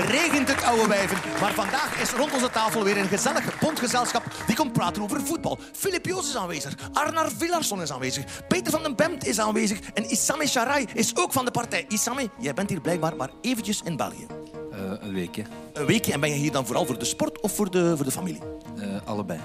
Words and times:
regent 0.00 0.48
het 0.48 0.62
oude 0.64 0.86
wijven. 0.86 1.18
Maar 1.40 1.54
vandaag 1.54 2.00
is 2.00 2.10
rond 2.10 2.32
onze 2.32 2.50
tafel 2.50 2.84
weer 2.84 2.98
een 2.98 3.08
gezellig 3.08 3.58
bondgezelschap 3.58 4.22
die 4.46 4.56
komt 4.56 4.72
praten 4.72 5.02
over 5.02 5.20
voetbal. 5.20 5.58
Filip 5.72 6.06
Joos 6.06 6.28
is 6.28 6.36
aanwezig, 6.36 6.74
Arnar 6.92 7.30
Villarsson 7.38 7.82
is 7.82 7.92
aanwezig, 7.92 8.24
Peter 8.48 8.72
van 8.72 8.82
den 8.82 8.96
Bemt 8.96 9.26
is 9.26 9.38
aanwezig 9.38 9.78
en 9.94 10.10
Isami 10.10 10.46
Sharai 10.46 10.86
is 10.94 11.16
ook 11.16 11.32
van 11.32 11.44
de 11.44 11.50
partij. 11.50 11.84
Isami, 11.88 12.28
jij 12.38 12.54
bent 12.54 12.70
hier 12.70 12.80
blijkbaar 12.80 13.16
maar 13.16 13.30
eventjes 13.40 13.82
in 13.84 13.96
België. 13.96 14.26
Uh, 14.72 14.78
een 15.00 15.14
weekje. 15.14 15.44
Een 15.72 15.86
weekje 15.86 16.12
en 16.12 16.20
ben 16.20 16.30
je 16.30 16.36
hier 16.36 16.52
dan 16.52 16.66
vooral 16.66 16.86
voor 16.86 16.98
de 16.98 17.04
sport 17.04 17.40
of 17.40 17.54
voor 17.54 17.70
de, 17.70 17.96
voor 17.96 18.04
de 18.04 18.10
familie? 18.10 18.40
Uh, 18.76 18.96
allebei. 19.04 19.40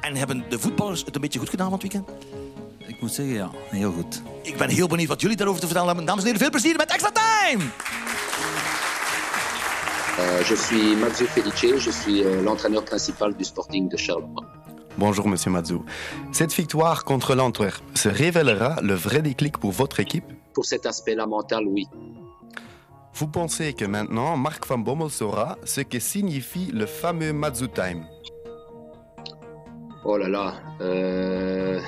En 0.00 0.16
hebben 0.16 0.44
de 0.48 0.58
voetballers 0.58 1.04
het 1.04 1.14
een 1.14 1.20
beetje 1.20 1.38
goed 1.38 1.48
gedaan 1.48 1.70
van 1.70 1.78
het 1.78 1.92
weekend? 1.92 2.08
Ik 2.86 3.00
moet 3.00 3.12
zeggen, 3.12 3.34
ja, 3.34 3.50
heel 3.70 3.92
goed. 3.92 4.22
Ik 4.42 4.56
ben 4.56 4.68
heel 4.68 4.86
benieuwd 4.86 5.08
wat 5.08 5.20
jullie 5.20 5.36
daarover 5.36 5.60
te 5.60 5.66
vertellen 5.66 5.88
hebben. 5.88 6.06
Dames 6.06 6.22
en 6.22 6.26
heren, 6.26 6.42
veel 6.42 6.60
plezier 6.60 6.76
met 6.76 6.90
Extra 6.90 7.10
Time! 7.10 7.64
Uh, 10.18 10.42
je 10.42 10.56
suis 10.56 10.96
Mathieu 10.96 11.26
Felice, 11.26 11.78
je 11.78 11.90
suis 11.90 12.22
uh, 12.22 12.42
l'entraîneur 12.42 12.84
principal 12.84 13.34
du 13.34 13.44
Sporting 13.44 13.88
de 13.88 13.96
Charleroi. 13.96 14.42
Bonjour 14.96 15.28
Monsieur 15.28 15.52
Mazou. 15.52 15.84
Cette 16.32 16.52
victoire 16.52 17.04
contre 17.04 17.36
l'Antwerp 17.36 17.84
se 17.94 18.08
révélera 18.08 18.80
le 18.82 18.94
vrai 18.94 19.22
déclic 19.22 19.58
pour 19.58 19.70
votre 19.70 20.00
équipe? 20.00 20.24
Pour 20.54 20.64
cet 20.64 20.86
aspect-là 20.86 21.24
mental, 21.26 21.68
oui. 21.68 21.86
Vous 23.14 23.28
pensez 23.28 23.74
que 23.74 23.84
maintenant 23.84 24.36
Marc 24.36 24.66
Van 24.66 24.78
Bommel 24.78 25.08
saura 25.08 25.56
ce 25.64 25.82
que 25.82 26.00
signifie 26.00 26.72
le 26.74 26.86
fameux 26.86 27.32
Mazou 27.32 27.68
Time? 27.68 28.04
Oh 30.04 30.16
là 30.16 30.28
là. 30.28 30.54
Euh... 30.80 31.80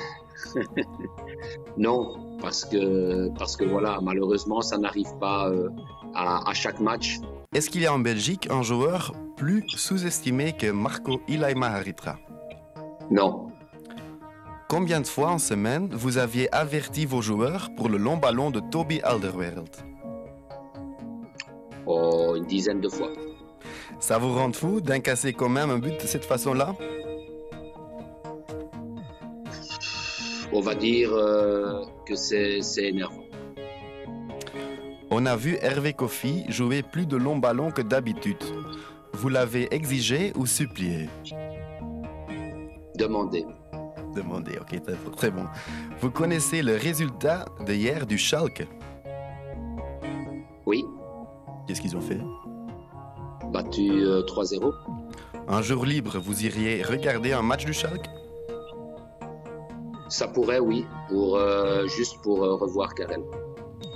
non, 1.77 2.37
parce 2.41 2.63
que, 2.63 3.27
parce 3.37 3.57
que 3.57 3.65
voilà, 3.65 3.99
malheureusement, 4.01 4.61
ça 4.61 4.77
n'arrive 4.77 5.17
pas 5.19 5.49
euh, 5.49 5.69
à, 6.15 6.49
à, 6.49 6.53
chaque 6.53 6.79
match. 6.79 7.19
Est-ce 7.53 7.69
qu'il 7.69 7.81
y 7.81 7.85
a 7.85 7.93
en 7.93 7.99
Belgique 7.99 8.47
un 8.49 8.61
joueur 8.61 9.13
plus 9.35 9.65
sous-estimé 9.67 10.53
que 10.53 10.71
Marco 10.71 11.19
Ilaima 11.27 11.67
Haritra 11.67 12.17
Non. 13.09 13.51
Combien 14.69 15.01
de 15.01 15.05
fois 15.05 15.31
en 15.31 15.37
semaine 15.37 15.89
vous 15.91 16.17
aviez 16.17 16.49
averti 16.55 17.05
vos 17.05 17.21
joueurs 17.21 17.67
pour 17.75 17.89
le 17.89 17.97
long 17.97 18.15
ballon 18.15 18.51
de 18.51 18.61
Toby 18.61 19.01
Alderweireld? 19.01 19.67
Oh, 21.85 22.35
une 22.37 22.45
dizaine 22.45 22.79
de 22.79 22.87
fois. 22.87 23.11
Ça 23.99 24.17
vous 24.17 24.33
rend 24.33 24.53
fou 24.53 24.79
d'incasser 24.79 25.33
quand 25.33 25.49
même 25.49 25.71
un 25.71 25.79
but 25.79 26.01
de 26.01 26.07
cette 26.07 26.23
façon-là? 26.23 26.73
On 30.53 30.61
va 30.61 30.73
dire 30.73 31.11
euh, 31.11 31.83
que 32.07 32.15
c'est 32.15 32.61
énervant. 32.77 33.25
On 35.13 35.25
a 35.25 35.35
vu 35.35 35.57
Hervé 35.61 35.91
Kofi 35.91 36.45
jouer 36.47 36.83
plus 36.83 37.05
de 37.05 37.17
longs 37.17 37.35
ballons 37.37 37.69
que 37.69 37.81
d'habitude. 37.81 38.41
Vous 39.11 39.27
l'avez 39.27 39.67
exigé 39.75 40.31
ou 40.37 40.45
supplié? 40.45 41.09
Demandé. 42.95 43.45
Demandé, 44.15 44.53
ok, 44.61 44.81
très 45.17 45.29
bon. 45.31 45.45
Vous 45.99 46.11
connaissez 46.11 46.61
le 46.61 46.77
résultat 46.77 47.43
de 47.67 47.73
hier 47.73 48.05
du 48.05 48.17
Schalke? 48.17 48.65
Oui. 50.65 50.85
Qu'est-ce 51.67 51.81
qu'ils 51.81 51.97
ont 51.97 52.01
fait? 52.01 52.21
Battu 53.51 53.91
euh, 53.91 54.21
3-0. 54.21 54.73
Un 55.49 55.61
jour 55.61 55.85
libre, 55.85 56.19
vous 56.19 56.45
iriez 56.45 56.83
regarder 56.83 57.33
un 57.33 57.41
match 57.41 57.65
du 57.65 57.73
Schalke? 57.73 58.09
Ça 60.07 60.29
pourrait, 60.29 60.59
oui, 60.59 60.85
pour, 61.09 61.35
euh, 61.35 61.85
juste 61.87 62.15
pour 62.21 62.45
euh, 62.45 62.55
revoir 62.55 62.95
Karen. 62.95 63.23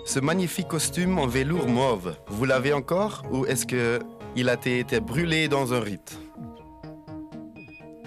Ce 0.06 0.20
magnifique 0.20 0.68
costume 0.68 1.18
en 1.18 1.28
velours 1.28 1.68
mauve, 1.68 2.16
vous 2.28 2.46
l'avez 2.46 2.74
encore 2.74 3.24
ou 3.32 3.46
est-ce 3.48 3.66
que 3.66 4.00
il 4.36 4.50
a 4.50 4.54
été 4.54 5.00
brûlé 5.00 5.48
dans 5.48 5.74
un 5.74 5.80
rite? 5.80 6.18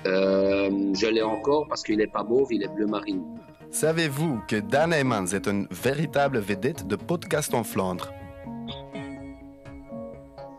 Euh, 0.07 0.71
Je 0.95 1.07
l'ai 1.07 1.23
encore 1.23 1.67
parce 1.69 1.83
qu'il 1.83 1.97
n'est 1.99 2.07
pas 2.07 2.23
mauve, 2.23 2.53
il 2.53 2.63
est 2.63 2.69
bleu 2.69 2.87
marine. 2.87 3.25
Savez-vous 3.71 4.41
que 4.47 4.57
Dan 4.57 4.93
Heymans 4.93 5.27
est 5.35 5.47
une 5.49 5.67
véritable 5.71 6.39
vedette 6.39 6.87
de 6.87 6.97
podcast 6.97 7.53
en 7.53 7.65
Flandre? 7.65 8.13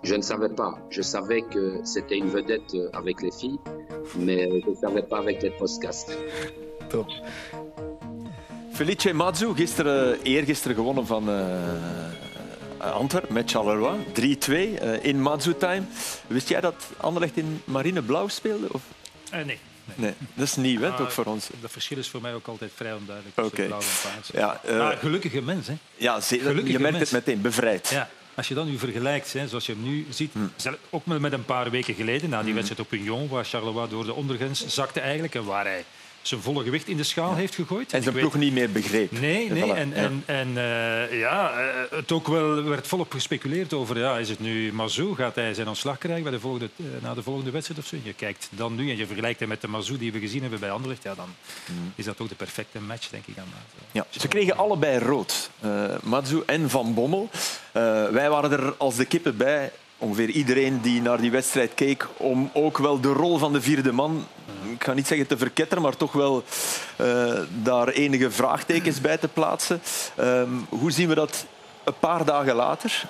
Je 0.03 0.15
ne 0.15 0.21
savais 0.21 0.49
pas. 0.49 0.77
Je 0.89 1.01
savais 1.01 1.41
que 1.41 1.79
c'était 1.83 2.17
une 2.17 2.27
vedette 2.29 2.75
avec 2.93 3.21
les 3.21 3.31
filles, 3.31 3.59
mais 4.17 4.49
je 4.61 4.69
ne 4.69 4.75
savais 4.75 5.03
pas 5.03 5.19
avec 5.19 5.41
les 5.41 5.51
podcasts. 5.51 6.17
Top. 6.89 7.07
Felice 8.79 9.13
Mazzu, 9.13 9.53
gisteren, 9.55 10.21
eergisteren 10.21 10.75
gewonnen 10.75 11.05
van 11.05 11.29
uh, 11.29 12.91
Antwerpen 12.93 13.33
met 13.33 13.51
Charleroi. 13.51 13.97
3-2 14.49 14.51
uh, 14.51 15.03
in 15.03 15.21
Mazzu 15.21 15.53
time. 15.57 15.81
Wist 16.27 16.49
jij 16.49 16.61
dat 16.61 16.87
Anderlecht 16.97 17.37
in 17.37 17.61
marineblauw 17.63 18.27
speelde? 18.27 18.73
Of? 18.73 18.81
Uh, 19.33 19.45
nee. 19.45 19.59
Nee. 19.95 20.13
dat 20.33 20.47
is 20.47 20.55
nieuw, 20.55 20.81
hè, 20.81 20.99
ook 20.99 21.11
voor 21.11 21.25
ons. 21.25 21.49
Dat 21.61 21.71
verschil 21.71 21.97
is 21.97 22.09
voor 22.09 22.21
mij 22.21 22.33
ook 22.33 22.47
altijd 22.47 22.71
vrij 22.75 22.93
onduidelijk 22.93 23.37
okay. 23.37 23.65
blauw 23.65 23.79
en 23.79 24.11
paars. 24.11 24.29
Ja, 24.33 24.61
uh, 24.65 24.77
maar 24.77 24.97
gelukkige 24.97 25.41
mens, 25.41 25.67
hè? 25.67 25.73
Ja. 25.95 26.21
Gelukkige 26.21 26.71
je 26.71 26.79
merkt 26.79 26.97
mens. 26.97 27.11
het 27.11 27.25
meteen, 27.25 27.41
bevrijd. 27.41 27.89
Ja. 27.89 28.09
Als 28.35 28.47
je 28.47 28.53
dan 28.53 28.69
nu 28.69 28.77
vergelijkt, 28.77 29.33
hè, 29.33 29.47
zoals 29.47 29.65
je 29.65 29.71
hem 29.71 29.83
nu 29.83 30.05
ziet, 30.09 30.33
Hmm. 30.33 30.51
ook 30.89 31.05
met 31.05 31.33
een 31.33 31.45
paar 31.45 31.69
weken 31.69 31.93
geleden, 31.93 32.29
na 32.29 32.43
die 32.43 32.53
wedstrijd 32.53 32.81
op 32.81 32.93
Union, 32.93 33.27
waar 33.27 33.45
Charleroi 33.45 33.89
door 33.89 34.05
de 34.05 34.13
ondergrens 34.13 34.67
zakte 34.67 34.99
eigenlijk 34.99 35.35
en 35.35 35.45
waar 35.45 35.65
hij 35.65 35.85
zijn 36.21 36.41
volle 36.41 36.63
gewicht 36.63 36.87
in 36.87 36.97
de 36.97 37.03
schaal 37.03 37.35
heeft 37.35 37.55
gegooid. 37.55 37.93
En 37.93 38.03
zijn 38.03 38.15
ploeg 38.15 38.33
weet- 38.33 38.41
niet 38.41 38.53
meer 38.53 38.71
begreep. 38.71 39.11
Nee, 39.11 39.51
nee. 39.51 39.63
Voilà, 39.63 39.75
En, 39.75 39.89
ja. 39.89 39.95
en, 39.95 40.23
en 40.25 40.47
eh, 40.47 41.19
ja, 41.19 41.51
eh, 41.51 41.97
het 41.97 42.11
ook 42.11 42.27
wel 42.27 42.63
werd 42.63 42.87
volop 42.87 43.11
gespeculeerd 43.11 43.73
over, 43.73 43.97
ja, 43.99 44.17
is 44.17 44.29
het 44.29 44.39
nu 44.39 44.73
Mazou? 44.73 45.15
Gaat 45.15 45.35
hij 45.35 45.53
zijn 45.53 45.67
ontslag 45.67 45.97
krijgen 45.97 46.23
bij 46.23 46.31
de 46.31 46.39
volgende, 46.39 46.69
eh, 46.77 46.85
na 47.01 47.13
de 47.13 47.23
volgende 47.23 47.51
wedstrijd 47.51 47.79
of 47.79 47.85
zo? 47.87 47.95
Je 48.03 48.13
kijkt 48.13 48.47
dan 48.51 48.75
nu 48.75 48.89
en 48.89 48.97
je 48.97 49.05
vergelijkt 49.05 49.39
hem 49.39 49.49
met 49.49 49.61
de 49.61 49.67
Mazou 49.67 49.97
die 49.97 50.11
we 50.11 50.19
gezien 50.19 50.41
hebben 50.41 50.59
bij 50.59 50.71
Anderlecht, 50.71 51.03
ja, 51.03 51.15
dan 51.15 51.29
Hmm. 51.65 51.93
is 51.95 52.05
dat 52.05 52.19
ook 52.19 52.29
de 52.29 52.35
perfecte 52.35 52.79
match, 52.81 53.09
denk 53.09 53.23
ik. 53.27 53.37
Aan. 53.37 53.47
Ja, 53.91 54.05
ze 54.09 54.27
kregen 54.27 54.57
allebei 54.57 54.97
rood. 54.99 55.49
eh 55.59 55.83
Matsu 56.03 56.41
en 56.45 56.69
Van 56.69 56.93
Bommel. 56.93 57.29
Wij 58.11 58.29
waren 58.29 58.51
er 58.51 58.73
als 58.77 58.95
de 58.95 59.05
kippen 59.05 59.37
bij. 59.37 59.71
Ongeveer 59.97 60.29
iedereen 60.29 60.81
die 60.81 61.01
naar 61.01 61.21
die 61.21 61.31
wedstrijd 61.31 61.73
keek. 61.73 62.07
Om 62.17 62.49
ook 62.53 62.77
wel 62.77 62.99
de 63.01 63.11
rol 63.11 63.37
van 63.37 63.53
de 63.53 63.61
vierde 63.61 63.91
man, 63.91 64.27
ik 64.73 64.83
ga 64.83 64.93
niet 64.93 65.07
zeggen 65.07 65.27
te 65.27 65.37
verketteren, 65.37 65.83
maar 65.83 65.97
toch 65.97 66.11
wel 66.11 66.43
eh, 66.95 67.33
daar 67.63 67.87
enige 67.87 68.31
vraagtekens 68.31 69.01
bij 69.01 69.17
te 69.17 69.27
plaatsen. 69.27 69.81
Ehm, 70.15 70.49
hoe 70.69 70.91
zien 70.91 71.07
we 71.07 71.15
dat 71.15 71.45
een 71.83 71.99
paar 71.99 72.25
dagen 72.25 72.55
later? 72.55 73.07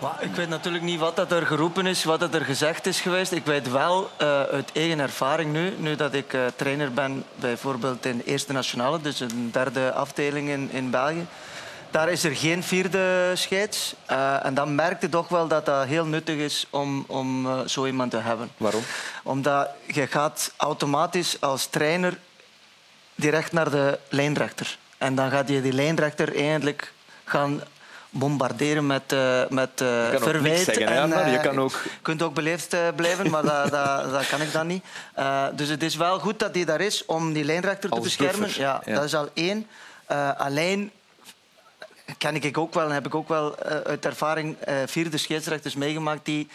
Maar 0.00 0.16
ik 0.20 0.34
weet 0.34 0.48
natuurlijk 0.48 0.84
niet 0.84 1.00
wat 1.00 1.16
dat 1.16 1.32
er 1.32 1.46
geroepen 1.46 1.86
is, 1.86 2.04
wat 2.04 2.20
dat 2.20 2.34
er 2.34 2.44
gezegd 2.44 2.86
is 2.86 3.00
geweest. 3.00 3.32
Ik 3.32 3.44
weet 3.44 3.70
wel 3.70 4.10
eh, 4.16 4.42
uit 4.42 4.70
eigen 4.72 4.98
ervaring 4.98 5.52
nu, 5.52 5.72
nu 5.78 5.96
dat 5.96 6.14
ik 6.14 6.32
eh, 6.32 6.40
trainer 6.56 6.92
ben 6.92 7.24
bijvoorbeeld 7.34 8.06
in 8.06 8.22
Eerste 8.24 8.52
Nationale, 8.52 9.00
dus 9.00 9.20
een 9.20 9.48
derde 9.52 9.92
afdeling 9.92 10.48
in, 10.48 10.68
in 10.72 10.90
België. 10.90 11.26
Daar 11.96 12.10
is 12.10 12.24
er 12.24 12.36
geen 12.36 12.62
vierde 12.62 13.32
scheids. 13.34 13.94
Eh, 14.06 14.44
en 14.44 14.54
dan 14.54 14.74
merkte 14.74 15.08
toch 15.08 15.28
wel 15.28 15.48
dat 15.48 15.66
dat 15.66 15.86
heel 15.86 16.04
nuttig 16.06 16.36
is 16.36 16.66
om, 16.70 17.04
om 17.06 17.46
eh, 17.46 17.60
zo 17.66 17.86
iemand 17.86 18.10
te 18.10 18.16
hebben. 18.16 18.50
Waarom? 18.56 18.82
Omdat 19.22 19.68
je 19.86 20.06
gaat 20.06 20.52
automatisch 20.56 21.40
als 21.40 21.66
trainer 21.66 22.18
direct 23.14 23.52
naar 23.52 23.70
de 23.70 23.98
lijnrechter. 24.08 24.78
En 24.98 25.14
dan 25.14 25.30
gaat 25.30 25.48
je 25.48 25.62
die 25.62 25.72
lijnrechter 25.72 26.36
eigenlijk 26.36 26.92
gaan 27.24 27.60
bombarderen 28.10 28.86
met, 28.86 29.12
eh 29.12 29.42
met 29.48 29.80
eh, 29.80 30.12
Je 30.12 30.62
zeggen, 30.64 31.12
en? 31.12 31.30
Je 31.30 31.40
kan 31.40 31.60
ook- 31.60 31.80
Je 31.84 31.90
kunt 32.02 32.22
ook 32.22 32.34
beleefd 32.34 32.76
blijven, 32.96 33.30
maar 33.30 33.42
dat, 33.42 33.70
dat, 33.70 34.10
dat 34.10 34.26
kan 34.28 34.40
ik 34.40 34.52
dan 34.52 34.66
niet. 34.66 34.84
Dus 35.52 35.68
het 35.68 35.82
is 35.82 35.96
wel 35.96 36.18
goed 36.18 36.38
dat 36.38 36.54
hij 36.54 36.64
daar 36.64 36.80
is 36.80 37.04
om 37.04 37.32
die 37.32 37.44
lijnrechter 37.44 37.90
te 37.90 37.96
Als 37.96 38.04
beschermen. 38.04 38.50
Ja, 38.54 38.82
ja. 38.84 38.94
Dat 38.94 39.04
is 39.04 39.14
al 39.14 39.28
één. 39.34 39.66
Alleen 40.36 40.90
ken 42.18 42.34
ik 42.34 42.58
ook 42.58 42.74
wel 42.74 42.84
en 42.84 42.92
heb 42.94 43.06
ik 43.06 43.14
ook 43.14 43.28
wel 43.28 43.58
eh, 43.58 43.80
uit 43.80 44.04
ervaring 44.04 44.56
eh, 44.60 44.76
vierde 44.86 45.16
scheidsrechters 45.16 45.74
meegemaakt 45.74 46.24
die 46.24 46.48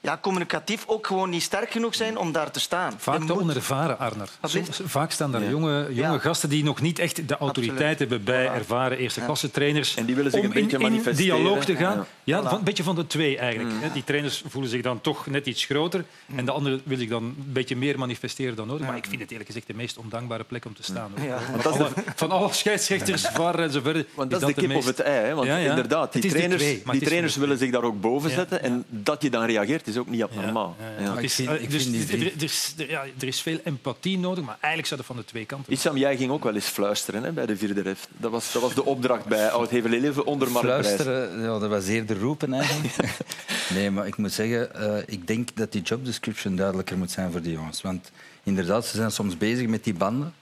ja, 0.00 0.18
communicatief 0.22 0.84
ook 0.86 1.06
gewoon 1.06 1.30
niet 1.30 1.42
sterk 1.42 1.70
genoeg 1.70 1.94
zijn 1.94 2.18
om 2.18 2.32
daar 2.32 2.50
te 2.50 2.60
staan. 2.60 2.92
Vaak 2.96 3.18
te 3.18 3.32
moet- 3.32 3.42
onervaren, 3.42 3.98
Arner. 3.98 4.28
Soms- 4.42 4.80
vaak 4.84 5.10
staan 5.10 5.32
daar 5.32 5.42
Ja. 5.42 5.48
jonge, 5.50 5.86
jonge 5.94 6.12
Ja. 6.12 6.18
gasten 6.18 6.48
die 6.48 6.64
nog 6.64 6.80
niet 6.80 6.98
echt 6.98 7.28
de 7.28 7.36
autoriteit 7.36 7.98
hebben 7.98 8.24
bij 8.24 8.48
Voilà. 8.48 8.54
ervaren 8.54 8.98
eerste 8.98 9.20
klasse 9.20 9.50
trainers. 9.50 9.94
En 9.96 10.04
die 10.04 10.14
willen 10.14 10.30
zich 10.30 10.40
om 10.40 10.46
een 10.46 10.52
beetje 10.52 10.76
in, 10.76 10.82
in 10.84 10.90
manifesteren. 10.90 11.36
dialoog 11.42 11.64
te 11.64 11.76
gaan. 11.76 11.96
Ja. 11.96 12.04
Ja, 12.24 12.40
Voilà. 12.42 12.48
van, 12.48 12.58
een 12.58 12.64
beetje 12.64 12.82
van 12.82 12.94
de 12.94 13.06
twee 13.06 13.38
eigenlijk. 13.38 13.74
hè. 13.80 13.92
Die 13.92 14.04
trainers 14.04 14.42
voelen 14.48 14.70
zich 14.70 14.82
dan 14.82 15.00
toch 15.00 15.26
net 15.26 15.46
iets 15.46 15.64
groter. 15.64 16.04
En 16.36 16.44
de 16.44 16.50
andere 16.50 16.80
wil 16.84 16.98
zich 16.98 17.08
dan 17.08 17.22
een 17.24 17.34
beetje 17.52 17.76
meer 17.76 17.98
manifesteren 17.98 18.56
dan 18.56 18.66
nodig. 18.66 18.86
Maar 18.86 18.96
ik 18.96 19.06
vind 19.08 19.20
het 19.20 19.30
eerlijk 19.30 19.48
gezegd 19.48 19.66
de 19.66 19.74
meest 19.74 19.96
ondankbare 19.98 20.44
plek 20.44 20.64
om 20.64 20.74
te 20.74 20.82
staan. 20.82 21.10
hoor. 21.16 21.26
Ja. 21.26 21.38
Van, 21.58 21.72
alle, 21.72 21.88
van 22.14 22.30
alle 22.30 22.52
scheidsrechters, 22.52 23.22
VAR 23.32 23.58
en 23.58 23.70
zo 23.72 23.80
verder. 23.80 24.06
Want 24.14 24.30
dat 24.30 24.40
is 24.40 24.46
de 24.46 24.54
kip 24.54 24.74
of 24.76 24.86
het 24.86 25.00
ei. 25.00 25.26
Hè? 25.26 25.34
Want 25.34 25.48
inderdaad, 25.48 26.12
die 26.12 26.30
trainers, 26.30 26.62
die 26.90 27.00
trainers 27.00 27.36
willen 27.36 27.58
zich 27.58 27.70
daar 27.70 27.82
ook 27.82 28.00
boven 28.00 28.30
zetten. 28.30 28.62
En 28.62 28.84
dat 28.88 29.22
je 29.22 29.30
dan 29.30 29.44
reageert 29.44 29.88
is 29.90 29.96
ook 29.96 30.08
niet 30.08 30.22
abnormaal. 30.22 30.76
Het 30.78 31.08
er- 31.08 32.42
is, 32.42 32.74
ja, 32.76 33.04
is 33.18 33.40
veel 33.40 33.58
empathie 33.64 34.18
nodig, 34.18 34.44
maar 34.44 34.56
eigenlijk 34.60 34.86
zou 34.86 35.00
dat 35.00 35.08
van 35.08 35.16
de 35.16 35.24
twee 35.24 35.44
kanten. 35.44 35.72
Issam, 35.72 35.96
jij 35.96 36.16
ging 36.16 36.30
ook 36.30 36.44
wel 36.44 36.54
eens 36.54 36.66
fluisteren 36.66 37.22
hè, 37.22 37.32
bij 37.32 37.46
de 37.46 37.56
vierde 37.56 37.80
ref. 37.80 38.08
Dat 38.16 38.30
was, 38.30 38.52
dat 38.52 38.62
was 38.62 38.74
de 38.74 38.84
opdracht 38.84 39.24
bij 39.24 39.50
Oud-Hevel-Eleven 39.50 40.24
onder 40.26 40.50
Mark. 40.50 40.64
Fluisteren, 40.64 41.40
ja, 41.40 41.58
dat 41.58 41.68
was 41.68 41.86
eerder 41.86 42.18
roepen 42.18 42.52
eigenlijk. 42.52 42.94
nee, 43.74 43.90
maar 43.90 44.06
ik 44.06 44.16
moet 44.16 44.32
zeggen, 44.32 44.74
eh, 44.74 45.02
ik 45.06 45.26
denk 45.26 45.48
dat 45.54 45.72
die 45.72 45.82
job 45.82 46.04
description 46.04 46.56
duidelijker 46.56 46.98
moet 46.98 47.10
zijn 47.10 47.32
voor 47.32 47.42
die 47.42 47.52
jongens. 47.52 47.82
Want 47.82 48.10
inderdaad, 48.42 48.86
ze 48.86 48.96
zijn 48.96 49.10
soms 49.10 49.36
bezig 49.36 49.66
met 49.66 49.84
die 49.84 49.94
banden. 49.94 50.34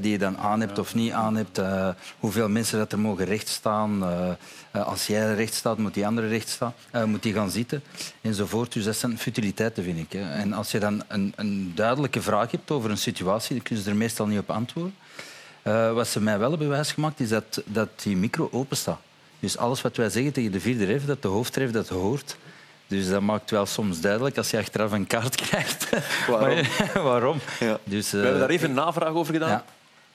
Die 0.00 0.10
je 0.10 0.18
dan 0.18 0.38
aan 0.38 0.60
hebt 0.60 0.78
of 0.78 0.94
niet 0.94 1.12
aan 1.12 1.36
hebt. 1.36 1.58
eh, 1.58 1.88
hoeveel 2.18 2.48
mensen 2.48 2.78
dat 2.78 2.92
er 2.92 2.98
mogen 2.98 3.24
rechtstaan. 3.24 4.02
eh 4.04 4.30
eh, 4.70 4.86
als 4.86 5.06
jij 5.06 5.34
recht 5.34 5.54
staat, 5.54 5.78
moet 5.78 5.94
die 5.94 6.06
andere 6.06 6.28
recht 6.28 6.48
staan. 6.48 6.74
eh, 6.90 7.04
moet 7.04 7.22
die 7.22 7.32
gaan 7.32 7.50
zitten. 7.50 7.82
Enzovoort. 8.20 8.72
Dus 8.72 8.84
dat 8.84 8.96
zijn 8.96 9.18
futiliteiten, 9.18 9.84
vind 9.84 9.98
ik. 9.98 10.12
Hè. 10.12 10.30
En 10.32 10.52
als 10.52 10.70
je 10.70 10.78
dan 10.78 11.02
een, 11.08 11.32
een 11.36 11.72
duidelijke 11.74 12.22
vraag 12.22 12.50
hebt 12.50 12.70
over 12.70 12.90
een 12.90 12.98
situatie, 12.98 13.54
dan 13.56 13.64
kunnen 13.64 13.84
ze 13.84 13.90
er 13.90 13.96
meestal 13.96 14.26
niet 14.26 14.38
op 14.38 14.50
antwoorden. 14.50 14.94
Eh, 15.62 15.92
wat 15.92 16.08
ze 16.08 16.20
mij 16.20 16.38
wel 16.38 16.50
hebben 16.50 16.68
wijsgemaakt, 16.68 17.20
is 17.20 17.28
dat, 17.28 17.62
dat 17.66 17.88
die 18.02 18.16
micro 18.16 18.48
open 18.52 18.76
staat. 18.76 19.00
Dus 19.40 19.56
alles 19.58 19.82
wat 19.82 19.96
wij 19.96 20.10
zeggen 20.10 20.32
tegen 20.32 20.52
de 20.52 20.60
vierde 20.60 20.84
ref, 20.84 21.04
dat 21.04 21.22
de 21.22 21.28
hoofdref 21.28 21.70
dat 21.70 21.88
hoort. 21.88 22.36
Dus 22.86 23.08
dat 23.08 23.20
maakt 23.20 23.50
wel 23.50 23.66
soms 23.66 24.00
duidelijk 24.00 24.36
als 24.36 24.50
je 24.50 24.58
achteraf 24.58 24.92
een 24.92 25.06
kaart 25.06 25.34
krijgt. 25.46 25.88
Waarom? 26.28 26.58
Waarom? 27.10 27.38
Ja. 27.60 27.78
Dus, 27.84 28.10
We 28.10 28.18
hebben 28.18 28.40
daar 28.40 28.48
even 28.50 28.68
een 28.68 28.74
navraag 28.74 29.12
over 29.12 29.32
gedaan. 29.32 29.48
Ja. 29.48 29.64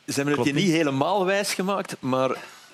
Ze 0.07 0.13
hebben 0.15 0.35
het 0.37 0.45
je 0.45 0.53
niet 0.53 0.71
helemaal 0.71 1.25
wijs 1.25 1.53
gemaakt, 1.53 1.95
maar 1.99 2.31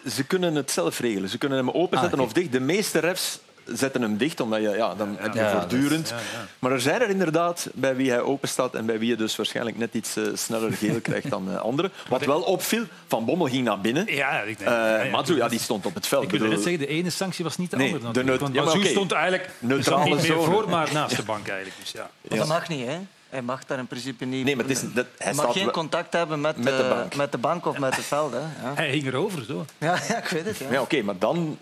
ze 0.10 0.24
kunnen 0.24 0.56
het 0.56 0.72
zelf 0.72 1.00
regelen. 1.00 1.30
Ze 1.30 1.38
kunnen 1.38 1.58
hem 1.58 1.70
openzetten 1.70 2.20
Ah, 2.20 2.26
of 2.26 2.34
dicht. 2.34 2.52
De 2.52 2.60
meeste 2.60 3.00
refs 3.00 3.40
zetten 3.66 4.02
hem 4.02 4.18
dicht, 4.18 4.40
omdat 4.40 4.62
je, 4.62 4.70
ja, 4.70 4.96
dan 4.96 5.16
heb 5.20 5.34
je 5.34 5.40
Ja, 5.40 5.52
voortdurend. 5.52 6.10
ja, 6.10 6.16
ja. 6.16 6.46
Maar 6.60 6.72
er 6.72 6.82
zijn 6.82 7.02
er 7.02 7.10
inderdaad 7.10 7.68
bij 7.74 7.96
wie 7.96 8.10
hij 8.10 8.22
open 8.22 8.50
staat 8.50 8.76
en 8.76 8.86
bij 8.86 9.00
wie 9.00 9.10
je 9.10 9.16
dus 9.16 9.36
waarschijnlijk 9.36 9.78
net 9.78 9.94
iets 9.94 10.16
eh, 10.16 10.24
sneller 10.34 10.72
geel 10.74 11.02
krijgt 11.10 11.30
dan 11.30 11.50
eh, 11.52 11.58
anderen. 11.62 11.92
Wat 12.10 12.26
wel 12.26 12.42
opviel, 12.42 12.84
Van 13.08 13.26
Bommel 13.26 13.48
ging 13.48 13.64
naar 13.66 13.82
binnen. 13.82 14.06
Ja, 14.16 14.42
ik 14.42 14.58
denk, 14.58 14.70
Eh, 14.70 14.76
ja, 14.76 15.02
ja, 15.04 15.12
Matsu, 15.12 15.36
ja, 15.36 15.48
die 15.48 15.60
stond 15.60 15.86
op 15.86 15.94
het 15.96 16.08
veld. 16.08 16.24
Ik 16.24 16.30
bedoel- 16.30 16.48
net 16.48 16.62
zeggen, 16.62 16.80
de 16.80 16.88
ene 16.88 17.10
sanctie 17.10 17.44
was 17.44 17.58
niet 17.58 17.72
de 17.72 17.78
Nee, 17.78 17.94
andere. 17.94 18.38
de 18.38 18.38
Want 18.38 18.76
oké. 18.76 18.88
stond 18.88 19.12
eigenlijk 19.12 19.50
Neutrale 19.60 20.06
stond 20.06 20.20
niet 20.22 20.30
meer 20.36 20.44
voor, 20.44 20.70
maar 20.70 20.90
naast 20.94 21.16
de 21.16 21.24
bank 21.24 21.48
eigenlijk. 21.48 21.80
Dus 21.80 21.92
ja. 21.92 22.10
Maar 22.30 22.38
Dat 22.38 22.48
mag 22.48 22.68
niet, 22.70 22.86
hè? 22.88 22.98
Hij 23.32 23.42
mag 23.42 23.66
daar 23.66 23.80
in 23.80 23.88
principe 23.88 24.26
niet. 24.26 24.46
Nee, 24.46 24.56
maar 24.56 24.66
het 24.66 24.78
is, 24.78 24.94
dat, 24.94 25.06
hij 25.18 25.34
mag 25.34 25.54
geen 25.54 25.72
contact 25.72 26.14
hebben 26.14 26.42
met, 26.42 26.58
met 26.58 26.78
de 26.78 26.84
eh, 26.84 26.90
bank. 26.90 27.16
met 27.16 27.32
de 27.32 27.38
bank 27.38 27.66
of 27.66 27.78
met 27.78 27.96
het 27.96 28.06
veld. 28.16 28.32
Hè? 28.32 28.40
Ja. 28.40 28.74
Hij 28.76 28.90
hing 28.90 29.08
erover, 29.08 29.44
zo. 29.44 29.66
Ja, 29.78 30.00
ja, 30.08 30.18
ik 30.18 30.28
weet 30.28 30.46
het. 30.46 30.58
Ja. 30.58 30.72
Ja, 30.72 30.82
oké, 30.82 31.02
maar 31.02 31.18
dan, 31.18 31.58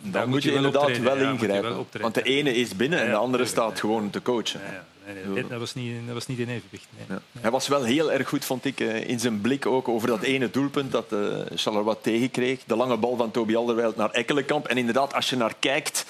dan 0.00 0.22
moet 0.22 0.30
moet 0.30 0.42
je 0.42 0.48
je 0.48 0.54
wel 0.54 0.64
inderdaad 0.64 0.90
optreden, 0.90 1.18
wel 1.18 1.32
ingrijpen. 1.32 1.86
Want 2.00 2.14
de 2.14 2.22
ene 2.22 2.54
is 2.54 2.76
binnen 2.76 2.98
en 2.98 3.04
Ja, 3.04 3.10
de 3.10 3.16
andere 3.16 3.46
staat 3.46 3.80
gewoon 3.80 4.10
te 4.10 4.22
coachen. 4.22 4.60
Ja, 4.66 4.72
ja. 4.72 4.84
Nee, 5.14 5.24
nee, 5.24 5.46
dat, 5.46 5.58
was 5.58 5.74
niet, 5.74 6.06
dat 6.06 6.14
was 6.14 6.26
niet 6.26 6.38
in 6.38 6.48
evenwicht. 6.48 6.86
Nee. 6.96 7.18
Ja. 7.32 7.40
Hij 7.40 7.50
was 7.50 7.68
wel 7.68 7.84
heel 7.84 8.12
erg 8.12 8.28
goed, 8.28 8.44
vond 8.44 8.64
ik, 8.64 8.80
eh, 8.80 9.08
in 9.08 9.20
zijn 9.20 9.40
blik 9.40 9.66
ook 9.66 9.88
over 9.88 10.08
dat 10.08 10.22
ene 10.22 10.50
doelpunt 10.50 10.92
dat 10.92 11.12
eh 11.12 11.18
Charleroi 11.54 11.96
tegenkreeg. 12.00 12.60
De 12.66 12.76
lange 12.76 12.96
bal 12.96 13.16
van 13.16 13.30
Toby 13.30 13.56
Alderweireld 13.56 13.96
naar 13.96 14.10
Ekkelenkamp. 14.10 14.66
En 14.66 14.78
inderdaad, 14.78 15.14
als 15.14 15.30
je 15.30 15.36
naar 15.36 15.54
kijkt, 15.58 16.04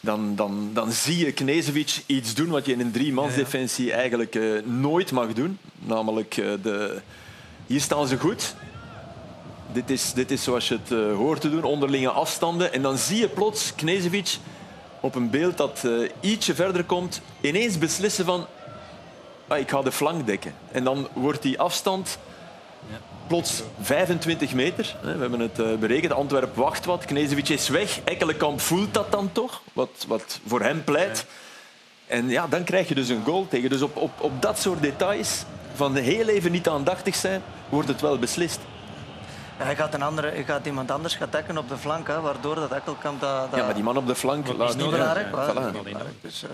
dan, 0.00 0.36
dan, 0.36 0.70
dan 0.72 0.92
zie 0.92 1.24
je 1.24 1.32
Knezevic 1.32 2.02
iets 2.06 2.34
doen 2.34 2.48
wat 2.48 2.66
je 2.66 2.72
in 2.72 2.80
een 2.80 2.92
driemansdefensie 2.92 3.92
eigenlijk 3.92 4.34
eh, 4.34 4.62
nooit 4.64 5.12
mag 5.12 5.32
doen. 5.32 5.58
Namelijk, 5.78 6.36
eh, 6.36 6.46
de... 6.62 7.00
hier 7.66 7.80
staan 7.80 8.06
ze 8.06 8.18
goed. 8.18 8.54
Dit 9.72 9.90
is, 9.90 10.12
dit 10.12 10.30
is 10.30 10.42
zoals 10.42 10.68
je 10.68 10.78
het 10.82 10.92
eh, 10.92 11.16
hoort 11.16 11.40
te 11.40 11.50
doen, 11.50 11.64
onderlinge 11.64 12.10
afstanden. 12.10 12.72
En 12.72 12.82
dan 12.82 12.98
zie 12.98 13.20
je 13.20 13.28
plots 13.28 13.74
Knezevic 13.74 14.36
op 15.00 15.14
een 15.14 15.30
beeld 15.30 15.56
dat 15.56 15.86
ietsje 16.20 16.54
verder 16.54 16.84
komt, 16.84 17.20
ineens 17.40 17.78
beslissen 17.78 18.24
van 18.24 18.46
ah, 19.48 19.58
ik 19.58 19.70
ga 19.70 19.82
de 19.82 19.92
flank 19.92 20.26
dekken. 20.26 20.54
En 20.72 20.84
dan 20.84 21.08
wordt 21.12 21.42
die 21.42 21.58
afstand 21.58 22.18
plots 23.30 23.62
25 23.80 24.54
meter. 24.54 24.96
We 25.02 25.08
hebben 25.08 25.40
het 25.40 25.58
eh, 25.58 25.74
berekend. 25.74 26.12
Antwerp 26.12 26.56
wacht 26.56 26.84
wat. 26.84 27.04
Knezevic 27.04 27.48
is 27.48 27.68
weg. 27.68 28.00
Ekkelenkamp 28.04 28.60
voelt 28.60 28.94
dat 28.94 29.12
dan 29.12 29.32
toch, 29.32 29.62
wat, 29.72 30.04
wat 30.08 30.40
voor 30.46 30.60
hem 30.60 30.84
pleit. 30.84 31.26
En 32.06 32.28
ja, 32.28 32.46
dan 32.46 32.64
krijg 32.64 32.88
je 32.88 32.94
dus 32.94 33.08
een 33.08 33.24
goal 33.24 33.46
tegen. 33.48 33.70
Dus 33.70 33.82
op, 33.82 33.96
op, 33.96 34.10
op 34.20 34.42
dat 34.42 34.58
soort 34.58 34.82
details, 34.82 35.44
van 35.74 35.96
heel 35.96 36.28
even 36.28 36.52
niet 36.52 36.68
aandachtig 36.68 37.14
zijn, 37.14 37.42
wordt 37.68 37.88
het 37.88 38.00
wel 38.00 38.18
beslist. 38.18 38.60
Hij 39.56 39.76
gaat, 39.76 39.94
een 39.94 40.02
andere, 40.02 40.30
hij 40.30 40.44
gaat 40.44 40.66
iemand 40.66 40.90
anders 40.90 41.14
gaan 41.14 41.28
dekken 41.30 41.58
op 41.58 41.68
de 41.68 41.76
flank, 41.76 42.06
hè, 42.06 42.20
waardoor 42.20 42.54
dat 42.54 42.72
Ekkelkamp 42.72 43.20
dat... 43.20 43.50
dat 43.50 43.58
Ja, 43.58 43.64
maar 43.64 43.74
die 43.74 43.82
man 43.82 43.96
op 43.96 44.06
de 44.06 44.14
flank 44.14 44.48
is 44.48 44.74
niet... 44.74 44.90
Belangrijk, 44.90 45.26
voilà. 45.26 46.20
Dus, 46.20 46.44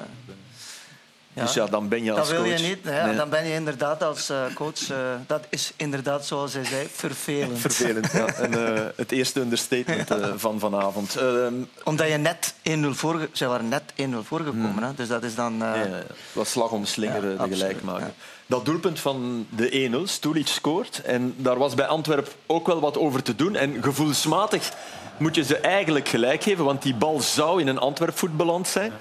eh, 1.36 1.42
Dus 1.44 1.54
ja, 1.54 1.66
dan 1.66 1.88
ben 1.88 2.04
je 2.04 2.10
als 2.12 2.18
dat 2.20 2.28
wil 2.30 2.44
je 2.44 2.50
coach- 2.56 2.62
niet. 2.68 2.78
hè. 2.82 3.06
Nee. 3.06 3.16
Dan 3.16 3.28
ben 3.28 3.46
je 3.46 3.52
inderdaad 3.54 4.02
als 4.02 4.30
eh, 4.30 4.36
coach... 4.54 4.90
eh, 4.90 4.96
dat 5.26 5.44
is 5.48 5.72
inderdaad, 5.76 6.26
zoals 6.26 6.52
hij 6.52 6.64
zei, 6.64 6.86
vervelend. 6.92 7.58
Vervelend, 7.58 8.12
ja. 8.12 8.26
En, 8.44 8.74
eh, 8.76 8.82
het 8.96 9.12
eerste 9.12 9.40
understatement 9.40 10.08
van 10.36 10.58
vanavond. 10.58 11.16
Ehm, 11.16 11.54
Omdat 11.84 12.08
je 12.08 12.16
net 12.16 12.54
1-0 12.62 12.70
voor... 12.90 13.28
Ze 13.32 13.46
waren 13.46 13.68
net 13.68 13.82
1-0 13.96 14.02
voorgekomen. 14.22 14.82
Hè. 14.82 14.94
Dus 14.94 15.08
dat 15.08 15.22
is 15.22 15.34
dan... 15.34 15.54
Ja, 15.58 15.74
ja, 15.74 16.02
was 16.32 16.50
slag 16.50 16.70
om 16.70 16.84
slinger, 16.84 17.30
Ja, 17.30 17.46
de 17.46 17.54
gelijkmaker. 17.54 18.06
ja. 18.06 18.12
Dat 18.46 18.64
doelpunt 18.64 19.00
van 19.00 19.46
de 19.50 19.90
1-0, 19.92 20.02
Stulic 20.10 20.46
scoort. 20.46 21.00
En 21.04 21.34
daar 21.36 21.58
was 21.58 21.74
bij 21.74 21.86
Antwerp 21.86 22.34
ook 22.46 22.66
wel 22.66 22.80
wat 22.80 22.98
over 22.98 23.22
te 23.22 23.36
doen. 23.36 23.56
En 23.56 23.82
gevoelsmatig 23.82 24.72
moet 25.16 25.34
je 25.34 25.44
ze 25.44 25.56
eigenlijk 25.58 26.08
gelijk 26.08 26.42
geven, 26.42 26.64
want 26.64 26.82
die 26.82 26.94
bal 26.94 27.20
zou 27.20 27.60
in 27.60 27.66
een 27.66 27.78
Antwerp 27.78 28.18
voet 28.18 28.36
beland 28.36 28.68
zijn. 28.68 28.92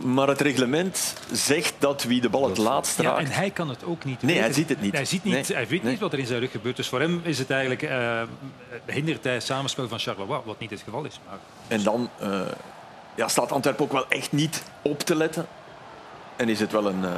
Maar 0.00 0.28
het 0.28 0.40
reglement 0.40 1.14
zegt 1.32 1.74
dat 1.78 2.02
wie 2.02 2.20
de 2.20 2.28
bal 2.28 2.48
het 2.48 2.58
laatst 2.58 2.96
Ja, 3.00 3.02
raakt... 3.10 3.18
en 3.24 3.30
hij 3.30 3.50
kan 3.50 3.68
het 3.68 3.84
ook 3.84 4.04
niet 4.04 4.22
Nee, 4.22 4.38
hij 4.38 4.52
ziet 4.52 4.68
het 4.68 4.80
niet. 4.80 4.92
Hij, 4.92 5.04
ziet 5.04 5.24
niet, 5.24 5.32
Nee. 5.34 5.44
hij 5.56 5.66
weet 5.68 5.82
Nee. 5.82 5.90
niet 5.92 6.00
wat 6.00 6.12
er 6.12 6.18
in 6.18 6.26
zijn 6.26 6.40
rug 6.40 6.50
gebeurt. 6.50 6.76
Dus 6.76 6.88
voor 6.88 7.00
hem 7.00 7.20
is 7.24 7.38
het 7.38 7.50
eigenlijk, 7.50 7.82
eh, 7.82 8.22
hindert 8.86 9.24
hij 9.24 9.34
het 9.34 9.42
samenspel 9.44 9.88
van 9.88 9.98
Charleroi, 9.98 10.40
wat 10.44 10.58
niet 10.58 10.70
het 10.70 10.82
geval 10.84 11.04
is. 11.04 11.20
Maar 11.28 11.38
En 11.68 11.82
dan 11.82 12.08
eh, 12.18 12.40
ja, 13.14 13.28
staat 13.28 13.52
Antwerp 13.52 13.80
ook 13.80 13.92
wel 13.92 14.08
echt 14.08 14.32
niet 14.32 14.62
op 14.82 15.00
te 15.00 15.14
letten. 15.14 15.46
En 16.36 16.48
is 16.48 16.60
het 16.60 16.72
wel 16.72 16.86
een, 16.88 17.04
eh, 17.04 17.10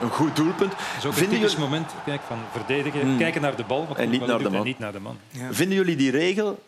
een 0.00 0.10
goed 0.10 0.36
doelpunt. 0.36 0.72
het 0.76 0.98
is 0.98 1.04
ook 1.06 1.12
Vinden 1.14 1.38
jullie- 1.40 1.58
moment 1.58 1.90
kijk, 2.04 2.20
van 2.26 2.38
verdedigen, 2.52 3.16
kijken 3.18 3.40
naar 3.42 3.56
de 3.56 3.64
bal 3.64 3.88
En 3.96 4.10
niet 4.10 4.26
naar 4.26 4.38
de 4.38 4.44
man. 4.50 4.54
En 4.54 4.62
niet 4.64 4.78
naar 4.78 4.92
de 4.92 5.00
man. 5.00 5.18
Vinden 5.50 5.76
jullie 5.76 5.96
die 5.96 6.10
regel 6.10 6.62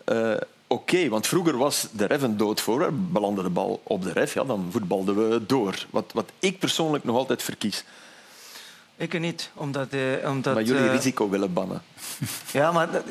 oké? 0.73 1.09
Want 1.09 1.26
vroeger 1.26 1.57
was 1.57 1.87
de 1.93 2.07
ref 2.07 2.23
een 2.23 2.37
doodvoorwerp. 2.37 2.95
Belandde 2.97 3.43
de 3.43 3.50
bal 3.50 3.81
op 3.83 4.02
de 4.02 4.12
ref, 4.12 4.35
ja, 4.35 4.45
dan 4.45 4.69
voetbalden 4.71 5.29
we 5.31 5.47
door. 5.47 5.87
Wat, 5.91 6.05
wat 6.14 6.31
ik 6.38 6.59
persoonlijk 6.59 7.05
nog 7.05 7.17
altijd 7.17 7.43
verkies. 7.43 7.85
Ik 8.97 9.19
niet, 9.21 9.50
omdat... 9.55 9.88
eh, 9.93 10.31
omdat 10.31 10.55
Maar 10.55 10.62
jullie 10.62 10.88
eh, 10.88 10.95
risico 10.95 11.29
willen 11.29 11.52
bannen. 11.52 11.83
Ja, 12.52 12.73
maar 12.73 12.91
dat- 12.91 13.05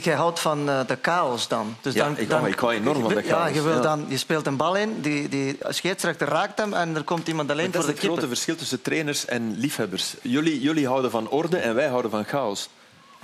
jij, 0.00 0.14
houdt 0.14 0.40
van 0.40 0.68
eh, 0.68 0.86
de 0.86 0.98
chaos 1.02 1.48
dan. 1.48 1.76
Dus 1.80 1.94
Ja, 1.94 2.04
dan, 2.04 2.18
ik 2.18 2.28
dan 2.28 2.46
ik 2.46 2.58
hou 2.58 2.72
enorm 2.72 3.00
van 3.00 3.14
de 3.14 3.22
Ja, 3.24 3.28
chaos, 3.28 3.54
je, 3.54 3.62
wil 3.62 3.74
ja. 3.74 3.80
Dan, 3.80 4.04
je 4.08 4.16
speelt 4.18 4.46
een 4.46 4.56
bal 4.56 4.76
in, 4.76 5.00
die, 5.00 5.28
die 5.28 5.56
scheidsrechter 5.68 6.28
raakt 6.28 6.58
hem 6.58 6.72
en 6.74 6.96
er 6.96 7.02
komt 7.02 7.28
iemand 7.28 7.50
alleen 7.50 7.70
Dat 7.70 7.74
voor 7.84 7.90
is 7.90 8.00
de 8.00 8.00
het 8.06 8.10
grote 8.10 8.28
verschil 8.28 8.56
tussen 8.56 8.82
trainers 8.82 9.24
en 9.26 9.54
liefhebbers. 9.58 10.14
Jullie, 10.22 10.60
jullie 10.60 10.86
houden 10.86 11.10
van 11.10 11.28
orde 11.28 11.56
en 11.56 11.74
wij 11.74 11.88
houden 11.88 12.10
van 12.10 12.24
chaos. 12.24 12.68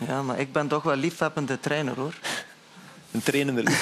Ja, 0.07 0.23
maar 0.23 0.39
ik 0.41 0.53
ben 0.53 0.69
toch 0.69 0.83
wel 0.83 0.97
liefhebbende 0.97 1.61
trainer, 1.61 1.95
hoor. 1.97 2.15
Een 3.11 3.23
trainende. 3.23 3.63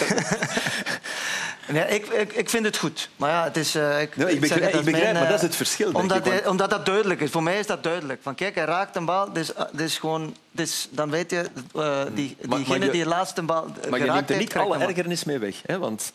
Nee, 1.73 1.85
ik, 1.89 2.07
ik, 2.07 2.33
ik 2.33 2.51
vind 2.51 2.65
het 2.65 2.77
goed. 2.77 3.09
Maar 3.17 3.31
ja, 3.31 3.45
het 3.45 3.57
is... 3.57 3.75
eh, 3.75 4.01
ik, 4.01 4.17
Nee, 4.17 4.33
ik 4.35 4.41
begrijp- 4.41 4.63
zeg 4.63 4.71
het, 4.73 4.81
ik 4.81 4.87
is 4.87 4.93
begrijp, 4.93 5.13
mijn, 5.13 5.15
maar 5.15 5.25
dat 5.33 5.35
is 5.35 5.41
eh, 5.43 5.47
het 5.47 5.57
verschil, 5.57 5.87
denk 5.93 5.99
Omdat, 6.03 6.17
ik, 6.19 6.25
hij- 6.25 6.47
omdat 6.47 6.71
dat 6.71 6.87
duidelijk 6.87 7.21
is. 7.21 7.31
Voor 7.31 7.43
mij 7.43 7.59
is 7.59 7.67
dat 7.67 7.83
duidelijk. 7.83 8.21
Van 8.23 8.35
kijk, 8.35 8.55
hij 8.55 8.65
raakt 8.65 8.97
een 8.97 9.05
bal, 9.05 9.33
dus, 9.33 9.51
dus 9.73 9.99
gewoon... 9.99 10.37
Dus, 10.51 10.89
dan 10.91 11.11
weet 11.11 11.31
je, 11.31 11.45
eh, 11.75 12.01
die, 12.15 12.37
Hmm. 12.41 12.49
maar 12.49 12.59
diegene 12.59 12.85
je- 12.85 12.91
die 12.91 13.03
de 13.03 13.09
laatste 13.09 13.43
bal 13.43 13.67
Maar 13.91 13.99
je 14.05 14.11
neemt 14.11 14.31
er 14.31 14.37
niet 14.39 14.55
alle 14.57 14.79
ergernis 14.79 15.25
mee 15.25 15.39
weg. 15.39 15.55
Hè? 15.67 15.79
Want 15.79 16.13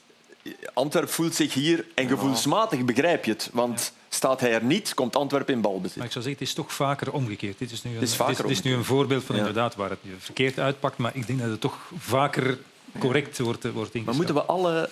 Antwerp 0.74 1.10
voelt 1.10 1.36
zich 1.36 1.54
hier, 1.54 1.86
en 1.96 2.08
gevoelsmatig 2.08 2.86
begrijp 2.86 3.26
je 3.26 3.32
het. 3.32 3.50
Want 3.52 3.92
staat 4.10 4.40
hij 4.40 4.54
er 4.54 4.64
niet, 4.64 4.94
komt 4.94 5.16
Antwerp 5.16 5.50
in 5.50 5.62
balbezit. 5.62 5.98
Maar 5.98 6.06
ik 6.06 6.12
zou 6.12 6.24
zeggen, 6.24 6.42
het 6.46 6.50
is 6.50 6.56
toch 6.64 6.74
vaker 6.74 7.12
omgekeerd. 7.12 7.58
Dit 7.60 7.72
is 7.72 7.84
nu 7.84 7.96
een, 7.96 8.02
is 8.02 8.16
vaker 8.16 8.36
dit 8.36 8.44
is, 8.44 8.48
dit 8.56 8.66
is 8.66 8.72
nu 8.72 8.78
een 8.78 8.86
voorbeeld 8.86 9.24
van 9.24 9.36
Ja. 9.36 9.42
inderdaad 9.42 9.76
waar 9.76 9.90
het 9.90 10.00
nu 10.04 10.12
verkeerd 10.20 10.60
uitpakt, 10.60 10.98
maar 10.98 11.12
ik 11.16 11.28
denk 11.28 11.40
dat 11.40 11.50
het 11.50 11.62
toch 11.62 11.78
vaker 11.98 12.58
correct 13.00 13.40
wordt, 13.40 13.64
wordt 13.64 13.96
ingeschat. 13.96 14.06
Maar 14.06 14.16
moeten 14.16 14.36
we 14.36 14.44
alle... 14.44 14.90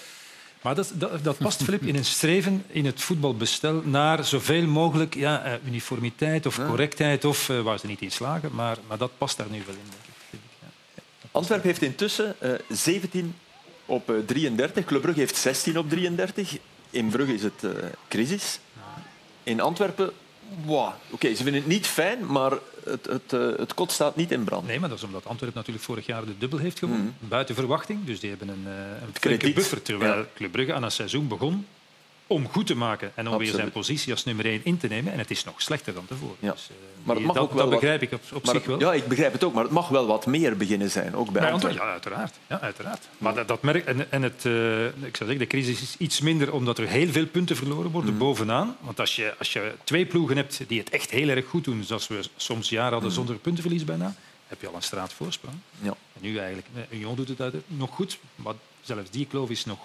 Maar 0.62 0.75
dat, 0.75 0.91
dat, 0.93 1.24
dat 1.24 1.38
past, 1.38 1.63
Filip, 1.63 1.81
in 1.81 1.96
een 1.96 2.05
streven 2.05 2.63
in 2.67 2.86
het 2.86 3.01
voetbalbestel 3.01 3.81
naar 3.84 4.25
zoveel 4.25 4.67
mogelijk 4.67 5.15
ja, 5.15 5.43
eh, 5.43 5.53
uniformiteit 5.65 6.46
of 6.46 6.60
correctheid, 6.67 7.25
of 7.25 7.50
eh, 7.50 7.62
waar 7.62 7.79
ze 7.79 7.88
niet 7.88 8.01
in 8.01 8.12
slagen, 8.12 8.50
maar, 8.53 8.77
maar 8.88 8.98
dat 8.98 9.12
past 9.17 9.38
daar 9.38 9.50
nu 9.50 9.63
wel 9.65 9.75
in, 9.75 9.89
denk 9.89 10.03
ik. 10.08 10.13
vind 10.29 10.41
ik, 10.43 10.50
ja. 10.62 11.03
Antwerp 11.31 11.63
heeft 11.63 11.81
intussen 11.81 12.36
eh 12.39 12.51
17 12.70 13.36
op 13.91 14.10
eh, 14.10 14.15
33. 14.25 14.86
Club 14.86 15.01
Brugge 15.01 15.20
heeft 15.20 15.36
16 15.36 15.77
op 15.77 15.89
33. 15.89 16.58
In 16.89 17.10
Brugge 17.10 17.34
is 17.34 17.43
het 17.43 17.63
eh, 17.63 17.70
crisis. 18.08 18.60
In 19.43 19.60
Antwerpen, 19.60 20.12
wow, 20.65 20.89
oké, 21.10 21.27
ze 21.36 21.43
vinden 21.43 21.62
het 21.62 21.72
niet 21.72 21.88
fijn, 21.88 22.25
maar 22.25 22.51
het, 22.84 23.05
het, 23.05 23.34
eh, 23.34 23.48
het 23.58 23.74
kot 23.74 23.91
staat 23.91 24.15
niet 24.15 24.31
in 24.31 24.43
brand. 24.43 24.67
Nee, 24.67 24.79
maar 24.79 24.89
dat 24.89 24.98
is 24.98 25.03
omdat 25.03 25.25
Antwerpen 25.25 25.58
natuurlijk 25.58 25.86
vorig 25.86 26.05
jaar 26.05 26.25
de 26.25 26.38
dubbel 26.38 26.60
heeft 26.60 26.79
gewonnen. 26.79 27.15
Buiten 27.20 27.55
verwachting. 27.55 28.05
Dus 28.05 28.20
die 28.20 28.29
hebben 28.29 28.50
een, 28.50 28.63
eh, 28.65 28.74
een 29.01 29.13
flinke 29.13 29.53
buffer. 29.53 29.81
Terwijl 29.81 30.17
Ja. 30.17 30.25
Club 30.36 30.51
Brugge 30.51 30.74
aan 30.74 30.84
het 30.84 30.93
seizoen 30.93 31.27
begon 31.27 31.65
om 32.31 32.47
goed 32.47 32.67
te 32.67 32.75
maken 32.75 33.11
en 33.15 33.27
om 33.27 33.38
weer 33.38 33.53
zijn 33.53 33.71
positie 33.71 34.11
als 34.11 34.23
nummer 34.23 34.45
1 34.45 34.61
in 34.63 34.77
te 34.77 34.88
nemen. 34.88 35.13
En 35.13 35.19
het 35.19 35.31
is 35.31 35.43
nog 35.43 35.61
slechter 35.61 35.93
dan 35.93 36.05
tevoren. 36.05 36.35
Ja. 36.39 36.51
Dus, 36.51 36.69
eh, 36.69 36.75
Maar 37.03 37.15
het 37.15 37.25
mag 37.25 37.35
dat, 37.35 37.43
ook 37.43 37.53
wel 37.53 37.69
dat 37.69 37.79
begrijp 37.79 38.01
ik 38.01 38.11
op, 38.11 38.47
zich 38.47 38.65
wel. 38.65 38.79
ja, 38.79 38.93
ik 38.93 39.07
begrijp 39.07 39.33
het 39.33 39.43
ook, 39.43 39.53
maar 39.53 39.63
het 39.63 39.71
mag 39.71 39.88
wel 39.88 40.05
wat 40.05 40.25
meer 40.25 40.57
beginnen 40.57 40.89
zijn, 40.91 41.15
ook 41.15 41.31
bij 41.31 41.51
Antwerpen. 41.51 41.81
Ja, 41.81 41.91
uiteraard. 41.91 42.35
Ja, 42.47 42.59
uiteraard. 42.59 43.07
Maar 43.17 43.35
dat, 43.35 43.47
dat 43.47 43.61
merk, 43.61 43.85
en, 43.85 44.11
en 44.11 44.21
het, 44.21 44.45
eh, 44.45 44.85
ik 44.85 44.91
zou 45.17 45.29
zeggen, 45.29 45.38
de 45.38 45.47
crisis 45.47 45.81
is 45.81 45.95
iets 45.97 46.21
minder 46.21 46.53
omdat 46.53 46.77
er 46.77 46.88
heel 46.88 47.07
veel 47.07 47.25
punten 47.25 47.55
verloren 47.55 47.91
worden 47.91 48.17
bovenaan. 48.17 48.77
Want 48.79 49.00
als 49.00 49.15
je, 49.15 49.33
als 49.38 49.53
je 49.53 49.73
twee 49.83 50.05
ploegen 50.05 50.38
hebt 50.38 50.63
die 50.67 50.79
het 50.79 50.89
echt 50.89 51.09
heel 51.09 51.29
erg 51.29 51.45
goed 51.45 51.63
doen, 51.63 51.83
zoals 51.83 52.07
we 52.07 52.19
soms 52.35 52.69
jaren 52.69 52.93
hadden 52.93 53.11
zonder 53.11 53.35
puntenverlies 53.35 53.83
bijna, 53.83 54.15
heb 54.47 54.61
je 54.61 54.67
al 54.67 54.75
een 54.75 54.81
straat 54.81 55.13
voorsprong. 55.13 55.55
Ja. 55.81 55.95
En 56.13 56.21
nu 56.21 56.38
eigenlijk, 56.38 56.67
eh, 56.75 56.97
Union 56.97 57.15
doet 57.15 57.38
het 57.38 57.53
nog 57.67 57.89
goed, 57.89 58.19
maar 58.35 58.53
zelfs 58.81 59.09
die 59.09 59.25
kloof 59.25 59.50
is 59.50 59.65
nog... 59.65 59.79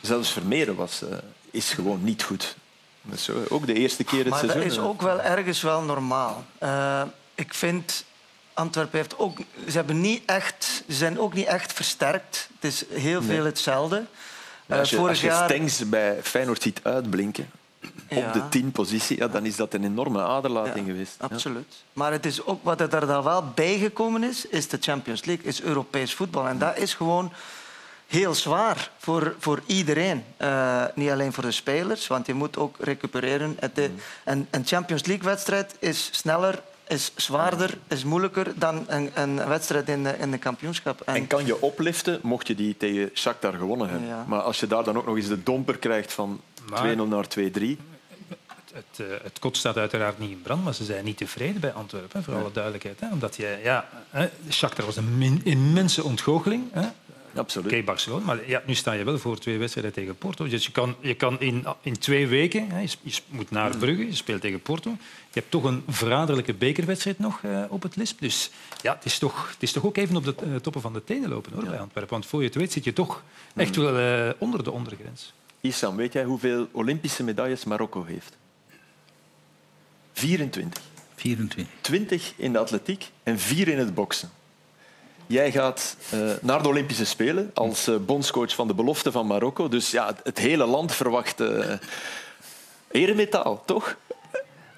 Zelfs 0.00 0.32
Vermeeren 0.32 0.74
was, 0.74 1.02
is 1.50 1.70
gewoon 1.72 2.04
niet 2.04 2.22
goed. 2.22 2.56
Dat 3.02 3.14
is 3.18 3.24
zo, 3.24 3.42
ook 3.48 3.66
de 3.66 3.74
eerste 3.74 4.04
keer 4.04 4.18
het 4.18 4.28
Maar 4.28 4.40
dat 4.40 4.50
seizoen. 4.50 4.70
is 4.72 4.76
eh. 4.78 4.86
ook 4.88 5.02
wel 5.02 5.20
ergens 5.20 5.62
wel 5.62 5.80
normaal. 5.82 6.44
Eh, 6.58 7.02
ik 7.34 7.54
vind, 7.54 8.04
Antwerpen 8.54 8.98
heeft 8.98 9.18
ook... 9.18 9.38
Ze, 9.68 9.76
hebben 9.76 10.00
niet 10.00 10.22
echt, 10.26 10.64
ze 10.88 10.94
zijn 10.94 11.18
ook 11.20 11.34
niet 11.34 11.46
echt 11.46 11.72
versterkt. 11.72 12.48
Het 12.60 12.72
is 12.72 12.84
heel 12.92 13.22
veel 13.22 13.44
hetzelfde. 13.44 14.04
Maar 14.66 14.78
als 14.78 14.90
je, 14.90 14.96
Eh, 14.96 15.00
vorig 15.02 15.14
als 15.16 15.24
je 15.24 15.26
jaar... 15.36 15.48
Stengs 15.48 15.88
bij 15.88 16.18
Feyenoord 16.22 16.62
ziet 16.62 16.80
uitblinken 16.82 17.50
Ja. 18.08 18.16
op 18.26 18.32
de 18.32 18.48
tien 18.48 18.72
positie, 18.72 19.16
ja, 19.16 19.28
dan 19.28 19.46
is 19.46 19.56
dat 19.56 19.74
een 19.74 19.84
enorme 19.84 20.22
aderlating 20.22 20.86
Ja, 20.86 20.92
geweest. 20.92 21.16
Ja. 21.20 21.26
Absoluut. 21.30 21.74
Maar 21.92 22.12
het 22.12 22.26
is 22.26 22.44
ook, 22.44 22.64
wat 22.64 22.80
er 22.80 23.06
dan 23.06 23.22
wel 23.22 23.44
bijgekomen 23.54 24.24
is, 24.24 24.46
is 24.46 24.68
de 24.68 24.78
Champions 24.80 25.24
League, 25.24 25.44
is 25.44 25.62
Europees 25.62 26.14
voetbal. 26.14 26.48
En 26.48 26.58
dat 26.58 26.76
is 26.78 26.94
gewoon 26.94 27.32
heel 28.06 28.34
zwaar 28.34 28.90
voor, 28.98 29.34
voor 29.38 29.60
iedereen. 29.66 30.24
Eh, 30.36 30.84
niet 30.94 31.10
alleen 31.10 31.32
voor 31.32 31.42
de 31.44 31.50
spelers, 31.50 32.06
want 32.06 32.26
je 32.26 32.34
moet 32.34 32.56
ook 32.56 32.76
recupereren. 32.80 33.56
De- 33.74 33.90
een, 34.24 34.46
een 34.50 34.66
Champions 34.66 35.04
League-wedstrijd 35.04 35.76
is 35.78 36.08
sneller, 36.12 36.62
is 36.88 37.12
zwaarder, 37.16 37.78
is 37.88 38.04
moeilijker 38.04 38.52
dan 38.56 38.84
een, 38.88 39.10
een 39.14 39.48
wedstrijd 39.48 39.88
in 39.88 40.02
de, 40.02 40.14
in 40.18 40.30
de 40.30 40.38
kampioenschap. 40.38 41.00
En, 41.00 41.14
En 41.14 41.26
kan 41.26 41.46
je 41.46 41.60
opliften 41.60 42.18
mocht 42.22 42.46
je 42.46 42.54
die 42.54 42.76
tegen 42.76 43.10
Shakhtar 43.14 43.52
gewonnen 43.52 43.88
hebben. 43.88 44.08
Ja. 44.08 44.24
Maar 44.28 44.40
als 44.40 44.60
je 44.60 44.66
daar 44.66 44.84
dan 44.84 44.96
ook 44.96 45.06
nog 45.06 45.16
eens 45.16 45.28
de 45.28 45.42
domper 45.42 45.78
krijgt 45.78 46.12
van 46.12 46.40
2-0 46.64 46.68
Maar- 46.70 46.96
naar 47.06 47.26
2-3... 47.38 47.76
Het, 48.72 49.00
eh, 49.00 49.06
het 49.22 49.38
kot 49.38 49.56
staat 49.56 49.76
uiteraard 49.76 50.18
niet 50.18 50.30
in 50.30 50.42
brand, 50.42 50.64
maar 50.64 50.74
ze 50.74 50.84
zijn 50.84 51.04
niet 51.04 51.16
tevreden 51.16 51.60
bij 51.60 51.72
Antwerpen, 51.72 52.24
voor 52.24 52.34
alle 52.34 52.52
duidelijkheid. 52.52 53.00
Hè. 53.00 53.08
Omdat 53.12 53.36
je, 53.36 53.60
ja, 53.62 53.88
hè, 54.10 54.28
Shakhtar 54.50 54.84
was 54.84 54.96
een 54.96 55.18
min- 55.18 55.40
immense 55.44 56.04
ontgoocheling. 56.04 56.64
Hè. 56.72 56.88
Absoluut. 57.38 57.72
Oké, 57.72 57.82
Barcelona, 57.82 58.24
maar 58.24 58.48
ja, 58.48 58.62
nu 58.66 58.74
sta 58.74 58.92
je 58.92 59.04
wel 59.04 59.18
voor 59.18 59.38
twee 59.38 59.58
wedstrijden 59.58 59.92
tegen 59.92 60.16
Porto. 60.16 60.48
Dus 60.48 60.64
je 60.64 60.72
kan, 60.72 60.96
je 61.00 61.14
kan 61.14 61.40
in, 61.40 61.66
in 61.80 61.98
twee 61.98 62.26
weken, 62.26 62.70
hè, 62.70 62.80
je, 62.80 63.18
moet 63.28 63.50
naar 63.50 63.76
Brugge, 63.76 64.06
je 64.06 64.14
speelt 64.14 64.40
tegen 64.40 64.60
Porto. 64.60 64.90
Je 64.90 65.40
hebt 65.40 65.50
toch 65.50 65.64
een 65.64 65.82
verraderlijke 65.88 66.54
bekerwedstrijd 66.54 67.18
nog 67.18 67.40
eh, 67.42 67.62
op 67.68 67.82
het 67.82 67.96
lisp. 67.96 68.20
Dus 68.20 68.50
ja, 68.82 68.94
het 68.94 69.04
is 69.04 69.18
toch, 69.18 69.50
het 69.52 69.62
is 69.62 69.72
toch 69.72 69.84
ook 69.84 69.96
even 69.96 70.16
op 70.16 70.24
de 70.24 70.34
eh, 70.38 70.54
toppen 70.54 70.82
van 70.82 70.92
de 70.92 71.04
tenen 71.04 71.28
lopen 71.28 71.52
hoor, 71.52 71.64
bij 71.64 71.78
Antwerpen. 71.78 72.12
Want 72.12 72.26
voor 72.26 72.40
je 72.40 72.46
het 72.46 72.56
weet 72.56 72.72
zit 72.72 72.84
je 72.84 72.92
toch 72.92 73.22
echt 73.54 73.76
wel 73.76 73.98
eh, 73.98 74.34
onder 74.38 74.64
de 74.64 74.70
ondergrens. 74.70 75.32
Isam, 75.60 75.96
weet 75.96 76.12
jij 76.12 76.24
hoeveel 76.24 76.68
Olympische 76.72 77.22
medailles 77.22 77.64
Marokko 77.64 78.04
heeft? 78.04 78.36
24. 80.12 80.82
24. 81.14 81.74
20 81.80 82.32
in 82.36 82.52
de 82.52 82.58
atletiek 82.58 83.10
en 83.22 83.38
4 83.38 83.68
in 83.68 83.78
het 83.78 83.94
boksen. 83.94 84.30
Jij 85.26 85.52
gaat 85.52 85.96
eh, 86.10 86.20
naar 86.40 86.62
de 86.62 86.68
Olympische 86.68 87.04
Spelen 87.04 87.50
als 87.54 87.88
eh, 87.88 87.94
bondscoach 88.06 88.54
van 88.54 88.66
de 88.66 88.74
belofte 88.74 89.12
van 89.12 89.26
Marokko. 89.26 89.68
Dus 89.68 89.90
ja, 89.90 90.06
het, 90.06 90.20
het 90.22 90.38
hele 90.38 90.66
land 90.66 90.92
verwacht 90.92 91.40
eh 91.40 91.72
eremetaal, 92.90 93.62
toch? 93.66 93.96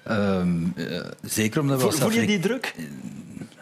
Eh, 0.03 0.45
zeker 1.21 1.61
omdat 1.61 1.81
we 1.81 1.91
Voel, 1.91 1.99
voel 1.99 2.19
je 2.19 2.27
die 2.27 2.39
druk? 2.39 2.75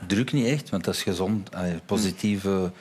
Druk 0.08 0.32
niet 0.32 0.46
echt, 0.46 0.70
want 0.70 0.84
dat 0.84 0.94
is 0.94 1.04
gezond. 1.04 1.50
positieve 1.86 2.72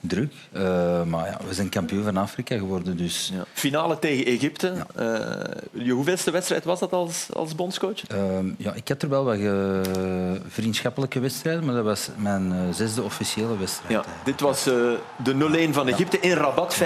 druk. 0.00 0.32
Eh, 0.52 0.62
maar 1.02 1.26
ja, 1.26 1.38
we 1.48 1.54
zijn 1.54 1.68
kampioen 1.68 2.04
van 2.04 2.16
Afrika 2.16 2.56
geworden, 2.56 2.96
dus... 2.96 3.30
Ja. 3.34 3.44
Finale 3.52 3.98
tegen 3.98 4.26
Egypte. 4.26 4.74
Eh, 4.94 5.84
je 5.84 5.92
hoeveelste 5.92 6.30
wedstrijd 6.30 6.64
was 6.64 6.80
dat 6.80 6.92
als, 6.92 7.26
als 7.32 7.54
bondscoach? 7.54 8.06
Ehm, 8.06 8.46
ja, 8.58 8.74
ik 8.74 8.88
had 8.88 9.02
er 9.02 9.08
wel 9.08 9.24
wat 9.24 9.38
eh, 9.38 10.42
vriendschappelijke 10.48 11.20
wedstrijden, 11.20 11.64
maar 11.64 11.74
dat 11.74 11.84
was 11.84 12.08
mijn 12.16 12.52
eh, 12.52 12.58
zesde 12.72 13.02
officiële 13.02 13.58
wedstrijd. 13.58 13.92
Ja, 13.92 14.04
dit 14.24 14.40
was 14.40 14.66
eh, 14.66 14.74
de 15.16 15.68
0-1 15.68 15.72
van 15.72 15.88
Egypte 15.88 16.20
in 16.20 16.32
Rabat, 16.32 16.76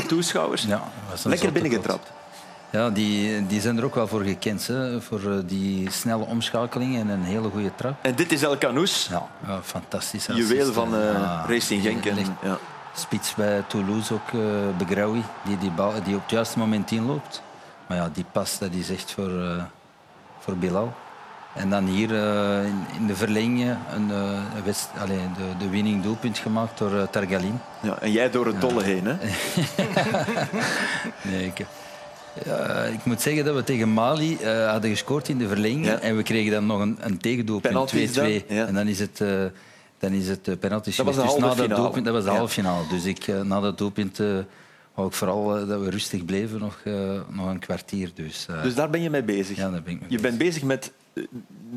55.000 0.00 0.06
toeschouwers. 0.06 0.62
Ja, 0.62 0.82
Lekker 1.24 1.52
binnengetrapt. 1.52 2.10
Ja, 2.72 2.90
die, 2.90 3.46
die 3.46 3.60
zijn 3.60 3.76
er 3.78 3.84
ook 3.84 3.94
wel 3.94 4.06
voor 4.08 4.22
gekend, 4.22 4.66
hè, 4.66 5.00
voor 5.00 5.20
eh, 5.32 5.38
die 5.46 5.90
snelle 5.90 6.24
omschakeling 6.24 6.96
en 6.98 7.08
een 7.08 7.22
hele 7.22 7.48
goede 7.50 7.70
trap. 7.74 7.94
En 8.04 8.14
dit 8.14 8.32
is 8.32 8.42
El 8.42 8.58
Canous, 8.58 9.06
Ja, 9.10 9.28
ja 9.46 9.60
fantastisch. 9.62 10.26
juweel 10.26 10.72
van 10.72 10.94
eh, 10.94 11.12
Ja, 11.12 11.44
Racing 11.48 11.82
Genk. 11.82 12.04
Ja. 12.42 12.58
Spits 12.94 13.34
bij 13.34 13.62
Toulouse 13.66 14.14
ook, 14.14 14.32
uh, 14.34 14.40
Begraoui, 14.78 15.22
die, 15.44 15.58
die, 15.58 15.70
bal, 15.70 15.92
die 16.04 16.14
op 16.14 16.22
het 16.22 16.30
juiste 16.30 16.58
moment 16.58 16.90
inloopt. 16.90 17.42
Maar 17.86 17.96
ja, 17.96 18.08
die 18.12 18.24
pas 18.32 18.58
dat 18.58 18.72
is 18.72 18.90
echt 18.90 19.12
voor, 19.12 19.42
eh, 19.42 19.62
voor 20.38 20.56
Bilal. 20.56 20.92
En 21.54 21.70
dan 21.70 21.86
hier 21.86 22.14
eh, 22.14 22.64
in, 22.64 22.84
in 22.96 23.06
de 23.06 23.16
verlenging 23.16 23.76
een, 23.94 24.10
eh, 24.10 24.62
west, 24.64 24.88
allee, 24.98 25.18
de, 25.36 25.64
de 25.64 25.68
winning 25.70 26.02
doelpunt 26.02 26.38
gemaakt 26.38 26.78
door 26.78 26.96
eh, 26.98 27.02
Targalin. 27.10 27.60
Ja, 27.80 27.98
en 28.00 28.12
jij 28.12 28.30
door 28.30 28.46
het 28.46 28.60
dolle 28.60 28.82
heen. 28.82 29.04
Hè? 29.06 29.16
Nee, 31.30 31.46
ik, 31.46 31.66
ja, 32.44 32.84
ik 32.84 33.04
moet 33.04 33.20
zeggen 33.20 33.44
dat 33.44 33.54
we 33.54 33.64
tegen 33.64 33.92
Mali 33.92 34.36
eh, 34.36 34.70
hadden 34.70 34.90
gescoord 34.90 35.28
in 35.28 35.38
de 35.38 35.48
verlenging. 35.48 35.86
Ja. 35.86 35.98
En 35.98 36.16
we 36.16 36.22
kregen 36.22 36.52
dan 36.52 36.66
nog 36.66 36.80
een, 36.80 36.96
een 37.00 37.18
tegendoelpunt, 37.18 37.72
2-2. 37.72 37.76
Penalties 37.76 38.12
dan? 38.14 38.30
Ja. 38.56 38.66
En 38.66 38.74
dan 38.74 38.86
is 38.88 38.98
het, 38.98 39.20
eh 39.20 39.44
dan 39.98 40.12
is 40.12 40.28
het 40.28 40.48
uh, 40.48 40.54
penalty 40.58 40.96
Dat 40.96 41.06
was 41.06 41.16
de 41.16 41.22
Dus 41.22 41.36
na 41.36 41.54
dat 41.54 41.76
doelpunt, 41.76 42.04
dat 42.04 42.14
was 42.14 42.24
de 42.24 42.30
Ja. 42.30 42.36
halve 42.36 42.52
finale. 42.52 42.86
Dus 42.88 43.04
ik, 43.04 43.26
eh, 43.28 43.40
na 43.40 43.60
dat 43.60 43.78
doelpunt 43.78 44.20
eh, 44.20 44.26
wou 44.94 45.08
ik 45.08 45.14
vooral 45.14 45.56
eh, 45.58 45.68
dat 45.68 45.80
we 45.80 45.90
rustig 45.90 46.24
bleven, 46.24 46.58
nog, 46.60 46.80
eh, 46.84 47.20
nog 47.28 47.46
een 47.48 47.58
kwartier. 47.58 48.10
Dus, 48.14 48.46
eh, 48.50 48.62
Dus 48.62 48.74
daar 48.74 48.90
ben 48.90 49.02
je 49.02 49.10
mee 49.10 49.22
bezig. 49.22 49.56
ja, 49.56 49.70
daar 49.70 49.82
ben 49.82 49.92
ik 49.92 50.00
mee 50.00 50.10
Je 50.10 50.18
bent 50.20 50.38
bezig 50.38 50.62
met 50.62 50.92
eh, 51.14 51.24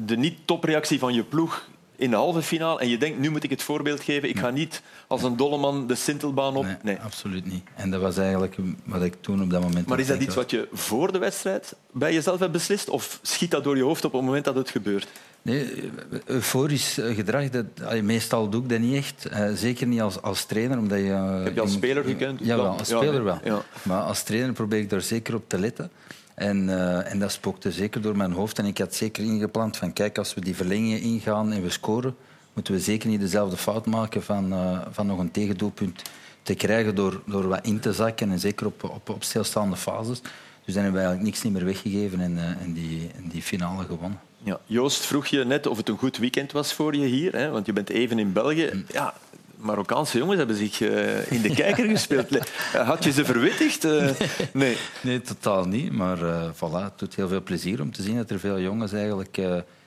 de 0.06 0.18
niet-topreactie 0.18 1.00
van 1.00 1.14
je 1.14 1.24
ploeg 1.24 1.68
in 1.98 2.10
de 2.10 2.16
halve 2.16 2.42
finale. 2.42 2.80
En 2.80 2.90
je 2.90 2.98
denkt, 2.98 3.20
nu 3.20 3.30
moet 3.30 3.44
ik 3.44 3.50
het 3.50 3.62
voorbeeld 3.64 4.02
geven. 4.02 4.30
Ik 4.30 4.40
ga 4.40 4.50
niet 4.50 4.82
als 5.08 5.24
een 5.24 5.38
dolleman 5.38 5.88
de 5.88 5.96
Sintelbaan 5.96 6.56
op. 6.56 6.64
Nee, 6.66 6.76
Nee. 6.84 6.98
absoluut 7.00 7.46
niet. 7.46 7.64
En 7.76 7.90
dat 7.92 8.02
was 8.02 8.18
eigenlijk 8.18 8.56
wat 8.84 9.02
ik 9.04 9.14
toen 9.22 9.42
op 9.42 9.50
dat 9.50 9.62
moment... 9.62 9.88
Maar 9.88 10.00
is 10.00 10.08
dat 10.08 10.22
iets 10.22 10.36
wat 10.36 10.52
je 10.52 10.68
voor 10.74 11.12
de 11.12 11.18
wedstrijd 11.18 11.74
bij 11.92 12.14
jezelf 12.14 12.40
hebt 12.40 12.52
beslist? 12.52 12.90
Of 12.90 13.20
schiet 13.22 13.52
dat 13.52 13.64
door 13.64 13.78
je 13.78 13.84
hoofd 13.84 14.06
op 14.06 14.12
het 14.14 14.22
moment 14.22 14.46
dat 14.46 14.56
het 14.56 14.70
gebeurt? 14.70 15.08
Nee, 15.42 15.90
euforisch 16.26 16.98
eh, 16.98 17.16
gedrag, 17.16 17.50
dat, 17.50 17.66
meestal 18.02 18.50
doe 18.50 18.64
ik 18.64 18.70
dat 18.70 18.80
niet 18.80 18.96
echt. 18.96 19.26
Eh, 19.26 19.48
zeker 19.54 19.88
niet 19.88 20.02
als, 20.02 20.22
als 20.22 20.46
trainer. 20.46 20.78
Omdat 20.78 20.98
je, 21.00 21.12
eh, 21.12 21.44
Heb 21.44 21.54
je 21.56 21.62
als 21.62 21.72
in- 21.72 21.78
speler 21.78 22.04
gekend? 22.04 22.40
Ja, 22.44 22.56
wel, 22.56 22.66
als 22.78 22.88
speler 22.88 23.24
wel. 23.24 23.40
Ja. 23.44 23.62
Maar 23.84 24.02
als 24.02 24.24
trainer 24.24 24.54
probeer 24.54 24.80
ik 24.80 24.90
daar 24.90 25.02
zeker 25.02 25.36
op 25.36 25.44
te 25.50 25.60
letten. 25.60 25.92
En, 26.36 26.70
eh, 26.70 27.12
en 27.12 27.20
dat 27.20 27.32
spookte 27.32 27.72
zeker 27.72 28.02
door 28.02 28.18
mijn 28.18 28.32
hoofd. 28.32 28.60
En 28.60 28.66
ik 28.66 28.78
had 28.78 28.94
zeker 28.94 29.24
ingepland 29.24 29.78
van 29.78 29.94
kijk, 29.94 30.18
als 30.18 30.34
we 30.34 30.42
die 30.42 30.56
verlengingen 30.56 31.02
ingaan 31.02 31.52
en 31.52 31.62
we 31.62 31.70
scoren, 31.70 32.16
moeten 32.54 32.74
we 32.74 32.80
zeker 32.80 33.10
niet 33.10 33.20
dezelfde 33.20 33.58
fout 33.58 33.86
maken 33.86 34.24
van, 34.24 34.54
eh, 34.54 34.82
van 34.92 35.08
nog 35.08 35.20
een 35.20 35.32
tegendoelpunt 35.32 36.02
te 36.42 36.56
krijgen 36.56 36.96
door, 36.96 37.22
door 37.26 37.48
wat 37.48 37.66
in 37.66 37.80
te 37.80 37.94
zakken. 37.94 38.32
En 38.32 38.40
zeker 38.40 38.66
op, 38.66 38.84
op, 38.84 39.10
op 39.10 39.24
stilstaande 39.24 39.76
fases. 39.76 40.22
Dus 40.66 40.74
dan 40.74 40.84
hebben 40.84 41.02
we 41.02 41.08
eigenlijk 41.08 41.22
niks 41.22 41.42
niet 41.44 41.54
meer 41.54 41.66
weggegeven 41.66 42.20
en, 42.20 42.38
eh, 42.38 42.62
en, 42.62 42.74
die, 42.74 43.10
en 43.16 43.28
die 43.28 43.42
finale 43.42 43.84
gewonnen. 43.84 44.20
Ja. 44.44 44.60
Joost 44.66 45.06
vroeg 45.06 45.26
je 45.26 45.44
net 45.44 45.68
of 45.68 45.78
het 45.78 45.90
een 45.90 45.98
goed 45.98 46.18
weekend 46.18 46.52
was 46.52 46.74
voor 46.74 46.96
je 46.96 47.06
hier. 47.06 47.36
Hè? 47.36 47.50
Want 47.50 47.66
je 47.66 47.74
bent 47.74 47.90
even 47.90 48.20
in 48.20 48.34
België. 48.34 48.70
Mm. 48.74 48.86
Ja, 48.88 49.14
Marokkaanse 49.66 50.18
jongens 50.18 50.38
hebben 50.38 50.56
zich 50.56 50.82
eh, 50.82 51.32
in 51.32 51.42
de 51.42 51.54
kijker 51.56 51.86
gespeeld. 51.90 52.28
Eh, 52.74 52.88
Had 52.88 53.04
je 53.04 53.12
ze 53.12 53.26
verwittigd? 53.26 53.84
Eh, 53.86 54.10
nee. 54.54 54.78
Nee, 55.02 55.22
totaal 55.22 55.66
niet. 55.66 55.92
Maar 55.92 56.18
voilà, 56.54 56.84
het 56.84 57.00
doet 57.00 57.16
heel 57.16 57.28
veel 57.28 57.42
plezier 57.44 57.82
om 57.82 57.92
te 57.92 58.02
zien 58.02 58.16
dat 58.16 58.30
er 58.30 58.40
veel 58.40 58.60
jongens 58.60 58.94
eigenlijk 58.94 59.36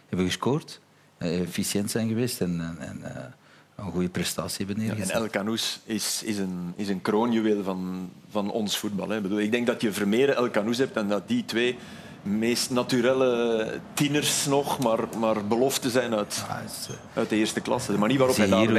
hebben 0.09 0.27
gescoord. 0.27 0.81
efficiënt 1.19 1.91
zijn 1.91 2.09
geweest 2.09 2.41
en, 2.41 2.61
en, 2.61 2.89
en 2.89 3.35
een 3.77 3.91
goede 3.91 4.09
prestatie 4.09 4.67
hebben 4.67 4.85
Ja, 4.85 4.91
en 4.91 4.97
neergezet. 4.97 5.23
El 5.23 5.29
Canoes 5.29 5.81
is, 5.85 6.23
is, 6.25 6.39
een, 6.39 6.73
is 6.77 6.89
een 6.89 7.03
kroonjuweel 7.03 7.63
van, 7.63 8.11
van 8.31 8.51
ons 8.51 8.79
voetbal. 8.79 9.09
Hè. 9.09 9.17
Ik 9.17 9.23
bedoel, 9.23 9.41
ik 9.41 9.51
denk 9.51 9.67
dat 9.67 9.81
je 9.81 9.93
Vermeeren, 9.93 10.37
El 10.37 10.51
Canoes 10.51 10.79
hebt 10.79 10.97
en 10.97 11.09
dat 11.09 11.29
die 11.29 11.45
twee 11.45 11.79
meest 12.23 12.71
naturele 12.71 13.81
tieners 13.95 14.47
nog, 14.47 14.79
maar, 14.79 14.99
maar 15.19 15.45
belofte 15.45 15.91
zijn 15.91 16.15
uit, 16.15 16.45
Ja, 16.49 16.59
is, 16.67 16.87
eh, 16.91 16.95
uit 17.19 17.29
de 17.29 17.37
eerste 17.37 17.61
klasse. 17.61 17.93
De 17.93 17.99
manier 17.99 18.19
waarop 18.19 18.37
hij 18.37 18.49
daar 18.49 18.59
hij 18.65 18.73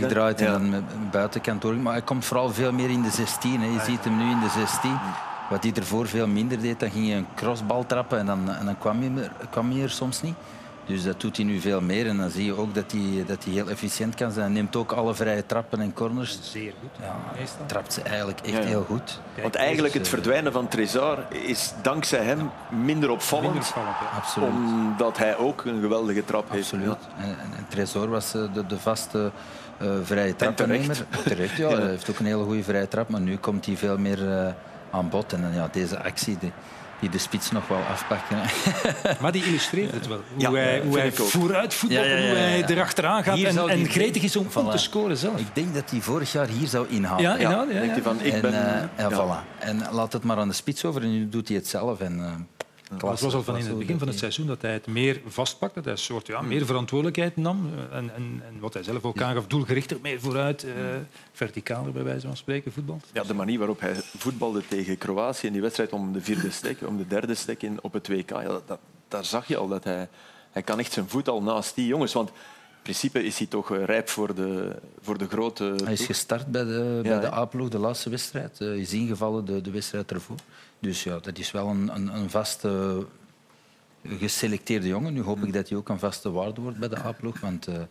wegdraait. 0.00 0.40
en 0.40 0.46
Ja. 0.46 0.52
dan 0.52 0.70
met 0.70 1.10
buitenkant 1.10 1.62
door. 1.62 1.74
Maar 1.74 1.92
hij 1.92 2.02
komt 2.02 2.24
vooral 2.24 2.50
veel 2.52 2.72
meer 2.72 2.90
in 2.90 3.02
de 3.02 3.10
16. 3.10 3.60
Hè. 3.60 3.66
Je 3.66 3.80
ziet 3.86 4.04
hem 4.04 4.16
nu 4.16 4.30
in 4.30 4.40
de 4.40 4.48
16. 4.56 4.98
Wat 5.50 5.62
hij 5.62 5.72
ervoor 5.72 6.06
veel 6.08 6.26
minder 6.26 6.60
deed, 6.60 6.80
dan 6.80 6.90
ging 6.90 7.08
je 7.08 7.14
een 7.14 7.26
crossbal 7.34 7.86
trappen 7.86 8.18
en 8.18 8.26
dan, 8.26 8.50
en 8.50 8.64
dan 8.64 8.78
kwam, 8.78 9.00
hij 9.02 9.22
er, 9.24 9.30
kwam 9.50 9.70
hij 9.70 9.82
er 9.82 9.90
soms 9.90 10.22
niet. 10.22 10.34
Dus 10.86 11.02
dat 11.02 11.20
doet 11.20 11.36
hij 11.36 11.46
nu 11.46 11.60
veel 11.60 11.80
meer. 11.80 12.06
En 12.06 12.16
dan 12.16 12.30
zie 12.30 12.44
je 12.44 12.56
ook 12.56 12.74
dat 12.74 12.92
hij, 12.92 13.24
dat 13.26 13.44
hij 13.44 13.52
heel 13.52 13.68
efficiënt 13.68 14.14
kan 14.14 14.32
zijn. 14.32 14.44
Hij 14.44 14.54
neemt 14.54 14.76
ook 14.76 14.92
alle 14.92 15.14
vrije 15.14 15.46
trappen 15.46 15.80
en 15.80 15.92
corners. 15.92 16.38
Zeer 16.42 16.72
goed. 16.80 16.90
Ja, 17.00 17.16
Meestal. 17.38 17.66
trapt 17.66 17.92
ze 17.92 18.02
eigenlijk 18.02 18.40
echt 18.40 18.56
Ja. 18.62 18.62
heel 18.62 18.84
goed. 18.84 19.20
Want 19.42 19.54
eigenlijk 19.54 19.94
het 19.94 20.02
eh, 20.02 20.08
verdwijnen 20.08 20.52
van 20.52 20.68
Trezor 20.68 21.18
is 21.30 21.72
dankzij 21.82 22.24
hem 22.24 22.50
minder 22.70 23.10
opvallend. 23.10 23.52
Minder 23.52 23.68
opvallend, 23.68 23.96
ja. 24.00 24.16
Absoluut. 24.16 24.48
Omdat 24.48 25.18
hij 25.18 25.36
ook 25.36 25.64
een 25.64 25.80
geweldige 25.80 26.24
trap 26.24 26.50
heeft. 26.50 26.72
Absoluut. 26.72 26.96
En, 27.18 27.36
en, 27.56 27.66
Tresor 27.68 28.08
was 28.08 28.34
eh, 28.34 28.42
de, 28.52 28.66
de 28.66 28.78
vaste 28.78 29.30
eh, 29.78 29.88
vrije 30.02 30.36
trappennemer. 30.36 31.06
Terecht, 31.24 31.56
ja. 31.56 31.68
Hij 31.68 31.86
heeft 31.88 32.10
ook 32.10 32.18
een 32.18 32.26
hele 32.26 32.44
goede 32.44 32.62
vrije 32.62 32.88
trap, 32.88 33.08
maar 33.08 33.20
nu 33.20 33.36
komt 33.36 33.66
hij 33.66 33.76
veel 33.76 33.98
meer 33.98 34.32
eh, 34.38 34.52
aan 34.90 35.08
bod. 35.08 35.32
En 35.32 35.42
dan, 35.42 35.54
ja, 35.54 35.68
deze 35.72 36.02
actie 36.02 36.38
die, 36.38 36.52
die 37.02 37.10
de 37.10 37.18
spits 37.18 37.50
nog 37.50 37.68
wel 37.68 37.78
afpakken. 37.90 38.38
Maar 39.22 39.32
die 39.32 39.44
illustreert 39.44 39.92
het 39.92 40.06
wel. 40.06 40.20
Hoe 40.32 40.40
Ja, 40.42 40.52
hij, 40.52 40.80
hoe 40.80 40.98
hij 40.98 41.12
vooruit 41.12 41.74
voetbalt 41.74 42.04
Ja, 42.06 42.12
ja, 42.12 42.16
ja, 42.16 42.22
en 42.22 42.28
hoe 42.28 42.38
hij 42.38 42.64
erachteraan 42.66 43.22
gaat 43.24 43.38
en, 43.38 43.68
en 43.68 43.86
gretig 43.88 44.22
is 44.22 44.36
om, 44.36 44.46
om 44.54 44.70
te 44.70 44.76
Voilà. 44.76 44.80
scoren 44.80 45.16
zelf. 45.16 45.40
Ik 45.40 45.54
denk 45.54 45.74
dat 45.74 45.90
hij 45.90 46.00
vorig 46.00 46.32
jaar 46.32 46.46
hier 46.48 46.68
zou 46.68 46.86
inhalen. 46.88 47.22
Ja, 47.22 47.36
inhoud, 47.36 47.68
ja, 47.68 47.72
Denkt 47.80 47.86
ja. 47.86 47.92
hij 47.92 48.02
van, 48.02 48.20
ik 48.20 48.32
en, 48.32 48.40
ben... 48.40 48.52
eh, 48.52 48.82
ja, 48.98 49.08
ja. 49.08 49.42
Voilà. 49.44 49.58
en 49.58 49.82
laat 49.90 50.12
het 50.12 50.22
maar 50.24 50.36
aan 50.36 50.48
de 50.48 50.54
spits 50.54 50.84
over 50.84 51.02
en 51.02 51.10
nu 51.10 51.28
doet 51.28 51.48
hij 51.48 51.56
het 51.56 51.68
zelf. 51.68 52.00
En, 52.00 52.18
eh, 52.24 52.30
Het 52.92 53.00
klasse, 53.00 53.24
was 53.24 53.34
al 53.34 53.42
van 53.42 53.56
in 53.56 53.66
het 53.66 53.78
begin 53.78 53.88
van 53.98 53.98
dat 53.98 54.08
het 54.08 54.18
seizoen 54.18 54.46
dat 54.46 54.62
hij 54.62 54.72
het 54.72 54.86
meer 54.86 55.20
vastpakte, 55.26 55.74
dat 55.74 55.84
hij 55.84 55.92
een 55.92 55.98
soort 55.98 56.26
ja, 56.26 56.40
meer 56.40 56.66
verantwoordelijkheid 56.66 57.36
nam. 57.36 57.70
eh, 57.90 57.96
En, 57.98 58.14
en, 58.14 58.42
en 58.46 58.58
wat 58.60 58.74
hij 58.74 58.82
zelf 58.82 59.04
ook 59.04 59.22
aangaf, 59.22 59.46
doelgerichter, 59.46 59.96
meer 60.02 60.20
vooruit, 60.20 60.64
eh, 60.64 60.72
verticaler 61.32 61.92
bij 61.92 62.02
wijze 62.04 62.26
van 62.26 62.36
spreken, 62.36 62.72
voetbal. 62.72 63.00
Ja, 63.12 63.22
de 63.22 63.34
manier 63.34 63.58
waarop 63.58 63.80
hij 63.80 63.94
voetbalde 64.16 64.62
tegen 64.68 64.98
Kroatië 64.98 65.46
in 65.46 65.52
die 65.52 65.62
wedstrijd 65.62 65.92
om 65.92 66.12
de 66.12 66.20
vierde 66.20 66.50
stek, 66.50 66.78
om 66.86 66.96
de 66.96 67.06
derde 67.06 67.34
stek 67.34 67.62
in, 67.62 67.78
op 67.82 67.92
het 67.92 68.08
WK, 68.08 68.30
ja, 68.30 68.42
dat, 68.42 68.68
dat- 68.68 68.78
daar 69.08 69.24
zag 69.24 69.46
je 69.48 69.56
al 69.56 69.68
dat 69.68 69.84
hij, 69.84 70.08
hij 70.50 70.62
kan 70.62 70.78
echt 70.78 70.92
zijn 70.92 71.08
voet 71.08 71.28
al 71.28 71.42
naast 71.42 71.74
die 71.74 71.86
jongens. 71.86 72.12
Want 72.12 72.28
in 72.28 72.34
principe 72.82 73.24
is 73.24 73.38
hij 73.38 73.46
toch 73.46 73.70
eh, 73.72 73.84
rijp 73.84 74.08
voor 74.08 74.34
de, 74.34 74.76
voor 75.00 75.18
de 75.18 75.28
grote 75.28 75.64
Hij 75.64 75.74
is 75.92 75.98
ploeg. 75.98 76.06
gestart 76.06 76.46
bij 76.46 76.64
de, 76.64 77.00
Ja, 77.02 77.08
bij 77.08 77.20
de? 77.20 77.32
A-ploeg, 77.34 77.68
de 77.68 77.78
laatste 77.78 78.10
wedstrijd. 78.10 78.58
Hij 78.58 78.78
is 78.78 78.92
ingevallen 78.92 79.44
de, 79.44 79.60
de 79.60 79.70
wedstrijd 79.70 80.10
ervoor. 80.12 80.36
Dus 80.82 81.02
ja, 81.02 81.18
dat 81.18 81.38
is 81.38 81.50
wel 81.50 81.68
een, 81.68 81.94
een, 81.94 82.14
een 82.14 82.30
vaste 82.30 83.06
geselecteerde 84.06 84.86
jongen. 84.88 85.12
Nu 85.12 85.22
hoop 85.22 85.44
ik 85.44 85.52
dat 85.52 85.68
hij 85.68 85.78
ook 85.78 85.88
een 85.88 85.98
vaste 85.98 86.30
waarde 86.30 86.60
wordt 86.60 86.78
bij 86.78 86.88
de 86.88 86.98
A-ploeg. 86.98 87.40
Want 87.40 87.66
eh, 87.66 87.74
eh, 87.74 87.84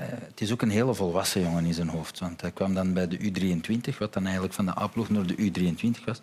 het 0.00 0.40
is 0.40 0.52
ook 0.52 0.62
een 0.62 0.70
hele 0.70 0.94
volwassen 0.94 1.40
jongen 1.40 1.64
in 1.64 1.74
zijn 1.74 1.88
hoofd. 1.88 2.18
Want 2.18 2.40
hij 2.40 2.50
kwam 2.50 2.74
dan 2.74 2.92
bij 2.92 3.08
de 3.08 3.18
U23, 3.18 3.98
wat 3.98 4.12
dan 4.12 4.24
eigenlijk 4.24 4.54
van 4.54 4.66
de 4.66 4.78
A-ploeg 4.78 5.08
naar 5.08 5.26
de 5.26 5.36
U23 5.36 6.04
was. 6.04 6.20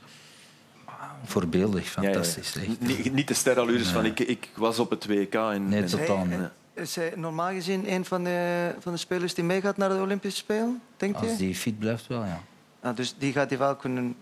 Voorbeeldig, 1.23 1.95
Ja, 1.95 2.01
ja, 2.01 2.07
ja. 2.07 2.13
fantastisch. 2.13 2.55
Echt. 2.55 2.79
Niet, 2.79 3.13
niet 3.13 3.27
de 3.27 3.33
sterallures 3.33 3.87
van 3.87 4.05
ik, 4.05 4.19
ik 4.19 4.49
was 4.55 4.79
op 4.79 4.89
het 4.89 5.05
WK. 5.05 5.33
En, 5.33 5.69
Nee, 5.69 5.83
totaal 5.83 6.25
niet. 6.25 6.39
Is 6.73 6.95
hij 6.95 7.13
normaal 7.15 7.51
gezien 7.51 7.91
een 7.91 8.05
van 8.05 8.23
de, 8.23 8.71
van 8.79 8.91
de 8.91 8.97
spelers 8.97 9.33
die 9.33 9.43
meegaat 9.43 9.77
naar 9.77 9.89
de 9.89 10.01
Olympische 10.01 10.39
Spelen, 10.39 10.81
denk 10.97 11.19
je? 11.19 11.27
Als 11.27 11.37
die 11.37 11.55
fit 11.55 11.79
blijft, 11.79 12.07
wel, 12.07 12.23
ja. 12.25 12.41
Ah, 12.81 12.95
dus 12.95 13.15
die 13.17 13.31
gaat 13.31 13.49
hij 13.49 13.59
wel 13.59 13.75
kunnen 13.75 14.15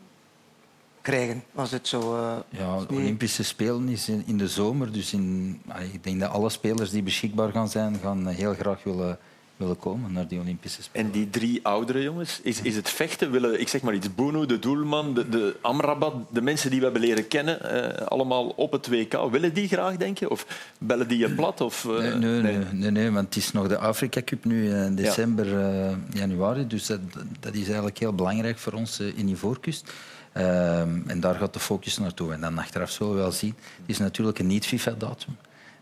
krijgen, 1.02 1.44
als 1.56 1.72
het 1.72 1.88
zo... 1.88 2.00
eh, 2.16 2.36
Ja, 2.50 2.80
de 2.80 2.94
Olympische 2.94 3.44
Spelen 3.44 3.90
is 3.90 4.10
in, 4.10 4.24
in 4.26 4.38
de 4.38 4.48
zomer. 4.48 4.92
Dus 4.92 5.14
in, 5.14 5.62
allee, 5.68 5.90
ik 5.94 6.04
denk 6.04 6.20
dat 6.20 6.30
alle 6.30 6.50
spelers 6.50 6.90
die 6.90 7.04
beschikbaar 7.04 7.52
gaan 7.52 7.70
zijn, 7.70 8.00
gaan 8.04 8.28
eh, 8.28 8.36
heel 8.36 8.54
graag 8.54 8.84
willen, 8.84 9.18
willen 9.58 9.78
komen 9.78 10.12
naar 10.14 10.28
die 10.28 10.40
Olympische 10.40 10.84
Spelen. 10.84 11.06
En 11.06 11.12
die 11.12 11.30
drie 11.30 11.60
oudere 11.66 12.02
jongens, 12.02 12.40
is, 12.44 12.62
is 12.62 12.76
het 12.76 12.90
vechten? 12.90 13.32
Willen, 13.32 13.60
ik 13.60 13.68
zeg 13.68 13.82
maar 13.82 13.94
iets, 13.94 14.16
Bono, 14.16 14.46
de 14.46 14.60
doelman, 14.60 15.14
de, 15.14 15.30
de 15.30 15.56
Amrabat, 15.62 16.14
de 16.32 16.42
mensen 16.42 16.70
die 16.70 16.80
we 16.80 16.86
hebben 16.86 17.02
leren 17.04 17.28
kennen, 17.28 17.62
eh, 18.00 18.08
allemaal 18.08 18.48
op 18.48 18.72
het 18.72 18.88
WK. 18.88 19.30
Willen 19.32 19.54
die 19.54 19.68
graag, 19.68 19.98
denk 19.98 20.18
je? 20.18 20.30
Of 20.30 20.46
bellen 20.80 21.08
die 21.08 21.18
je 21.18 21.30
plat? 21.34 21.62
Of, 21.62 21.86
eh, 21.86 21.92
Nee, 21.98 22.14
nee, 22.16 22.42
nee, 22.42 22.58
nee, 22.72 22.92
nee, 22.92 23.12
want 23.12 23.26
het 23.26 23.36
is 23.44 23.52
nog 23.52 23.68
de 23.68 23.78
Afrika 23.78 24.22
Cup 24.26 24.46
nu 24.46 24.74
in 24.76 24.96
december, 24.96 25.60
eh, 25.60 25.96
januari. 26.14 26.68
Dus 26.68 26.86
dat, 26.86 27.00
dat 27.40 27.54
is 27.54 27.66
eigenlijk 27.66 27.98
heel 27.98 28.14
belangrijk 28.14 28.58
voor 28.58 28.74
ons 28.74 29.00
eh, 29.00 29.18
in 29.18 29.28
Ivoorkust. 29.28 29.92
Ehm, 30.32 31.00
en 31.08 31.20
daar 31.20 31.36
gaat 31.36 31.54
de 31.54 31.60
focus 31.60 31.98
naartoe. 31.98 32.34
En 32.34 32.42
dan 32.42 32.58
achteraf 32.58 32.92
zullen 32.92 33.14
we 33.14 33.20
wel 33.20 33.32
zien. 33.32 33.56
Het 33.58 33.90
is 33.90 33.98
natuurlijk 33.98 34.40
een 34.40 34.48
niet-FIFA-datum. 34.48 35.36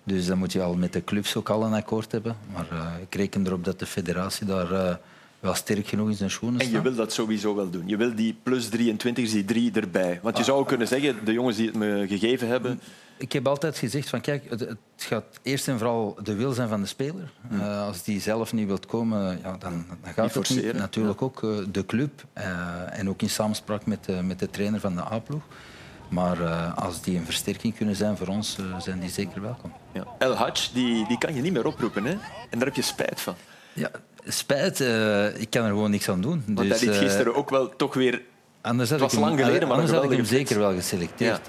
Dus 0.04 0.26
dan 0.26 0.38
moet 0.38 0.52
je 0.52 0.62
al 0.62 0.76
met 0.76 0.94
de 0.94 1.04
clubs 1.04 1.36
ook 1.36 1.50
al 1.50 1.64
een 1.64 1.74
akkoord 1.74 2.12
hebben. 2.12 2.36
Maar 2.54 2.68
eh, 2.72 3.02
ik 3.02 3.16
reken 3.16 3.46
erop 3.46 3.66
dat 3.66 3.80
de 3.80 3.86
federatie 3.86 4.46
daar 4.46 4.72
eh, 4.72 4.96
wel 5.40 5.54
sterk 5.54 5.88
genoeg 5.88 6.10
in 6.10 6.16
zijn 6.16 6.32
schoenen 6.32 6.62
En 6.62 6.72
je 6.72 6.82
wil 6.82 6.96
dat 6.96 7.14
sowieso 7.14 7.56
wel 7.56 7.70
doen. 7.70 7.88
Je 7.88 7.98
wil 7.98 8.16
die 8.16 8.36
plus 8.44 8.70
23, 8.70 9.32
die 9.32 9.46
drie 9.46 9.72
erbij. 9.72 10.20
Want 10.24 10.38
je 10.38 10.44
zou 10.44 10.60
ook 10.60 10.68
kunnen 10.68 10.88
zeggen, 10.88 11.26
de 11.26 11.34
jongens 11.34 11.58
die 11.58 11.66
het 11.66 11.76
me 11.76 12.06
gegeven 12.08 12.48
hebben... 12.48 12.80
Ik 13.19 13.32
heb 13.32 13.47
altijd 13.47 13.77
gezegd 13.77 14.10
van 14.10 14.21
kijk, 14.21 14.43
het, 14.49 14.60
het 14.60 14.77
gaat 14.97 15.23
eerst 15.41 15.67
en 15.67 15.77
vooral 15.77 16.17
de 16.23 16.36
wil 16.36 16.51
zijn 16.51 16.69
van 16.69 16.82
de 16.82 16.88
speler. 16.88 17.32
Eh, 17.51 17.86
als 17.86 18.03
die 18.03 18.21
zelf 18.21 18.53
niet 18.53 18.67
wilt 18.67 18.86
komen, 18.86 19.39
ja, 19.43 19.51
dan, 19.58 19.86
dan 20.03 20.13
gaat 20.13 20.34
het 20.34 20.49
niet. 20.49 20.73
Natuurlijk 20.73 21.21
ook 21.21 21.43
eh, 21.43 21.49
de 21.71 21.86
club 21.86 22.23
eh, 22.34 22.99
en 22.99 23.10
ook 23.10 23.21
in 23.21 23.29
samenspraak 23.29 23.86
met, 23.86 24.05
de- 24.05 24.21
met 24.23 24.39
de 24.39 24.49
trainer 24.49 24.79
van 24.79 24.95
de 24.95 25.01
A-ploeg. 25.01 25.41
Maar 26.10 26.43
als 26.75 27.01
die 27.01 27.17
een 27.17 27.25
versterking 27.25 27.75
kunnen 27.75 27.95
zijn 27.95 28.17
voor 28.17 28.27
ons, 28.27 28.58
zijn 28.79 28.99
die 28.99 29.10
zeker 29.10 29.41
welkom. 29.41 29.73
Ja. 29.91 30.03
El 30.19 30.34
Hadj, 30.34 30.69
die, 30.73 31.08
die 31.08 31.17
kan 31.17 31.36
je 31.36 31.41
niet 31.41 31.53
meer 31.53 31.65
oproepen. 31.65 32.03
Hè? 32.05 32.12
En 32.49 32.58
daar 32.60 32.65
heb 32.67 32.75
je 32.75 32.82
spijt 32.82 33.21
van. 33.21 33.36
Ja, 33.73 33.89
spijt, 34.25 34.79
ik 35.39 35.49
kan 35.49 35.63
er 35.63 35.69
gewoon 35.69 35.91
niks 35.91 36.10
aan 36.10 36.21
doen. 36.21 36.43
Want 36.47 36.67
Dus, 36.69 36.79
hij 36.79 36.89
liet 36.89 36.97
gisteren 36.97 37.36
ook 37.36 37.49
wel 37.49 37.75
toch 37.75 37.93
weer... 37.93 38.21
Anders 38.62 38.89
Het 38.89 38.99
was 38.99 39.13
ik 39.13 39.19
hem, 39.19 39.27
lang 39.27 39.39
geleden, 39.39 39.67
maar 39.67 39.77
anders 39.77 39.95
had 39.95 40.03
ik 40.03 40.17
hem 40.17 40.25
zeker 40.25 40.60
wel 40.60 40.73
geselecteerd. 40.73 41.47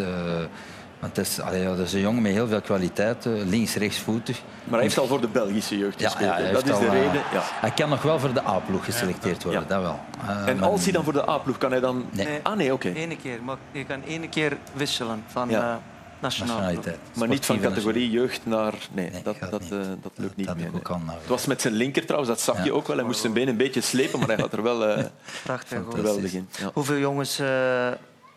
Want 1.01 1.15
dat 1.15 1.27
is, 1.27 1.41
allee, 1.41 1.63
ja, 1.63 1.69
dat 1.77 1.87
is 1.87 1.93
een 1.93 2.01
jongen 2.01 2.23
met 2.23 2.33
heel 2.33 2.47
veel 2.47 2.61
kwaliteit, 2.61 3.27
eh, 3.27 3.33
links, 3.33 3.75
rechtsvoetig. 3.75 4.41
Maar 4.65 4.73
hij 4.75 4.83
heeft 4.83 4.99
al 4.99 5.07
voor 5.07 5.21
de 5.21 5.29
Belgische 5.29 5.79
jeugd 5.79 6.01
Ja, 6.01 6.09
gespeeld. 6.09 6.37
ja, 6.39 6.53
dat 6.53 6.69
is 6.69 6.79
de 6.79 6.87
eh, 6.87 6.93
reden. 6.93 7.23
Ja. 7.33 7.41
Hij 7.43 7.71
kan 7.71 7.89
nog 7.89 8.03
wel 8.03 8.19
voor 8.19 8.33
de 8.33 8.47
A-ploeg 8.47 8.85
geselecteerd 8.85 9.43
worden, 9.43 9.63
Ja. 9.63 9.69
dat 9.69 9.83
wel. 9.83 10.01
Eh, 10.29 10.47
En 10.49 10.63
als 10.63 10.83
hij 10.85 10.93
dan 10.93 11.05
voor 11.05 11.13
de 11.13 11.29
A-ploeg, 11.29 11.59
kan 11.59 11.71
hij 11.71 11.81
dan... 11.81 12.05
Nee. 12.11 12.41
Ah, 12.43 12.57
nee, 12.57 12.73
oké. 12.73 12.89
Ene 12.93 13.17
keer, 13.17 13.43
maar 13.43 13.57
je 13.73 13.85
kan 13.85 14.03
ene 14.03 14.29
keer 14.29 14.57
wisselen 14.73 15.23
van 15.27 15.49
Ja. 15.49 15.71
eh, 15.73 15.77
nationaal. 16.21 16.55
Nationaliteit. 16.57 16.99
Maar 17.15 17.29
niet 17.29 17.47
van 17.47 17.61
categorie 17.61 18.11
jeugd 18.11 18.41
naar... 18.47 18.75
Nee, 18.93 19.11
Nee, 19.11 19.23
dat, 19.23 19.37
dat, 19.51 19.61
niet. 19.61 19.73
eh, 19.73 19.79
dat 20.03 20.13
lukt 20.15 20.37
niet 20.37 20.47
Dat 20.47 20.57
meer. 20.57 20.71
ook 20.75 20.89
nee. 20.89 21.17
Het 21.19 21.27
was 21.29 21.47
met 21.47 21.61
zijn 21.61 21.75
linker 21.75 22.05
trouwens, 22.07 22.31
dat 22.31 22.41
zag 22.41 22.57
Ja. 22.57 22.65
je 22.65 22.73
ook 22.73 22.87
wel. 22.87 22.97
Hij 22.97 23.05
moest 23.05 23.21
zijn 23.21 23.33
been 23.33 23.49
een 23.49 23.57
beetje 23.57 23.81
slepen, 23.81 24.19
maar 24.19 24.29
hij 24.29 24.37
gaat 24.39 24.53
er 24.53 24.63
wel 24.63 24.87
eh, 24.87 25.05
Prachtig. 25.45 25.79
hoor. 25.85 25.95
geweldig 25.95 26.33
in. 26.33 26.49
Ja. 26.59 26.71
Hoeveel 26.75 26.99
jongens 26.99 27.39
eh, 27.39 27.47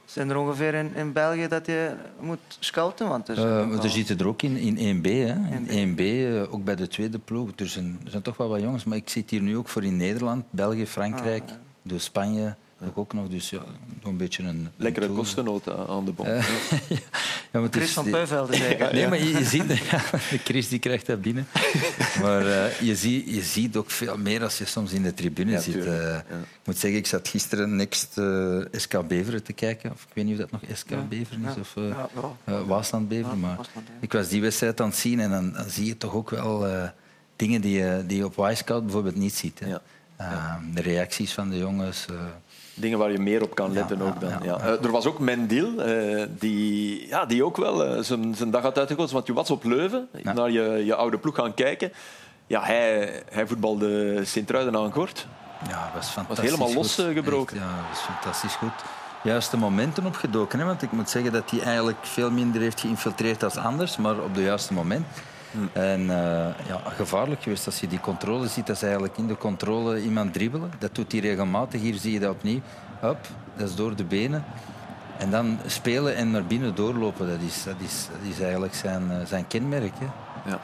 zijn 0.05 0.29
er 0.29 0.37
ongeveer 0.37 0.73
in, 0.73 0.95
in 0.95 1.11
België 1.13 1.47
dat 1.47 1.65
je 1.65 1.91
moet 2.19 2.39
scouten? 2.59 3.07
Want 3.07 3.27
er, 3.27 3.37
al- 3.37 3.83
er 3.83 3.89
zitten 3.89 4.17
er 4.19 4.27
ook 4.27 4.41
in, 4.41 4.55
in 4.77 4.97
1B. 4.97 5.05
Hè. 5.05 5.33
In 5.67 5.95
1B, 5.95 5.99
eh, 5.99 6.53
ook 6.53 6.63
bij 6.63 6.75
de 6.75 6.87
tweede 6.87 7.19
ploeg. 7.19 7.49
Er 7.55 7.67
zijn, 7.67 7.99
er 8.05 8.09
zijn 8.11 8.21
toch 8.23 8.37
wel 8.37 8.49
wat 8.49 8.61
jongens, 8.61 8.83
maar 8.83 8.97
ik 8.97 9.09
zit 9.09 9.29
hier 9.29 9.41
nu 9.41 9.57
ook 9.57 9.67
voor 9.67 9.83
in 9.83 9.97
Nederland, 9.97 10.45
België, 10.49 10.87
Frankrijk, 10.87 11.43
Ah, 11.47 11.55
door 11.81 11.99
Spanje 11.99 12.55
ook 12.93 13.13
nog. 13.13 13.27
Dus 13.29 13.49
ja, 13.49 13.57
nog 14.01 14.12
een 14.12 14.17
beetje 14.17 14.43
een... 14.43 14.69
Lekkere 14.75 15.05
een 15.05 15.62
aan- 15.88 16.05
de 16.05 16.12
bom. 16.12 16.25
Eh, 16.25 16.47
ja, 16.89 16.97
maar 17.51 17.62
het 17.62 17.75
Chris 17.75 17.88
is- 17.88 17.93
van 17.93 18.09
Puivelde 18.09 18.55
zeggen. 18.65 18.95
Nee, 18.95 19.07
maar 19.07 19.17
je, 19.17 19.29
je 19.38 19.43
ziet, 19.53 19.77
ja, 19.77 20.01
de 20.29 20.38
Chris 20.43 20.67
die 20.69 20.79
krijgt 20.79 21.05
dat 21.05 21.21
binnen. 21.21 21.47
Maar 22.21 22.47
eh, 22.47 22.79
je, 22.81 22.95
ziet, 22.95 23.29
je 23.29 23.41
ziet 23.41 23.75
ook 23.75 23.91
veel 23.91 24.17
meer 24.17 24.43
als 24.43 24.57
je 24.57 24.65
soms 24.65 24.91
in 24.91 25.03
de 25.03 25.13
tribune 25.13 25.51
Ja, 25.51 25.59
zit. 25.59 25.86
Eh, 25.86 26.01
Ja. 26.01 26.17
Ik 26.39 26.69
moet 26.69 26.77
zeggen, 26.77 26.99
ik 26.99 27.07
zat 27.07 27.27
gisteren 27.27 27.75
Next 27.75 28.17
SK 28.71 29.07
Beveren 29.07 29.43
te 29.43 29.53
kijken. 29.53 29.91
Of, 29.91 30.03
ik 30.09 30.13
weet 30.13 30.25
niet 30.25 30.33
of 30.41 30.49
dat 30.49 30.62
nog 30.62 30.77
SK 30.77 30.89
Beveren 31.09 31.45
is 31.45 31.53
Ja. 31.55 31.59
of 31.62 31.73
eh 31.75 31.88
Ja, 31.88 32.09
ja. 32.15 32.36
eh, 32.53 32.62
Waasland 32.67 33.07
Beveren. 33.07 33.29
Ja, 33.29 33.36
maar 33.36 33.55
Waasland, 33.57 33.88
ja. 33.88 33.93
ik 33.99 34.12
was 34.13 34.27
die 34.27 34.41
wedstrijd 34.41 34.81
aan 34.81 34.88
het 34.89 34.97
zien 34.97 35.19
en 35.19 35.29
dan, 35.29 35.51
dan 35.53 35.69
zie 35.69 35.86
je 35.86 35.97
toch 35.97 36.13
ook 36.13 36.29
wel 36.29 36.67
eh, 36.67 36.83
dingen 37.36 37.62
die 37.62 37.77
je, 37.77 38.03
die 38.07 38.17
je 38.17 38.25
op 38.25 38.36
Wisecout 38.36 38.83
bijvoorbeeld 38.83 39.15
niet 39.15 39.33
ziet. 39.36 39.59
Hè. 39.59 39.67
Ja. 39.67 39.81
Eh, 40.15 40.55
de 40.73 40.81
reacties 40.81 41.33
van 41.33 41.49
de 41.49 41.57
jongens. 41.57 42.05
Dingen 42.73 42.97
waar 42.97 43.12
je 43.12 43.19
meer 43.19 43.41
op 43.41 43.55
kan 43.55 43.73
letten 43.73 43.97
ja, 43.97 44.03
ook 44.03 44.19
dan. 44.19 44.29
ja. 44.43 44.59
Eh, 44.59 44.83
er 44.83 44.91
was 44.91 45.05
ook 45.05 45.19
Mendil, 45.19 45.81
eh, 45.81 46.25
die, 46.29 47.07
ja, 47.07 47.25
die 47.25 47.45
ook 47.45 47.57
wel 47.57 47.86
eh, 47.86 48.03
zijn, 48.03 48.36
zijn 48.36 48.51
dag 48.51 48.62
had 48.62 48.77
uitgekozen. 48.77 49.13
Want 49.13 49.27
je 49.27 49.33
was 49.33 49.51
op 49.51 49.63
Leuven, 49.63 50.07
naar 50.23 50.51
je, 50.51 50.81
je 50.86 50.95
oude 50.95 51.17
ploeg 51.17 51.36
gaan 51.36 51.53
kijken. 51.53 51.91
Ja, 52.47 52.63
hij, 52.63 53.21
hij 53.29 53.47
voetbalde 53.47 54.19
Sint-Truiden 54.25 54.75
aan 54.75 54.91
Gort. 54.91 55.27
Ja, 55.67 55.91
was 55.95 56.09
fantastisch. 56.09 56.45
helemaal 56.45 56.67
goed. 56.67 56.75
losgebroken. 56.75 57.57
Ja, 57.57 57.62
dat 57.62 57.86
was 57.89 57.99
fantastisch 57.99 58.55
goed. 58.55 58.83
Juiste 59.23 59.57
momenten 59.57 60.05
opgedoken. 60.05 60.59
Hè? 60.59 60.65
Want 60.65 60.81
ik 60.81 60.91
moet 60.91 61.09
zeggen 61.09 61.31
dat 61.31 61.51
hij 61.51 61.62
eigenlijk 61.62 61.97
veel 62.01 62.31
minder 62.31 62.62
heeft 62.62 62.79
geïnfiltreerd 62.79 63.43
als 63.43 63.57
anders, 63.57 63.97
maar 63.97 64.17
op 64.19 64.36
het 64.36 64.43
juiste 64.43 64.73
moment. 64.73 65.05
En 65.73 65.99
eh, 66.09 66.67
ja, 66.67 66.81
gevaarlijk 66.95 67.43
geweest 67.43 67.65
als 67.65 67.79
je 67.79 67.87
die 67.87 67.99
controle 67.99 68.47
ziet. 68.47 68.67
Dat 68.67 68.75
is 68.75 68.83
eigenlijk 68.83 69.17
in 69.17 69.27
de 69.27 69.37
controle 69.37 70.01
iemand 70.01 70.33
dribbelen. 70.33 70.71
Dat 70.79 70.95
doet 70.95 71.11
hij 71.11 71.21
regelmatig. 71.21 71.81
Hier 71.81 71.95
zie 71.95 72.13
je 72.13 72.19
dat 72.19 72.31
opnieuw. 72.31 72.59
Hop, 72.99 73.17
dat 73.55 73.69
is 73.69 73.75
door 73.75 73.95
de 73.95 74.03
benen. 74.03 74.43
En 75.17 75.31
dan 75.31 75.59
spelen 75.65 76.15
en 76.15 76.31
naar 76.31 76.45
binnen 76.45 76.75
doorlopen, 76.75 77.27
dat 77.27 77.39
is, 77.47 77.63
dat 77.63 77.75
is, 77.77 78.07
dat 78.11 78.31
is 78.31 78.41
eigenlijk 78.41 78.73
zijn, 78.73 79.11
eh, 79.11 79.25
zijn 79.25 79.47
kenmerk. 79.47 79.93
Hè. 79.99 80.05
Ja. 80.51 80.59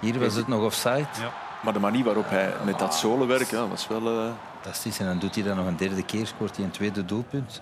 Hier 0.00 0.18
was 0.18 0.34
het 0.34 0.48
nog 0.48 0.62
offside. 0.62 1.06
Ja. 1.20 1.32
Maar 1.62 1.72
de 1.72 1.78
manier 1.78 2.04
waarop 2.04 2.30
hij 2.30 2.52
met 2.64 2.78
dat 2.78 2.94
zolenwerk 2.94 3.50
ja, 3.50 3.66
was 3.68 3.88
wel... 3.88 4.20
eh, 4.20 4.30
Fantastisch. 4.60 4.98
En 4.98 5.06
dan 5.06 5.18
doet 5.18 5.34
hij 5.34 5.44
dat 5.44 5.56
nog 5.56 5.66
een 5.66 5.76
derde 5.76 6.02
keer, 6.02 6.26
scoort 6.26 6.56
hij 6.56 6.64
een 6.64 6.70
tweede 6.70 7.04
doelpunt. 7.04 7.60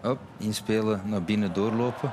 Hop, 0.00 0.18
inspelen, 0.36 1.00
naar 1.04 1.22
binnen 1.22 1.52
doorlopen. 1.52 2.12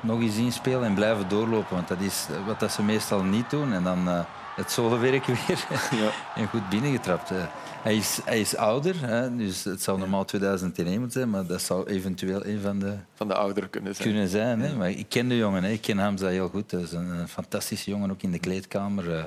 Nog 0.00 0.20
eens 0.20 0.36
inspelen 0.36 0.84
en 0.84 0.94
blijven 0.94 1.28
doorlopen. 1.28 1.74
Want 1.74 1.88
dat 1.88 2.00
is 2.00 2.26
wat 2.46 2.60
dat 2.60 2.72
ze 2.72 2.82
meestal 2.82 3.22
niet 3.22 3.50
doen. 3.50 3.72
En 3.72 3.82
dan 3.82 4.08
uh, 4.08 4.24
het 4.56 4.72
zolenwerk 4.72 5.24
weer 5.46 5.66
ja. 5.90 6.10
en 6.34 6.48
goed 6.48 6.68
binnengetrapt. 6.68 7.30
Uh, 7.30 7.38
hij, 7.82 7.96
is, 7.96 8.20
hij 8.24 8.40
is 8.40 8.56
ouder, 8.56 9.06
hè, 9.06 9.36
dus 9.36 9.64
het 9.64 9.82
zou 9.82 9.98
normaal 9.98 10.24
2001 10.24 10.92
moeten 10.92 11.20
zijn, 11.20 11.30
maar 11.30 11.46
dat 11.46 11.62
zou 11.62 11.86
eventueel 11.86 12.46
een 12.46 12.60
van 12.60 12.78
de, 12.78 12.94
van 13.14 13.28
de 13.28 13.34
ouderen 13.34 13.70
kunnen 13.70 13.94
zijn. 13.94 14.08
Kunnen 14.08 14.28
zijn 14.28 14.60
hè. 14.60 14.76
Maar 14.76 14.90
ik 14.90 15.08
ken 15.08 15.28
de 15.28 15.36
jongen, 15.36 15.62
hè. 15.64 15.70
ik 15.70 15.80
ken 15.80 15.98
Hamza 15.98 16.26
heel 16.26 16.48
goed. 16.48 16.70
Dat 16.70 16.82
is 16.82 16.92
een, 16.92 17.08
een 17.08 17.28
fantastische 17.28 17.90
jongen, 17.90 18.10
ook 18.10 18.22
in 18.22 18.32
de 18.32 18.38
kleedkamer. 18.38 19.08
Uh, 19.08 19.24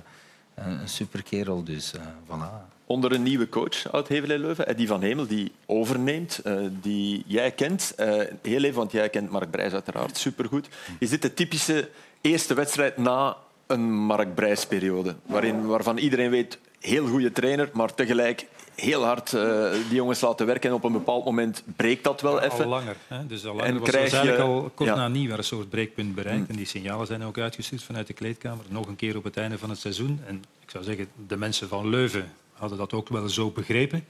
een 0.55 0.89
superkerel, 0.89 1.63
dus 1.63 1.93
voilà 2.27 2.78
onder 2.91 3.11
een 3.11 3.23
nieuwe 3.23 3.49
coach 3.49 3.91
uit 3.91 4.07
Hevel 4.07 4.37
Leuven, 4.37 4.67
Eddie 4.67 4.87
van 4.87 5.01
Hemel, 5.01 5.27
die 5.27 5.51
overneemt, 5.65 6.41
uh, 6.45 6.53
die 6.81 7.23
jij 7.27 7.51
kent. 7.51 7.93
Uh, 7.99 8.05
heel 8.41 8.63
even, 8.63 8.77
want 8.77 8.91
jij 8.91 9.09
kent 9.09 9.29
Mark 9.29 9.51
Brijs 9.51 9.73
uiteraard 9.73 10.17
supergoed. 10.17 10.67
Is 10.99 11.09
dit 11.09 11.21
de 11.21 11.33
typische 11.33 11.89
eerste 12.21 12.53
wedstrijd 12.53 12.97
na 12.97 13.37
een 13.67 13.93
Mark 13.93 14.35
Brijs-periode? 14.35 15.15
Waarin, 15.25 15.65
waarvan 15.65 15.97
iedereen 15.97 16.29
weet, 16.29 16.57
heel 16.79 17.07
goede 17.07 17.31
trainer, 17.31 17.69
maar 17.73 17.93
tegelijk 17.93 18.45
heel 18.75 19.03
hard 19.03 19.33
uh, 19.33 19.71
die 19.71 19.95
jongens 19.95 20.21
laten 20.21 20.45
werken. 20.45 20.69
En 20.69 20.75
op 20.75 20.83
een 20.83 20.91
bepaald 20.91 21.25
moment 21.25 21.63
breekt 21.75 22.03
dat 22.03 22.21
wel 22.21 22.41
even. 22.41 22.63
Al 22.63 22.69
langer. 22.69 22.95
Hè? 23.07 23.27
Dus 23.27 23.45
al 23.45 23.55
langer 23.55 23.69
en 23.69 23.79
was 23.79 23.89
krijg 23.89 24.21
je... 24.23 24.37
al 24.37 24.71
kort 24.75 24.89
ja. 24.89 24.95
na 24.95 25.07
nieuw 25.07 25.31
een 25.31 25.43
soort 25.43 25.69
breekpunt 25.69 26.15
bereikt. 26.15 26.39
Mm. 26.39 26.49
En 26.49 26.55
die 26.55 26.65
signalen 26.65 27.07
zijn 27.07 27.23
ook 27.23 27.37
uitgestuurd 27.37 27.83
vanuit 27.83 28.07
de 28.07 28.13
kleedkamer. 28.13 28.65
Nog 28.67 28.87
een 28.87 28.95
keer 28.95 29.17
op 29.17 29.23
het 29.23 29.37
einde 29.37 29.57
van 29.57 29.69
het 29.69 29.79
seizoen. 29.79 30.21
En 30.27 30.43
ik 30.63 30.71
zou 30.71 30.83
zeggen, 30.83 31.07
de 31.27 31.37
mensen 31.37 31.67
van 31.67 31.89
Leuven 31.89 32.31
hadden 32.59 32.77
dat 32.77 32.93
ook 32.93 33.09
wel 33.09 33.29
zo 33.29 33.51
begrepen. 33.51 34.05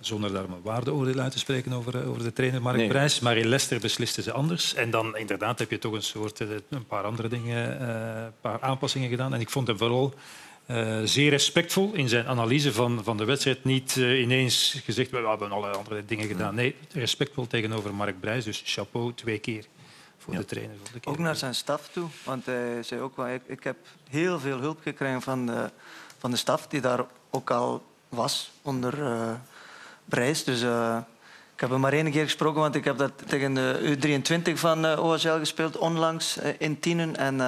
Zonder 0.00 0.32
daar 0.32 0.44
een 0.44 0.62
waardeoordeel 0.62 1.18
uit 1.18 1.32
te 1.32 1.38
spreken 1.38 1.72
over, 1.72 2.00
eh, 2.00 2.08
over 2.08 2.22
de 2.22 2.32
trainer 2.32 2.62
Mark 2.62 2.88
Prijs. 2.88 3.20
Maar 3.20 3.36
in 3.36 3.46
Leicester 3.46 3.80
beslisten 3.80 4.22
ze 4.22 4.32
anders. 4.32 4.74
En 4.74 4.90
dan 4.90 5.16
inderdaad 5.16 5.58
heb 5.58 5.70
je 5.70 5.78
toch 5.78 5.92
een, 5.92 6.02
soort, 6.02 6.40
eh, 6.40 6.48
een 6.68 6.86
paar 6.86 7.04
andere 7.04 7.28
dingen, 7.28 7.80
eh, 7.80 8.22
een 8.24 8.32
paar 8.40 8.60
aanpassingen 8.60 9.08
gedaan. 9.08 9.34
En 9.34 9.40
ik 9.40 9.50
vond 9.50 9.66
hem 9.66 9.78
vooral 9.78 10.14
uh, 10.70 11.00
zeer 11.04 11.30
respectvol 11.30 11.92
in 11.92 12.08
zijn 12.08 12.26
analyse 12.26 12.72
van, 12.72 13.04
van 13.04 13.16
de 13.16 13.24
wedstrijd. 13.24 13.64
Niet 13.64 13.96
uh, 13.96 14.20
ineens 14.20 14.80
gezegd, 14.84 15.10
we 15.10 15.16
hebben 15.16 15.50
alle 15.50 15.70
andere 15.70 16.04
dingen 16.04 16.26
gedaan. 16.26 16.54
Nee, 16.54 16.74
respectvol 16.92 17.46
tegenover 17.46 17.94
Mark 17.94 18.20
Brijs. 18.20 18.44
Dus 18.44 18.62
chapeau 18.64 19.14
twee 19.14 19.38
keer 19.38 19.64
voor 20.18 20.34
de 20.34 20.44
trainer. 20.44 20.76
Voor 20.82 21.00
de 21.00 21.08
ook 21.08 21.18
naar 21.18 21.36
zijn 21.36 21.54
staf 21.54 21.88
toe. 21.88 22.08
Want 22.24 22.46
hij 22.46 22.82
zei 22.82 23.00
ook, 23.00 23.18
ik, 23.18 23.42
ik 23.46 23.64
heb 23.64 23.76
heel 24.10 24.38
veel 24.38 24.58
hulp 24.58 24.80
gekregen 24.82 25.22
van 25.22 25.46
de, 25.46 25.70
van 26.18 26.30
de 26.30 26.36
staf 26.36 26.66
die 26.66 26.80
daar 26.80 27.04
ook 27.32 27.50
al 27.50 27.82
was 28.08 28.50
onder 28.62 28.98
uh, 28.98 29.30
Brijs. 30.04 30.44
Dus 30.44 30.62
uh, 30.62 30.96
ik 31.54 31.60
heb 31.60 31.70
hem 31.70 31.80
maar 31.80 31.92
één 31.92 32.10
keer 32.10 32.24
gesproken, 32.24 32.60
want 32.60 32.74
ik 32.74 32.84
heb 32.84 32.98
dat 32.98 33.12
tegen 33.26 33.54
de 33.54 33.96
U23 33.96 34.52
van 34.54 34.84
uh, 34.84 35.04
OHL 35.04 35.38
gespeeld 35.38 35.76
onlangs 35.76 36.38
in 36.58 36.80
Tienen. 36.80 37.16
En 37.16 37.40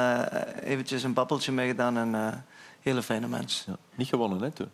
eventjes 0.63 1.03
een 1.03 1.13
babbeltje 1.13 1.53
meegedaan 1.53 1.97
en 1.97 2.45
hele 2.81 3.03
fijne 3.03 3.27
mens. 3.29 3.65
Ja, 3.67 3.77
niet 3.95 4.09
gewonnen, 4.09 4.43
hè, 4.43 4.51
toen? 4.51 4.71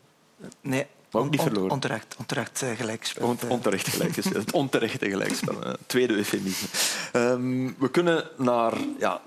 Nee. 0.61 0.87
Maar 1.11 1.23
ook 1.23 1.31
niet 1.31 1.41
verloren? 1.41 1.71
onterecht, 1.71 2.17
onterecht 2.19 2.65
gelijkspel. 2.77 3.29
On, 3.29 3.39
onterecht 3.49 3.89
gelijkspel. 3.89 4.41
het 4.41 4.53
onterechte 4.63 5.11
gelijkspel. 5.11 5.77
Tweede 5.87 6.15
eufemisme. 6.15 6.69
Um, 7.13 7.77
we 7.79 7.91
kunnen 7.91 8.29
naar 8.37 8.73
ja, 8.99 9.21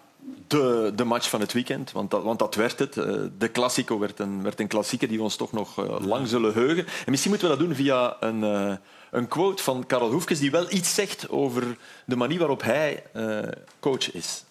de, 0.48 0.92
de 0.96 1.04
match 1.04 1.30
van 1.30 1.40
het 1.40 1.54
weekend, 1.54 1.92
want 1.92 2.12
dat, 2.12 2.24
want 2.24 2.40
dat 2.40 2.56
werd 2.56 2.80
het. 2.80 2.98
Eh, 2.98 3.22
de 3.38 3.52
Classico 3.52 4.00
werd 4.00 4.20
een, 4.20 4.44
werd 4.44 4.60
een 4.60 4.68
klassieker 4.68 5.08
die 5.08 5.18
we 5.18 5.24
ons 5.24 5.36
toch 5.36 5.52
nog 5.52 5.80
eh, 5.80 6.06
lang 6.06 6.28
zullen 6.28 6.54
heugen. 6.54 6.86
En 6.86 7.12
misschien 7.12 7.32
moeten 7.32 7.50
we 7.50 7.58
dat 7.58 7.66
doen 7.66 7.76
via 7.76 8.18
een, 8.20 8.42
uh, 8.44 8.76
een 9.12 9.28
quote 9.28 9.64
van 9.64 9.86
Karel 9.86 10.12
Hoefkes, 10.12 10.40
die 10.40 10.52
wel 10.52 10.72
iets 10.72 10.94
zegt 10.94 11.30
over 11.30 11.78
de 12.06 12.16
manier 12.16 12.40
waarop 12.40 12.62
hij 12.62 13.04
uh, 13.16 13.40
coach 13.80 14.14
is. 14.14 14.44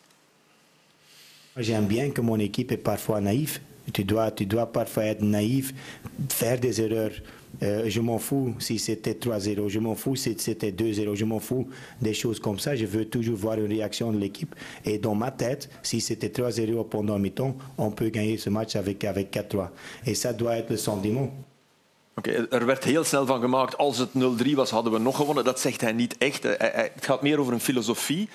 J'aime 1.54 1.86
bien 1.86 2.12
que 2.12 2.22
mon 2.22 2.38
équipe 2.38 2.72
est 2.72 2.82
parfois 2.82 3.20
naïve. 3.20 3.60
Tu 3.90 4.04
dois, 4.04 4.30
tu 4.34 4.46
dois 4.46 4.66
parfois 4.66 5.04
être 5.04 5.24
naïf, 5.24 5.72
faire 6.28 6.60
des 6.60 6.78
erreurs. 6.78 7.20
Euh, 7.62 7.88
je 7.88 8.00
m'en 8.00 8.18
fous 8.18 8.54
si 8.58 8.78
c'était 8.78 9.12
3-0, 9.12 9.68
je 9.68 9.78
m'en 9.78 9.94
fous 9.94 10.16
si 10.16 10.34
c'était 10.38 10.70
2-0, 10.70 11.14
je 11.14 11.24
m'en 11.24 11.38
fous 11.38 11.68
des 12.00 12.14
choses 12.14 12.40
comme 12.40 12.58
ça. 12.58 12.74
Je 12.74 12.86
veux 12.86 13.04
toujours 13.04 13.36
voir 13.36 13.58
une 13.58 13.66
réaction 13.66 14.12
de 14.12 14.18
l'équipe. 14.18 14.54
Et 14.84 14.98
dans 14.98 15.14
ma 15.14 15.30
tête, 15.30 15.68
si 15.82 16.00
c'était 16.00 16.28
3-0 16.28 16.88
pendant 16.88 17.18
mi-temps, 17.18 17.56
on 17.78 17.90
peut 17.90 18.08
gagner 18.08 18.38
ce 18.38 18.50
match 18.50 18.76
avec, 18.76 19.04
avec 19.04 19.30
4-3. 19.30 19.68
Et 20.06 20.14
ça 20.14 20.32
doit 20.32 20.56
être 20.56 20.70
le 20.70 20.76
sentiment. 20.76 21.30
Okay, 22.14 22.46
er 22.50 22.66
werd 22.66 22.84
heel 22.84 23.04
snel 23.04 23.26
van 23.26 23.40
gemaakt, 23.40 23.78
als 23.78 23.98
het 23.98 24.10
0-3 24.18 24.54
was, 24.54 24.70
hadden 24.70 24.92
we 24.92 24.98
nog 24.98 25.16
gewonnen. 25.16 25.44
Dat 25.44 25.60
zegt 25.60 25.80
hij 25.80 25.92
niet 25.92 26.18
echt. 26.18 26.42
Hij, 26.42 26.56
hij, 26.58 26.90
het 26.94 27.04
gaat 27.04 27.22
meer 27.22 27.38
over 27.38 27.52
een 27.52 27.60
filosofie. 27.60 28.28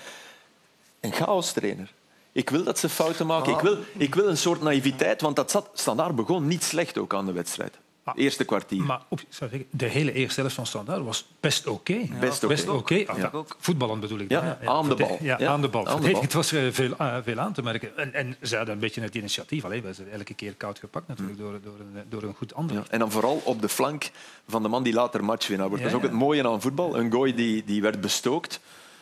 Een 0.99 1.13
chaos-trainer. 1.13 1.93
Ik 2.31 2.49
wil 2.49 2.63
dat 2.63 2.79
ze 2.79 2.89
fouten 2.89 3.25
maken. 3.25 3.53
Ik, 3.53 3.59
wil, 3.59 3.77
ik 3.97 4.15
wil 4.15 4.27
een 4.27 4.37
soort 4.37 4.61
naïviteit, 4.61 5.21
want 5.21 5.35
dat 5.35 5.51
zat, 5.51 5.69
Standaard 5.73 6.15
begon 6.15 6.47
niet 6.47 6.63
slecht 6.63 6.97
ook 6.97 7.13
aan 7.13 7.25
de 7.25 7.31
wedstrijd. 7.31 7.77
Ah, 8.07 8.13
eerste 8.15 8.43
kwartier. 8.43 8.83
Maar 8.83 9.01
op, 9.07 9.21
de 9.69 9.85
hele 9.85 10.13
eerste 10.13 10.39
helft 10.39 10.55
van 10.55 10.65
Standaard 10.65 11.03
was 11.03 11.27
best 11.39 11.67
oké. 11.67 11.91
Okay. 11.91 12.19
Best 12.19 12.67
oké. 12.67 12.71
Okay. 12.71 13.25
Okay. 13.25 13.43
Voetballend 13.59 14.01
bedoel 14.01 14.19
ik. 14.19 14.29
Ja, 14.29 14.57
aan 14.65 14.89
de 14.89 14.95
bal. 14.95 15.17
Ja, 15.21 15.47
aan 15.47 15.61
de 15.61 15.67
bal. 15.67 15.87
Aan 15.87 16.01
de 16.01 16.11
bal. 16.11 16.21
Het 16.21 16.33
was 16.33 16.51
eh, 16.51 16.61
veel, 16.71 16.91
uh, 17.01 17.17
veel 17.23 17.39
aan 17.39 17.53
te 17.53 17.61
merken. 17.61 17.97
En, 17.97 18.13
en 18.13 18.35
ze 18.41 18.55
hadden 18.55 18.73
een 18.73 18.79
beetje 18.79 19.01
het 19.01 19.15
initiatief. 19.15 19.65
Alleen, 19.65 19.81
we 19.81 19.93
zijn 19.93 20.09
elke 20.09 20.33
keer 20.33 20.53
koud 20.53 20.79
gepakt 20.79 21.07
natuurlijk, 21.07 21.37
door, 21.37 21.59
door, 21.63 21.79
een, 21.79 22.03
door 22.09 22.23
een 22.23 22.33
goed 22.33 22.53
ander. 22.53 22.83
En 22.89 22.99
dan 22.99 23.11
vooral 23.11 23.41
op 23.43 23.61
de 23.61 23.69
flank 23.69 24.11
van 24.47 24.61
de 24.63 24.69
man 24.69 24.83
die 24.83 24.93
later 24.93 25.23
matchwinnaar 25.23 25.67
wordt. 25.67 25.83
Dat 25.83 25.91
is 25.91 25.97
ook 25.97 26.03
het 26.03 26.11
mooie 26.11 26.47
aan 26.47 26.61
voetbal. 26.61 26.97
Een 26.97 27.11
gooi 27.11 27.35
die, 27.35 27.63
die 27.63 27.81
werd 27.81 28.01
bestookt. 28.01 28.59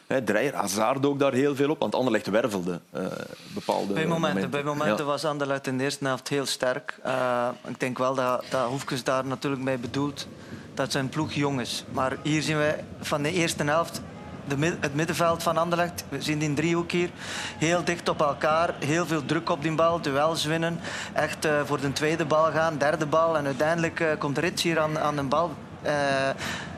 He, 0.07 0.23
Dreyer, 0.23 0.55
Hazard 0.55 1.05
ook 1.05 1.19
daar 1.19 1.33
heel 1.33 1.55
veel 1.55 1.69
op, 1.69 1.79
want 1.79 1.95
Anderlecht 1.95 2.27
wervelde 2.27 2.79
uh, 2.95 3.05
bepaalde 3.53 3.93
bij 3.93 4.05
momenten. 4.05 4.49
Bij 4.49 4.63
momenten 4.63 5.05
was 5.05 5.25
Anderlecht 5.25 5.67
in 5.67 5.77
de 5.77 5.83
eerste 5.83 6.05
helft 6.05 6.27
heel 6.27 6.45
sterk. 6.45 6.99
Uh, 7.05 7.47
ik 7.67 7.79
denk 7.79 7.97
wel 7.97 8.15
dat, 8.15 8.45
dat 8.49 8.67
Hoefkes 8.67 9.03
daar 9.03 9.25
natuurlijk 9.25 9.63
mee 9.63 9.77
bedoelt 9.77 10.27
dat 10.73 10.91
zijn 10.91 11.09
ploeg 11.09 11.33
jong 11.33 11.61
is. 11.61 11.85
Maar 11.91 12.17
hier 12.21 12.41
zien 12.41 12.57
we 12.57 12.75
van 12.99 13.21
de 13.21 13.31
eerste 13.31 13.63
helft 13.63 14.01
de, 14.47 14.77
het 14.79 14.95
middenveld 14.95 15.43
van 15.43 15.57
Anderlecht. 15.57 16.03
We 16.09 16.21
zien 16.21 16.39
die 16.39 16.53
driehoek 16.53 16.91
hier. 16.91 17.09
Heel 17.57 17.83
dicht 17.83 18.09
op 18.09 18.21
elkaar. 18.21 18.75
Heel 18.79 19.05
veel 19.05 19.25
druk 19.25 19.49
op 19.49 19.61
die 19.61 19.75
bal. 19.75 20.01
Duels 20.01 20.45
winnen. 20.45 20.79
Echt 21.13 21.45
uh, 21.45 21.61
voor 21.65 21.81
de 21.81 21.93
tweede 21.93 22.25
bal 22.25 22.51
gaan. 22.51 22.77
Derde 22.77 23.05
bal. 23.05 23.37
En 23.37 23.45
uiteindelijk 23.45 24.15
komt 24.19 24.37
Rits 24.37 24.63
hier 24.63 24.79
aan, 24.79 24.99
aan 24.99 25.15
de 25.15 25.23
bal. 25.23 25.51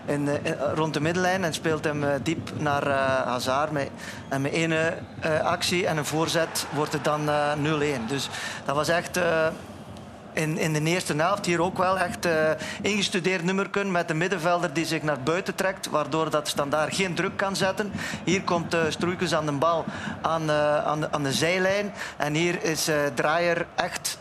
Uh, 0.08 0.14
in, 0.14 0.28
in, 0.44 0.56
rond 0.76 0.94
de 0.94 1.02
middenlijn 1.02 1.44
en 1.44 1.54
speelt 1.54 1.84
hem 1.84 2.04
uh, 2.04 2.10
diep 2.24 2.52
naar 2.58 2.88
uh, 2.88 2.96
Hazard. 3.26 3.72
Met, 3.72 3.90
en 4.30 4.42
met 4.42 4.54
uh, 4.54 5.40
actie 5.42 5.88
en 5.88 5.98
een 5.98 6.06
voorzet 6.06 6.66
wordt 6.74 6.94
het 6.94 7.04
dan 7.04 7.30
0-1. 7.30 8.08
Dus 8.08 8.30
dat 8.66 8.76
was 8.76 8.88
echt 8.88 9.20
in, 10.38 10.58
in 10.58 10.74
de 10.74 10.82
eerste 10.82 11.16
helft 11.16 11.46
hier 11.46 11.62
ook 11.62 11.78
wel 11.78 12.00
echt 12.00 12.26
uh, 12.26 12.50
ingestudeerd 12.82 13.44
nummerken 13.44 13.92
met 13.92 14.10
een 14.10 14.18
middenvelder 14.18 14.74
die 14.74 14.86
zich 14.86 15.02
naar 15.02 15.20
buiten 15.24 15.56
trekt, 15.56 15.90
waardoor 15.90 16.30
dat 16.30 16.48
standaard 16.48 16.96
geen 16.96 17.14
druk 17.16 17.38
kan 17.38 17.56
zetten. 17.56 17.92
Hier 18.24 18.42
komt 18.44 18.74
uh, 18.74 18.82
Stroeikens 18.90 19.34
aan 19.36 19.46
de 19.46 19.52
bal 19.52 19.86
aan, 20.22 20.44
uh, 20.44 20.86
aan, 20.86 21.00
de, 21.00 21.12
aan 21.12 21.24
de 21.24 21.34
zijlijn 21.34 21.94
en 22.18 22.34
hier 22.34 22.64
is 22.64 22.90
Draaier 23.16 23.66
echt 23.76 24.18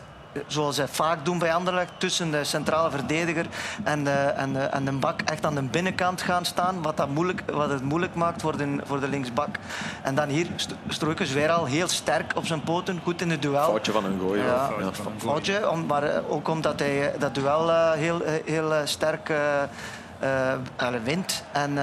zoals 0.47 0.75
zij 0.75 0.87
vaak 0.87 1.25
doen 1.25 1.39
bij 1.39 1.53
Anderlecht, 1.53 1.91
tussen 1.97 2.31
de 2.31 2.43
centrale 2.43 2.89
verdediger 2.89 3.45
en 3.83 4.03
de, 4.03 4.11
en 4.11 4.53
de, 4.53 4.59
en 4.59 4.85
de 4.85 4.91
bak 4.91 5.21
echt 5.21 5.45
aan 5.45 5.55
de 5.55 5.63
binnenkant 5.63 6.21
gaan 6.21 6.45
staan, 6.45 6.81
wat, 6.81 6.97
dat 6.97 7.09
moeilijk, 7.09 7.43
wat 7.51 7.69
het 7.69 7.83
moeilijk 7.83 8.15
maakt 8.15 8.41
voor 8.41 8.57
de, 8.57 8.77
voor 8.83 8.99
de 8.99 9.07
linksbak. 9.07 9.55
En 10.03 10.15
dan 10.15 10.27
hier, 10.29 10.47
Stroeikens 10.87 11.31
weer 11.31 11.49
al 11.49 11.65
heel 11.65 11.87
sterk 11.87 12.31
op 12.35 12.45
zijn 12.45 12.61
poten, 12.61 12.99
goed 13.03 13.21
in 13.21 13.29
het 13.29 13.41
duel. 13.41 13.63
Foutje 13.63 13.91
van 13.91 14.05
een 14.05 14.19
gooi. 14.19 14.41
Ja, 14.41 14.69
ja. 14.79 14.91
foutje, 15.17 15.69
om, 15.69 15.85
maar 15.85 16.03
eh, 16.03 16.31
ook 16.31 16.47
omdat 16.47 16.79
hij 16.79 17.13
dat 17.19 17.35
duel 17.35 17.69
uh, 17.69 17.91
heel, 17.91 18.21
heel 18.45 18.73
sterk 18.83 19.29
uh, 19.29 20.93
wint. 21.03 21.43
En, 21.51 21.77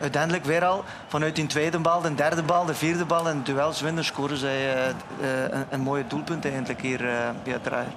uiteindelijk 0.00 0.44
weer 0.44 0.64
al 0.64 0.84
vanuit 1.06 1.36
die 1.36 1.46
tweede 1.46 1.78
bal, 1.78 2.00
de 2.00 2.14
derde 2.14 2.42
bal, 2.42 2.64
de 2.64 2.74
vierde 2.74 3.04
bal 3.04 3.28
en 3.28 3.42
duels 3.44 3.80
winnen, 3.80 4.04
scoren 4.04 4.36
zij 4.36 4.74
uh, 4.74 4.94
uh, 5.20 5.42
een, 5.50 5.66
een, 5.70 5.80
mooie 5.80 6.06
doelpunt 6.06 6.44
eigenlijk 6.44 6.80
hier 6.80 6.98
bij 7.44 7.52
het 7.52 7.62
draaien. 7.62 7.92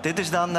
Dit 0.00 0.18
is 0.18 0.30
dan 0.30 0.56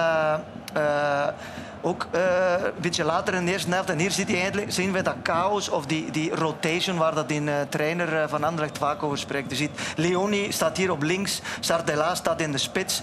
ook 1.82 2.08
uh, 2.16 2.22
een 2.64 2.72
beetje 2.82 3.04
later 3.04 3.34
in 3.34 3.46
de 3.46 3.52
eerste 3.52 3.70
helft. 3.70 3.90
En 3.90 4.00
hier 4.00 4.12
ziet 4.12 4.28
hij 4.28 4.42
eindelijk, 4.42 4.72
zien 4.72 4.92
we 4.92 5.02
dat 5.02 5.16
chaos 5.24 5.70
of 5.70 5.86
die, 5.86 6.12
die 6.12 6.36
rotation 6.36 6.98
waar 6.98 7.16
dat 7.16 7.28
die 7.28 7.42
uh, 7.42 7.54
trainer 7.70 8.30
van 8.30 8.44
Anderlecht 8.44 8.78
vaak 8.78 9.04
over 9.04 9.18
spreekt. 9.18 9.50
Je 9.50 9.56
ziet, 9.56 9.72
Leoni 9.96 10.52
staat 10.52 10.78
hier 10.78 10.92
op 10.92 11.02
links, 11.02 11.42
Sardella 11.60 12.16
staat 12.16 12.42
in 12.42 12.52
de 12.52 12.58
spits. 12.58 13.02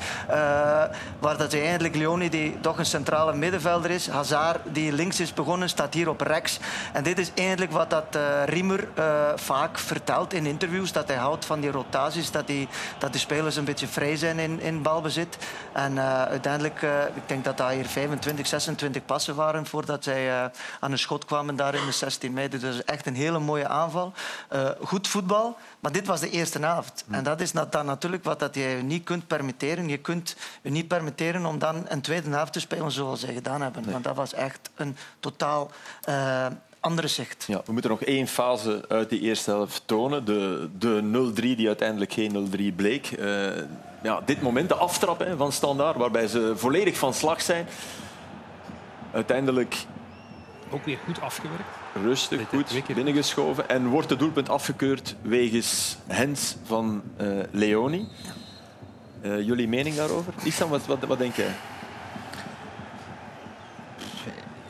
waar 1.18 1.36
dat 1.36 1.54
eindelijk 1.54 1.94
Leoni, 1.96 2.28
die 2.28 2.60
toch 2.60 2.78
een 2.78 2.86
centrale 2.86 3.34
middenvelder 3.34 3.90
is, 3.90 4.08
Hazard, 4.08 4.58
die 4.64 4.92
links 4.92 5.20
is 5.20 5.34
begonnen, 5.34 5.68
staat 5.68 5.94
hier 5.94 6.08
op 6.08 6.20
rechts. 6.20 6.58
En 6.92 7.02
dit 7.02 7.18
is 7.18 7.30
eindelijk 7.34 7.72
wat 7.72 7.90
dat 7.90 8.18
Riemer 8.44 8.88
vaak 9.34 9.78
vertelt 9.78 10.32
in 10.32 10.46
interviews, 10.46 10.92
dat 10.92 11.08
hij 11.08 11.16
houdt 11.16 11.44
van 11.44 11.60
die 11.60 11.70
rotaties, 11.70 12.30
dat 12.30 12.46
die, 12.46 12.68
dat 12.98 13.12
die 13.12 13.20
spelers 13.20 13.56
een 13.56 13.64
beetje 13.64 13.86
vrij 13.86 14.16
zijn 14.16 14.38
in, 14.38 14.60
in 14.60 14.82
balbezit. 14.82 15.36
En 15.72 16.00
uiteindelijk, 16.28 16.82
ik 17.14 17.22
denk 17.28 17.44
dat 17.44 17.55
dat 17.56 17.66
dat 17.66 17.76
hier 17.76 17.86
25, 17.86 18.46
26 18.46 19.04
passen 19.04 19.34
waren 19.34 19.66
voordat 19.66 20.04
zij 20.04 20.26
uh, 20.26 20.44
aan 20.80 20.92
een 20.92 20.98
schot 20.98 21.24
kwamen 21.24 21.56
daar 21.56 21.74
in 21.74 21.86
de 21.86 21.92
16 21.92 22.32
meter. 22.32 22.60
Dus 22.60 22.84
echt 22.84 23.06
een 23.06 23.14
hele 23.14 23.38
mooie 23.38 23.68
aanval. 23.68 24.12
Uh, 24.52 24.68
goed 24.82 25.08
voetbal, 25.08 25.56
maar 25.80 25.92
dit 25.92 26.06
was 26.06 26.20
de 26.20 26.30
eerste 26.30 26.66
avond. 26.66 27.04
En 27.10 27.24
dat 27.24 27.40
is 27.40 27.52
dan 27.52 27.86
natuurlijk 27.86 28.24
wat 28.24 28.38
dat 28.38 28.54
je 28.54 28.80
niet 28.82 29.04
kunt 29.04 29.26
permitteren. 29.26 29.88
Je 29.88 29.98
kunt 29.98 30.36
je 30.62 30.70
niet 30.70 30.88
permitteren 30.88 31.46
om 31.46 31.58
dan 31.58 31.84
een 31.88 32.00
tweede 32.00 32.36
avond 32.36 32.52
te 32.52 32.60
spelen 32.60 32.92
zoals 32.92 33.20
zij 33.20 33.34
gedaan 33.34 33.62
hebben. 33.62 33.90
Want 33.90 34.04
dat 34.04 34.16
was 34.16 34.32
echt 34.32 34.70
een 34.74 34.96
totaal 35.20 35.70
uh, 36.08 36.46
andere 36.86 37.08
zicht. 37.08 37.44
Ja, 37.48 37.62
we 37.64 37.72
moeten 37.72 37.90
nog 37.90 38.02
één 38.02 38.26
fase 38.26 38.84
uit 38.88 39.10
die 39.10 39.20
eerste 39.20 39.50
helft 39.50 39.82
tonen. 39.86 40.24
De, 40.24 40.68
de 40.78 41.30
0-3 41.34 41.40
die 41.40 41.66
uiteindelijk 41.66 42.12
geen 42.12 42.72
0-3 42.72 42.76
bleek. 42.76 43.10
Uh, 43.18 43.46
ja, 44.02 44.20
dit 44.24 44.42
moment, 44.42 44.68
de 44.68 44.74
aftrap 44.74 45.18
hè, 45.18 45.36
van 45.36 45.52
Standaard, 45.52 45.96
waarbij 45.96 46.26
ze 46.26 46.52
volledig 46.56 46.96
van 46.96 47.14
slag 47.14 47.42
zijn. 47.42 47.66
Uiteindelijk... 49.12 49.76
Ook 50.70 50.84
weer 50.84 50.98
goed 51.04 51.20
afgewerkt. 51.20 51.64
Rustig, 52.02 52.48
goed 52.48 52.94
binnengeschoven. 52.94 53.68
En 53.68 53.86
wordt 53.86 54.10
het 54.10 54.18
doelpunt 54.18 54.48
afgekeurd 54.48 55.16
wegens 55.22 55.96
Hens 56.06 56.56
van 56.64 57.02
uh, 57.20 57.28
Leoni. 57.50 58.08
Uh, 59.22 59.46
jullie 59.46 59.68
mening 59.68 59.96
daarover? 59.96 60.34
Isam, 60.42 60.68
wat, 60.68 60.86
wat, 60.86 60.98
wat 61.04 61.18
denk 61.18 61.36
jij? 61.36 61.54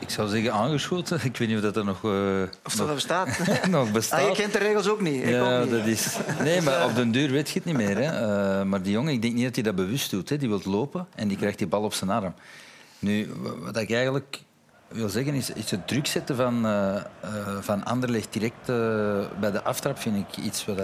Ik 0.07 0.13
zou 0.13 0.27
zeggen 0.27 0.53
aangeschoten. 0.53 1.19
Ik 1.23 1.37
weet 1.37 1.47
niet 1.47 1.57
of 1.57 1.63
dat 1.63 1.75
er 1.75 1.85
nog... 1.85 2.03
Uh, 2.03 2.41
of 2.63 2.75
dat 2.75 2.85
nog 2.85 2.95
bestaat. 2.95 3.39
nog 3.69 3.91
bestaat. 3.91 4.21
Ah, 4.21 4.29
je 4.29 4.35
kent 4.35 4.53
de 4.53 4.59
regels 4.59 4.89
ook 4.89 5.01
niet. 5.01 5.23
Ik 5.23 5.29
ja, 5.29 5.59
ook 5.59 5.63
niet. 5.63 5.71
Dat 5.71 5.85
is... 5.85 6.17
Nee, 6.43 6.61
maar 6.61 6.85
op 6.85 6.95
den 6.95 7.11
duur 7.11 7.31
weet 7.31 7.49
je 7.49 7.53
het 7.53 7.65
niet 7.65 7.75
meer. 7.75 7.97
Hè. 7.97 8.59
Uh, 8.59 8.63
maar 8.63 8.81
die 8.81 8.91
jongen, 8.91 9.13
ik 9.13 9.21
denk 9.21 9.33
niet 9.33 9.43
dat 9.43 9.55
hij 9.55 9.63
dat 9.63 9.75
bewust 9.75 10.11
doet. 10.11 10.29
Hè. 10.29 10.37
Die 10.37 10.49
wil 10.49 10.61
lopen 10.65 11.07
en 11.15 11.27
die 11.27 11.37
krijgt 11.37 11.57
die 11.57 11.67
bal 11.67 11.83
op 11.83 11.93
zijn 11.93 12.09
arm. 12.09 12.33
Nu, 12.99 13.29
wat 13.59 13.77
ik 13.77 13.91
eigenlijk 13.91 14.41
wil 14.87 15.09
zeggen, 15.09 15.33
is, 15.33 15.49
is 15.49 15.71
het 15.71 15.87
druk 15.87 16.07
zetten 16.07 16.35
van, 16.35 16.65
uh, 16.65 16.95
van 17.59 17.83
Anderlecht 17.83 18.33
direct 18.33 18.65
bij 19.39 19.51
de 19.51 19.63
aftrap 19.63 19.99
vind 19.99 20.15
ik 20.15 20.43
iets 20.43 20.65
wat 20.65 20.81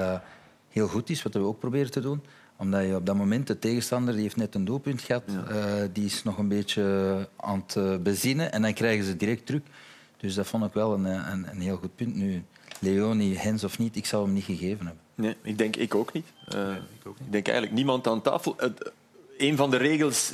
heel 0.70 0.88
goed 0.88 1.10
is, 1.10 1.24
wat 1.24 1.34
we 1.34 1.40
ook 1.40 1.60
proberen 1.60 1.92
te 1.92 2.02
doen 2.02 2.24
omdat 2.56 2.86
je 2.86 2.96
op 2.96 3.06
dat 3.06 3.16
moment, 3.16 3.48
de 3.48 3.60
tegenstander 3.60 4.14
die 4.14 4.24
heeft 4.24 4.36
net 4.36 4.56
een 4.56 4.66
doelpunt 4.66 5.02
gehad, 5.02 5.24
ja. 5.26 5.82
uh, 5.82 5.90
die 5.94 6.06
is 6.06 6.24
nog 6.24 6.38
een 6.38 6.48
beetje 6.48 7.28
aan 7.36 7.64
het 7.66 7.76
uh, 7.76 7.98
bezinnen 7.98 8.52
en 8.52 8.62
dan 8.62 8.74
krijgen 8.74 9.06
ze 9.06 9.18
direct 9.18 9.46
druk. 9.46 9.66
Dus 10.18 10.34
dat 10.34 10.48
vond 10.48 10.66
ik 10.66 10.74
wel 10.74 10.94
een, 10.94 11.06
een, 11.06 11.50
een 11.50 11.62
heel 11.62 11.78
goed 11.78 11.96
punt. 11.96 12.16
Nu, 12.16 12.44
Leoni, 12.80 13.36
Hens 13.36 13.64
of 13.64 13.80
niet, 13.80 13.96
ik 13.96 14.06
zou 14.06 14.24
hem 14.24 14.34
niet 14.34 14.44
gegeven 14.44 14.86
hebben. 14.86 15.04
Nee, 15.16 15.36
ik 15.42 15.58
denk 15.58 15.76
ik 15.76 15.96
ook 15.96 16.14
niet. 16.14 16.26
Uh, 16.56 16.68
nee, 16.68 16.76
ik, 16.76 17.08
ook 17.08 17.18
niet. 17.18 17.26
ik 17.26 17.32
denk 17.32 17.46
eigenlijk 17.46 17.76
niemand 17.76 18.08
aan 18.08 18.22
tafel. 18.22 18.54
Het, 18.58 18.92
een 19.38 19.58
van 19.58 19.70
de 19.70 19.78
regels, 19.78 20.32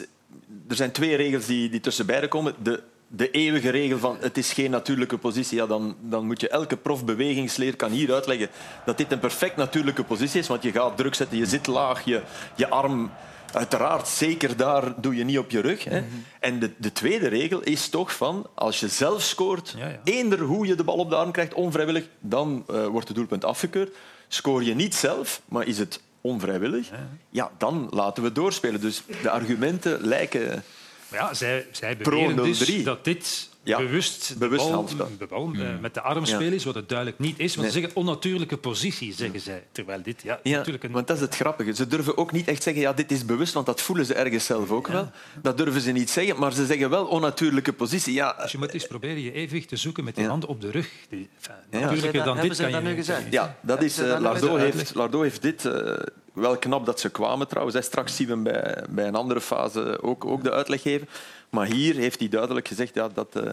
er 0.68 0.76
zijn 0.76 0.92
twee 0.92 1.16
regels 1.16 1.46
die, 1.46 1.70
die 1.70 1.80
tussen 1.80 2.06
beiden 2.06 2.30
komen. 2.30 2.56
De 2.64 2.84
de 3.12 3.32
eeuwige 3.32 3.70
regel 3.70 3.98
van 3.98 4.18
het 4.20 4.38
is 4.38 4.54
geen 4.54 4.72
natuurlijke 4.72 5.18
positie, 5.18 5.58
ja, 5.58 5.66
dan, 5.66 5.96
dan 6.02 6.26
moet 6.26 6.42
je 6.42 6.50
elke 6.50 6.78
prof 6.78 7.06
bewegingsleer 7.06 7.76
kan 7.76 7.92
hier 7.92 8.14
uitleggen 8.14 8.50
dat 8.86 8.98
dit 8.98 9.12
een 9.12 9.20
perfect 9.20 9.56
natuurlijke 9.56 10.04
positie 10.04 10.40
is, 10.40 10.48
want 10.48 10.64
je 10.64 10.72
gaat 10.72 10.98
druk 10.98 11.16
zetten, 11.16 11.38
je 11.38 11.46
zit 11.46 11.68
laag, 11.68 12.06
je, 12.06 12.22
je 12.56 12.70
arm... 12.70 13.12
Uiteraard, 13.54 14.08
zeker 14.08 14.58
daar 14.58 15.02
doe 15.02 15.16
je 15.16 15.24
niet 15.24 15.38
op 15.38 15.52
je 15.52 15.60
rug. 15.60 15.84
Hè. 15.84 16.00
Mm 16.00 16.08
-hmm. 16.10 16.26
En 16.40 16.60
de, 16.60 16.72
de, 16.78 16.92
tweede 16.92 17.28
regel 17.28 17.62
is 17.62 17.90
toch 17.90 18.16
van, 18.16 18.48
als 18.54 18.80
je 18.80 18.88
zelf 18.88 19.22
scoort, 19.22 19.74
ja, 19.78 19.88
ja. 19.88 20.00
eender 20.04 20.40
hoe 20.40 20.68
je 20.68 20.76
de 20.76 20.84
bal 20.84 20.96
op 20.96 21.10
de 21.10 21.16
arm 21.16 21.32
krijgt, 21.32 21.54
onvrijwillig, 21.54 22.06
dan 22.20 22.66
uh, 22.72 22.86
wordt 22.86 23.08
het 23.08 23.18
doelpunt 23.18 23.46
afgekeurd. 23.46 23.96
Scoor 24.28 24.64
je 24.64 24.76
niet 24.76 24.96
zelf, 24.96 25.42
maar 25.46 25.68
is 25.68 25.78
het 25.78 26.02
onvrijwillig, 26.22 26.90
ja, 26.90 27.10
ja 27.30 27.52
dan 27.58 27.88
laten 27.92 28.24
we 28.24 28.32
doorspelen. 28.32 28.82
Dus 28.82 29.04
de 29.22 29.30
argumenten 29.30 30.02
lijken... 30.02 30.64
Ja, 31.12 31.34
zij, 31.34 31.66
zij 31.72 31.98
beweren 31.98 32.36
dus 32.36 32.84
dat 32.84 33.04
dit 33.04 33.50
ja, 33.64 33.78
bewust, 33.78 34.36
bewust 34.38 34.64
de 34.64 34.68
bal, 34.70 34.76
handspel. 34.78 35.08
de 35.20 35.26
bal 35.28 35.52
uh, 35.56 35.80
met 35.82 35.94
de 35.94 36.02
arm 36.02 36.26
spelen 36.26 36.54
is, 36.54 36.64
wat 36.64 36.76
het 36.76 36.90
duidelijk 36.90 37.20
niet 37.20 37.40
is. 37.40 37.56
Want 37.56 37.68
Nee. 37.68 37.72
ze 37.76 37.80
zeggen 37.80 37.96
onnatuurlijke 37.98 38.58
positie, 38.58 39.14
zeggen 39.14 39.40
zij. 39.40 39.64
Terwijl 39.72 40.02
dit 40.02 40.22
ja, 40.22 40.40
Ja, 40.44 40.58
natuurlijk 40.58 40.84
een... 40.84 40.92
want 40.92 41.08
dat 41.08 41.16
is 41.16 41.22
het 41.22 41.36
grappige. 41.36 41.74
Ze 41.76 41.88
durven 41.88 42.18
ook 42.18 42.32
niet 42.32 42.48
echt 42.48 42.64
zeggen, 42.64 42.82
ja, 42.82 42.94
dit 42.94 43.12
is 43.12 43.26
bewust, 43.26 43.54
want 43.54 43.66
dat 43.66 43.82
voelen 43.82 44.06
ze 44.06 44.14
ergens 44.14 44.46
zelf 44.46 44.72
ook 44.72 44.88
wel. 44.88 45.12
Dat 45.42 45.58
durven 45.58 45.82
ze 45.82 45.92
niet 45.92 46.10
zeggen, 46.10 46.40
maar 46.40 46.54
ze 46.54 46.66
zeggen 46.66 46.90
wel 46.90 47.06
onnatuurlijke 47.06 47.74
positie. 47.74 48.14
Ja, 48.14 48.36
Dus 48.42 48.52
je 48.52 48.58
moet 48.58 48.72
eens 48.74 48.88
proberen 48.88 49.22
je 49.22 49.32
evenwicht 49.32 49.68
te 49.70 49.76
zoeken 49.76 50.04
met 50.04 50.16
die 50.16 50.24
Ja. 50.24 50.30
handen 50.30 50.50
op 50.50 50.62
de 50.62 50.72
rug. 50.72 50.90
Die, 51.10 51.30
enfin, 51.38 51.56
Ja. 51.72 51.80
Natuurlijker 51.80 52.24
dan 52.24 52.40
dit 52.40 52.56
kan 52.58 52.72
hebben 52.74 52.96
je 52.96 53.14
ja 53.30 53.58
dat 53.62 53.82
is, 53.84 53.98
eh, 53.98 54.20
Lardo, 54.20 54.56
heeft. 54.56 54.96
Lardo 54.96 55.22
heeft 55.22 55.42
dit 55.42 55.66
eh, 55.66 55.94
wel 56.34 56.58
knap 56.58 56.86
dat 56.86 57.00
ze 57.00 57.10
kwamen 57.10 57.48
trouwens. 57.48 57.76
Hè. 57.76 57.82
Straks 57.82 58.16
zien 58.16 58.28
we 58.28 58.34
hem 58.34 58.44
bij, 58.44 58.84
bij 58.90 59.08
een 59.08 59.16
andere 59.16 59.42
fase 59.42 60.02
ook, 60.02 60.26
ook 60.26 60.44
de 60.44 60.52
uitleg 60.52 60.82
geven. 60.82 61.08
Maar 61.50 61.66
hier 61.66 61.96
heeft 61.96 62.20
hij 62.20 62.30
duidelijk 62.30 62.68
gezegd, 62.68 62.94
ja, 62.96 63.08
dat, 63.14 63.36
eh, 63.36 63.52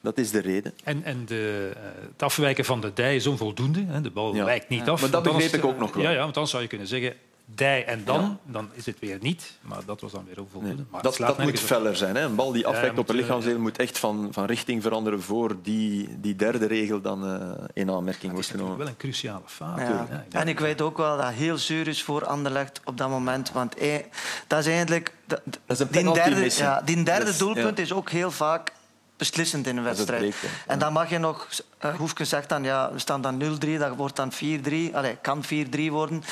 dat 0.00 0.18
is 0.18 0.30
de 0.30 0.40
reden. 0.40 0.74
En, 0.84 1.04
en 1.04 1.24
de, 1.26 1.70
eh, 1.76 1.82
het 2.12 2.22
afwijken 2.22 2.64
van 2.64 2.80
de 2.80 2.92
dij 2.94 3.16
is 3.16 3.26
onvoldoende. 3.26 3.84
Hè. 3.86 4.00
De 4.00 4.10
bal 4.10 4.34
Ja. 4.34 4.44
wijkt 4.44 4.68
niet 4.68 4.88
af. 4.88 5.00
Maar 5.00 5.10
dat 5.10 5.22
begreep 5.22 5.52
ik 5.52 5.64
ook 5.64 5.78
nog 5.78 5.94
wel. 5.94 6.02
Ja, 6.02 6.10
ja, 6.10 6.18
want 6.22 6.34
dan 6.34 6.48
zou 6.48 6.62
je 6.62 6.68
kunnen 6.68 6.86
zeggen 6.86 7.14
dij 7.54 7.84
en 7.86 8.04
dan, 8.04 8.38
dan 8.44 8.70
is 8.72 8.86
het 8.86 8.98
weer 8.98 9.18
niet. 9.20 9.52
Maar 9.60 9.84
dat 9.86 10.00
was 10.00 10.12
dan 10.12 10.24
weer 10.26 10.40
onvoldoende. 10.40 10.84
Maar 10.90 11.02
het 11.02 11.16
Dat, 11.18 11.28
dat 11.28 11.38
moet 11.38 11.60
feller 11.60 11.96
zijn. 11.96 12.16
Hè. 12.16 12.22
Een 12.22 12.34
bal 12.34 12.52
die 12.52 12.66
afwijkt 12.66 12.98
op 12.98 13.08
een 13.08 13.14
eh, 13.14 13.20
lichaamsdeel 13.20 13.58
moet 13.58 13.78
echt 13.78 13.98
van, 13.98 14.28
van 14.32 14.44
richting 14.44 14.82
veranderen 14.82 15.22
voor 15.22 15.56
die, 15.62 16.20
die 16.20 16.36
derde 16.36 16.66
regel 16.66 17.00
dan 17.00 17.24
eh, 17.26 17.64
in 17.72 17.90
aanmerking 17.90 18.32
wordt 18.32 18.46
is 18.46 18.52
natuurlijk 18.52 18.52
genomen. 18.52 18.78
wel 18.78 18.86
een 18.86 18.96
cruciale 18.96 19.42
fase. 19.46 19.82
Ja. 19.82 20.24
En 20.40 20.48
ik 20.48 20.58
weet 20.60 20.80
ook 20.82 20.96
wel 20.96 21.16
dat 21.16 21.30
heel 21.32 21.58
zuur 21.58 21.88
is 21.88 22.02
voor 22.02 22.26
Anderlecht 22.26 22.80
op 22.84 22.96
dat 22.96 23.08
moment. 23.08 23.52
Want 23.52 23.74
eh, 23.74 23.94
dat 24.46 24.58
is 24.58 24.66
eigenlijk... 24.66 25.14
Dat, 25.26 25.40
Dat 25.44 25.60
is 25.66 25.78
een 25.78 25.88
die 26.04 26.12
derde, 26.12 26.50
ja, 26.56 26.80
die 26.80 27.02
derde 27.02 27.24
Dat 27.24 27.32
is- 27.32 27.38
doelpunt 27.38 27.76
ja. 27.76 27.82
is 27.82 27.92
ook 27.92 28.10
heel 28.10 28.30
vaak 28.30 28.72
beslissend 29.16 29.66
in 29.66 29.76
een 29.76 29.84
Dat 29.84 29.92
is 29.98 30.04
wedstrijd. 30.04 30.34
En 30.66 30.78
dan 30.78 30.92
mag 30.92 31.10
je 31.10 31.18
nog... 31.18 31.48
Uh, 31.84 31.94
Hoefke 31.94 32.24
zegt 32.24 32.48
dan, 32.48 32.62
ja, 32.62 32.92
we 32.92 32.98
staan 32.98 33.20
dan 33.22 33.42
0-3, 33.64 33.68
dat 33.78 33.96
wordt 33.96 34.16
dan 34.16 34.32
4-3. 34.32 34.36
Allee, 34.92 35.16
kan 35.22 35.44
4-3 35.44 35.48
worden. 35.90 36.22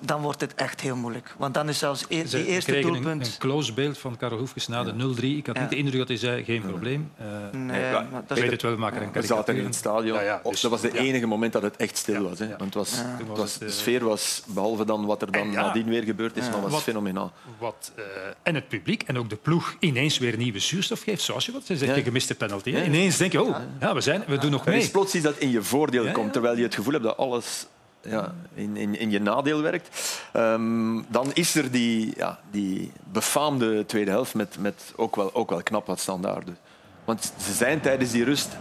Dan 0.00 0.20
wordt 0.22 0.40
het 0.40 0.54
echt 0.54 0.80
heel 0.80 0.96
moeilijk. 0.96 1.34
Want 1.38 1.54
dan 1.54 1.68
is 1.68 1.78
zelfs 1.78 2.04
e 2.08 2.26
Ze 2.26 2.36
die 2.36 2.46
eerste 2.46 2.70
kregen 2.70 2.92
doelpunt... 2.92 3.26
een 3.26 3.32
close 3.38 3.72
beeld 3.72 3.98
van 3.98 4.16
Karel 4.16 4.38
Hoefkes 4.38 4.68
na 4.68 4.84
de 4.84 4.92
0-3. 4.92 5.22
Ik 5.22 5.46
had 5.46 5.54
Ja. 5.56 5.60
niet 5.60 5.70
de 5.70 5.76
indruk 5.76 5.98
dat 5.98 6.08
hij 6.08 6.16
zei, 6.16 6.44
geen 6.44 6.62
probleem. 6.62 7.10
Eh, 7.16 7.26
Nee, 7.52 7.80
Ja, 7.80 7.90
maar 7.92 8.20
ik 8.20 8.28
dat 8.28 8.36
is- 8.36 8.42
weet 8.42 8.52
het 8.52 8.62
wel, 8.62 8.70
we 8.72 8.78
maken 8.78 9.02
een 9.02 9.12
We 9.12 9.22
zaten 9.22 9.56
in 9.56 9.64
het 9.64 9.74
stadion. 9.74 10.16
Ja, 10.16 10.22
ja, 10.22 10.40
Of 10.42 10.52
dus- 10.52 10.60
dat 10.60 10.70
was 10.70 10.82
het 10.82 10.92
ja. 10.92 10.98
enige 10.98 11.26
moment 11.26 11.52
dat 11.52 11.62
het 11.62 11.76
echt 11.76 11.96
stil 11.96 12.22
was. 12.22 12.38
Hè. 12.38 12.48
Want 12.48 12.60
het 12.60 12.74
was, 12.74 12.90
het 12.96 13.56
de 13.58 13.64
eh, 13.64 13.70
sfeer 13.70 14.04
was, 14.04 14.42
behalve 14.46 14.84
dan 14.84 15.06
wat 15.06 15.22
er 15.22 15.32
dan 15.32 15.50
nadien 15.50 15.88
weer 15.88 16.02
gebeurd 16.02 16.36
is, 16.36 16.50
maar 16.50 16.60
was 16.62 16.70
Wat- 16.72 16.82
fenomenaal. 16.82 17.32
Wat, 17.58 17.92
eh, 17.96 18.04
en 18.42 18.54
het 18.54 18.68
publiek 18.68 19.02
en 19.02 19.18
ook 19.18 19.30
de 19.30 19.36
ploeg 19.36 19.76
ineens 19.78 20.18
weer 20.18 20.36
nieuwe 20.36 20.58
zuurstof 20.58 21.02
geeft. 21.02 21.22
Zoals 21.22 21.46
je 21.46 21.52
wat 21.52 21.62
zei, 21.66 21.78
zeg 21.78 21.88
je 21.88 21.94
Ja. 21.96 22.02
gemiste 22.02 22.34
penalty. 22.34 22.72
hè. 22.72 22.84
Ineens 22.84 23.16
denk 23.16 23.32
je, 23.32 23.42
oh, 23.42 23.56
ja, 23.80 23.94
we, 23.94 24.00
zijn, 24.00 24.22
we 24.26 24.38
doen 24.38 24.50
nog 24.50 24.66
Er 24.66 24.72
is 24.74 24.82
mee. 24.82 24.90
plots 24.90 25.14
iets 25.14 25.24
dat 25.24 25.36
in 25.38 25.50
je 25.50 25.62
voordeel 25.62 26.04
Ja, 26.04 26.12
komt, 26.12 26.32
terwijl 26.32 26.56
je 26.56 26.62
het 26.62 26.74
gevoel 26.74 26.92
hebt 26.92 27.04
dat 27.04 27.16
alles 27.16 27.66
ja, 28.02 28.34
in, 28.54 28.76
in, 28.76 28.98
in 28.98 29.10
je 29.10 29.20
nadeel 29.20 29.62
werkt. 29.62 30.20
Ehm, 30.32 31.00
dan 31.08 31.30
is 31.34 31.54
er 31.54 31.70
die, 31.70 32.12
ja, 32.16 32.38
die 32.50 32.92
befaamde 33.12 33.86
tweede 33.86 34.10
helft 34.10 34.34
met, 34.34 34.56
met 34.60 34.92
ook, 34.96 35.16
wel, 35.16 35.34
ook 35.34 35.50
wel 35.50 35.62
knap 35.62 35.86
wat 35.86 36.00
standaarden. 36.00 36.58
Want 37.04 37.32
ze 37.40 37.52
zijn 37.52 37.80
tijdens 37.80 38.10
die 38.10 38.24
rust 38.24 38.56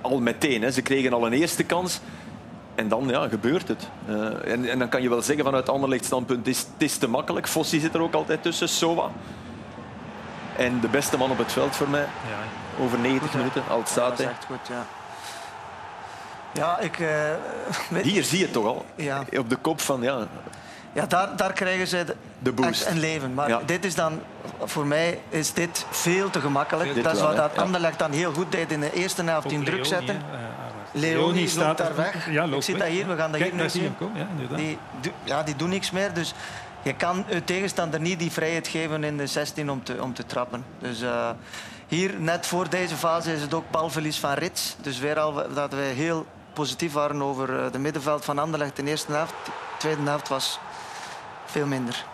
al 0.00 0.20
meteen. 0.20 0.62
Hè. 0.62 0.70
Ze 0.70 0.82
kregen 0.82 1.12
al 1.12 1.26
een 1.26 1.32
eerste 1.32 1.64
kans. 1.64 2.00
En 2.74 2.88
dan 2.88 3.08
ja, 3.08 3.28
gebeurt 3.28 3.68
het. 3.68 3.88
Eh, 4.06 4.52
en, 4.52 4.68
en 4.70 4.78
dan 4.78 4.88
kan 4.88 5.02
je 5.02 5.08
wel 5.08 5.22
zeggen 5.22 5.44
vanuit 5.44 5.68
Anderlecht 5.68 6.04
standpunt, 6.04 6.38
het 6.46 6.48
is, 6.56 6.58
het 6.58 6.82
is 6.82 6.96
te 6.96 7.08
makkelijk. 7.08 7.48
Fossi 7.48 7.80
zit 7.80 7.94
er 7.94 8.00
ook 8.02 8.14
altijd 8.14 8.42
tussen, 8.42 8.68
Sowa. 8.68 9.10
En 10.56 10.80
de 10.80 10.88
beste 10.88 11.16
man 11.16 11.30
op 11.30 11.38
het 11.38 11.52
veld 11.52 11.76
voor 11.76 11.88
mij, 11.88 12.00
Ja. 12.00 12.84
over 12.84 12.98
90 12.98 13.22
Goed, 13.22 13.32
hè? 13.32 13.38
minuten, 13.38 13.62
Ja, 13.62 13.68
dat 13.68 13.76
Alzate. 13.78 14.22
is 14.22 14.28
echt 14.28 14.44
goed, 14.44 14.68
ja. 14.68 14.86
Ja, 16.58 16.78
ik... 16.78 16.98
eh, 17.00 17.08
weet- 17.90 18.04
Hier 18.04 18.24
zie 18.24 18.38
je 18.38 18.44
het 18.44 18.52
toch 18.52 18.66
al. 18.66 18.84
Ja. 18.94 19.24
Op 19.38 19.50
de 19.50 19.56
kop 19.56 19.80
van 19.80 20.02
ja, 20.02 20.26
Ja, 20.92 21.06
daar, 21.06 21.36
daar 21.36 21.52
krijgen 21.52 21.86
ze 21.86 22.04
de, 22.04 22.14
De 22.38 22.52
boost. 22.52 22.68
echt 22.82 22.86
een 22.86 22.98
leven. 22.98 23.34
Maar 23.34 23.48
Ja. 23.48 23.60
dit 23.66 23.84
is 23.84 23.94
dan, 23.94 24.20
voor 24.64 24.86
mij 24.86 25.20
is 25.28 25.52
dit 25.52 25.86
veel 25.90 26.30
te 26.30 26.40
gemakkelijk. 26.40 26.94
Dit 26.94 27.04
dat 27.04 27.12
is 27.12 27.18
wel, 27.20 27.28
wat 27.28 27.36
dat 27.36 27.50
Ja. 27.54 27.62
Anderlecht 27.62 27.98
dan 27.98 28.10
heel 28.12 28.32
goed 28.32 28.52
deed 28.52 28.72
in 28.72 28.80
de 28.80 28.92
eerste 28.92 29.22
helft, 29.24 29.46
Ook 29.46 29.52
in 29.52 29.64
druk 29.64 29.84
zetten. 29.86 30.14
hè. 30.16 30.36
Eh, 30.36 30.42
ah, 30.42 30.46
Leoni 30.92 31.38
loopt 31.38 31.50
staat 31.50 31.78
daar 31.78 31.96
weg. 31.96 32.30
Ja, 32.30 32.44
Ik 32.44 32.50
weg. 32.50 32.66
dat 32.78 32.86
hier, 32.88 33.06
we 33.08 33.16
gaan 33.16 33.32
dat 33.32 33.40
hier 33.40 33.50
daar 33.50 33.60
nu 33.62 33.68
zien. 33.70 33.94
Ja. 34.14 34.56
Die, 34.56 34.78
ja, 35.24 35.42
die 35.42 35.56
doen 35.56 35.68
niks 35.68 35.90
meer. 35.90 36.12
Dus 36.14 36.34
je 36.82 36.94
kan 36.94 37.24
je 37.28 37.44
tegenstander 37.44 38.00
niet 38.00 38.18
die 38.18 38.30
vrijheid 38.32 38.68
geven 38.68 39.04
in 39.04 39.16
de 39.16 39.26
16 39.26 39.70
om 39.70 39.82
te, 39.84 39.96
om 40.02 40.14
te 40.14 40.26
trappen. 40.26 40.64
Dus 40.78 41.02
eh, 41.02 41.30
hier, 41.88 42.14
net 42.18 42.46
voor 42.46 42.68
deze 42.70 42.94
fase, 42.96 43.32
is 43.34 43.40
het 43.40 43.54
ook 43.54 43.70
balverlies 43.70 44.18
van 44.18 44.32
Rits. 44.32 44.76
Dus 44.80 44.98
weer 44.98 45.18
al 45.18 45.42
dat 45.54 45.72
we 45.72 45.80
heel 45.94 46.26
positief 46.62 46.92
waren 46.92 47.22
over 47.22 47.64
eh, 47.64 47.72
de 47.72 47.78
middenveld 47.78 48.24
van 48.24 48.38
Anderlecht 48.38 48.78
in 48.78 48.84
de 48.84 48.90
eerste 48.90 49.12
helft. 49.12 49.34
De 49.44 49.50
tweede 49.78 50.02
helft 50.02 50.28
was 50.28 50.58
veel 51.46 51.66
minder. 51.66 52.04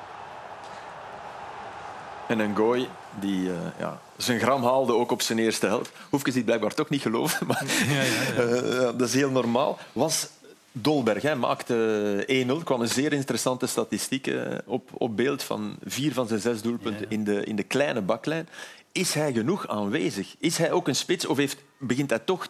En 2.28 2.38
een 2.38 2.56
gooi 2.56 2.88
die 3.20 3.50
eh, 3.50 3.56
ja, 3.78 4.00
zijn 4.16 4.40
gram 4.40 4.62
haalde 4.62 4.92
ook 4.92 5.10
op 5.10 5.22
zijn 5.22 5.38
eerste 5.38 5.66
helft. 5.66 5.92
Hoefkes 6.10 6.32
die 6.32 6.42
het 6.42 6.50
blijkbaar 6.50 6.74
toch 6.74 6.88
niet 6.88 7.02
geloven, 7.02 7.46
maar 7.48 7.64
Ja, 7.88 8.02
ja, 8.02 8.02
ja. 8.02 8.42
eh, 8.42 8.80
ja, 8.80 8.92
dat 8.92 9.08
is 9.08 9.14
heel 9.14 9.30
normaal. 9.30 9.78
Was 9.92 10.28
Dolberg 10.72 11.22
hè, 11.22 11.34
maakte 11.34 11.74
1-0. 12.46 12.48
Er 12.48 12.64
kwam 12.64 12.80
een 12.80 12.88
zeer 12.88 13.12
interessante 13.12 13.66
statistiek 13.66 14.26
eh, 14.26 14.58
op, 14.66 14.88
op 14.92 15.16
beeld 15.16 15.42
van 15.42 15.76
vier 15.84 16.12
van 16.12 16.26
zijn 16.28 16.40
zes 16.40 16.62
doelpunten 16.62 17.00
Ja, 17.00 17.06
ja. 17.08 17.16
In, 17.16 17.24
de, 17.24 17.44
in 17.44 17.56
de 17.56 17.62
kleine 17.62 18.00
baklijn. 18.02 18.48
is 18.92 19.14
hij 19.14 19.32
genoeg 19.32 19.68
aanwezig? 19.68 20.34
Is 20.38 20.58
hij 20.58 20.72
ook 20.72 20.88
een 20.88 20.96
spits 20.96 21.26
of 21.26 21.36
heeft, 21.36 21.56
begint 21.78 22.10
hij 22.10 22.18
toch 22.18 22.46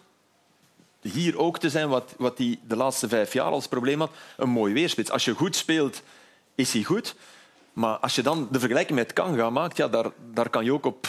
hier 1.13 1.39
ook 1.39 1.59
te 1.59 1.71
zijn 1.71 1.89
wat, 1.89 2.15
wat 2.19 2.39
hij 2.39 2.59
de 2.67 2.77
laatste 2.77 3.09
vijf 3.09 3.33
jaar 3.33 3.51
als 3.51 3.69
probleem 3.69 4.01
had? 4.01 4.11
Een 4.37 4.49
mooi 4.49 4.73
weerspits. 4.73 5.11
Als 5.11 5.25
je 5.25 5.35
goed 5.35 5.57
speelt, 5.57 6.03
is 6.55 6.73
hij 6.73 6.83
goed. 6.83 7.15
Maar 7.73 7.97
als 7.97 8.15
je 8.15 8.23
dan 8.23 8.49
de 8.51 8.59
vergelijking 8.59 8.99
met 8.99 9.13
Kanga 9.13 9.51
maakt, 9.51 9.77
ja, 9.77 9.89
daar, 9.89 10.11
daar 10.33 10.49
kan 10.49 10.65
je 10.65 10.73
ook 10.73 10.87
op, 10.87 11.07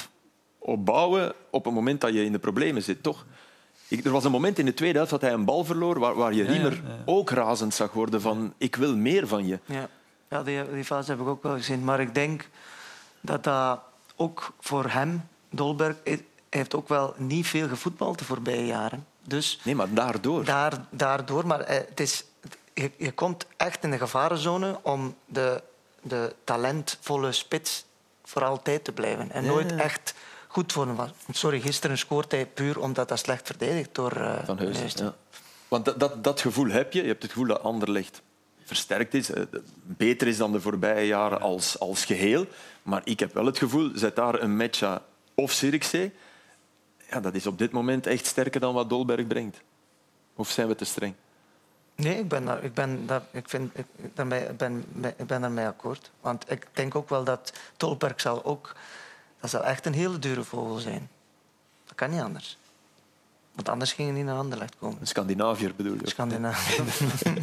op 0.60 0.86
bouwen 0.86 1.34
op 1.49 1.65
het 1.65 1.73
moment 1.73 2.01
dat 2.01 2.13
je 2.13 2.25
in 2.25 2.31
de 2.31 2.39
problemen 2.39 2.84
zit, 2.84 3.03
toch? 3.03 3.25
Ik, 3.88 4.05
er 4.05 4.12
was 4.12 4.23
een 4.23 4.31
moment 4.31 4.60
in 4.60 4.65
de 4.65 4.73
tweede 4.73 4.95
helft 4.95 5.12
dat 5.12 5.21
hij 5.21 5.34
een 5.34 5.45
bal 5.45 5.63
verloor 5.63 5.99
waar, 5.99 6.15
waar 6.15 6.34
je 6.34 6.43
Riemer 6.43 6.81
ook 7.05 7.29
razend 7.29 7.73
zag 7.73 7.91
worden 7.91 8.21
van 8.21 8.53
ik 8.58 8.75
wil 8.75 8.95
meer 8.95 9.27
van 9.27 9.47
je. 9.47 9.60
Ja, 9.65 9.89
ja 10.29 10.43
die, 10.43 10.71
die 10.73 10.84
fase 10.84 11.12
heb 11.12 11.19
ik 11.19 11.27
ook 11.27 11.43
wel 11.43 11.55
gezien. 11.55 11.84
Maar 11.84 11.99
ik 11.99 12.13
denk 12.13 12.49
dat 13.21 13.43
dat 13.43 13.79
ook 14.15 14.53
voor 14.60 14.89
hem, 14.89 15.27
Dolberg, 15.49 15.95
hij 16.03 16.25
heeft 16.49 16.75
ook 16.75 16.88
wel 16.88 17.13
niet 17.17 17.47
veel 17.47 17.67
gevoetbald 17.67 18.19
de 18.19 18.25
voorbije 18.25 18.65
jaren. 18.65 19.05
Dus 19.27 19.59
nee, 19.63 19.75
maar 19.75 19.93
daardoor. 19.93 20.45
Daar, 20.45 20.85
daardoor, 20.89 21.47
maar 21.47 21.59
eh, 21.59 21.75
het 21.75 21.99
is, 21.99 22.23
je, 22.73 22.91
je 22.97 23.11
komt 23.11 23.45
echt 23.57 23.83
in 23.83 23.91
de 23.91 23.97
gevarenzone 23.97 24.79
om 24.81 25.15
de, 25.25 25.63
de 26.01 26.35
talentvolle 26.43 27.31
spits 27.31 27.85
voor 28.23 28.43
altijd 28.43 28.83
te 28.83 28.91
blijven. 28.91 29.31
En 29.31 29.45
nooit 29.45 29.75
echt 29.75 30.13
goed 30.47 30.71
voor 30.71 30.85
hem 30.85 30.95
was. 30.95 31.09
Sorry, 31.31 31.59
gisteren 31.59 31.97
scoort 31.97 32.31
hij 32.31 32.45
puur 32.45 32.79
omdat 32.79 33.09
dat 33.09 33.19
slecht 33.19 33.47
verdedigd 33.47 33.95
door 33.95 34.17
uh, 34.17 34.43
Van 34.45 34.57
Heusden. 34.57 35.05
Ja. 35.05 35.15
Want 35.67 35.85
dat, 35.85 35.99
dat, 35.99 36.23
dat, 36.23 36.41
gevoel 36.41 36.67
heb 36.67 36.93
je. 36.93 37.01
Je 37.01 37.07
hebt 37.07 37.23
het 37.23 37.31
gevoel 37.31 37.47
dat 37.47 37.63
Anderlecht 37.63 38.21
versterkt 38.65 39.13
is, 39.13 39.29
eh, 39.29 39.43
beter 39.83 40.27
is 40.27 40.38
dan 40.38 40.51
de 40.51 40.61
voorbije 40.61 41.07
jaren 41.07 41.41
als, 41.41 41.79
als 41.79 42.05
geheel. 42.05 42.45
Maar 42.83 43.01
ik 43.03 43.19
heb 43.19 43.33
wel 43.33 43.45
het 43.45 43.57
gevoel, 43.57 43.91
zet 43.93 44.15
daar 44.15 44.41
een 44.41 44.55
Metja 44.55 45.01
of 45.35 45.51
Zirkzee, 45.51 46.13
ja, 47.09 47.19
dat 47.19 47.35
is 47.35 47.47
op 47.47 47.57
dit 47.57 47.71
moment 47.71 48.07
echt 48.07 48.25
sterker 48.25 48.59
dan 48.59 48.73
wat 48.73 48.89
Dolberg 48.89 49.27
brengt. 49.27 49.61
Of 50.35 50.49
zijn 50.49 50.67
we 50.67 50.75
te 50.75 50.85
streng? 50.85 51.13
Nee, 51.95 52.19
ik 52.19 52.27
ben, 52.27 52.45
daar, 52.45 52.63
ik 52.63 52.73
ben, 52.73 53.05
daar, 53.05 53.21
ik 53.31 53.49
vind, 53.49 53.77
ik, 53.77 53.85
daarmee, 54.13 54.53
ben, 54.53 54.85
ik 55.17 55.27
ben 55.27 55.41
daarmee 55.41 55.65
akkoord. 55.65 56.11
Want 56.21 56.51
ik 56.51 56.67
denk 56.73 56.95
ook 56.95 57.09
wel 57.09 57.23
dat 57.23 57.53
Dolberg 57.77 58.21
zal 58.21 58.45
ook... 58.45 58.75
Dat 59.39 59.49
zal 59.49 59.63
echt 59.63 59.85
een 59.85 59.93
hele 59.93 60.19
dure 60.19 60.43
vogel 60.43 60.77
zijn. 60.77 61.09
Dat 61.85 61.95
kan 61.95 62.09
niet 62.09 62.21
anders. 62.21 62.57
Want 63.51 63.69
anders 63.69 63.93
ging 63.93 64.07
hij 64.07 64.17
niet 64.17 64.25
naar 64.25 64.37
Anderlecht 64.37 64.75
komen. 64.79 64.97
Een 64.99 65.07
Scandinaviër 65.07 65.75
bedoel 65.75 65.93
je? 65.93 66.09
Scandinaviër. 66.09 66.85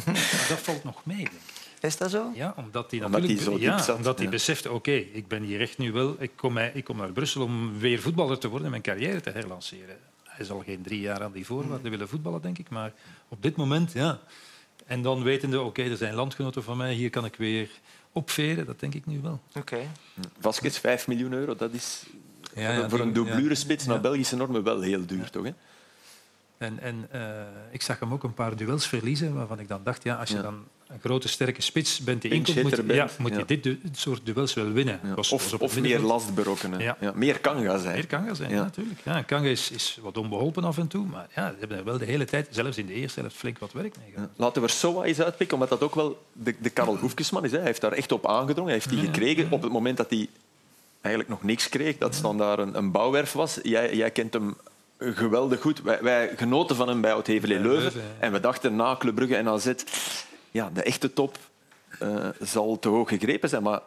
dat 0.49 0.59
valt 0.59 0.83
nog 0.83 1.05
mee, 1.05 1.17
denk 1.17 1.29
ik. 1.29 1.62
Is 1.83 1.97
dat 1.97 2.11
zo? 2.11 2.31
Ja, 2.35 2.53
omdat 2.57 2.91
hij 2.91 3.03
omdat 3.03 3.21
natuurlijk... 3.21 3.49
Hij 3.49 3.57
zo 3.57 3.63
ja, 3.63 3.81
zat, 3.81 3.95
omdat 3.95 4.15
hij 4.15 4.25
ja. 4.25 4.31
beseft, 4.31 4.65
oké, 4.65 4.75
okay, 4.75 5.09
ik 5.13 5.27
ben 5.27 5.43
hier 5.43 5.61
echt 5.61 5.77
nu 5.77 5.91
wel... 5.91 6.15
Ik 6.19 6.31
kom, 6.35 6.57
ik 6.57 6.83
kom 6.83 6.97
naar 6.97 7.11
Brussel 7.11 7.43
om 7.43 7.79
weer 7.79 8.01
voetballer 8.01 8.37
te 8.37 8.47
worden 8.47 8.65
en 8.65 8.71
mijn 8.71 8.83
carrière 8.83 9.21
te 9.21 9.29
herlanceren. 9.29 9.97
Hij 10.23 10.45
zal 10.45 10.63
geen 10.65 10.81
drie 10.81 10.99
jaar 10.99 11.23
aan 11.23 11.31
die 11.31 11.45
voorwaarden 11.45 11.91
willen 11.91 12.07
voetballen, 12.07 12.41
denk 12.41 12.57
ik. 12.57 12.69
Maar 12.69 12.93
op 13.27 13.41
dit 13.41 13.55
moment, 13.55 13.91
ja. 13.91 14.19
En 14.85 15.01
dan 15.01 15.23
wetende, 15.23 15.59
oké, 15.59 15.67
okay, 15.67 15.91
er 15.91 15.97
zijn 15.97 16.13
landgenoten 16.13 16.63
van 16.63 16.77
mij, 16.77 16.93
hier 16.93 17.09
kan 17.09 17.25
ik 17.25 17.35
weer 17.35 17.69
opveren. 18.11 18.65
Dat 18.65 18.79
denk 18.79 18.93
ik 18.93 19.05
nu 19.05 19.19
wel. 19.21 19.39
Oké. 19.49 19.59
Okay. 19.59 19.87
Vasquez, 20.39 20.77
5 20.77 21.07
miljoen 21.07 21.33
euro, 21.33 21.55
dat 21.55 21.73
is 21.73 22.03
ja, 22.55 22.71
ja, 22.71 22.89
voor 22.89 22.99
een 22.99 23.13
dublure 23.13 23.55
spits 23.55 23.85
naar 23.85 24.01
Belgische 24.01 24.35
normen 24.35 24.63
wel 24.63 24.81
heel 24.81 25.05
duur, 25.05 25.29
toch? 25.29 25.45
Hè? 25.45 25.51
En, 26.57 26.79
en 26.79 27.07
uh, 27.13 27.21
ik 27.71 27.81
zag 27.81 27.99
hem 27.99 28.13
ook 28.13 28.23
een 28.23 28.33
paar 28.33 28.55
duels 28.55 28.87
verliezen, 28.87 29.33
waarvan 29.33 29.59
ik 29.59 29.67
dan 29.67 29.81
dacht, 29.83 30.03
ja, 30.03 30.15
als 30.15 30.29
je 30.29 30.41
dan 30.41 30.63
een 30.93 30.99
grote, 30.99 31.27
sterke 31.27 31.61
spits 31.61 31.99
bent 31.99 32.21
die 32.21 32.31
inkomt, 32.31 32.63
moet, 32.63 32.81
ja, 32.87 33.09
moet 33.17 33.35
je 33.35 33.45
dit 33.45 33.63
du 33.63 33.79
soort 33.91 34.25
duels 34.25 34.53
wel 34.53 34.71
winnen. 34.71 34.99
Ja. 35.03 35.13
Was, 35.13 35.31
of, 35.31 35.51
was 35.51 35.59
of 35.59 35.79
meer 35.79 35.99
last 35.99 36.35
berokkenen. 36.35 36.95
Meer 37.15 37.39
Kanga 37.39 37.77
zijn. 37.77 37.93
Meer 37.93 38.07
Kanga 38.07 38.33
zijn, 38.33 38.51
natuurlijk. 38.51 38.99
Ja, 39.03 39.21
Kanga 39.21 39.47
is, 39.47 39.71
is 39.71 39.99
wat 40.01 40.17
onbeholpen 40.17 40.63
af 40.63 40.77
en 40.77 40.87
toe, 40.87 41.05
maar 41.05 41.27
ja, 41.35 41.49
ze 41.49 41.55
hebben 41.59 41.83
wel 41.83 41.97
de 41.97 42.05
hele 42.05 42.25
tijd, 42.25 42.47
zelfs 42.51 42.77
in 42.77 42.85
de 42.85 42.93
eerste 42.93 43.19
helft, 43.19 43.35
flink 43.35 43.59
wat 43.59 43.71
werk 43.71 43.95
mee. 43.97 44.25
Laten 44.35 44.61
we 44.61 44.67
Soa 44.67 45.03
eens 45.03 45.21
uitpikken, 45.21 45.57
omdat 45.57 45.69
dat 45.69 45.81
ook 45.81 45.95
wel 45.95 46.25
de, 46.33 46.55
de 46.59 46.69
Karel 46.69 46.97
Hoefkesman 46.97 47.43
is. 47.43 47.51
Hè. 47.51 47.57
Hij 47.57 47.65
heeft 47.65 47.81
daar 47.81 47.91
echt 47.91 48.11
op 48.11 48.27
aangedrongen. 48.27 48.71
Hij 48.71 48.81
heeft 48.83 48.89
die 48.89 48.99
gekregen 48.99 49.51
op 49.51 49.61
het 49.61 49.71
moment 49.71 49.97
dat 49.97 50.09
hij 50.09 50.27
eigenlijk 51.01 51.29
nog 51.29 51.43
niks 51.43 51.69
kreeg, 51.69 51.97
dat 51.97 52.19
dan 52.21 52.37
daar 52.37 52.59
een, 52.59 52.77
een 52.77 52.91
bouwwerf 52.91 53.31
was. 53.31 53.59
Jij, 53.63 53.95
jij 53.95 54.11
kent 54.11 54.33
hem 54.33 54.55
geweldig 54.97 55.61
goed. 55.61 55.81
Wij, 55.81 55.99
wij 56.01 56.31
genoten 56.35 56.75
van 56.75 56.87
hem 56.87 57.01
bij 57.01 57.13
oud 57.13 57.27
Heverlee 57.27 57.59
Leuven. 57.59 58.01
En 58.19 58.31
we 58.31 58.39
dachten 58.39 58.75
na 58.75 58.95
Club 58.95 59.15
Brugge 59.15 59.35
en 59.35 59.47
AZ, 59.47 59.73
ja, 60.53 60.69
de 60.69 60.83
echte 60.83 61.13
top 61.13 61.37
uh, 62.01 62.29
zal 62.41 62.79
te 62.79 62.89
hoog 62.89 63.09
gegrepen 63.09 63.49
zijn. 63.49 63.63
Maar... 63.63 63.81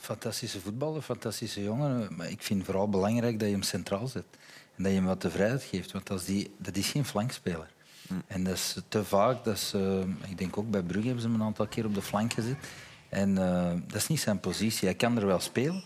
Fantastische 0.00 0.60
voetballer, 0.60 1.02
fantastische 1.02 1.62
jongen. 1.62 2.16
Maar 2.16 2.30
ik 2.30 2.42
vind 2.42 2.64
vooral 2.64 2.88
belangrijk 2.88 3.38
dat 3.38 3.48
je 3.48 3.54
hem 3.54 3.62
centraal 3.62 4.06
zet. 4.06 4.24
En 4.76 4.82
dat 4.82 4.92
je 4.92 4.98
hem 4.98 5.06
wat 5.06 5.22
de 5.22 5.30
vrijheid 5.30 5.62
geeft. 5.62 5.92
Want 5.92 6.10
als 6.10 6.24
die, 6.24 6.54
dat 6.56 6.76
is 6.76 6.88
geen 6.88 7.04
flankspeler. 7.04 7.70
Hm. 8.06 8.14
En 8.26 8.44
dat 8.44 8.54
is 8.54 8.76
te 8.88 9.04
vaak. 9.04 9.44
Dat 9.44 9.56
is, 9.56 9.72
uh, 9.76 9.98
ik 10.28 10.38
denk 10.38 10.58
ook 10.58 10.70
bij 10.70 10.82
Brugge 10.82 11.06
hebben 11.06 11.22
ze 11.22 11.30
hem 11.30 11.40
een 11.40 11.46
aantal 11.46 11.66
keer 11.66 11.84
op 11.84 11.94
de 11.94 12.02
flank 12.02 12.32
gezet. 12.32 12.56
En 13.08 13.30
uh, 13.30 13.72
dat 13.86 13.96
is 13.96 14.06
niet 14.06 14.20
zijn 14.20 14.40
positie. 14.40 14.88
Hij 14.88 14.96
kan 14.96 15.16
er 15.16 15.26
wel 15.26 15.40
spelen. 15.40 15.84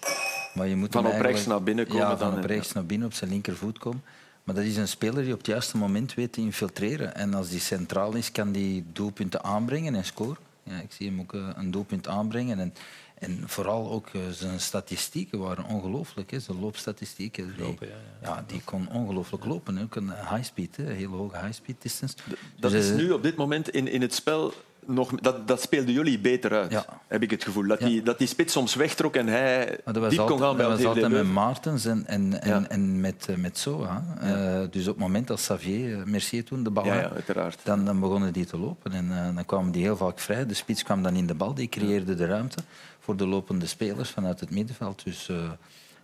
Maar 0.54 0.66
je 0.66 0.76
moet 0.76 0.92
van 0.92 1.06
op 1.06 1.20
rechts 1.20 1.46
naar 1.46 1.62
binnen 1.62 1.86
komen. 1.86 2.00
Ja, 2.00 2.16
van 2.16 2.30
dan, 2.30 2.38
op 2.38 2.44
rechts 2.44 2.72
naar 2.72 2.86
binnen, 2.86 3.08
op 3.08 3.14
zijn 3.14 3.30
linkervoet 3.30 3.78
komen. 3.78 4.02
Maar 4.46 4.54
dat 4.54 4.64
is 4.64 4.76
een 4.76 4.88
speler 4.88 5.22
die 5.22 5.32
op 5.32 5.38
het 5.38 5.46
juiste 5.46 5.76
moment 5.76 6.14
weet 6.14 6.32
te 6.32 6.40
infiltreren. 6.40 7.14
En 7.14 7.34
als 7.34 7.48
die 7.48 7.60
centraal 7.60 8.14
is, 8.14 8.32
kan 8.32 8.52
die 8.52 8.84
doelpunten 8.92 9.44
aanbrengen 9.44 9.94
en 9.94 10.04
scoren. 10.04 10.36
Ja, 10.62 10.80
ik 10.80 10.92
zie 10.92 11.08
hem 11.08 11.20
ook 11.20 11.32
een 11.32 11.70
doelpunt 11.70 12.08
aanbrengen. 12.08 12.58
En, 12.58 12.74
en 13.18 13.42
vooral 13.46 13.90
ook 13.90 14.10
zijn 14.30 14.60
statistieken 14.60 15.38
waren 15.38 15.64
ongelooflijk. 15.64 16.30
Hè. 16.30 16.40
Zijn 16.40 16.60
loopstatistieken. 16.60 17.54
Die, 17.56 17.64
Lopen, 17.64 17.88
ja, 17.88 17.94
ja. 18.22 18.28
ja, 18.28 18.44
die 18.46 18.60
kon 18.64 18.88
ongelooflijk 18.90 19.44
lopen. 19.44 19.82
Ook 19.82 19.96
een 19.96 20.10
high 20.10 20.44
speed, 20.44 20.78
een 20.78 20.86
hele 20.86 21.16
hoge 21.16 21.38
high 21.38 21.52
speed 21.52 21.82
distance. 21.82 22.16
Dat 22.58 22.70
dus, 22.70 22.90
is 22.90 22.96
nu 22.96 23.10
op 23.10 23.22
dit 23.22 23.36
moment 23.36 23.68
in, 23.68 23.88
in 23.88 24.00
het 24.00 24.14
spel 24.14 24.54
nog, 24.86 25.10
dat, 25.10 25.48
dat 25.48 25.60
speelden 25.60 25.94
jullie 25.94 26.18
beter 26.18 26.52
uit, 26.52 26.70
ja. 26.70 26.84
heb 27.06 27.22
ik 27.22 27.30
het 27.30 27.44
gevoel. 27.44 27.66
Dat, 27.66 27.80
ja. 27.80 27.86
die, 27.86 28.02
dat 28.02 28.18
die 28.18 28.26
spits 28.26 28.52
soms 28.52 28.74
wegtrok 28.74 29.16
en 29.16 29.26
hij 29.26 29.78
diep 30.08 30.26
kon 30.26 30.38
gaan 30.38 30.56
bij 30.56 30.66
Dat 30.66 30.76
was 30.76 30.86
altijd 30.86 31.08
met 31.08 31.26
Maartens 31.26 31.84
en, 31.84 32.06
en, 32.06 32.42
en, 32.42 32.48
ja. 32.48 32.68
en 32.68 33.00
met, 33.00 33.28
met 33.36 33.58
Soa. 33.58 34.04
Uh, 34.22 34.60
dus 34.70 34.82
op 34.82 34.94
het 34.94 35.02
moment 35.02 35.26
dat 35.26 35.38
Xavier 35.38 36.02
Mercier 36.08 36.44
toen 36.44 36.62
de 36.62 36.70
bal 36.70 36.88
had, 36.88 37.56
dan, 37.62 37.84
dan 37.84 38.00
begonnen 38.00 38.32
die 38.32 38.46
te 38.46 38.58
lopen. 38.58 38.92
En 38.92 39.06
uh, 39.06 39.34
dan 39.34 39.44
kwamen 39.44 39.72
die 39.72 39.82
heel 39.82 39.96
vaak 39.96 40.18
vrij. 40.18 40.46
De 40.46 40.54
spits 40.54 40.82
kwam 40.82 41.02
dan 41.02 41.16
in 41.16 41.26
de 41.26 41.34
bal, 41.34 41.54
die 41.54 41.68
creëerde 41.68 42.14
de 42.14 42.26
ruimte 42.26 42.58
voor 43.00 43.16
de 43.16 43.26
lopende 43.26 43.66
spelers 43.66 44.10
vanuit 44.10 44.40
het 44.40 44.50
middenveld. 44.50 45.04
Dus... 45.04 45.28
Uh, 45.28 45.36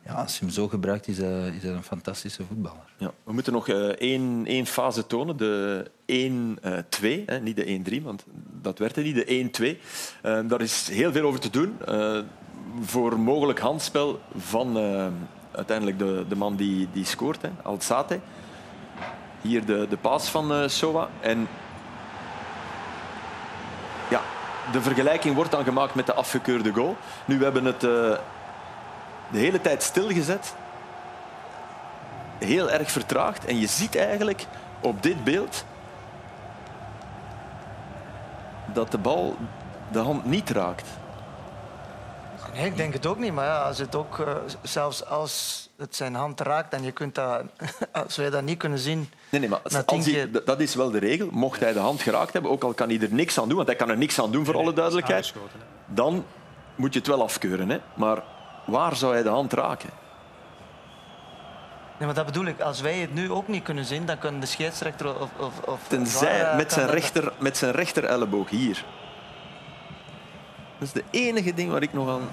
ja, 0.05 0.13
als 0.13 0.39
je 0.39 0.45
hem 0.45 0.55
zo 0.55 0.69
gebruikt, 0.69 1.09
is 1.09 1.19
hij, 1.19 1.49
is 1.49 1.63
hij 1.63 1.73
een 1.73 1.83
fantastische 1.83 2.45
voetballer. 2.45 2.85
Ja, 2.97 3.13
we 3.25 3.33
moeten 3.33 3.53
nog 3.53 3.69
uh, 3.69 3.89
één, 3.89 4.47
één 4.47 4.67
fase 4.67 5.07
tonen, 5.07 5.37
de 5.37 5.91
1-2, 7.01 7.05
uh, 7.05 7.41
niet 7.41 7.57
de 7.57 8.01
1-3, 8.01 8.03
want 8.03 8.25
dat 8.61 8.79
werd 8.79 8.97
het 8.97 9.05
niet, 9.05 9.27
de 9.27 9.77
1-2. 9.77 9.81
Uh, 10.23 10.41
daar 10.49 10.61
is 10.61 10.89
heel 10.89 11.13
veel 11.13 11.27
over 11.27 11.41
te 11.41 11.51
doen. 11.51 11.77
Voor 12.83 13.21
mogelijk 13.21 13.59
handspel 13.59 14.21
van 14.37 14.77
uiteindelijk 15.51 15.99
de, 15.99 16.25
de 16.29 16.37
man 16.37 16.57
die, 16.57 16.89
die 16.93 17.05
scoort, 17.05 17.43
hè, 17.43 17.51
Alzate. 17.63 18.21
Hier 19.41 19.65
de, 19.65 19.87
de 19.89 19.97
paas 19.97 20.29
van 20.29 20.71
Soa. 20.71 21.09
En 21.21 21.49
ja, 24.11 24.21
de 24.73 24.81
vergelijking 24.81 25.35
wordt 25.35 25.51
dan 25.51 25.65
gemaakt 25.65 25.95
met 25.95 26.07
de 26.07 26.15
afgekeurde 26.15 26.73
goal. 26.73 26.97
Nu, 27.25 27.39
we 27.39 27.45
hebben 27.45 27.65
het 27.65 27.87
de 29.33 29.39
hele 29.39 29.61
tijd 29.61 29.83
stilgezet. 29.83 30.55
Heel 32.39 32.71
erg 32.71 32.91
vertraagd. 32.91 33.45
En 33.45 33.59
je 33.59 33.67
ziet 33.67 33.97
eigenlijk 33.97 34.47
op 34.81 35.03
dit 35.03 35.25
beeld 35.25 35.65
dat 38.73 38.91
de 38.91 38.99
bal 38.99 39.37
de 39.93 39.99
hand 39.99 40.25
niet 40.25 40.51
raakt. 40.51 40.89
Nee, 42.55 42.67
ik 42.67 42.77
denk 42.77 42.93
het 42.93 43.07
ook 43.07 43.19
niet. 43.19 43.33
Maar 43.33 43.45
ja, 43.45 43.63
als 43.63 43.79
het 43.79 43.95
ook, 43.95 44.19
uh, 44.19 44.27
zelfs 44.63 45.07
als 45.07 45.69
het 45.77 45.97
zijn 45.97 46.15
hand 46.15 46.41
raakt 46.41 46.75
en 46.75 46.83
je 46.83 46.93
kunt 46.93 47.15
dat, 47.15 47.43
als 47.93 48.17
wij 48.17 48.31
dat 48.31 48.43
niet 48.43 48.59
kunnen 48.59 48.79
zien. 48.79 49.11
Nee, 49.29 49.41
nee 49.41 49.51
maar 49.51 49.61
als 49.87 50.07
hij, 50.07 50.31
dat 50.45 50.61
is 50.61 50.75
wel 50.75 50.91
de 50.91 50.99
regel. 50.99 51.29
Mocht 51.31 51.61
hij 51.61 51.73
de 51.73 51.79
hand 51.79 52.03
geraakt 52.03 52.33
hebben, 52.33 52.51
ook 52.51 52.63
al 52.63 52.75
kan 52.75 52.89
hij 52.89 53.01
er 53.01 53.13
niks 53.13 53.39
aan 53.39 53.49
doen, 53.49 53.57
want 53.57 53.69
hij 53.69 53.77
kan 53.77 53.91
er 53.91 53.97
niks 53.97 54.21
aan 54.21 54.31
doen 54.31 54.45
voor 54.45 54.57
alle 54.57 54.73
duidelijkheid, 54.73 55.33
dan 55.87 56.25
moet 56.75 56.93
je 56.93 56.99
het 56.99 57.09
wel 57.09 57.23
afkeuren. 57.23 57.71
Hè? 57.71 57.79
Maar 57.95 58.23
waar 58.65 58.97
zou 58.97 59.13
hij 59.13 59.23
de 59.23 59.29
hand 59.29 59.53
raken? 59.53 59.91
Nee, 61.99 62.07
maar 62.07 62.15
dat 62.15 62.27
bedoel 62.27 62.47
ik. 62.47 62.61
Als 62.61 62.81
wij 62.81 62.99
het 62.99 63.15
nu 63.15 63.31
ook 63.31 63.49
niet 63.49 63.63
kunnen 63.63 63.85
zien, 63.85 64.07
dan 64.07 64.19
kunnen 64.19 64.41
de 64.41 64.47
scheidsrechter 64.47 65.21
of... 65.21 65.31
of, 65.39 65.61
of 65.61 65.81
Tenzij 65.89 66.57
met 66.57 66.73
zijn, 66.73 66.89
rechter, 66.89 67.33
met 67.39 67.57
zijn 67.57 67.73
rechter 67.73 68.05
elleboog 68.05 68.51
hier. 68.51 68.85
Dat 70.79 70.89
is 70.89 70.93
de 70.93 71.05
enige 71.11 71.55
ding 71.55 71.71
waar 71.71 71.83
ik 71.83 71.93
nog 71.93 72.09
aan... 72.09 72.29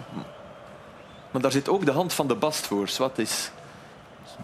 Maar 1.31 1.41
daar 1.41 1.51
zit 1.51 1.69
ook 1.69 1.85
de 1.85 1.91
hand 1.91 2.13
van 2.13 2.27
de 2.27 2.35
Bast 2.35 2.67
voor. 2.67 2.87
Swat 2.87 3.17
is... 3.17 3.51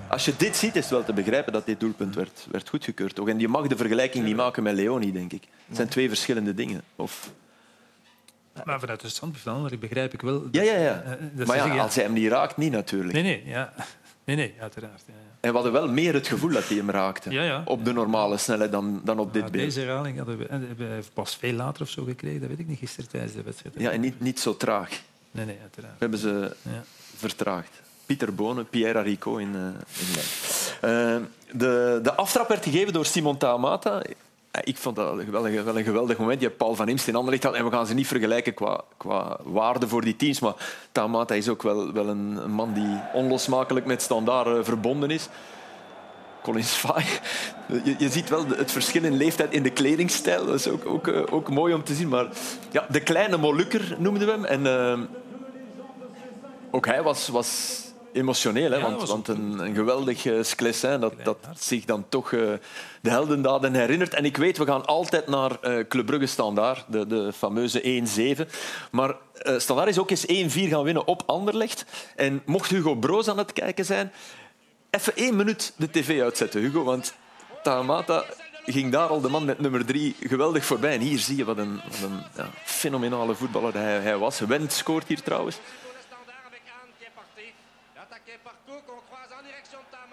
Als 0.08 0.26
je 0.26 0.34
dit 0.38 0.58
ziet, 0.58 0.76
is 0.76 0.82
het 0.82 0.92
wel 0.92 1.04
te 1.04 1.14
begrijpen 1.14 1.54
dat 1.54 1.66
dit 1.66 1.80
doelpunt 1.80 2.16
werd, 2.16 2.48
werd 2.52 2.70
goedgekeurd. 2.70 3.20
En 3.20 3.40
je 3.40 3.48
mag 3.48 3.68
de 3.68 3.78
vergelijking 3.78 4.26
niet 4.26 4.36
maken 4.36 4.64
met 4.64 4.74
Leoni, 4.76 5.12
denk 5.12 5.34
ik. 5.34 5.48
Het 5.68 5.76
zijn 5.76 5.88
twee 5.88 6.08
verschillende 6.08 6.54
dingen. 6.54 6.82
Of... 6.96 7.30
Maar 8.64 8.80
vanuit 8.80 9.02
het 9.02 9.12
standpunt 9.12 9.44
van 9.44 9.54
ander 9.54 9.80
begrijp 9.80 10.14
ik 10.14 10.22
wel... 10.22 10.48
Ja, 10.52 10.62
ja, 10.62 10.76
ja. 10.78 11.02
eh, 11.02 11.12
dat 11.34 11.48
maar 11.48 11.56
ja, 11.56 11.64
zeggen, 11.64 11.82
als 11.82 11.96
hij 11.96 12.04
hem 12.04 12.14
niet 12.14 12.32
raakt, 12.32 12.58
niet 12.58 12.72
natuurlijk. 12.72 13.14
Nee, 13.14 13.24
nee, 13.24 13.44
ja. 13.46 13.74
nee, 14.24 14.36
nee 14.36 14.54
uiteraard. 14.60 15.04
Ja, 15.08 15.14
ja. 15.14 15.20
En 15.40 15.50
we 15.50 15.56
hadden 15.56 15.72
wel 15.74 15.88
meer 15.90 16.14
het 16.14 16.28
gevoel 16.28 16.50
dat 16.52 16.68
hij 16.68 16.78
hem 16.78 16.90
raakte. 16.90 17.30
Ja, 17.32 17.44
ja. 17.44 17.62
Op 17.66 17.86
de 17.86 17.94
normale 17.94 18.38
snelheid 18.38 18.72
dan, 18.72 19.02
dan 19.04 19.20
op 19.20 19.34
dit 19.34 19.42
Maar 19.42 19.52
beeld. 19.52 19.64
deze 19.64 19.80
herhaling 19.80 20.18
hadden 20.18 20.38
we, 20.38 20.46
hebben 20.50 20.78
we 20.78 21.04
pas 21.14 21.36
veel 21.36 21.54
later 21.54 21.82
of 21.82 21.90
zo 21.90 22.04
gekregen. 22.04 22.40
Dat 22.40 22.50
weet 22.50 22.60
ik 22.60 22.68
niet, 22.68 22.80
gisteren 22.80 23.10
tijdens 23.10 23.34
de 23.34 23.44
wedstrijd. 23.44 23.76
Ja, 23.78 23.92
en 23.92 24.02
niet, 24.02 24.20
niet 24.20 24.40
zo 24.40 24.58
traag. 24.58 24.90
We 24.90 24.96
Nee, 25.32 25.46
nee, 25.46 25.58
uiteraard. 25.62 26.00
hebben 26.00 26.20
ze 26.20 26.56
Ja. 26.62 26.84
vertraagd. 27.16 27.82
Pieter 28.06 28.36
Bonen, 28.36 28.70
Pierre 28.70 29.02
Rico 29.02 29.38
in, 29.38 29.56
eh 29.56 29.62
in. 29.62 30.16
Eh, 30.90 31.16
de, 31.52 32.00
de 32.04 32.14
aftrap 32.16 32.48
werd 32.48 32.64
gegeven 32.64 32.94
door 32.94 33.06
Simon 33.06 33.38
Tamata. 33.38 34.02
Eh, 34.56 34.62
Ik 34.64 34.78
vond 34.78 34.96
dat 34.96 35.06
wel 35.26 35.48
een, 35.48 35.64
wel 35.64 35.78
een 35.78 35.84
geweldig 35.84 36.18
moment. 36.18 36.40
Je 36.40 36.46
hebt 36.46 36.58
Paul 36.58 36.76
van 36.76 36.90
Imst 36.90 37.08
in 37.08 37.16
Anderlecht 37.16 37.44
gehad. 37.44 37.58
En 37.58 37.66
we 37.66 37.72
gaan 37.72 37.88
ze 37.88 37.94
niet 37.94 38.08
vergelijken 38.08 38.54
qua, 38.54 38.82
qua 38.98 39.38
waarde 39.44 39.88
voor 39.88 40.02
die 40.02 40.16
teams. 40.16 40.40
Maar 40.40 40.54
Tamata 40.92 41.34
is 41.34 41.50
ook 41.50 41.64
wel, 41.64 41.94
wel 41.94 42.08
een, 42.08 42.52
man 42.52 42.74
die 42.74 43.02
onlosmakelijk 43.14 43.86
met 43.86 44.02
standaard 44.02 44.48
eh, 44.48 44.64
verbonden 44.64 45.10
is. 45.10 45.30
Colin 46.42 46.64
Svaai. 46.64 47.06
Je, 47.84 47.96
je 47.98 48.10
ziet 48.10 48.30
wel 48.30 48.48
het 48.48 48.72
verschil 48.72 49.04
in 49.04 49.18
leeftijd 49.18 49.54
in 49.54 49.64
de 49.64 49.70
kledingstijl. 49.70 50.46
Dat 50.46 50.56
is 50.56 50.68
ook, 50.68 50.86
ook, 50.86 51.08
eh, 51.08 51.22
ook 51.30 51.50
mooi 51.50 51.74
om 51.74 51.84
te 51.84 51.94
zien. 51.94 52.08
Maar 52.08 52.28
ja, 52.72 52.86
de 52.90 53.00
kleine 53.00 53.38
Molukker 53.38 53.96
noemden 53.98 54.28
we 54.28 54.34
hem. 54.34 54.46
En 54.46 54.68
eh, 54.68 55.00
ook 56.72 56.86
hij 56.86 57.04
was, 57.04 57.28
was 57.28 57.82
emotioneel. 58.16 58.72
Hè? 58.72 58.82
Want 58.82 59.10
want 59.10 59.28
een, 59.28 59.60
een 59.60 59.76
geweldig 59.76 60.26
uh, 60.26 60.44
Sclessin 60.44 61.00
dat, 61.00 61.14
dat 61.24 61.38
zich 61.58 61.86
dan 61.86 62.06
toch 62.10 62.34
eh, 62.34 62.40
de 63.02 63.10
heldendaden 63.10 63.74
herinnert. 63.74 64.14
En 64.14 64.26
ik 64.26 64.38
weet, 64.38 64.58
we 64.58 64.66
gaan 64.66 64.86
altijd 64.86 65.28
naar 65.28 65.60
eh 65.62 65.88
Club 65.88 66.06
Brugge 66.06 66.26
Standaard, 66.26 66.86
de, 66.88 67.08
de 67.08 67.34
fameuze 67.34 68.06
1-7. 68.38 68.50
Maar 68.92 69.16
eh 69.34 69.58
Standaard 69.58 69.90
is 69.90 70.00
ook 70.00 70.10
eens 70.10 70.26
1-4 70.26 70.70
gaan 70.70 70.84
winnen 70.84 71.08
op 71.08 71.24
Anderlecht. 71.26 71.86
En 72.16 72.42
mocht 72.46 72.70
Hugo 72.70 72.96
Broos 72.96 73.28
aan 73.28 73.38
het 73.38 73.54
kijken 73.54 73.86
zijn, 73.86 74.12
even 74.90 75.16
één 75.16 75.36
minuut 75.36 75.74
de 75.76 75.90
tv 75.90 76.22
uitzetten, 76.22 76.62
Hugo. 76.62 76.84
Want 76.84 77.14
Tamata 77.64 78.24
ging 78.66 78.92
daar 78.92 79.08
al 79.08 79.22
de 79.22 79.30
man 79.30 79.46
met 79.46 79.60
nummer 79.60 79.86
drie 79.86 80.16
geweldig 80.20 80.66
voorbij. 80.66 80.94
En 80.94 81.02
hier 81.02 81.20
zie 81.20 81.38
je 81.38 81.46
wat 81.46 81.58
een, 81.58 81.76
wat 81.76 82.10
een 82.10 82.22
ja, 82.36 82.50
fenomenale 82.64 83.36
voetballer 83.36 83.74
hij, 83.74 84.00
hij 84.00 84.18
was. 84.18 84.40
Wendt 84.40 84.74
scoort 84.74 85.08
hier 85.08 85.22
trouwens. 85.22 85.58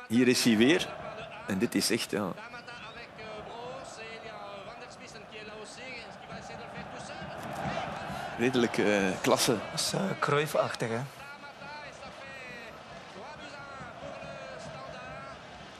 Hier 0.08 0.28
is 0.28 0.44
hij 0.44 0.56
weer. 0.56 0.88
En 1.46 1.58
dit 1.58 1.74
is 1.74 1.90
echt... 1.90 2.10
Ja. 2.10 2.32
Redelijk 8.38 8.78
eh, 8.78 9.02
klasse. 9.20 9.52
Dat 9.70 9.80
is 9.80 9.92
uh, 9.94 10.00
Cruyff-achtig, 10.20 10.88
hè? 10.88 11.00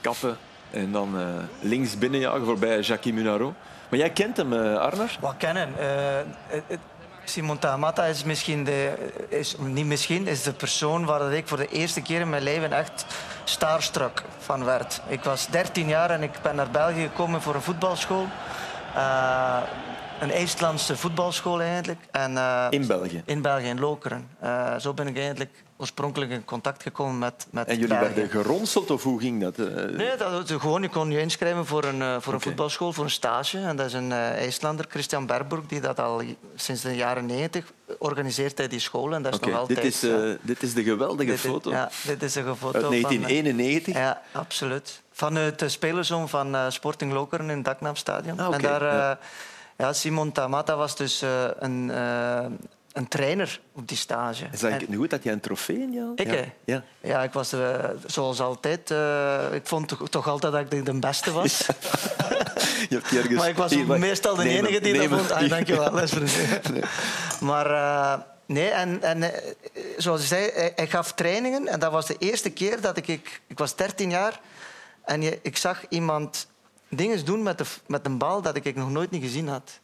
Kappen. 0.01 0.37
En 0.71 0.93
dan 0.93 1.19
eh, 1.19 1.27
links 1.61 1.99
binnenjagen 1.99 2.45
voorbij 2.45 2.81
Jackie 2.81 3.13
Munaro. 3.13 3.55
Maar 3.89 3.99
jij 3.99 4.11
kent 4.11 4.37
hem, 4.37 4.53
eh, 4.53 4.77
Arnar? 4.77 5.17
Wat 5.21 5.35
kennen? 5.37 5.75
Simon 7.25 7.59
Tamata 7.59 8.05
is 8.05 8.25
misschien 8.25 8.65
de, 8.65 8.93
is, 9.29 9.57
niet 9.59 9.87
misschien, 9.87 10.27
is 10.27 10.43
de 10.43 10.53
persoon 10.53 11.05
waar 11.05 11.19
dat 11.19 11.33
ik 11.33 11.49
voor 11.49 11.57
de 11.57 11.69
eerste 11.69 12.03
keer 12.03 12.21
in 12.21 12.31
mijn 12.31 12.43
leven 12.43 12.73
echt 12.73 13.07
starstruck 13.45 14.23
van 14.39 14.65
werd. 14.65 15.01
Ik 15.07 15.23
was 15.25 15.47
13 15.47 15.89
jaar 15.89 16.11
en 16.11 16.23
ik 16.23 16.31
ben 16.43 16.57
naar 16.57 16.71
België 16.71 17.03
gekomen 17.03 17.43
voor 17.43 17.55
een 17.55 17.63
voetbalschool. 17.63 18.27
Eh, 18.95 19.59
een 20.21 20.31
IJslandse 20.33 20.97
voetbalschool 20.97 21.61
eigenlijk. 21.61 22.01
En, 22.11 22.37
eh, 22.37 22.67
In 22.71 22.87
België. 22.87 23.23
in 23.25 23.43
België, 23.43 23.67
in 23.67 23.81
Lokeren. 23.81 24.29
Eh, 24.41 24.77
zo 24.79 24.95
ben 24.95 25.07
ik 25.07 25.17
eigenlijk 25.17 25.51
oorspronkelijk 25.83 26.31
in 26.31 26.45
contact 26.45 26.83
gekomen 26.83 27.19
met, 27.19 27.47
met 27.51 27.67
En 27.69 27.75
jullie 27.79 27.89
België. 27.99 28.05
werden 28.05 28.31
geronseld 28.31 28.91
of 28.91 29.03
hoe 29.03 29.21
ging 29.21 29.41
dat? 29.41 29.59
eh? 29.59 29.85
Nee, 29.85 30.17
dat, 30.17 30.51
gewoon, 30.51 30.83
je 30.83 30.89
kon 30.89 31.11
je 31.11 31.21
inschrijven 31.21 31.67
voor 31.67 31.85
een, 31.85 32.03
eh, 32.03 32.17
voor 32.21 32.35
een 32.35 32.41
voetbalschool, 32.41 32.93
voor 32.93 33.05
een 33.05 33.11
stage. 33.11 33.59
En 33.59 33.77
dat 33.77 33.87
is 33.87 33.93
een 33.93 34.13
eh, 34.13 34.19
IJslander, 34.19 34.87
Christian 34.89 35.27
Berburg, 35.27 35.67
die 35.67 35.81
dat 35.81 36.01
al 36.01 36.23
sinds 36.55 36.83
de 36.83 36.95
jaren 36.97 37.27
90 37.27 37.73
organiseert 37.99 38.59
hij 38.59 38.69
die 38.69 38.79
school. 38.79 39.15
En 39.15 39.23
dat 39.23 39.33
is 39.35 39.41
nog 39.41 39.55
altijd... 39.55 39.83
dit, 39.83 39.95
is, 39.95 40.01
ja. 40.01 40.37
dit 40.41 40.63
is 40.63 40.75
de 40.75 40.83
geweldige 40.83 41.31
Dit 41.31 41.41
foto 41.41 41.71
Ja, 41.71 41.91
dit 42.07 42.23
is 42.23 42.35
een 42.35 42.57
foto 42.57 42.75
uit 42.75 42.85
van, 42.85 42.95
eh, 42.95 43.03
1991. 43.03 43.95
ja, 43.95 44.23
absoluut. 44.33 45.03
Vanuit 45.13 45.59
de 45.59 45.69
spelersom 45.69 46.29
van 46.29 46.57
Sporting 46.73 47.13
Lokeren 47.13 47.51
in 47.51 47.57
het 47.57 47.65
Daknaamstadion. 47.65 48.41
Ah, 48.41 48.55
En 48.55 48.61
daar, 48.61 49.19
ja. 49.79 49.93
Simon 49.93 50.33
Tamata 50.33 50.77
was 50.77 50.97
dus 50.97 51.23
een, 51.59 51.91
een 52.93 53.09
trainer 53.09 53.61
op 53.73 53.89
die 53.89 53.97
stage. 53.97 54.45
Ik 54.45 54.61
En- 54.63 54.73
het 54.73 54.89
nu 54.89 54.97
goed 54.97 55.11
dat 55.11 55.23
jij 55.23 55.33
een 55.33 55.41
trofee 55.41 55.79
in 55.79 55.93
jou? 55.93 56.13
Ik, 56.15 56.27
ja. 56.27 56.35
hè? 56.35 56.53
Ja. 56.65 56.83
Ja, 57.01 57.23
ik 57.23 57.33
was 57.33 57.53
eh, 57.53 57.85
zoals 58.07 58.41
altijd. 58.41 58.91
eh, 58.91 59.55
ik 59.55 59.67
vond 59.67 59.89
toch, 59.89 60.09
toch 60.09 60.29
altijd 60.29 60.53
dat 60.53 60.73
ik 60.73 60.85
de, 60.85 60.93
beste 60.99 61.33
was. 61.33 61.59
Je 62.89 62.99
hebt 62.99 63.13
ergens... 63.13 63.35
Maar 63.35 63.49
ik 63.49 63.57
was 63.57 63.75
meestal 63.75 64.35
de 64.35 64.49
enige 64.49 64.81
die 64.81 65.09
dat 65.09 65.19
vond. 65.19 65.31
Ah, 65.31 65.49
dankjewel, 65.49 65.91
dat 65.91 66.03
is. 66.03 66.37
Maar 67.41 67.67
eh, 67.71 68.21
nee, 68.47 68.69
en, 68.69 69.03
en 69.03 69.23
eh, 69.23 69.53
zoals 69.97 70.21
je 70.21 70.27
zei, 70.27 70.51
hij, 70.55 70.73
hij 70.77 70.87
gaf 70.87 71.13
trainingen. 71.13 71.69
En 71.69 71.81
dat 71.81 71.93
was 71.93 72.07
de 72.07 72.17
eerste 72.19 72.51
keer 72.51 72.81
dat 72.81 72.97
ik... 72.97 73.09
Ik, 73.09 73.41
ik 73.47 73.59
was 73.59 73.77
13 73.77 74.11
jaar 74.11 74.41
en 75.05 75.23
je, 75.23 75.39
ik 75.43 75.57
zag 75.57 75.85
iemand 75.89 76.47
dingen 76.89 77.25
doen 77.25 77.43
met, 77.43 77.59
de, 77.59 77.65
met 77.87 78.07
een 78.07 78.19
bal 78.19 78.43
dat 78.43 78.57
ik 78.57 78.75
nog 78.75 78.91
nooit 78.91 79.11
niet 79.11 79.23
gezien 79.23 79.49
had. 79.49 79.81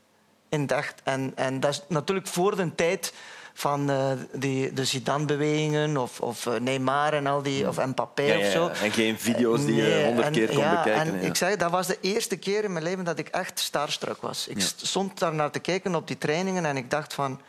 In 0.48 0.68
echt. 0.68 1.00
En, 1.04 1.32
en 1.34 1.60
dat 1.60 1.70
is 1.70 1.82
natuurlijk 1.88 2.26
voor 2.26 2.56
de 2.56 2.74
tijd 2.74 3.12
van 3.54 3.90
eh, 3.90 4.10
die, 4.32 4.72
de 4.72 4.84
Zidane-bewegingen 4.84 5.96
of, 5.96 6.20
of 6.20 6.46
eh, 6.46 6.60
Neymar 6.60 7.12
en 7.12 7.26
al 7.26 7.42
die, 7.42 7.68
of 7.68 7.86
Mbappé 7.86 8.22
Ja, 8.22 8.34
ja, 8.34 8.46
of 8.46 8.52
zo. 8.52 8.84
En 8.84 8.90
geen 8.90 9.18
video's 9.18 9.64
die 9.64 9.74
je 9.74 9.82
Nee, 9.82 10.04
honderd 10.04 10.26
en- 10.26 10.32
keer 10.32 10.48
kon 10.48 10.56
ja, 10.58 10.82
bekijken. 10.82 11.14
En 11.14 11.24
ik 11.24 11.34
zeg, 11.36 11.56
dat 11.56 11.70
was 11.70 11.86
de 11.86 11.98
eerste 12.00 12.36
keer 12.36 12.64
in 12.64 12.72
mijn 12.72 12.84
leven 12.84 13.04
dat 13.04 13.18
ik 13.18 13.28
echt 13.28 13.58
starstruck 13.58 14.20
was. 14.20 14.48
Ik 14.48 14.60
stond 14.76 15.18
daar 15.18 15.34
naar 15.34 15.50
te 15.50 15.58
kijken 15.58 15.94
op 15.94 16.06
die 16.06 16.18
trainingen 16.18 16.64
en 16.64 16.76
ik 16.76 16.90
dacht 16.90 17.14
van... 17.14 17.40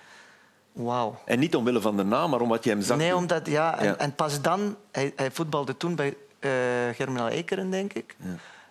Wauw. 0.72 1.22
En 1.26 1.40
niet 1.40 1.56
omwille 1.56 1.82
van 1.82 1.98
de 1.98 2.04
naam, 2.04 2.30
maar 2.30 2.42
omdat 2.42 2.64
je 2.64 2.70
hem 2.70 2.82
zag. 2.82 2.98
Nee, 2.98 3.16
omdat... 3.16 3.48
Ja, 3.48 3.80
en, 3.80 4.00
en 4.00 4.16
pas 4.16 4.42
dan... 4.42 4.76
Hij, 4.92 5.14
hij 5.16 5.32
voetbalde 5.32 5.78
toen 5.78 5.96
bij 5.96 6.16
eh 6.40 6.50
Germinal 6.96 7.28
Ekeren, 7.28 7.70
denk 7.70 7.94
ik. 7.94 8.16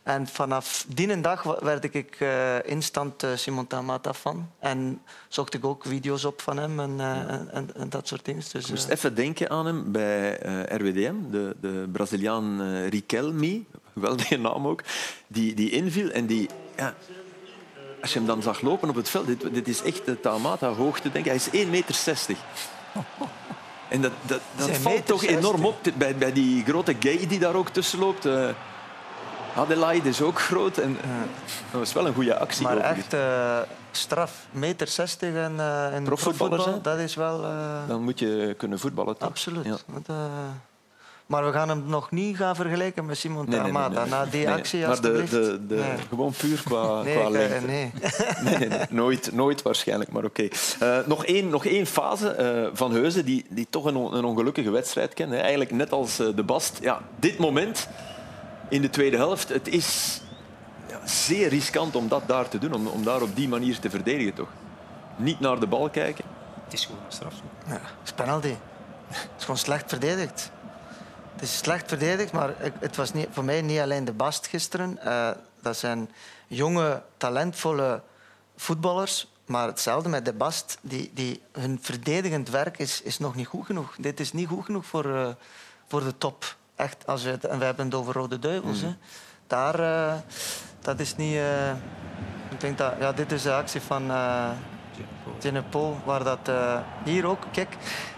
En 0.08 0.26
vanaf 0.26 0.84
die 0.88 1.20
dag 1.20 1.42
werd 1.42 1.94
ik 1.94 2.16
eh, 2.18 2.64
instant 2.64 3.22
eh, 3.22 3.30
Simon 3.34 3.66
Tamata 3.66 4.14
fan. 4.14 4.50
En 4.58 5.02
zocht 5.28 5.54
ik 5.54 5.64
ook 5.64 5.84
video's 5.86 6.24
op 6.24 6.42
van 6.42 6.56
hem 6.56 6.80
en, 6.80 7.00
eh, 7.00 7.08
en, 7.08 7.48
en, 7.52 7.70
en 7.74 7.88
dat 7.88 8.08
soort 8.08 8.24
dingen. 8.24 8.42
Dus, 8.52 8.64
Ik 8.64 8.70
moest 8.70 8.88
even 8.88 9.14
denken 9.14 9.50
aan 9.50 9.66
hem 9.66 9.92
bij 9.92 10.38
RWDM, 10.68 11.14
de, 11.30 11.56
de 11.60 11.88
Braziliaan 11.92 12.82
Riquelme, 12.88 13.62
geweldige 13.92 14.36
naam 14.36 14.66
ook, 14.66 14.82
die, 15.26 15.54
die 15.54 15.70
inviel 15.70 16.10
en 16.10 16.26
die... 16.26 16.48
Ja, 16.76 16.94
als 18.00 18.12
je 18.12 18.18
hem 18.18 18.28
dan 18.28 18.42
zag 18.42 18.60
lopen 18.60 18.88
op 18.88 18.94
het 18.94 19.08
veld, 19.08 19.26
dit, 19.26 19.54
dit 19.54 19.68
is 19.68 19.82
echt 19.82 20.04
de 20.04 20.20
Tamata-hoogte, 20.20 21.10
denk 21.12 21.26
ik. 21.26 21.32
Hij 21.32 21.60
is 21.60 21.64
1,60 21.64 21.70
meter. 21.70 22.36
En 23.88 24.00
dat, 24.00 24.12
dat, 24.26 24.40
dat 24.56 24.70
valt 24.70 25.06
toch 25.06 25.24
enorm 25.24 25.62
60. 25.62 25.92
op 25.92 25.98
bij, 25.98 26.16
bij 26.16 26.32
die 26.32 26.64
grote 26.64 26.96
gay 27.00 27.26
die 27.26 27.38
daar 27.38 27.54
ook 27.54 27.68
tussen 27.68 27.98
loopt. 27.98 28.28
Eh 29.58 29.64
Adelaide 29.64 30.08
is 30.08 30.22
ook 30.22 30.40
groot. 30.40 30.78
En, 30.78 30.96
dat 31.70 31.80
was 31.80 31.92
wel 31.92 32.06
een 32.06 32.14
goede 32.14 32.38
actie. 32.38 32.62
maar 32.66 32.76
echt 32.76 33.12
eh, 33.14 33.58
straf. 33.90 34.46
Meter 34.50 34.88
60 34.88 35.34
en, 35.34 35.52
eh 35.58 35.94
in 35.96 36.04
profvoetbal, 36.04 36.80
dat 36.82 36.98
is 36.98 37.14
wel... 37.14 37.44
eh, 37.44 37.88
Dan 37.88 38.02
moet 38.02 38.18
je 38.18 38.54
kunnen 38.58 38.78
voetballen. 38.78 39.16
toch? 39.16 39.28
Absoluut. 39.28 39.64
Ja. 39.64 39.70
Dat, 39.70 40.02
eh, 40.06 40.16
Maar 41.26 41.44
we 41.46 41.52
gaan 41.52 41.68
hem 41.68 41.82
nog 41.86 42.10
niet 42.10 42.36
gaan 42.36 42.56
vergelijken 42.56 43.06
met 43.06 43.16
Simon 43.18 43.44
Nee, 43.48 43.60
Tamata. 43.60 44.00
nee. 44.00 44.10
Na 44.10 44.24
die 44.24 44.50
actie, 44.50 44.86
Maar 44.86 45.00
de, 45.00 45.24
de, 45.30 45.66
de, 45.66 45.84
gewoon 46.08 46.32
puur 46.32 46.62
qua, 46.64 47.02
Nee, 47.02 47.14
qua 47.16 47.24
eh, 47.24 47.30
lengte. 47.30 47.66
nee. 47.66 47.92
Nee, 48.44 48.56
nee, 48.56 48.68
nee, 48.68 48.80
nooit, 48.90 49.32
nooit 49.32 49.62
waarschijnlijk, 49.62 50.12
maar 50.12 50.24
oké. 50.24 50.48
Eh, 50.80 50.98
nog, 51.06 51.24
één, 51.24 51.48
nog 51.48 51.64
één 51.66 51.86
fase 51.86 52.30
eh, 52.30 52.68
van 52.72 52.92
Heuzen 52.92 53.24
die, 53.24 53.46
die 53.48 53.66
toch 53.70 53.84
een, 53.84 53.96
on- 53.96 54.14
een 54.14 54.24
ongelukkige 54.24 54.70
wedstrijd 54.70 55.14
kent. 55.14 55.32
Eigenlijk 55.32 55.70
net 55.70 55.92
als 55.92 56.18
eh, 56.18 56.26
de 56.34 56.42
Bast. 56.42 56.78
Ja, 56.80 57.00
dit 57.16 57.38
moment 57.38 57.88
in 58.68 58.82
de 58.82 58.90
tweede 58.90 59.16
helft, 59.16 59.48
het 59.48 59.68
is 59.68 60.20
ja, 60.88 61.06
zeer 61.06 61.48
riskant 61.48 61.96
om 61.96 62.08
dat 62.08 62.22
daar 62.26 62.48
te 62.48 62.58
doen, 62.58 62.72
om, 62.72 62.86
om 62.86 63.04
daar 63.04 63.22
op 63.22 63.36
die 63.36 63.48
manier 63.48 63.78
te 63.78 63.90
verdedigen. 63.90 64.34
Toch? 64.34 64.48
Niet 65.16 65.40
naar 65.40 65.60
de 65.60 65.66
bal 65.66 65.90
kijken. 65.90 66.24
Het 66.64 66.72
is 66.72 66.84
gewoon 66.84 67.00
een 67.06 67.12
straf. 67.12 67.34
Ja, 67.66 67.72
het 67.72 67.82
is 68.04 68.12
penalty. 68.12 68.54
Het 69.08 69.28
is 69.36 69.42
gewoon 69.42 69.58
slecht 69.58 69.88
verdedigd. 69.88 70.50
Het 71.32 71.42
is 71.42 71.58
slecht 71.58 71.88
verdedigd, 71.88 72.32
maar 72.32 72.54
het 72.58 72.96
was 72.96 73.12
niet, 73.12 73.28
voor 73.30 73.44
mij 73.44 73.62
niet 73.62 73.80
alleen 73.80 74.04
de 74.04 74.12
Bast 74.12 74.46
gisteren. 74.46 74.98
Eh, 74.98 75.30
dat 75.62 75.76
zijn 75.76 76.10
jonge, 76.46 77.02
talentvolle 77.16 78.02
voetballers. 78.56 79.28
Maar 79.46 79.66
hetzelfde 79.66 80.08
met 80.08 80.24
de 80.24 80.32
Bast. 80.32 80.78
Die, 80.80 81.10
die, 81.14 81.42
hun 81.52 81.78
verdedigend 81.82 82.50
werk 82.50 82.78
is, 82.78 83.02
is 83.02 83.18
nog 83.18 83.34
niet 83.34 83.46
goed 83.46 83.66
genoeg. 83.66 83.96
Dit 83.98 84.20
is 84.20 84.32
niet 84.32 84.48
goed 84.48 84.64
genoeg 84.64 84.86
voor, 84.86 85.14
eh, 85.14 85.28
voor 85.86 86.04
de 86.04 86.18
top. 86.18 86.56
Echt, 86.78 87.06
als 87.06 87.22
we 87.24 87.30
het, 87.30 87.44
en 87.44 87.58
we 87.58 87.64
hebben 87.64 87.84
het 87.84 87.94
over 87.94 88.14
Rode 88.14 88.38
Duivels. 88.38 88.80
Hè. 88.80 88.94
Daar, 89.46 89.80
eh, 89.80 90.12
dat 90.80 91.00
is 91.00 91.16
niet... 91.16 91.34
eh, 91.36 91.70
ik 92.50 92.60
denk 92.60 92.78
dat 92.78 92.92
ja, 93.00 93.12
dit 93.12 93.32
is 93.32 93.42
de 93.42 93.52
actie 93.52 93.80
van, 93.80 94.10
eh, 94.10 94.48
Tinepo, 95.38 95.96
waar 96.04 96.24
dat 96.24 96.38
eh, 96.44 96.76
hier 97.04 97.26
ook, 97.26 97.42
kijk, 97.52 97.68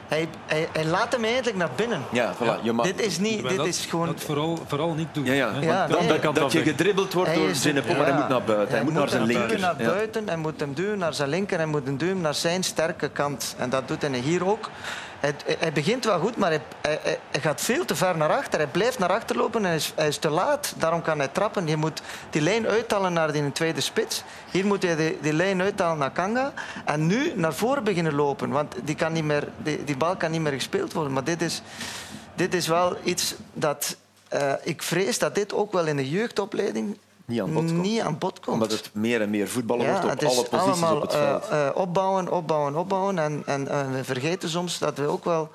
hij, 0.09 0.29
hij, 0.47 0.69
hij 0.73 0.85
laat 0.85 1.13
hem 1.13 1.25
eigenlijk 1.25 1.57
naar 1.57 1.71
binnen. 1.77 2.03
Ja, 2.13 2.35
voilà. 2.35 2.63
Je 2.63 2.73
mag... 2.73 2.87
Dit 2.87 3.01
is 3.01 3.19
niet, 3.19 3.49
dit 3.49 3.57
dat, 3.57 3.67
is 3.67 3.87
gewoon. 3.87 4.07
dat 4.07 4.21
vooral, 4.21 4.59
vooral 4.67 4.95
niet 4.95 5.09
doen. 5.13 5.25
Ja, 5.25 5.33
ja. 5.33 5.61
Ja, 5.61 5.87
nee. 5.87 6.19
kan 6.19 6.35
dat 6.35 6.53
je 6.53 6.63
gedribbeld 6.63 7.13
wordt 7.13 7.31
Hij 7.31 7.39
door 7.39 7.55
Zinnepop, 7.55 7.97
maar 7.97 8.07
hij 8.07 8.15
moet 8.15 8.29
naar 8.29 8.43
buiten. 8.43 8.75
Hij, 8.75 8.85
moet 8.85 8.93
naar 8.93 9.09
zijn 9.09 9.21
hem 9.23 9.31
linker. 9.31 9.49
duwen 9.49 9.61
naar 9.61 9.75
Ja. 9.83 9.91
buiten, 9.91 10.27
hij 10.29 10.37
moet 10.37 10.61
hem 10.61 10.75
duwen 10.75 10.99
naar 10.99 11.15
zijn 11.15 11.29
linker, 11.29 11.57
hij 11.57 11.67
moet 11.67 11.87
hem 11.87 11.97
duwen 11.97 12.21
naar 12.21 12.35
zijn 12.35 12.63
sterke 12.65 13.09
kant. 13.09 13.55
En 13.59 13.71
dat 13.71 13.89
doet 13.89 14.03
hij 14.03 14.19
hier 14.19 14.47
ook. 14.47 14.71
Hij, 15.21 15.73
begint 15.73 16.05
wel 16.05 16.19
goed, 16.19 16.37
maar 16.37 16.51
hij, 16.51 16.61
hij, 17.31 17.41
gaat 17.41 17.61
veel 17.61 17.85
te 17.85 17.95
ver 17.95 18.17
naar 18.17 18.33
achter. 18.33 18.59
Hij 18.59 18.69
blijft 18.69 18.99
naar 18.99 19.13
achter 19.13 19.37
lopen 19.37 19.65
en 19.65 19.81
hij 19.97 20.07
is, 20.09 20.19
te 20.19 20.31
laat. 20.31 20.75
Daarom 20.77 21.03
kan 21.03 21.19
hij 21.19 21.29
trappen. 21.29 21.67
Je 21.67 21.77
moet 21.77 22.03
die 22.31 22.43
lijn 22.43 22.67
uithalen 22.67 23.13
naar 23.13 23.33
die 23.33 23.53
tweede 23.53 23.81
spits. 23.81 24.23
Hier 24.51 24.67
moet 24.67 24.83
hij 24.83 24.97
die, 24.97 25.19
die 25.21 25.33
lijn 25.33 25.61
uithalen 25.61 25.99
naar 25.99 26.11
Kanga. 26.11 26.53
En 26.85 27.07
nu 27.07 27.33
naar 27.35 27.55
voren 27.55 27.85
beginnen 27.85 28.15
lopen, 28.15 28.51
want 28.51 28.75
die, 28.85 28.95
kan 28.95 29.13
niet 29.13 29.25
meer, 29.25 29.49
die, 29.57 29.85
die 29.85 29.97
bal 29.97 30.17
kan 30.17 30.31
niet 30.31 30.41
meer 30.41 30.53
gespeeld 30.53 30.93
worden. 30.93 31.13
Maar 31.13 31.25
dit 31.25 31.43
is, 31.43 31.63
dit 32.35 32.55
is 32.55 32.67
wel 32.67 32.97
iets 33.05 33.35
dat... 33.53 33.97
eh, 34.29 34.53
ik 34.63 34.83
vrees 34.83 35.19
dat 35.19 35.35
dit 35.35 35.53
ook 35.53 35.73
wel 35.73 35.87
in 35.87 35.97
de 35.97 36.11
jeugdopleiding 36.11 36.99
Niet 37.31 37.41
aan 37.41 37.53
bod 37.53 37.65
komt. 37.67 37.83
niet 37.83 38.01
aan 38.01 38.19
bod 38.19 38.41
komt. 38.41 38.47
Omdat 38.63 38.71
het 38.73 38.91
meer 38.93 39.21
en 39.21 39.31
meer 39.31 39.49
voetballen 39.49 39.85
Ja, 39.87 39.91
wordt 40.03 40.05
op 40.05 40.23
alle 40.29 40.45
posities 40.45 40.57
allemaal 40.83 40.97
op 40.97 41.03
het 41.03 41.13
eh, 41.13 41.29
veld. 41.29 41.49
eh, 41.49 41.69
opbouwen, 41.75 42.33
opbouwen, 42.33 42.75
opbouwen. 42.77 43.19
En, 43.19 43.43
en 43.47 43.69
eh, 43.69 43.91
we 43.93 44.05
vergeten 44.05 44.49
soms 44.49 44.79
dat 44.79 44.99
we 44.99 45.07
ook 45.07 45.25
wel 45.25 45.51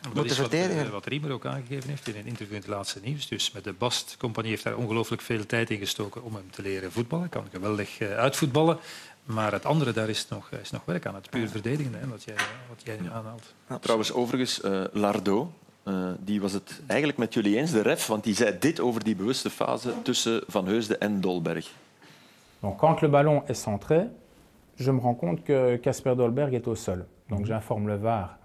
Dat 0.00 0.14
moeten 0.14 0.32
is 0.32 0.38
wat, 0.38 0.48
verdedigen. 0.48 0.84
eh, 0.86 0.90
wat 0.90 1.06
Riemer 1.06 1.32
ook 1.32 1.46
aangegeven 1.46 1.88
heeft 1.88 2.08
in 2.08 2.16
een 2.16 2.26
interview 2.26 2.54
in 2.54 2.60
het 2.60 2.68
laatste 2.70 3.00
nieuws. 3.02 3.28
Dus 3.28 3.52
met 3.52 3.64
de 3.64 3.72
Bast-compagnie 3.72 4.50
heeft 4.52 4.64
daar 4.64 4.76
ongelooflijk 4.76 5.22
veel 5.22 5.46
tijd 5.46 5.70
in 5.70 5.78
gestoken 5.78 6.22
om 6.22 6.34
hem 6.34 6.50
te 6.50 6.62
leren 6.62 6.92
voetballen. 6.92 7.28
Kan 7.28 7.44
geweldig 7.52 7.98
eh, 7.98 8.16
uitvoetballen. 8.16 8.78
Maar 9.24 9.52
het 9.52 9.64
andere, 9.64 9.92
daar 9.92 10.08
is 10.08 10.26
nog, 10.28 10.50
is 10.62 10.70
nog 10.70 10.82
werk 10.84 11.06
aan. 11.06 11.14
Het 11.14 11.30
puur 11.30 11.48
verdedigen, 11.48 11.94
hè, 11.94 12.06
wat 12.08 12.22
jij, 12.24 12.34
wat 12.68 12.80
jij 12.84 12.98
aanhaalt. 13.12 13.54
Trouwens, 13.80 14.12
overigens, 14.12 14.60
eh 14.60 14.82
Lardo, 14.92 15.52
eh, 15.82 16.10
die 16.20 16.40
was 16.40 16.52
het 16.52 16.82
eigenlijk 16.86 17.18
met 17.18 17.34
jullie 17.34 17.56
eens, 17.56 17.70
de 17.70 17.82
ref, 17.82 18.06
want 18.06 18.24
die 18.24 18.34
zei 18.34 18.58
dit 18.58 18.80
over 18.80 19.04
die 19.04 19.16
bewuste 19.16 19.50
fase 19.50 19.92
tussen 20.02 20.42
Van 20.46 20.66
Heusden 20.66 21.00
en 21.00 21.20
Dolberg. 21.20 21.70
Donc 22.60 22.78
quand 22.78 23.00
le 23.00 23.08
ballon 23.08 23.42
est 23.46 23.62
centré, 23.62 24.08
je 24.76 24.92
me 24.92 25.00
rends 25.00 25.18
compte 25.18 25.42
que 25.42 25.76
Casper 25.76 26.14
Dolberg 26.16 26.54
est 26.54 26.66
au 26.66 26.74
sol. 26.74 27.06
Donc 27.28 27.46
j'informe 27.46 27.86
le 27.86 27.96
VAR 27.96 28.38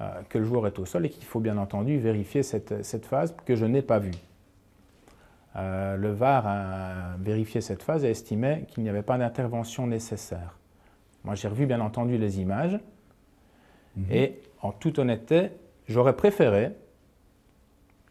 euh, 0.00 0.22
que 0.28 0.38
le 0.38 0.44
joueur 0.44 0.66
est 0.66 0.78
au 0.78 0.84
sol 0.84 1.06
et 1.06 1.10
qu'il 1.10 1.24
faut 1.24 1.40
bien 1.40 1.56
entendu 1.56 1.98
vérifier 1.98 2.42
cette, 2.42 2.84
cette 2.84 3.06
phase 3.06 3.34
que 3.44 3.56
je 3.56 3.64
n'ai 3.66 3.82
pas 3.82 3.98
vue. 3.98 4.14
Euh, 5.56 5.96
le 5.96 6.12
VAR 6.12 6.46
a 6.46 7.16
vérifié 7.18 7.60
cette 7.60 7.82
phase 7.82 8.04
et 8.04 8.10
estimait 8.10 8.66
qu'il 8.68 8.82
n'y 8.82 8.88
avait 8.88 9.02
pas 9.02 9.18
d'intervention 9.18 9.86
nécessaire. 9.86 10.58
Moi 11.24 11.34
j'ai 11.34 11.48
revu 11.48 11.66
bien 11.66 11.80
entendu 11.80 12.18
les 12.18 12.40
images 12.40 12.78
et 14.10 14.40
en 14.60 14.72
toute 14.72 14.98
honnêteté, 14.98 15.50
j'aurais 15.88 16.16
préféré 16.16 16.72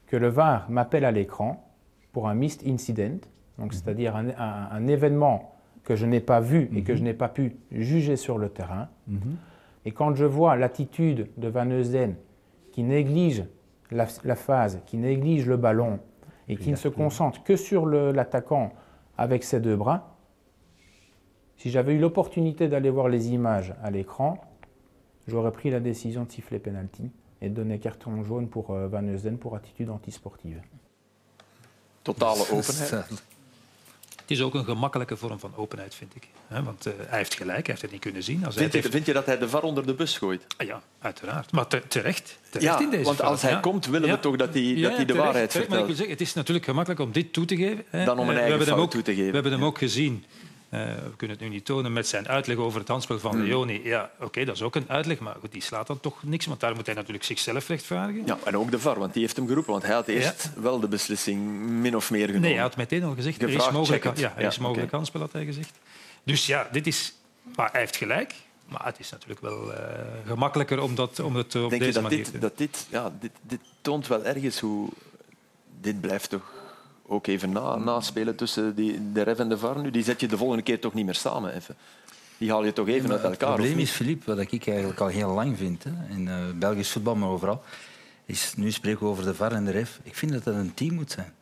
que 0.07 0.17
le 0.17 0.27
VAR 0.27 0.69
m'appelle 0.69 1.05
à 1.05 1.11
l'écran 1.11 1.67
pour 2.11 2.27
un 2.29 2.35
missed 2.35 2.67
incident, 2.67 3.17
donc 3.57 3.73
c'est-à-dire 3.73 4.15
un, 4.15 4.29
un- 4.29 4.67
un 4.71 4.87
événement 4.87 5.55
que 5.83 5.95
je 5.95 6.05
n'ai 6.05 6.19
pas 6.19 6.39
vu 6.39 6.69
et 6.75 6.83
que 6.83 6.95
je 6.95 7.03
n'ai 7.03 7.13
pas 7.13 7.29
pu 7.29 7.55
juger 7.71 8.15
sur 8.15 8.37
le 8.37 8.49
terrain. 8.49 8.87
Et 9.85 9.91
quand 9.91 10.15
je 10.15 10.25
vois 10.25 10.55
l'attitude 10.55 11.29
de 11.37 11.47
Van 11.47 11.69
Heusden 11.69 12.15
qui 12.71 12.83
néglige 12.83 13.45
la, 13.91 14.07
la 14.23 14.35
phase, 14.35 14.81
qui 14.85 14.97
néglige 14.97 15.45
le 15.47 15.57
ballon 15.57 15.99
et 16.47 16.55
qui 16.57 16.71
ne 16.71 16.75
se 16.75 16.87
concentre 16.87 17.43
que 17.43 17.55
sur 17.55 17.85
l'attaquant 17.85 18.71
avec 19.17 19.43
ses 19.43 19.59
deux 19.59 19.75
bras, 19.75 20.15
si 21.57 21.69
j'avais 21.69 21.93
eu 21.93 21.99
l'opportunité 21.99 22.67
d'aller 22.67 22.89
voir 22.89 23.07
les 23.09 23.29
images 23.31 23.73
à 23.83 23.91
l'écran, 23.91 24.39
j'aurais 25.27 25.51
pris 25.51 25.69
la 25.69 25.79
décision 25.79 26.23
de 26.23 26.31
siffler 26.31 26.59
penalty 26.59 27.11
et 27.45 27.55
de 27.55 27.61
donner 27.61 27.79
carton 27.79 28.25
jaune 28.27 28.47
pour 28.47 28.69
euh, 28.69 28.89
Van 28.91 29.05
Heusden 29.07 29.37
pour 29.37 29.53
attitude 29.55 29.91
antisportive. 29.91 30.59
Totale 32.01 32.39
openheid. 32.51 33.23
Het 34.21 34.33
is 34.37 34.41
ook 34.41 34.53
een 34.53 34.63
gemakkelijke 34.65 35.17
vorm 35.17 35.39
van 35.39 35.51
openheid, 35.55 35.95
vind 35.95 36.15
ik. 36.15 36.27
hè, 36.47 36.63
Want 36.63 36.85
eh, 36.85 36.93
hij 37.07 37.17
heeft 37.17 37.33
gelijk, 37.33 37.57
hij 37.57 37.65
heeft 37.67 37.81
het 37.81 37.91
niet 37.91 38.01
kunnen 38.01 38.23
zien. 38.23 38.45
Als 38.45 38.55
hij 38.55 38.63
Vind 38.63 38.73
heeft- 38.73 38.89
vind 38.95 39.05
je 39.05 39.13
dat 39.13 39.25
hij 39.25 39.37
de 39.37 39.49
VAR 39.49 39.61
onder 39.63 39.85
de 39.85 39.93
bus 39.93 40.17
gooit? 40.17 40.45
Ah 40.57 40.67
ja, 40.67 40.81
uiteraard. 40.99 41.51
Maar 41.51 41.67
te- 41.67 41.87
terecht. 41.87 42.37
terecht 42.49 42.79
Ja, 42.79 42.79
in 42.81 42.89
deze 42.89 43.03
want 43.03 43.21
als 43.21 43.41
hij 43.41 43.51
ja. 43.51 43.59
komt, 43.59 43.85
willen 43.85 44.09
we 44.09 44.19
toch 44.19 44.35
dat 44.35 44.53
hij- 44.53 44.63
dat 44.63 44.91
hij 44.91 44.99
de 44.99 45.05
terecht, 45.05 45.23
waarheid 45.25 45.49
terecht. 45.49 45.53
Maar 45.53 45.79
ik 45.79 45.85
wil 45.85 45.95
vertelt. 45.95 45.97
zeggen, 45.97 46.11
het 46.11 46.21
is 46.21 46.33
natuurlijk 46.33 46.65
gemakkelijk 46.65 47.01
om 47.01 47.11
dit 47.11 47.33
toe 47.33 47.45
te 47.45 47.55
geven. 47.55 47.83
hè. 47.89 48.05
Dan 48.05 48.19
om 48.19 48.29
een 48.29 48.35
Eh, 48.35 48.39
eigen 48.41 48.57
we 48.57 48.63
hebben 48.63 48.67
hem 48.67 48.75
fout 48.75 48.85
ook, 48.85 48.91
toe 48.91 49.01
te 49.01 49.11
geven. 49.13 49.27
We 49.27 49.33
hebben 49.33 49.51
hem 49.51 49.63
ook 49.63 49.77
gezien. 49.77 50.23
Eh, 50.81 50.95
we 50.95 51.15
kunnen 51.15 51.37
het 51.37 51.45
nu 51.45 51.51
niet 51.51 51.65
tonen 51.65 51.93
met 51.93 52.07
zijn 52.07 52.27
uitleg 52.27 52.57
over 52.57 52.79
het 52.79 52.87
handspel 52.87 53.19
van 53.19 53.31
Hmm. 53.31 53.43
Leoni. 53.43 53.81
Ja, 53.83 54.11
oké, 54.19 54.45
dat 54.45 54.55
is 54.55 54.61
ook 54.61 54.75
een 54.75 54.85
uitleg, 54.87 55.19
maar 55.19 55.35
goed, 55.39 55.51
die 55.51 55.61
slaat 55.61 55.87
dan 55.87 55.99
toch 55.99 56.23
niks. 56.23 56.45
Want 56.45 56.59
daar 56.59 56.75
moet 56.75 56.85
hij 56.85 56.95
natuurlijk 56.95 57.23
zichzelf 57.23 57.67
rechtvaardigen. 57.67 58.25
Ja, 58.25 58.37
en 58.43 58.57
ook 58.57 58.71
de 58.71 58.79
VAR, 58.79 58.99
want 58.99 59.13
die 59.13 59.21
heeft 59.21 59.35
hem 59.35 59.47
geroepen. 59.47 59.71
Want 59.71 59.85
hij 59.85 59.93
had 59.93 60.07
eerst 60.07 60.49
wel 60.55 60.79
de 60.79 60.87
beslissing 60.87 61.41
min 61.67 61.95
of 61.95 62.11
meer 62.11 62.25
genomen. 62.25 62.41
Nee, 62.41 62.53
hij 62.53 62.61
had 62.61 62.75
meteen 62.75 63.03
al 63.03 63.13
gezegd, 63.13 63.41
er 63.41 63.49
is 63.49 63.69
mogelijk, 63.69 64.03
het. 64.03 64.19
ja, 64.19 64.33
er 64.35 64.41
Ja, 64.41 64.47
is 64.47 64.57
mogelijk 64.57 64.91
handspel, 64.91 65.21
had 65.21 65.31
hij 65.31 65.45
gezegd. 65.45 65.71
Dus 66.23 66.45
ja, 66.45 66.67
dit 66.71 66.87
is... 66.87 67.13
Maar 67.55 67.71
hij 67.71 67.79
heeft 67.79 67.95
gelijk. 67.95 68.33
Maar 68.67 68.85
het 68.85 68.99
is 68.99 69.11
natuurlijk 69.11 69.41
wel 69.41 69.73
eh, 69.73 69.79
gemakkelijker 70.27 70.81
om, 70.81 70.95
dat, 70.95 71.19
om 71.19 71.35
het 71.35 71.55
op 71.55 71.69
Denk 71.69 71.71
je 71.71 71.77
deze 71.77 71.91
dat 71.91 72.01
manier 72.01 72.17
dit, 72.23 72.33
te 72.33 72.39
dat 72.39 72.57
dit, 72.57 72.87
ja, 72.89 73.13
dit, 73.19 73.31
dit 73.41 73.59
toont 73.81 74.07
wel 74.07 74.23
ergens 74.23 74.59
hoe... 74.59 74.89
Dit 75.81 76.01
blijft 76.01 76.29
toch 76.29 76.51
ook 77.07 77.27
even 77.27 77.51
na, 77.51 77.75
naspelen 77.75 78.35
tussen 78.35 78.75
die, 78.75 79.11
de 79.13 79.21
ref 79.21 79.39
en 79.39 79.49
de 79.49 79.57
VAR 79.57 79.81
nu? 79.81 79.91
Die 79.91 80.03
zet 80.03 80.19
je 80.19 80.27
de 80.27 80.37
volgende 80.37 80.63
keer 80.63 80.79
toch 80.79 80.93
niet 80.93 81.05
meer 81.05 81.15
samen 81.15 81.53
even. 81.55 81.75
Die 82.37 82.49
haal 82.49 82.63
je 82.65 82.73
toch 82.73 82.87
even 82.87 83.11
uit 83.11 83.21
het 83.21 83.31
elkaar, 83.31 83.49
of 83.49 83.55
probleem 83.55 83.79
is, 83.79 83.91
Philippe, 83.91 84.35
wat 84.35 84.51
ik 84.51 84.67
eigenlijk 84.67 84.99
al 84.99 85.07
heel 85.07 85.29
lang 85.33 85.57
vind, 85.57 85.83
hè, 85.83 85.91
in 86.15 86.27
eh, 86.27 86.35
Belgisch 86.55 86.91
voetbal, 86.91 87.15
maar 87.15 87.29
overal, 87.29 87.63
is 88.25 88.53
nu 88.57 88.71
spreken 88.71 88.99
we 88.99 89.05
over 89.05 89.23
de 89.23 89.35
VAR 89.35 89.51
en 89.51 89.65
de 89.65 89.71
ref. 89.71 89.99
Ik 90.03 90.15
vind 90.15 90.31
dat 90.31 90.43
dat 90.43 90.55
een 90.55 90.73
team 90.73 90.93
moet 90.93 91.11
zijn. 91.11 91.33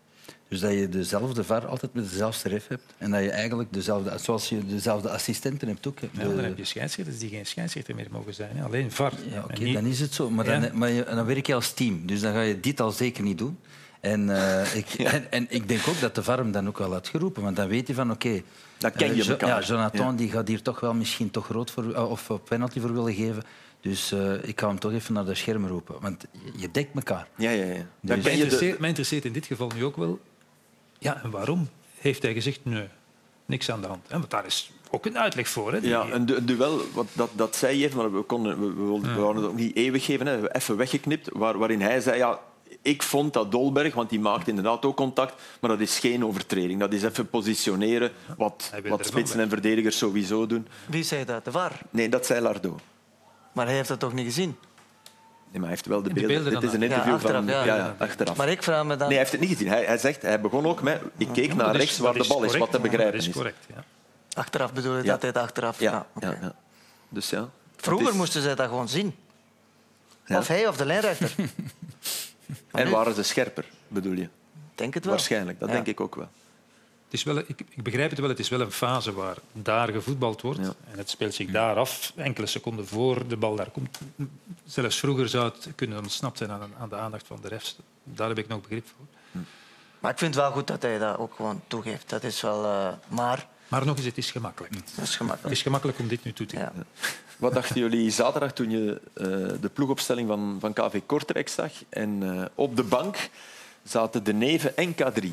Dus 0.48 0.60
dat 0.62 0.72
je 0.74 0.90
dezelfde 0.90 1.44
VAR 1.44 1.66
altijd 1.68 1.94
met 1.94 2.10
dezelfde 2.10 2.50
ref 2.50 2.68
hebt. 2.68 2.84
En 2.98 3.12
dat 3.12 3.24
je 3.24 3.32
eigenlijk 3.32 3.74
dezelfde, 3.74 4.18
zoals 4.18 4.50
je 4.50 4.66
dezelfde 4.66 5.10
assistenten 5.10 5.68
hebt 5.68 5.88
ook. 5.88 6.00
Ja, 6.00 6.08
dan 6.24 6.38
heb 6.38 6.58
je 6.58 6.66
scheidsrechters 6.66 7.20
die 7.20 7.30
geen 7.30 7.46
scheidsrechter 7.46 7.96
meer 7.96 8.08
mogen 8.12 8.34
zijn. 8.34 8.56
hè. 8.58 8.64
Alleen 8.64 8.92
VAR. 8.92 9.14
Ja, 9.32 9.44
oké, 9.44 9.64
niet- 9.64 9.74
dan 9.74 9.86
is 9.86 10.00
het 10.00 10.14
zo. 10.14 10.30
Maar, 10.30 10.46
Ja. 10.46 10.60
dan, 10.60 10.78
maar 10.78 10.90
je- 10.90 11.04
dan 11.04 11.26
werk 11.26 11.48
je 11.48 11.54
als 11.54 11.74
team. 11.74 12.06
Dus 12.06 12.22
dan 12.22 12.34
ga 12.34 12.42
je 12.42 12.60
dit 12.60 12.80
al 12.80 12.92
zeker 12.92 13.24
niet 13.24 13.38
doen. 13.38 13.58
En, 14.04 14.30
eh, 14.30 14.76
ik, 14.82 14.90
en, 14.94 15.32
en 15.32 15.46
ik 15.50 15.68
denk 15.68 15.82
ook 15.88 16.00
dat 16.00 16.16
de 16.16 16.24
VAR 16.24 16.38
hem 16.38 16.52
dan 16.52 16.68
ook 16.68 16.78
wel 16.78 16.92
had 16.92 17.08
geroepen. 17.08 17.44
Want 17.44 17.56
dan 17.56 17.68
weet 17.68 17.88
hij 17.88 17.96
van, 17.96 18.12
oké... 18.12 18.42
Dan 18.78 18.92
ken 18.92 19.10
eh, 19.10 19.16
je 19.16 19.24
Jo- 19.24 19.30
elkaar. 19.32 19.50
Ja, 19.62 19.68
Jonathan 19.68 20.06
Ja. 20.12 20.12
Die 20.18 20.32
gaat 20.32 20.48
hier 20.48 20.62
toch 20.62 20.80
wel 20.80 20.94
misschien 20.94 21.32
toch 21.32 21.48
rood 21.48 21.72
voor, 21.72 21.94
eh, 21.94 22.10
of 22.10 22.30
penalty 22.44 22.80
voor 22.80 22.94
willen 22.94 23.14
geven. 23.14 23.44
Dus 23.82 24.12
eh, 24.12 24.44
ik 24.48 24.60
ga 24.60 24.68
hem 24.68 24.80
toch 24.80 24.92
even 24.92 25.14
naar 25.14 25.26
de 25.26 25.36
scherm 25.36 25.68
roepen. 25.68 25.96
Want 26.02 26.26
je 26.56 26.72
dekt 26.72 26.96
elkaar. 26.96 27.28
Ja, 27.36 27.50
ja, 27.50 27.66
ja. 27.66 27.74
Dus- 27.74 27.84
Mij 28.00 28.18
ken 28.20 28.32
je 28.32 28.38
de, 28.38 28.44
interesseert, 28.44 28.80
mij 28.80 28.88
interesseert 28.90 29.26
in 29.26 29.34
dit 29.34 29.46
geval 29.46 29.72
nu 29.76 29.84
ook 29.86 29.96
wel... 29.98 30.20
Ja, 31.00 31.24
en 31.24 31.30
waarom 31.30 31.70
heeft 32.00 32.22
hij 32.24 32.34
gezegd 32.34 32.60
nee, 32.64 32.88
niks 33.46 33.72
aan 33.72 33.82
de 33.82 33.88
hand? 33.88 34.06
Hè? 34.08 34.18
Want 34.20 34.30
daar 34.32 34.46
is 34.46 34.72
ook 34.92 35.06
een 35.06 35.18
uitleg 35.20 35.48
voor. 35.48 35.74
Hè? 35.74 35.80
Die- 35.80 35.90
Ja, 35.90 36.06
een 36.12 36.26
du- 36.26 36.36
een 36.36 36.46
duel, 36.46 36.82
wat 36.94 37.08
dat, 37.14 37.30
dat 37.36 37.56
zei 37.56 37.78
je 37.78 37.86
even, 37.86 37.98
maar 37.98 38.14
we, 38.14 38.22
konden, 38.22 38.60
we, 38.60 38.66
we, 38.68 38.84
wilden- 38.84 39.16
we 39.16 39.22
hadden 39.22 39.42
het 39.44 39.52
ook 39.52 39.58
niet 39.58 39.76
eeuwig 39.76 40.06
geven, 40.06 40.26
hè, 40.28 40.54
even 40.56 40.78
weggeknipt, 40.78 41.30
waar, 41.34 41.58
waarin 41.58 41.82
hij 41.82 42.02
zei, 42.02 42.18
ja, 42.18 42.40
ik 42.84 43.04
vond 43.04 43.34
dat 43.34 43.52
Dolberg, 43.52 43.94
want 43.94 44.10
die 44.10 44.20
maakt 44.20 44.48
inderdaad 44.48 44.86
ook 44.86 44.96
contact, 44.96 45.34
maar 45.60 45.70
dat 45.70 45.80
is 45.80 46.00
geen 46.00 46.26
overtreding. 46.26 46.80
Dat 46.80 46.94
is 46.94 47.04
even 47.04 47.30
positioneren, 47.30 48.12
wat, 48.38 48.72
wat 48.88 49.06
spitsen 49.06 49.40
en 49.40 49.50
verdedigers 49.50 49.98
sowieso 49.98 50.48
doen. 50.48 50.68
Wie 50.86 51.04
zei 51.04 51.26
dat? 51.26 51.46
De 51.46 51.52
VAR. 51.52 51.72
Nee, 51.90 52.10
dat 52.10 52.26
zei 52.26 52.42
Lardo. 52.42 52.80
Maar 53.52 53.66
hij 53.66 53.76
heeft 53.76 53.88
dat 53.88 54.00
toch 54.00 54.14
niet 54.14 54.26
gezien? 54.26 54.56
Nee, 55.52 55.62
maar 55.62 55.62
hij 55.62 55.70
heeft 55.70 55.86
wel 55.86 56.02
de 56.02 56.08
de 56.08 56.14
beelden. 56.14 56.44
beelden 56.44 56.60
Dit 56.62 56.70
is 56.70 56.76
een 56.76 56.80
Ja, 56.82 56.86
interview 56.88 57.14
achteraf, 57.14 57.36
van... 57.44 57.46
ja. 57.54 57.64
Ja, 57.66 57.76
ja, 57.76 57.96
achteraf. 57.98 58.38
Maar 58.38 58.50
ik 58.50 58.64
vraag 58.64 58.84
me 58.84 58.90
dan... 58.96 58.98
Nee, 58.98 59.08
hij 59.08 59.18
heeft 59.18 59.32
het 59.32 59.40
niet 59.42 59.50
gezien. 59.50 59.68
Hij, 59.68 59.84
hij 59.86 59.98
zegt, 59.98 60.22
hij 60.22 60.42
begon 60.42 60.66
ook 60.66 60.82
met... 60.82 61.02
Ik 61.18 61.28
keek 61.34 61.48
Ja, 61.50 61.56
naar 61.56 61.76
rechts 61.76 61.98
waar 61.98 62.14
de 62.14 62.26
bal 62.28 62.44
is, 62.44 62.58
wat 62.58 62.72
te 62.72 62.80
begrijpen 62.80 63.18
Dat 63.20 63.28
is. 63.28 63.34
correct, 63.34 63.66
ja. 63.76 63.84
Achteraf 64.34 64.74
bedoel 64.74 64.98
je 64.98 65.04
Ja. 65.04 65.12
dat 65.12 65.22
hij 65.22 65.30
het 65.30 65.40
achteraf... 65.40 65.80
Ja, 65.80 66.06
ja, 66.20 66.38
ja. 66.42 66.56
Dus 67.10 67.30
ja. 67.30 67.50
Vroeger 67.76 68.08
is- 68.10 68.14
moesten 68.16 68.42
zij 68.42 68.56
dat 68.56 68.68
gewoon 68.68 68.88
zien. 68.90 69.16
Ja. 70.26 70.38
Of 70.38 70.48
hij 70.48 70.68
of 70.68 70.78
de 70.78 70.86
lijnrechter. 70.86 71.32
En 72.72 72.90
waren 72.90 73.16
ze 73.16 73.24
scherper, 73.24 73.66
bedoel 73.88 74.14
je? 74.14 74.30
Denk 74.76 74.94
het 74.94 75.04
wel. 75.06 75.14
Waarschijnlijk, 75.14 75.60
dat 75.60 75.70
Ja. 75.70 75.76
denk 75.76 75.88
ik 75.88 76.00
ook 76.00 76.16
wel. 76.16 76.30
Het 77.06 77.14
is 77.22 77.24
wel, 77.24 77.38
ik, 77.38 77.62
ik 77.70 77.84
begrijp 77.84 78.10
het 78.10 78.20
wel, 78.20 78.30
het 78.30 78.40
is 78.40 78.50
wel 78.50 78.62
een 78.62 78.72
fase 78.72 79.14
waar 79.14 79.38
daar 79.52 79.88
gevoetbald 79.92 80.42
wordt. 80.42 80.60
Ja. 80.60 80.74
En 80.92 80.98
het 80.98 81.10
speelt 81.10 81.34
zich 81.34 81.52
daar 81.52 81.76
af, 81.76 82.14
enkele 82.16 82.48
seconden 82.48 82.88
voor 82.88 83.28
de 83.28 83.38
bal 83.38 83.56
daar 83.56 83.70
komt. 83.70 84.00
Zelfs 84.66 85.00
vroeger 85.00 85.30
zou 85.30 85.46
het 85.46 85.68
kunnen 85.76 85.98
ontsnapt 85.98 86.38
zijn 86.38 86.52
aan, 86.52 86.72
aan 86.80 86.90
de 86.90 86.96
aandacht 86.96 87.28
van 87.28 87.38
de 87.42 87.48
refs. 87.48 87.78
Daar 88.04 88.28
heb 88.28 88.38
ik 88.38 88.48
nog 88.48 88.62
begrip 88.62 88.88
voor. 88.98 89.42
Maar 90.00 90.12
ik 90.12 90.18
vind 90.18 90.36
het 90.36 90.44
wel 90.44 90.52
goed 90.54 90.68
dat 90.68 90.82
hij 90.82 90.98
dat 90.98 91.18
ook 91.18 91.34
gewoon 91.36 91.62
toegeeft. 91.68 92.10
Dat 92.10 92.24
is 92.24 92.42
wel... 92.42 92.64
eh, 92.66 92.94
maar 93.08 93.48
Maar 93.68 93.86
nog 93.86 93.96
eens, 93.98 94.06
het 94.06 94.18
is 94.18 94.32
gemakkelijk. 94.32 94.74
dat 94.74 94.84
is 94.86 94.96
Het 94.96 95.10
gemakkelijk. 95.10 95.56
is 95.56 95.62
gemakkelijk 95.62 96.00
om 96.00 96.08
dit 96.08 96.24
nu 96.24 96.34
toe 96.34 96.46
te 96.46 96.56
geven. 96.56 96.86
Ja. 97.02 97.08
Wat 97.44 97.54
dachten 97.54 97.80
jullie 97.80 98.12
zaterdag 98.12 98.54
toen 98.54 98.70
je 98.70 99.02
eh, 99.14 99.26
de 99.62 99.70
ploegopstelling 99.74 100.28
van, 100.28 100.58
van 100.60 100.74
KV 100.74 101.02
Kortrijk 101.06 101.48
zag? 101.48 101.72
En 101.90 102.40
eh, 102.40 102.46
op 102.56 102.76
de 102.76 102.84
bank 102.84 103.30
zaten 103.84 104.24
De 104.24 104.34
Neven 104.34 104.78
en 104.78 104.96
K3. 104.96 105.28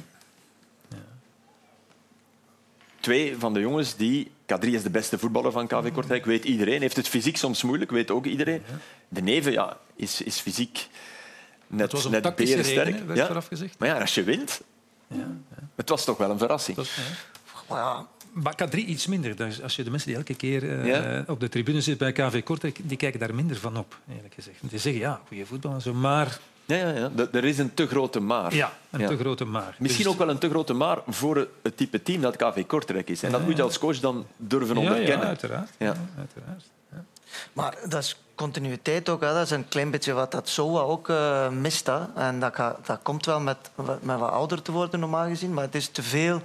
Twee 3.01 3.39
van 3.39 3.55
de 3.55 3.61
jongens 3.61 3.97
die 3.97 4.31
K3 4.47 4.69
is 4.69 4.83
de 4.83 4.91
beste 4.91 5.19
voetballer 5.19 5.53
van 5.53 5.67
KV 5.67 5.93
Kortrijk, 5.93 6.25
weet 6.25 6.45
iedereen. 6.45 6.81
Heeft 6.81 6.97
het 6.97 7.09
fysiek 7.09 7.37
soms 7.37 7.63
moeilijk, 7.63 7.91
weet 7.91 8.11
ook 8.11 8.27
iedereen. 8.27 8.63
De 9.09 9.23
Neven 9.23 9.53
ja, 9.53 9.77
is, 9.97 10.23
is 10.23 10.41
fysiek 10.41 10.89
net, 11.67 11.81
Het 11.81 11.93
was 11.93 12.05
om 12.05 12.11
net 12.11 12.23
tactische 12.23 12.57
berensterk. 12.57 13.07
werd 13.07 13.29
Ja. 13.29 13.41
gezegd. 13.41 13.79
Maar 13.79 13.89
ja, 13.89 14.01
als 14.01 14.15
je 14.15 14.23
wint, 14.23 14.61
het 15.75 15.89
was 15.89 16.05
toch 16.05 16.17
wel 16.17 16.31
een 16.31 16.39
verrassing. 16.39 16.77
Dat 16.77 16.89
ja. 17.69 18.07
Maar 18.33 18.53
ja, 18.57 18.65
Maar 18.67 18.69
K3 18.69 18.79
iets 18.79 19.07
minder. 19.07 19.37
Dus 19.37 19.63
als 19.63 19.77
je 19.77 19.83
de 19.85 19.91
mensen 19.91 20.09
die 20.09 20.17
elke 20.17 20.35
keer 20.35 20.81
eh, 20.81 20.87
Ja. 20.87 21.25
op 21.27 21.41
de 21.41 21.49
tribune 21.49 21.81
zitten 21.81 22.13
bij 22.15 22.27
KV 22.29 22.43
Kortrijk, 22.43 22.79
die 22.83 22.97
kijken 22.97 23.21
daar 23.21 23.35
minder 23.35 23.57
van 23.57 23.77
op, 23.77 23.99
eerlijk 24.17 24.35
gezegd. 24.35 24.57
Die 24.61 24.79
zeggen, 24.79 25.01
ja, 25.03 25.21
goede 25.29 25.47
voetbal 25.47 25.73
en 25.73 25.81
zo, 25.81 25.95
maar... 25.95 26.39
Ja, 26.65 26.77
ja, 26.77 26.91
ja. 26.91 27.11
Er 27.33 27.45
is 27.45 27.59
een 27.59 27.75
te 27.75 27.87
grote 27.87 28.21
maar. 28.21 28.55
Ja, 28.55 28.73
een 28.91 29.01
Ja. 29.01 29.07
te 29.09 29.17
grote 29.17 29.45
maar. 29.45 29.77
Misschien 29.79 30.05
Dus- 30.05 30.13
ook 30.13 30.19
wel 30.19 30.29
een 30.31 30.39
te 30.39 30.49
grote 30.49 30.73
maar 30.73 30.99
voor 31.09 31.49
het 31.63 31.77
type 31.77 32.03
team 32.03 32.21
dat 32.21 32.37
KV 32.37 32.67
Kortrijk 32.67 33.09
is. 33.11 33.23
En 33.23 33.33
dat 33.33 33.43
moet 33.45 33.57
je 33.57 33.63
als 33.63 33.79
coach 33.79 33.99
dan 34.01 34.27
durven 34.37 34.75
Ja, 34.75 34.81
onderkennen. 34.81 35.19
ja, 35.21 35.27
uiteraard. 35.27 35.71
Ja. 35.79 35.87
Ja, 35.87 35.97
uiteraard. 36.19 36.65
Maar 37.53 37.75
dat 37.89 38.03
is 38.03 38.17
continuïteit 38.35 39.09
ook. 39.09 39.21
Hè. 39.21 39.33
Dat 39.33 39.45
is 39.45 39.51
een 39.51 39.69
klein 39.69 39.91
beetje 39.91 40.13
wat 40.13 40.31
dat 40.33 40.49
SOA 40.49 40.81
ook 40.81 41.09
eh, 41.09 41.49
mist. 41.51 41.87
Hè. 41.87 41.99
En 42.15 42.41
dat, 42.41 42.55
ga- 42.55 42.77
dat 42.85 42.99
komt 43.03 43.27
wel 43.27 43.41
met, 43.41 43.71
met 44.03 44.19
wat 44.19 44.31
ouder 44.31 44.63
te 44.63 44.73
worden, 44.73 45.01
normaal 45.01 45.27
gezien. 45.29 45.55
Maar 45.55 45.65
het 45.65 45.75
is 45.75 45.89
te 45.89 46.03
veel 46.03 46.41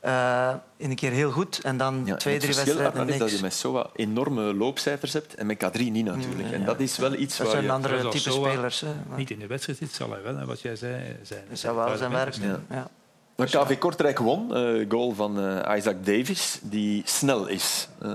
eh, 0.00 0.54
in 0.76 0.90
een 0.90 0.96
keer 0.96 1.10
heel 1.10 1.30
goed. 1.30 1.60
En 1.62 1.76
dan 1.76 2.02
Ja, 2.04 2.16
twee, 2.16 2.34
het 2.34 2.42
drie 2.42 2.54
verschil 2.54 2.76
wedstrijden 2.76 2.82
daarvan 2.82 3.08
is 3.14 3.18
dat 3.18 3.28
niks. 3.28 3.38
je 3.38 3.42
met 3.42 3.54
SOA 3.54 3.86
enorme 3.94 4.54
loopcijfers 4.54 5.12
hebt 5.12 5.34
en 5.34 5.46
met 5.46 5.64
K3 5.64 5.80
niet 5.80 6.04
natuurlijk. 6.04 6.52
En 6.52 6.64
dat 6.64 6.80
is 6.80 6.96
wel 6.96 7.14
iets 7.14 7.36
Dat 7.36 7.46
waar 7.46 7.56
zijn 7.56 7.64
je... 7.66 7.72
andere 7.72 8.08
type 8.08 8.30
Soa 8.30 8.50
spelers. 8.50 8.80
Hè. 8.80 8.88
Maar 9.08 9.18
Niet 9.18 9.30
in 9.30 9.38
de 9.38 9.46
wedstrijd 9.46 9.78
zit, 9.78 9.92
zal 9.92 10.10
hij 10.10 10.22
wel, 10.22 10.36
hè, 10.36 10.44
wat 10.46 10.60
jij 10.60 10.76
zei, 10.76 11.16
zijn. 11.22 11.42
Dat 11.48 11.58
zou 11.58 11.76
wel 11.76 11.96
zijn 11.96 12.10
werk. 12.10 12.34
Ja. 12.70 12.88
Maar 13.36 13.46
KV 13.48 13.78
Kortrijk 13.78 14.18
won. 14.18 14.54
eh 14.54 14.86
goal 14.88 15.12
van 15.14 15.40
eh, 15.40 15.76
Isaac 15.76 15.96
Davis, 16.06 16.58
die 16.62 17.02
snel 17.04 17.46
is, 17.46 17.88
eh, 18.02 18.12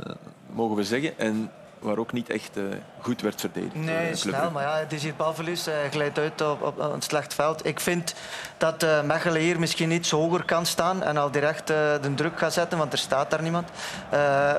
mogen 0.54 0.76
we 0.76 0.84
zeggen. 0.84 1.20
En 1.20 1.52
waar 1.86 1.98
ook 1.98 2.12
niet 2.12 2.30
echt 2.30 2.58
eh, 2.58 2.64
goed 3.02 3.22
werd 3.22 3.40
verdedigd. 3.40 3.74
eh, 3.74 3.80
Nee, 3.82 4.06
Club 4.06 4.16
snel. 4.36 4.52
Maar 4.52 4.64
ja, 4.64 4.78
het 4.78 4.94
is 4.94 5.04
hier 5.04 5.16
balverlies. 5.16 5.66
Hij 5.66 5.90
glijdt 5.92 6.20
uit 6.20 6.42
op, 6.42 6.62
op 6.62 6.80
een 6.80 7.02
slecht 7.02 7.34
veld. 7.34 7.66
Ik 7.66 7.80
vind 7.80 8.14
dat 8.58 8.84
eh 8.84 9.02
Mechelen 9.02 9.42
hier 9.42 9.60
misschien 9.60 9.92
iets 9.92 10.12
hoger 10.12 10.44
kan 10.46 10.66
staan 10.66 11.04
en 11.04 11.18
al 11.18 11.32
direct 11.32 11.70
eh, 11.70 11.76
de 12.02 12.14
druk 12.14 12.38
gaat 12.40 12.54
zetten, 12.54 12.78
want 12.78 12.92
er 12.94 13.00
staat 13.00 13.30
daar 13.32 13.42
niemand. 13.42 13.70
Uh, 14.14 14.52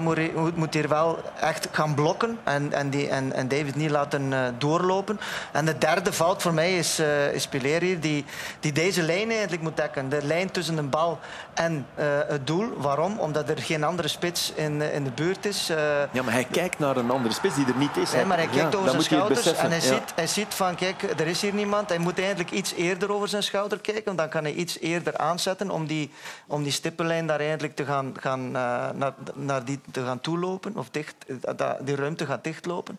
moet, 0.00 0.16
hier- 0.16 0.32
moet- 0.54 0.74
hier 0.74 0.88
wel 0.88 1.18
echt 1.40 1.68
gaan 1.70 1.94
blokken 1.94 2.38
en, 2.44 2.72
en, 2.72 2.90
die, 2.90 3.08
en, 3.08 3.32
en 3.32 3.48
David 3.48 3.74
niet 3.76 3.90
laten 3.90 4.32
eh, 4.32 4.40
doorlopen. 4.58 5.20
En 5.52 5.64
de 5.64 5.78
derde 5.78 6.12
fout 6.12 6.42
voor 6.42 6.54
mij 6.54 6.76
is, 6.78 6.98
eh 6.98 7.32
is 7.32 7.46
Piler 7.46 7.82
hier, 7.82 8.00
die, 8.00 8.24
die 8.60 8.72
deze 8.72 9.02
lijn 9.02 9.30
eigenlijk 9.30 9.62
moet 9.62 9.76
dekken. 9.76 10.08
De 10.08 10.22
lijn 10.22 10.50
tussen 10.50 10.76
de 10.76 10.82
bal 10.82 11.18
en 11.54 11.86
eh, 11.94 12.06
het 12.28 12.46
doel. 12.46 12.72
Waarom? 12.76 13.18
Omdat 13.18 13.48
er 13.48 13.58
geen 13.58 13.84
andere 13.84 14.08
spits 14.08 14.52
in, 14.54 14.82
eh, 14.82 14.94
in 14.94 15.04
de 15.04 15.10
buurt 15.10 15.46
is. 15.46 15.68
Eh, 15.70 15.76
Ja, 16.10 16.22
maar 16.22 16.32
hij 16.32 16.46
kijkt 16.54 16.78
naar 16.78 16.96
een 16.96 17.10
andere 17.10 17.34
spits 17.34 17.54
die 17.54 17.66
er 17.66 17.76
niet 17.76 17.96
is. 17.96 18.12
Nee, 18.12 18.24
maar 18.24 18.36
hij 18.36 18.46
Ja, 18.46 18.52
kijkt 18.52 18.74
over 18.74 18.90
zijn 18.90 19.02
schouders 19.02 19.52
en 19.52 19.68
hij, 19.70 19.80
Ja. 19.80 19.84
ziet, 19.84 20.12
hij 20.14 20.26
ziet 20.26 20.54
van, 20.54 20.74
kijk, 20.74 21.02
er 21.02 21.26
is 21.26 21.40
hier 21.42 21.54
niemand. 21.54 21.88
Hij 21.88 21.98
moet 21.98 22.18
eigenlijk 22.18 22.50
iets 22.50 22.72
eerder 22.72 23.12
over 23.12 23.28
zijn 23.28 23.42
schouder 23.42 23.78
kijken. 23.80 24.04
want 24.04 24.18
Dan 24.18 24.28
kan 24.28 24.42
hij 24.42 24.52
iets 24.52 24.78
eerder 24.78 25.16
aanzetten 25.16 25.70
om 25.70 25.86
die, 25.86 26.10
om 26.46 26.62
die 26.62 26.72
stippenlijn 26.72 27.26
daar 27.26 27.40
eigenlijk 27.40 27.76
te 27.76 27.84
gaan, 27.84 28.14
gaan, 28.20 28.46
eh, 28.46 28.88
naar, 28.94 29.14
naar 29.34 29.64
die 29.64 29.80
te 29.90 30.04
gaan 30.04 30.20
toelopen. 30.20 30.76
Of 30.76 30.90
dicht, 30.90 31.14
die 31.80 31.96
ruimte 31.96 32.26
gaat 32.26 32.44
dichtlopen. 32.44 32.98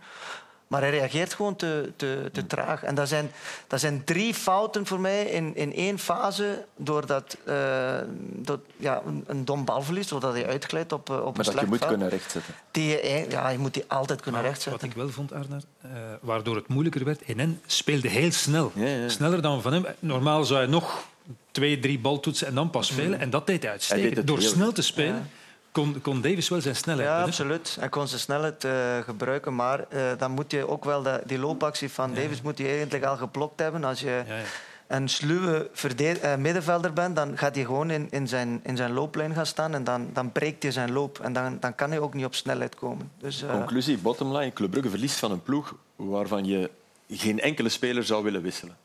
Maar 0.68 0.82
hij 0.82 0.89
reageert 0.89 1.34
gewoon 1.34 1.55
te, 1.55 1.91
te, 1.95 2.30
te 2.34 2.47
traag. 2.47 2.84
En 2.84 2.95
dat 2.95 3.07
zijn, 3.07 3.32
dat 3.68 3.80
zijn 3.80 4.03
drie 4.03 4.34
fouten 4.34 4.86
voor 4.86 4.99
mij 4.99 5.24
in, 5.26 5.55
in 5.55 5.74
één 5.74 5.99
fase. 5.99 6.66
Doordat 6.76 7.38
uh, 7.47 7.97
dat, 8.18 8.59
ja, 8.78 9.01
een, 9.05 9.24
een 9.28 9.45
dom 9.45 9.66
balverlies, 9.66 10.07
doordat 10.07 10.34
hij 10.34 10.47
uitglijdt 10.47 10.91
op, 10.91 11.09
op 11.09 11.18
een 11.18 11.24
Maar 11.36 11.45
dat 11.45 11.59
je 11.59 11.66
moet 11.66 11.86
kunnen 11.86 12.09
rechtzetten. 12.09 12.53
Die, 12.72 12.88
je- 12.89 13.26
ja, 13.30 13.49
je 13.49 13.57
moet 13.57 13.74
die 13.74 13.84
altijd 13.88 14.22
kunnen 14.22 14.41
Maar 14.41 14.49
rechtzetten. 14.49 14.82
Wat 14.82 14.89
ik 14.91 14.95
wel 15.03 15.09
vond, 15.09 15.34
Arnar, 15.34 15.61
eh, 15.82 15.89
waardoor 16.22 16.55
het 16.55 16.68
moeilijker 16.68 17.03
werd, 17.03 17.28
NN 17.36 17.59
speelde 17.66 18.07
heel 18.07 18.32
snel. 18.32 18.72
Ja, 18.76 18.86
ja. 18.86 19.09
Sneller 19.09 19.41
dan 19.41 19.61
van 19.61 19.74
hem. 19.74 19.86
Normaal 19.99 20.43
zou 20.43 20.59
hij 20.59 20.70
nog 20.70 21.03
twee, 21.51 21.80
drie 21.80 21.99
baltoetsen 21.99 22.47
en 22.47 22.55
dan 22.55 22.70
pas 22.70 22.88
spelen. 22.88 23.20
En 23.20 23.30
dat 23.30 23.47
deed 23.47 23.61
hij 23.63 23.72
uitstekend. 23.72 24.01
Hij 24.05 24.09
deed 24.09 24.18
het 24.18 24.28
Door 24.28 24.39
heel 24.39 24.49
snel 24.55 24.72
te 24.72 24.82
spelen 24.82 25.30
kon, 25.76 26.02
kon 26.02 26.22
Davis 26.22 26.50
wel 26.50 26.62
zijn 26.62 26.76
snelheid 26.76 27.08
Ja, 27.08 27.22
absoluut. 27.22 27.78
Hij 27.80 27.90
kon 27.90 28.08
zijn 28.08 28.20
snelheid 28.20 28.64
eh, 28.64 28.98
gebruiken, 29.00 29.56
maar 29.56 29.86
eh, 29.90 30.02
dan 30.18 30.32
moet 30.32 30.52
je 30.52 30.68
ook 30.68 30.86
wel 30.86 31.02
de, 31.02 31.22
die 31.26 31.40
loopactie 31.40 31.90
van 31.92 32.14
Davis 32.14 32.42
moet 32.42 32.58
je 32.58 32.68
eigenlijk 32.68 33.04
al 33.04 33.18
geblokt 33.18 33.60
hebben. 33.60 33.84
Als 33.84 34.00
je 34.00 34.24
Ja, 34.28 34.36
ja. 34.36 34.44
een 34.88 35.10
sluwe 35.10 35.70
eh, 35.98 36.36
middenvelder 36.36 36.94
bent, 36.94 37.16
dan 37.16 37.38
gaat 37.38 37.56
hij 37.56 37.66
gewoon 37.66 37.90
in, 37.90 38.08
in, 38.10 38.28
zijn, 38.28 38.60
in 38.64 38.78
zijn 38.78 38.94
looplijn 38.94 39.34
gaan 39.34 39.46
staan 39.46 39.74
en 39.74 39.84
dan, 39.84 40.10
dan 40.14 40.32
breekt 40.32 40.64
hij 40.64 40.72
zijn 40.72 40.92
loop. 40.92 41.20
En 41.20 41.34
dan, 41.34 41.58
dan 41.60 41.76
kan 41.76 41.90
hij 41.90 42.00
ook 42.00 42.14
niet 42.14 42.26
op 42.26 42.36
snelheid 42.36 42.76
komen. 42.76 43.12
Dus, 43.18 43.44
eh, 43.44 43.52
Conclusie, 43.52 43.98
bottomline. 43.98 44.54
Club 44.54 44.72
Brugge 44.72 44.90
verliest 44.90 45.20
van 45.20 45.32
een 45.32 45.44
ploeg 45.44 45.76
waarvan 45.96 46.46
je 46.46 46.70
geen 47.10 47.40
enkele 47.40 47.70
speler 47.70 48.04
zou 48.04 48.24
willen 48.24 48.42
wisselen. 48.42 48.78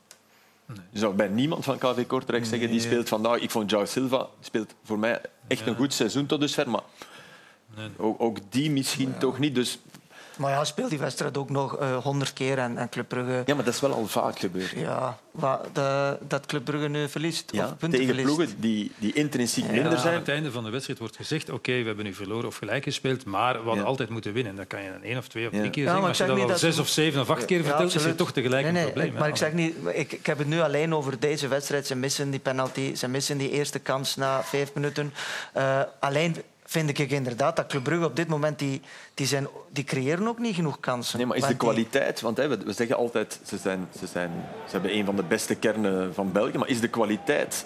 Je 0.89 0.99
zou 0.99 1.15
bij 1.15 1.27
niemand 1.27 1.63
van 1.63 1.77
KV 1.77 2.07
Kortrijk 2.07 2.45
zeggen 2.45 2.69
die 2.69 2.79
speelt 2.79 3.09
vandaag. 3.09 3.37
Ik 3.39 3.51
vond 3.51 3.71
João 3.71 3.83
Silva 3.83 4.27
speelt 4.39 4.75
voor 4.83 4.99
mij 4.99 5.21
echt 5.47 5.67
een 5.67 5.75
goed 5.75 5.93
seizoen 5.93 6.25
tot 6.25 6.39
dusver, 6.39 6.69
maar 6.69 6.83
ook, 7.97 8.21
ook 8.21 8.37
die 8.49 8.71
misschien 8.71 9.17
toch 9.17 9.39
niet. 9.39 9.55
Dus 9.55 9.79
maar 10.37 10.51
ja, 10.51 10.63
speelt 10.63 10.89
die 10.89 10.99
wedstrijd 10.99 11.37
ook 11.37 11.49
nog 11.49 11.77
honderd 12.03 12.33
keer 12.33 12.57
en, 12.57 12.77
en 12.77 12.89
Club 12.89 13.07
Brugge... 13.07 13.43
ja, 13.45 13.55
maar 13.55 13.63
dat 13.65 13.73
is 13.73 13.79
wel 13.79 13.93
al 13.93 14.07
vaak 14.07 14.39
gebeurd. 14.39 14.69
Ja, 14.75 15.17
de, 15.73 16.17
dat 16.27 16.45
Club 16.45 16.63
Brugge 16.63 16.87
nu 16.87 17.09
verliest, 17.09 17.51
Ja, 17.51 17.63
of 17.65 17.69
punten 17.77 17.99
tegen 17.99 18.05
verliest. 18.15 18.35
ploegen 18.35 18.55
die, 18.61 18.91
die 18.99 19.13
intrinsiek 19.13 19.65
Ja, 19.65 19.71
minder 19.71 19.91
aan 19.91 19.99
zijn. 19.99 20.13
het 20.19 20.29
einde 20.29 20.51
van 20.51 20.63
de 20.63 20.69
wedstrijd 20.69 20.99
wordt 20.99 21.15
gezegd, 21.15 21.49
oké, 21.49 21.71
we 21.71 21.85
hebben 21.87 22.05
nu 22.05 22.13
verloren 22.13 22.47
of 22.47 22.57
gelijk 22.57 22.83
gespeeld, 22.83 23.25
maar 23.25 23.53
we 23.53 23.59
hadden 23.63 23.83
Ja. 23.83 23.89
altijd 23.89 24.09
moeten 24.09 24.33
winnen. 24.33 24.55
Dat 24.55 24.67
kan 24.67 24.81
je 24.83 24.89
een 24.89 25.03
één 25.03 25.17
of 25.17 25.27
twee 25.27 25.45
of 25.47 25.51
Ja. 25.53 25.59
drie 25.59 25.71
keer 25.71 25.83
Ja, 25.83 25.87
zeggen. 25.89 26.01
maar 26.01 26.09
Als 26.09 26.17
je 26.27 26.33
dat 26.33 26.39
al 26.41 26.47
dat 26.47 26.59
zes 26.59 26.75
ze- 26.75 26.81
of 26.81 26.87
zeven 26.87 27.21
of 27.21 27.29
acht 27.29 27.45
keer 27.45 27.57
Ja, 27.57 27.63
vertelt, 27.63 27.95
is 27.95 28.03
het 28.03 28.17
toch 28.17 28.31
tegelijk 28.31 28.63
nee, 28.63 28.71
nee, 28.71 28.83
een 28.85 28.91
probleem. 28.91 29.13
Maar 29.13 29.27
ik 29.27 29.35
zeg 29.35 29.53
niet, 29.53 29.75
ik, 29.93 30.11
ik 30.11 30.25
heb 30.25 30.37
het 30.37 30.47
nu 30.47 30.59
alleen 30.61 30.95
over 30.95 31.19
deze 31.19 31.47
wedstrijd. 31.47 31.87
Ze 31.87 31.95
missen 31.95 32.29
die 32.29 32.39
penalty, 32.39 32.95
ze 32.95 33.07
missen 33.07 33.37
die 33.37 33.49
eerste 33.51 33.79
kans 33.79 34.15
na 34.15 34.43
vijf 34.43 34.73
minuten. 34.73 35.13
Eh, 35.53 35.79
alleen 35.99 36.35
vind 36.71 36.99
ik 36.99 37.11
inderdaad 37.11 37.55
dat 37.55 37.67
Club 37.67 37.83
Brugge 37.83 38.05
op 38.05 38.15
dit 38.15 38.27
moment 38.27 38.59
die, 38.59 38.81
die, 39.13 39.25
zijn, 39.27 39.47
die 39.69 39.83
creëren 39.83 40.27
ook 40.27 40.39
niet 40.39 40.55
genoeg 40.55 40.79
kansen. 40.79 41.17
Nee, 41.17 41.27
maar 41.27 41.37
is 41.37 41.45
de 41.45 41.55
kwaliteit, 41.55 42.21
want 42.21 42.37
hè, 42.37 42.47
we, 42.47 42.57
we 42.57 42.73
zeggen 42.73 42.95
altijd 42.97 43.39
ze, 43.45 43.57
zijn, 43.57 43.87
ze, 43.99 44.07
zijn, 44.07 44.31
ze 44.65 44.71
hebben 44.71 44.95
een 44.95 45.05
van 45.05 45.15
de 45.15 45.23
beste 45.23 45.55
kernen 45.55 46.13
van 46.13 46.31
België, 46.31 46.57
maar 46.57 46.67
is 46.67 46.79
de 46.79 46.87
kwaliteit 46.87 47.65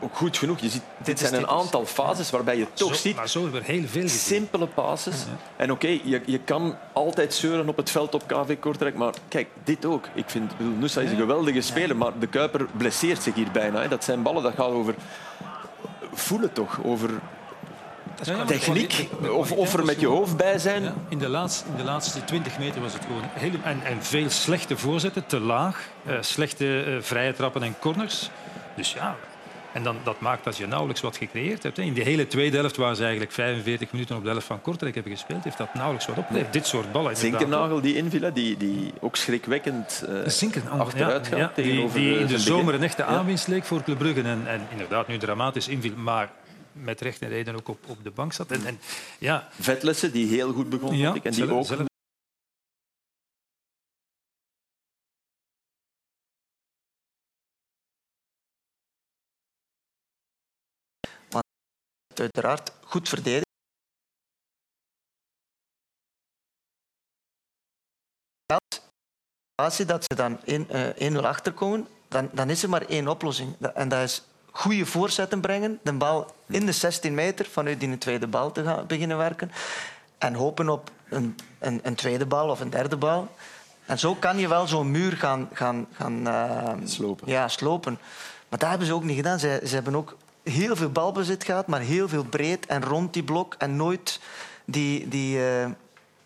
ook 0.00 0.16
goed 0.16 0.36
genoeg? 0.36 0.58
Je 0.58 0.68
ziet, 0.68 0.82
dit, 1.04 1.18
zijn 1.18 1.34
een 1.34 1.46
aantal 1.48 1.86
fases 1.86 2.30
waarbij 2.30 2.56
je 2.58 2.66
toch 2.74 2.94
Zo- 2.94 3.00
ziet 3.00 3.16
Maar 3.16 3.28
zo 3.28 3.42
hebben 3.42 3.60
we 3.60 3.72
heel 3.72 3.86
veel 3.86 4.02
gezien. 4.02 4.18
simpele 4.18 4.66
passes. 4.66 5.24
En 5.56 5.70
oké, 5.72 5.86
je, 5.86 6.22
je 6.26 6.38
kan 6.38 6.76
altijd 6.92 7.34
zeuren 7.34 7.68
op 7.68 7.76
het 7.76 7.90
veld 7.90 8.14
op 8.14 8.22
KV 8.26 8.58
Kortrijk, 8.58 8.96
maar 8.96 9.14
kijk, 9.28 9.48
dit 9.64 9.84
ook. 9.84 10.08
Ik 10.14 10.30
vind, 10.30 10.52
Nusa 10.78 11.00
is 11.00 11.10
een 11.10 11.16
geweldige 11.16 11.60
speler, 11.60 11.96
maar 11.96 12.18
de 12.18 12.26
Kuiper 12.26 12.66
blesseert 12.76 13.22
zich 13.22 13.34
hier 13.34 13.50
bijna. 13.50 13.80
Hè. 13.82 13.88
Dat 13.88 14.04
zijn 14.04 14.22
ballen, 14.22 14.42
dat 14.42 14.54
gaat 14.54 14.70
over 14.70 14.94
voelen 16.12 16.52
toch, 16.52 16.78
over 16.84 17.10
techniek, 18.46 19.08
of, 19.30 19.52
of 19.52 19.74
er 19.74 19.84
met 19.84 20.00
je 20.00 20.06
hoofd 20.06 20.36
bij 20.36 20.58
zijn. 20.58 20.82
Ja, 20.82 20.94
in, 21.08 21.18
de 21.18 21.28
laatste, 21.28 21.68
in 21.70 21.76
de 21.76 21.84
laatste 21.84 22.24
20 22.24 22.58
meter 22.58 22.80
was 22.80 22.92
het 22.92 23.02
gewoon 23.04 23.22
heel, 23.32 23.50
en, 23.62 23.80
en 23.84 24.02
veel 24.02 24.30
slechte 24.30 24.76
voorzetten, 24.76 25.26
te 25.26 25.40
laag, 25.40 25.88
eh, 26.06 26.14
slechte 26.20 26.82
eh, 26.82 26.96
vrije 27.00 27.32
trappen 27.32 27.62
en 27.62 27.74
corners. 27.78 28.30
Dus 28.76 28.92
ja, 28.92 29.16
en 29.72 29.82
dan, 29.82 29.96
dat 30.04 30.20
maakt 30.20 30.44
dat 30.44 30.56
je 30.56 30.66
nauwelijks 30.66 31.00
wat 31.00 31.16
gecreëerd 31.16 31.62
hebt. 31.62 31.76
hè. 31.76 31.82
In 31.82 31.92
die 31.92 32.04
hele 32.04 32.26
tweede 32.26 32.56
helft, 32.56 32.76
waar 32.76 32.94
ze 32.94 33.02
eigenlijk 33.02 33.32
45 33.32 33.92
minuten 33.92 34.16
op 34.16 34.22
de 34.22 34.28
helft 34.28 34.46
van 34.46 34.60
Kortrijk 34.60 34.94
hebben 34.94 35.12
gespeeld, 35.12 35.44
heeft 35.44 35.58
dat 35.58 35.74
nauwelijks 35.74 36.06
wat 36.06 36.18
opgeleverd. 36.18 36.52
Dit 36.52 36.66
soort 36.66 36.92
ballen. 36.92 37.16
Zinkernagel 37.16 37.80
die 37.80 37.96
inviel, 37.96 38.32
die, 38.32 38.56
die 38.56 38.92
ook 39.00 39.16
schrikwekkend 39.16 40.04
Zinkernagel, 40.26 40.80
achteruit 40.80 41.26
gaat 41.26 41.38
ja, 41.38 41.52
die, 41.54 42.18
in 42.18 42.26
de 42.26 42.38
zomer 42.38 42.74
een 42.74 42.82
echte 42.82 43.04
aanwinst 43.04 43.48
leek 43.48 43.64
voor 43.64 43.82
Club 43.82 43.98
Brugge. 43.98 44.22
En, 44.22 44.42
en 44.46 44.66
inderdaad 44.70 45.08
nu 45.08 45.18
dramatisch 45.18 45.68
inviel, 45.68 45.96
maar 45.96 46.28
met 46.82 47.00
recht 47.00 47.22
en 47.22 47.28
reden 47.28 47.54
ook 47.54 47.68
op, 47.68 47.88
op 47.88 48.04
de 48.04 48.10
bank 48.10 48.32
zat. 48.32 48.50
En, 48.50 48.66
en 48.66 48.78
ja, 49.18 49.48
Vetlessen, 49.52 50.12
die 50.12 50.26
heel 50.26 50.52
goed 50.52 50.68
begon, 50.68 50.96
ja 50.96 51.14
ik. 51.14 51.24
En 51.24 51.30
die 51.32 51.44
zelf- 51.44 51.50
ook 51.58 51.66
zelf- 51.66 51.86
uiteraard 62.20 62.72
goed 62.84 63.08
verdedigen. 63.08 63.46
Als 69.54 69.76
je 69.76 69.84
dat 69.84 70.04
ze 70.04 70.14
dan 70.14 70.44
in, 70.44 70.68
eh 70.70 71.12
1-0 71.12 71.24
achterkomen, 71.26 71.88
dan, 72.08 72.30
dan 72.32 72.50
is 72.50 72.62
er 72.62 72.68
maar 72.68 72.82
één 72.82 73.08
oplossing. 73.08 73.56
En 73.74 73.88
dat 73.88 74.02
is 74.02 74.22
goede 74.58 74.86
voorzetten 74.86 75.40
brengen, 75.40 75.78
de 75.82 75.92
bal 75.92 76.34
in 76.46 76.66
de 76.66 76.72
16 76.72 77.14
meter 77.14 77.46
vanuit 77.46 77.80
die 77.80 77.98
tweede 77.98 78.26
bal 78.26 78.52
te 78.52 78.64
gaan 78.64 78.86
beginnen 78.86 79.16
werken. 79.16 79.50
En 80.18 80.34
hopen 80.34 80.68
op 80.68 80.90
een, 81.08 81.36
een, 81.58 81.80
een 81.82 81.94
tweede 81.94 82.26
bal 82.26 82.48
of 82.48 82.60
een 82.60 82.70
derde 82.70 82.96
bal. 82.96 83.28
En 83.86 83.98
zo 83.98 84.14
kan 84.14 84.38
je 84.38 84.48
wel 84.48 84.66
zo'n 84.66 84.90
muur 84.90 85.12
gaan, 85.12 85.48
gaan, 85.52 85.86
gaan 85.92 86.26
eh, 86.26 86.72
Slopen. 86.84 87.28
Ja, 87.28 87.48
slopen. 87.48 87.98
Maar 88.48 88.58
dat 88.58 88.68
hebben 88.68 88.86
ze 88.86 88.92
ook 88.92 89.04
niet 89.04 89.16
gedaan. 89.16 89.38
Ze, 89.38 89.60
ze 89.66 89.74
hebben 89.74 89.94
ook 89.94 90.16
heel 90.42 90.76
veel 90.76 90.90
balbezit 90.90 91.44
gehad, 91.44 91.66
maar 91.66 91.80
heel 91.80 92.08
veel 92.08 92.24
breed 92.24 92.66
en 92.66 92.84
rond 92.84 93.12
die 93.12 93.24
blok. 93.24 93.54
En 93.58 93.76
nooit 93.76 94.20
die... 94.64 95.08
die 95.08 95.46
eh, 95.46 95.70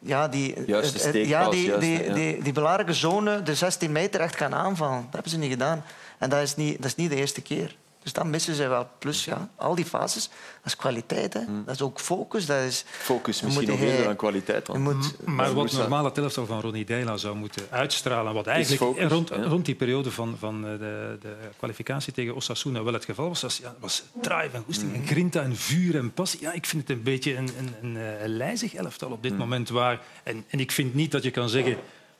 ja, 0.04 0.28
die, 0.28 0.66
Juiste 0.66 1.10
eh, 1.10 1.28
ja, 1.28 1.48
die, 1.48 1.64
juiste, 1.64 1.86
die, 1.86 2.04
ja. 2.04 2.14
die, 2.14 2.42
die 2.42 2.52
belangrijke 2.52 2.92
zone, 2.92 3.42
de 3.42 3.54
16 3.54 3.92
meter, 3.92 4.20
echt 4.20 4.36
gaan 4.36 4.54
aanvallen. 4.54 5.02
Dat 5.02 5.12
hebben 5.12 5.30
ze 5.30 5.38
niet 5.38 5.50
gedaan. 5.50 5.84
En 6.18 6.30
dat 6.30 6.42
is 6.42 6.56
niet, 6.56 6.76
dat 6.76 6.86
is 6.86 6.94
niet 6.94 7.10
de 7.10 7.16
eerste 7.16 7.40
keer. 7.40 7.76
Dus 8.03 8.12
dat 8.12 8.24
missen 8.24 8.55
ze 8.55 8.66
wel. 8.68 8.88
Plus, 8.98 9.24
ja, 9.24 9.48
al 9.57 9.74
die 9.74 9.84
fases, 9.84 10.28
dat 10.28 10.64
is 10.64 10.76
kwaliteit. 10.76 11.32
Hè. 11.34 11.40
Dat 11.64 11.74
is 11.74 11.82
ook 11.82 12.00
focus. 12.00 12.46
Dat 12.46 12.62
is, 12.62 12.84
Focus 12.86 13.40
misschien 13.42 13.68
nog 13.68 13.80
eerder 13.80 14.05
dan 14.05 14.16
kwaliteit. 14.16 14.66
Want 14.68 14.80
moet, 14.84 15.26
Maar 15.26 15.55
wat 15.55 16.05
het 16.05 16.18
elftal 16.18 16.46
van 16.46 16.61
Ronnie 16.61 16.84
Deila 16.84 17.16
zou 17.16 17.36
moeten 17.36 17.66
uitstralen, 17.70 18.34
wat 18.34 18.46
eigenlijk 18.46 18.82
focus, 18.82 19.11
rond, 19.11 19.28
ja. 19.28 19.42
rond 19.42 19.64
die 19.64 19.74
periode 19.74 20.11
van, 20.11 20.36
van 20.38 20.66
eh, 20.66 20.70
de, 20.78 21.16
de 21.20 21.34
kwalificatie 21.59 22.12
tegen 22.12 22.34
Osasuna 22.34 22.82
wel 22.82 22.92
het 22.92 23.05
geval 23.05 23.28
was, 23.28 23.42
was, 23.42 23.59
ja, 23.62 23.74
was 23.78 24.03
drive 24.20 24.48
en 24.53 24.62
goesting 24.64 24.90
Mm. 24.92 25.00
en 25.00 25.07
grinta 25.07 25.42
en 25.42 25.57
vuur 25.57 25.96
en 25.96 26.12
passie. 26.12 26.40
Ja, 26.40 26.53
ik 26.53 26.66
vind 26.66 26.88
het 26.88 26.96
een 26.96 27.03
beetje 27.03 27.36
een, 27.36 27.48
een, 27.59 27.74
een, 27.82 27.96
eh, 27.96 28.26
lijzig 28.26 28.74
elftal 28.74 29.11
op 29.11 29.16
Mm. 29.16 29.22
dit 29.22 29.38
moment. 29.38 29.68
Waar, 29.68 30.00
en, 30.22 30.44
en 30.48 30.61
ik 30.61 30.72
vind 30.72 30.94
niet 30.94 31.11
dat 31.11 31.22
je 31.22 31.30
kan 31.30 31.48
zeggen, 31.48 31.76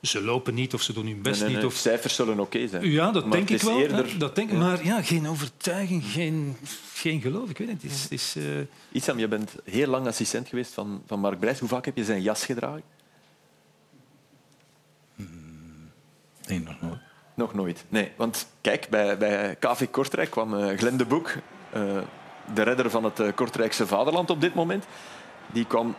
ze 0.07 0.21
lopen 0.21 0.53
niet 0.53 0.73
of 0.73 0.81
ze 0.81 0.93
doen 0.93 1.05
hun 1.05 1.21
best 1.21 1.39
Nee, 1.39 1.43
nee, 1.43 1.57
nee. 1.57 1.63
niet. 1.63 1.73
Of, 1.73 1.79
Cijfers 1.79 2.15
zullen 2.15 2.39
oké 2.39 2.67
zijn. 2.67 2.91
ja, 2.91 3.11
dat 3.11 3.23
Maar 3.23 3.31
denk 3.31 3.49
het 3.49 3.61
ik 3.61 3.67
is 3.67 3.73
wel. 3.73 3.79
Eerder, 3.81 4.11
hè, 4.11 4.17
dat 4.17 4.35
denk, 4.35 4.51
ik. 4.51 4.57
Maar 4.57 4.85
ja, 4.85 5.01
geen 5.01 5.27
overtuiging, 5.27 6.03
geen, 6.05 6.57
geen 6.93 7.21
geloof. 7.21 7.49
Ik 7.49 7.57
weet 7.57 7.67
het. 7.67 7.81
Het 7.81 7.91
is, 7.91 8.03
het 8.03 8.11
is, 8.11 8.35
eh, 8.35 8.43
Issam, 8.91 9.19
je 9.19 9.27
bent 9.27 9.55
heel 9.63 9.87
lang 9.87 10.07
assistent 10.07 10.47
geweest 10.47 10.73
van, 10.73 11.03
van 11.05 11.19
Mark 11.19 11.39
Brijs. 11.39 11.59
Hoe 11.59 11.69
vaak 11.69 11.85
heb 11.85 11.97
je 11.97 12.03
zijn 12.03 12.21
jas 12.21 12.45
gedragen? 12.45 12.83
Nee, 16.47 16.59
nog 16.59 16.81
nooit. 16.81 16.99
Nog 17.33 17.53
nooit. 17.53 17.85
Nee, 17.89 18.11
want 18.15 18.47
kijk, 18.61 18.89
bij, 18.89 19.17
bij 19.17 19.55
KV 19.59 19.89
Kortrijk 19.89 20.29
kwam 20.29 20.57
eh 20.57 20.77
Glenn 20.77 20.97
de 20.97 21.05
Boek, 21.05 21.31
eh, 21.71 21.97
de 22.53 22.61
redder 22.61 22.89
van 22.89 23.03
het 23.03 23.21
Kortrijkse 23.35 23.87
vaderland 23.87 24.29
op 24.29 24.41
dit 24.41 24.53
moment. 24.53 24.85
Die 25.51 25.65
kwam 25.65 25.95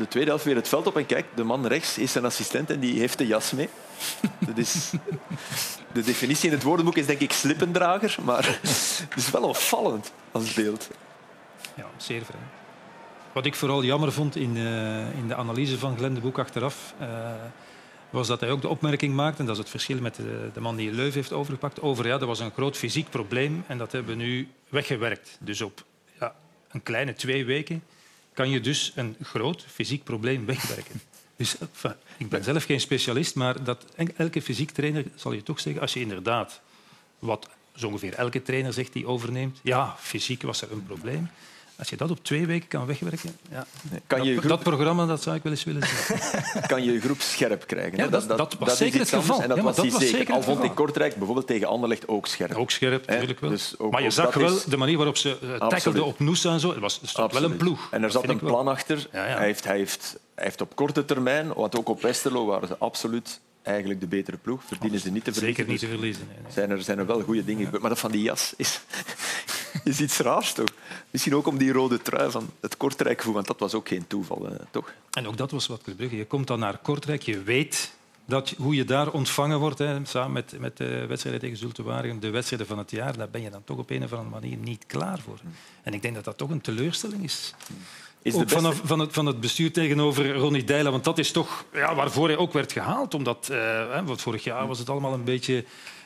de 0.00 0.08
tweede 0.08 0.30
helft 0.30 0.44
weer 0.44 0.56
het 0.56 0.68
veld 0.68 0.86
op 0.86 0.96
en 0.96 1.06
kijk, 1.06 1.26
de 1.34 1.44
man 1.44 1.66
rechts 1.66 1.98
is 1.98 2.12
zijn 2.12 2.24
assistent 2.24 2.70
en 2.70 2.80
die 2.80 2.98
heeft 2.98 3.18
de 3.18 3.26
jas 3.26 3.52
mee. 3.52 3.68
Dat 4.46 4.58
is, 4.58 4.90
de 5.92 6.02
definitie 6.02 6.48
in 6.48 6.54
het 6.54 6.62
woordenboek 6.62 6.96
is 6.96 7.06
denk 7.06 7.20
ik 7.20 7.32
slippendrager, 7.32 8.16
maar 8.24 8.46
het 8.60 9.16
is 9.16 9.30
wel 9.30 9.42
opvallend 9.42 10.12
als 10.32 10.52
beeld. 10.52 10.88
Ja, 11.74 11.86
zeer 11.96 12.24
vreemd. 12.24 12.44
Wat 13.32 13.46
ik 13.46 13.54
vooral 13.54 13.84
jammer 13.84 14.12
vond 14.12 14.36
in, 14.36 14.56
eh, 14.56 15.18
in 15.18 15.28
de 15.28 15.34
analyse 15.34 15.78
van 15.78 15.96
Glenn 15.96 16.14
de 16.14 16.20
Boek 16.20 16.38
achteraf, 16.38 16.94
eh, 16.98 17.08
was 18.10 18.26
dat 18.26 18.40
hij 18.40 18.50
ook 18.50 18.60
de 18.60 18.68
opmerking 18.68 19.14
maakte, 19.14 19.40
en 19.40 19.46
dat 19.46 19.54
is 19.54 19.60
het 19.60 19.70
verschil 19.70 20.00
met 20.00 20.14
de, 20.14 20.50
de 20.52 20.60
man 20.60 20.76
die 20.76 20.92
Leuven 20.92 21.14
heeft 21.14 21.32
overgepakt, 21.32 21.80
over 21.80 22.06
ja, 22.06 22.18
dat 22.18 22.28
was 22.28 22.40
een 22.40 22.50
groot 22.50 22.76
fysiek 22.76 23.10
probleem 23.10 23.64
en 23.66 23.78
dat 23.78 23.92
hebben 23.92 24.16
we 24.16 24.22
nu 24.22 24.48
weggewerkt. 24.68 25.38
Dus 25.40 25.60
op 25.60 25.84
ja, 26.20 26.34
een 26.70 26.82
kleine 26.82 27.14
twee 27.14 27.44
weken 27.44 27.82
kan 28.40 28.50
je 28.50 28.60
dus 28.60 28.92
een 28.94 29.16
groot 29.22 29.64
fysiek 29.68 30.04
probleem 30.04 30.46
wegwerken. 30.46 31.00
Dus, 31.36 31.58
enfin, 31.58 31.94
ik 32.16 32.28
ben 32.28 32.44
zelf 32.44 32.64
geen 32.64 32.80
specialist, 32.80 33.34
maar 33.34 33.64
dat, 33.64 33.84
elke 34.16 34.42
fysiek 34.42 34.70
trainer 34.70 35.04
zal 35.14 35.32
je 35.32 35.42
toch 35.42 35.60
zeggen, 35.60 35.82
als 35.82 35.92
je 35.92 36.00
inderdaad 36.00 36.60
wat 37.18 37.48
zo 37.76 37.86
ongeveer 37.86 38.14
elke 38.14 38.42
trainer 38.42 38.72
zegt 38.72 38.92
die 38.92 39.06
overneemt. 39.06 39.60
Ja, 39.62 39.96
fysiek 39.98 40.42
was 40.42 40.62
er 40.62 40.72
een 40.72 40.86
probleem. 40.86 41.30
Als 41.80 41.88
je 41.88 41.96
dat 41.96 42.10
op 42.10 42.24
twee 42.24 42.46
weken 42.46 42.68
kan 42.68 42.86
wegwerken, 42.86 43.36
ja, 43.50 43.66
Kan 44.06 44.22
je 44.24 44.28
dat, 44.34 44.38
groep- 44.44 44.50
dat 44.56 44.62
programma 44.62 45.06
dat 45.06 45.22
zou 45.22 45.36
ik 45.36 45.42
wel 45.42 45.52
eens 45.52 45.64
willen 45.64 45.82
zien. 45.86 46.16
kan 46.66 46.84
je 46.84 46.92
je 46.92 47.00
groep 47.00 47.20
scherp 47.20 47.66
krijgen. 47.66 47.98
Ja, 47.98 48.06
dat- 48.08 48.28
dat 48.28 48.56
was 48.58 48.76
zeker 48.76 49.00
het 49.00 49.08
geval. 49.08 49.42
En 49.42 49.48
dat 49.48 49.56
Ja, 49.56 49.62
was 49.62 49.76
was 49.76 50.08
zeker. 50.08 50.34
Al 50.34 50.42
vond 50.42 50.64
ik. 50.64 50.74
Kortrijk 50.74 51.14
bijvoorbeeld 51.16 51.46
tegen 51.46 51.66
Anderlecht 51.68 52.08
ook 52.08 52.26
scherp. 52.26 52.54
Ook 52.54 52.70
scherp, 52.70 53.06
natuurlijk 53.06 53.40
wel. 53.40 53.50
Dus 53.50 53.74
ook- 53.78 53.92
maar 53.92 54.02
je 54.02 54.10
zag 54.10 54.34
wel 54.34 54.56
is- 54.56 54.64
de 54.64 54.76
manier 54.76 54.96
waarop 54.96 55.16
ze 55.16 55.36
uh, 55.42 55.68
tackelden 55.68 56.04
op 56.04 56.18
Noosa 56.18 56.52
en 56.52 56.60
zo. 56.60 56.70
Het 56.70 56.78
was 56.78 57.00
stond 57.04 57.32
wel 57.32 57.42
een 57.44 57.56
ploeg. 57.56 57.88
En 57.90 58.02
er 58.02 58.10
zat 58.10 58.28
een 58.28 58.38
plan 58.38 58.68
achter. 58.68 59.08
Ja, 59.12 59.26
ja. 59.26 59.36
Hij, 59.36 59.46
heeft, 59.46 59.64
hij, 59.64 59.76
heeft, 59.76 60.16
hij 60.34 60.44
heeft 60.44 60.60
op 60.60 60.76
korte 60.76 61.04
termijn, 61.04 61.52
want 61.54 61.76
ook 61.78 61.88
op 61.88 62.02
Westerlo 62.02 62.46
waren 62.46 62.68
ze 62.68 62.76
absoluut 62.78 63.40
eigenlijk 63.62 64.00
de 64.00 64.06
betere 64.06 64.36
ploeg. 64.36 64.60
Verdienen 64.66 65.00
ze 65.00 65.10
niet 65.10 65.24
te 65.24 65.32
verliezen. 65.32 65.56
Zeker 65.64 65.72
niet 65.72 65.80
te 65.80 65.86
Dus 65.86 65.94
verliezen. 65.94 66.26
nee, 66.28 66.42
nee. 66.42 66.52
Zijn 66.52 66.70
er, 66.70 66.82
zijn 66.82 66.98
er 66.98 67.06
wel 67.06 67.20
goede 67.20 67.44
dingen 67.44 67.64
gebeurd. 67.64 67.80
Maar 67.82 67.90
dat 67.90 67.98
van 68.00 68.10
die 68.10 68.22
jas 68.22 68.54
is, 68.56 68.80
is 69.90 70.00
iets 70.00 70.18
raars, 70.18 70.52
toch? 70.52 70.68
Misschien 71.10 71.34
ook 71.34 71.46
om 71.46 71.58
die 71.58 71.72
rode 71.72 72.02
trui 72.02 72.30
van 72.30 72.50
het 72.60 72.76
Kortrijkgevoel, 72.76 73.34
want 73.34 73.46
dat 73.46 73.58
was 73.58 73.74
ook 73.74 73.88
geen 73.88 74.06
toeval, 74.06 74.44
hè, 74.44 74.56
toch? 74.70 74.92
En 75.10 75.26
ook 75.26 75.36
dat 75.36 75.50
was 75.50 75.66
wat 75.66 75.82
Brugge. 75.96 76.16
Je 76.16 76.26
komt 76.26 76.46
dan 76.46 76.58
naar 76.58 76.78
Kortrijk, 76.78 77.22
je 77.22 77.42
weet 77.42 77.92
dat, 78.24 78.54
hoe 78.58 78.74
je 78.74 78.84
daar 78.84 79.10
ontvangen 79.10 79.58
wordt, 79.58 79.78
hè, 79.78 80.04
samen 80.04 80.32
met, 80.32 80.58
met 80.58 80.76
de 80.76 81.06
wedstrijden 81.06 81.40
tegen 81.40 81.56
Zulte 81.56 81.82
Waregem, 81.82 82.20
de 82.20 82.30
wedstrijden 82.30 82.66
van 82.66 82.78
het 82.78 82.90
jaar, 82.90 83.16
daar 83.16 83.30
ben 83.30 83.42
je 83.42 83.50
dan 83.50 83.64
toch 83.64 83.78
op 83.78 83.90
een 83.90 84.04
of 84.04 84.12
andere 84.12 84.40
manier 84.40 84.56
niet 84.56 84.84
klaar 84.86 85.18
voor. 85.18 85.38
En 85.82 85.94
ik 85.94 86.02
denk 86.02 86.14
dat 86.14 86.24
dat 86.24 86.38
toch 86.38 86.50
een 86.50 86.60
teleurstelling 86.60 87.22
is. 87.22 87.54
Ook 88.32 88.48
vanaf, 88.48 88.80
van, 88.84 88.98
het, 88.98 89.12
van 89.12 89.26
het 89.26 89.40
bestuur 89.40 89.72
tegenover 89.72 90.34
Ronnie 90.34 90.64
Deila, 90.64 90.90
want 90.90 91.04
dat 91.04 91.18
is 91.18 91.32
toch 91.32 91.64
ja, 91.72 91.94
waarvoor 91.94 92.28
hij 92.28 92.36
ook 92.36 92.52
werd 92.52 92.72
gehaald. 92.72 93.14
Omdat, 93.14 93.48
eh, 93.48 94.04
want 94.04 94.20
vorig 94.20 94.44
jaar 94.44 94.66
was 94.66 94.78
het 94.78 94.88
allemaal 94.88 95.12
een 95.12 95.24
beetje 95.24 95.64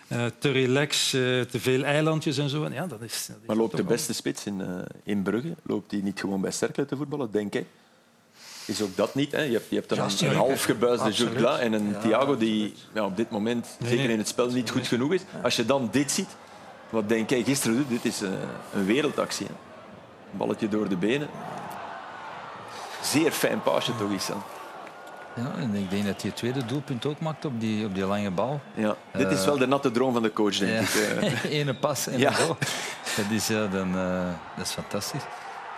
eh, 0.08 0.24
te 0.38 0.50
relax, 0.50 1.12
eh, 1.12 1.20
te 1.40 1.60
veel 1.60 1.82
eilandjes 1.82 2.38
en 2.38 2.48
zo. 2.48 2.64
En 2.64 2.72
ja, 2.72 2.86
dat 2.86 3.02
is, 3.02 3.26
dat 3.26 3.36
is 3.40 3.46
Maar 3.46 3.56
loopt 3.56 3.70
de 3.70 3.76
wel- 3.76 3.86
beste 3.86 4.12
spits 4.12 4.46
in, 4.46 4.60
eh, 4.60 4.66
in 5.02 5.22
Brugge? 5.22 5.54
Loopt 5.62 5.90
hij 5.90 6.00
niet 6.00 6.20
gewoon 6.20 6.40
bij 6.40 6.50
Cercle 6.50 6.84
te 6.86 6.96
voetballen, 6.96 7.30
denk 7.30 7.54
ik? 7.54 7.66
Is 8.66 8.82
ook 8.82 8.96
dat 8.96 9.14
niet. 9.14 9.32
Hè? 9.32 9.42
Je 9.42 9.52
hebt, 9.52 9.68
je 9.68 9.74
hebt 9.76 9.90
een, 9.90 9.96
Ja, 9.96 10.28
een 10.30 10.36
half 10.36 10.64
gebuisde 10.64 11.48
en 11.48 11.72
een 11.72 11.94
Thiago 12.02 12.36
die 12.36 12.74
ja, 12.94 13.04
op 13.04 13.16
dit 13.16 13.30
moment, 13.30 13.76
Nee, 13.78 13.88
zeker 13.88 14.04
nee. 14.04 14.12
in 14.12 14.18
het 14.18 14.28
spel, 14.28 14.50
niet 14.50 14.70
goed 14.70 14.86
genoeg 14.86 15.12
is. 15.12 15.20
Als 15.42 15.56
je 15.56 15.64
dan 15.64 15.88
dit 15.92 16.10
ziet, 16.10 16.28
wat 16.90 17.08
denk 17.08 17.30
jij 17.30 17.42
gisteren 17.42 17.76
doet, 17.76 17.88
dit 17.88 18.04
is 18.04 18.22
eh, 18.22 18.30
een 18.74 18.84
wereldactie. 18.86 19.46
Hè? 19.46 19.52
Een 20.32 20.38
balletje 20.38 20.68
door 20.68 20.88
de 20.88 20.96
benen. 20.96 21.28
Zeer 23.02 23.30
fijn 23.32 23.62
paasje 23.62 23.96
toch, 23.96 24.12
Issan? 24.12 24.42
Ja, 25.36 25.52
en 25.58 25.74
ik 25.74 25.90
denk 25.90 26.04
dat 26.04 26.20
hij 26.20 26.30
het 26.30 26.36
tweede 26.36 26.64
doelpunt 26.64 27.06
ook 27.06 27.20
maakt 27.20 27.44
op 27.44 27.60
die, 27.60 27.86
op 27.86 27.94
die 27.94 28.04
lange 28.04 28.30
bal. 28.30 28.60
Ja, 28.74 28.96
dit 29.12 29.30
is 29.30 29.44
wel 29.44 29.58
de 29.58 29.66
natte 29.66 29.90
droom 29.90 30.12
van 30.12 30.22
de 30.22 30.32
coach, 30.32 30.56
denk 30.56 30.72
Ja. 30.88 31.00
ik. 31.20 31.32
eh. 31.44 31.52
Ene 31.58 31.74
pas 31.74 32.06
en 32.06 32.18
Ja. 32.18 32.32
goal. 32.32 32.56
Dat 33.16 33.24
is, 33.30 33.46
ja, 33.48 33.66
dan, 33.66 33.96
eh, 33.98 34.26
dat 34.56 34.66
is 34.66 34.72
fantastisch. 34.72 35.22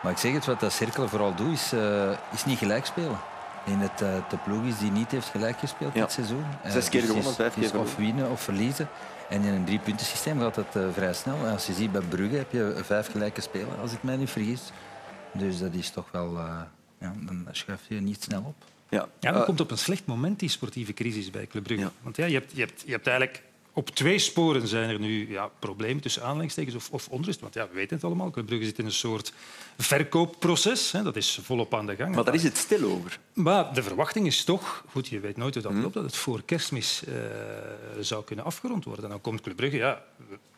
Maar 0.02 0.12
ik 0.12 0.18
zeg 0.18 0.32
het, 0.32 0.44
wat 0.46 0.61
dat 0.61 0.72
Cirkel 0.72 1.09
vooral 1.09 1.34
doet, 1.34 1.52
is, 1.52 1.72
eh, 1.72 2.11
is 2.32 2.44
niet 2.44 2.59
gelijk 2.59 2.86
spelen. 2.86 3.18
En 3.66 3.78
het 3.78 3.98
de 3.98 4.36
ploeg 4.44 4.64
is 4.64 4.78
die 4.78 4.90
niet 4.90 5.11
heeft 5.11 5.28
gelijk 5.28 5.59
gespeeld 5.59 5.94
Ja. 5.94 6.00
dit 6.00 6.12
seizoen. 6.12 6.44
Zes 6.66 6.88
keer 6.88 7.00
dus 7.00 7.09
gewonnen, 7.11 7.34
vijf 7.34 7.54
keer 7.54 7.78
Of 7.80 7.96
winnen 7.96 8.30
of 8.30 8.40
verliezen. 8.40 8.88
En 9.28 9.42
in 9.42 9.52
een 9.52 9.64
driepuntensysteem 9.64 10.40
gaat 10.40 10.54
dat 10.54 10.76
vrij 10.92 11.12
snel. 11.12 11.36
En 11.44 11.52
als 11.52 11.66
je 11.66 11.72
ziet 11.72 11.92
bij 11.92 12.00
Brugge 12.00 12.36
heb 12.36 12.52
je 12.52 12.80
vijf 12.84 13.11
gelijke 13.11 13.40
spelen, 13.40 13.68
als 13.80 13.92
ik 13.92 14.02
mij 14.02 14.16
niet 14.16 14.30
vergis. 14.30 14.61
Dus 15.32 15.59
dat 15.59 15.72
is 15.74 15.90
toch 15.90 16.07
wel... 16.12 16.36
ja, 17.00 17.12
dan 17.20 17.48
schuift 17.50 17.82
je 17.88 18.00
niet 18.00 18.22
snel 18.22 18.42
op. 18.46 18.54
Ja. 18.89 19.09
Ja, 19.20 19.30
dan 19.32 19.41
Eh, 19.41 19.47
komt 19.47 19.61
op 19.61 19.70
een 19.70 19.78
slecht 19.78 20.07
moment 20.07 20.39
die 20.39 20.49
sportieve 20.49 20.93
crisis 20.95 21.30
bij 21.30 21.47
Club 21.47 21.62
Brugge. 21.64 21.84
Ja. 21.84 21.93
Want 22.03 22.16
ja, 22.16 22.24
je, 22.26 22.34
hebt, 22.34 22.53
je, 22.55 22.61
hebt, 22.61 22.82
je 22.87 22.91
hebt 22.93 23.07
eigenlijk 23.07 23.43
op 23.72 23.91
twee 23.91 24.18
sporen 24.18 24.68
zijn 24.68 24.91
er 24.91 24.99
nu 24.99 25.30
ja, 25.30 25.51
problemen 25.59 26.03
tussen 26.03 26.22
aanleidingstekens 26.22 26.74
of, 26.76 26.91
of 26.91 27.09
onrust. 27.09 27.41
Want 27.41 27.55
ja, 27.55 27.68
we 27.68 27.74
weten 27.74 27.97
het 27.97 28.05
allemaal, 28.05 28.30
Club 28.30 28.47
Brugge 28.47 28.64
zit 28.64 28.78
in 28.78 28.84
een 28.84 28.93
soort 28.93 29.32
verkoopproces. 29.78 30.93
Hè, 30.93 31.03
dat 31.03 31.16
is 31.16 31.39
volop 31.43 31.74
aan 31.74 31.87
de 31.87 31.97
gang. 31.97 32.14
maar 32.14 32.24
daar 32.24 32.34
is 32.34 32.43
het 32.43 32.57
stil 32.57 32.91
over. 32.91 33.18
Maar 33.32 33.74
de 33.74 33.82
verwachting 33.82 34.26
is 34.26 34.45
toch, 34.45 34.84
goed, 34.91 35.09
je 35.09 35.20
weet 35.20 35.37
nooit 35.37 35.55
hoe 35.55 35.62
dat 35.62 35.72
Mhm. 35.72 35.80
loopt, 35.82 35.95
dat 35.95 36.05
het 36.05 36.16
voor 36.16 36.43
kerstmis 36.45 37.03
eh, 37.05 37.14
zou 38.01 38.24
kunnen 38.24 38.45
afgerond 38.45 38.84
worden. 38.84 39.05
En 39.05 39.11
dan 39.11 39.20
komt 39.20 39.41
Club 39.41 39.57
Brugge, 39.57 39.76
ja, 39.76 40.03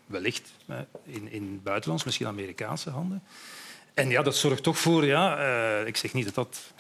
wellicht 0.07 0.51
eh, 0.67 0.77
in, 1.05 1.33
in 1.33 1.61
buitenlands, 1.63 2.05
misschien 2.05 2.27
Amerikaanse 2.27 2.91
handen. 2.91 3.23
En 3.95 4.09
ja, 4.11 4.23
dat 4.23 4.37
zorgt 4.37 4.63
toch 4.63 4.79
voor, 4.79 5.05
ja, 5.05 5.39
eh, 5.81 5.87
ik 5.87 5.97
zeg 5.97 6.13
niet 6.13 6.25
dat 6.25 6.35
dat 6.35 6.73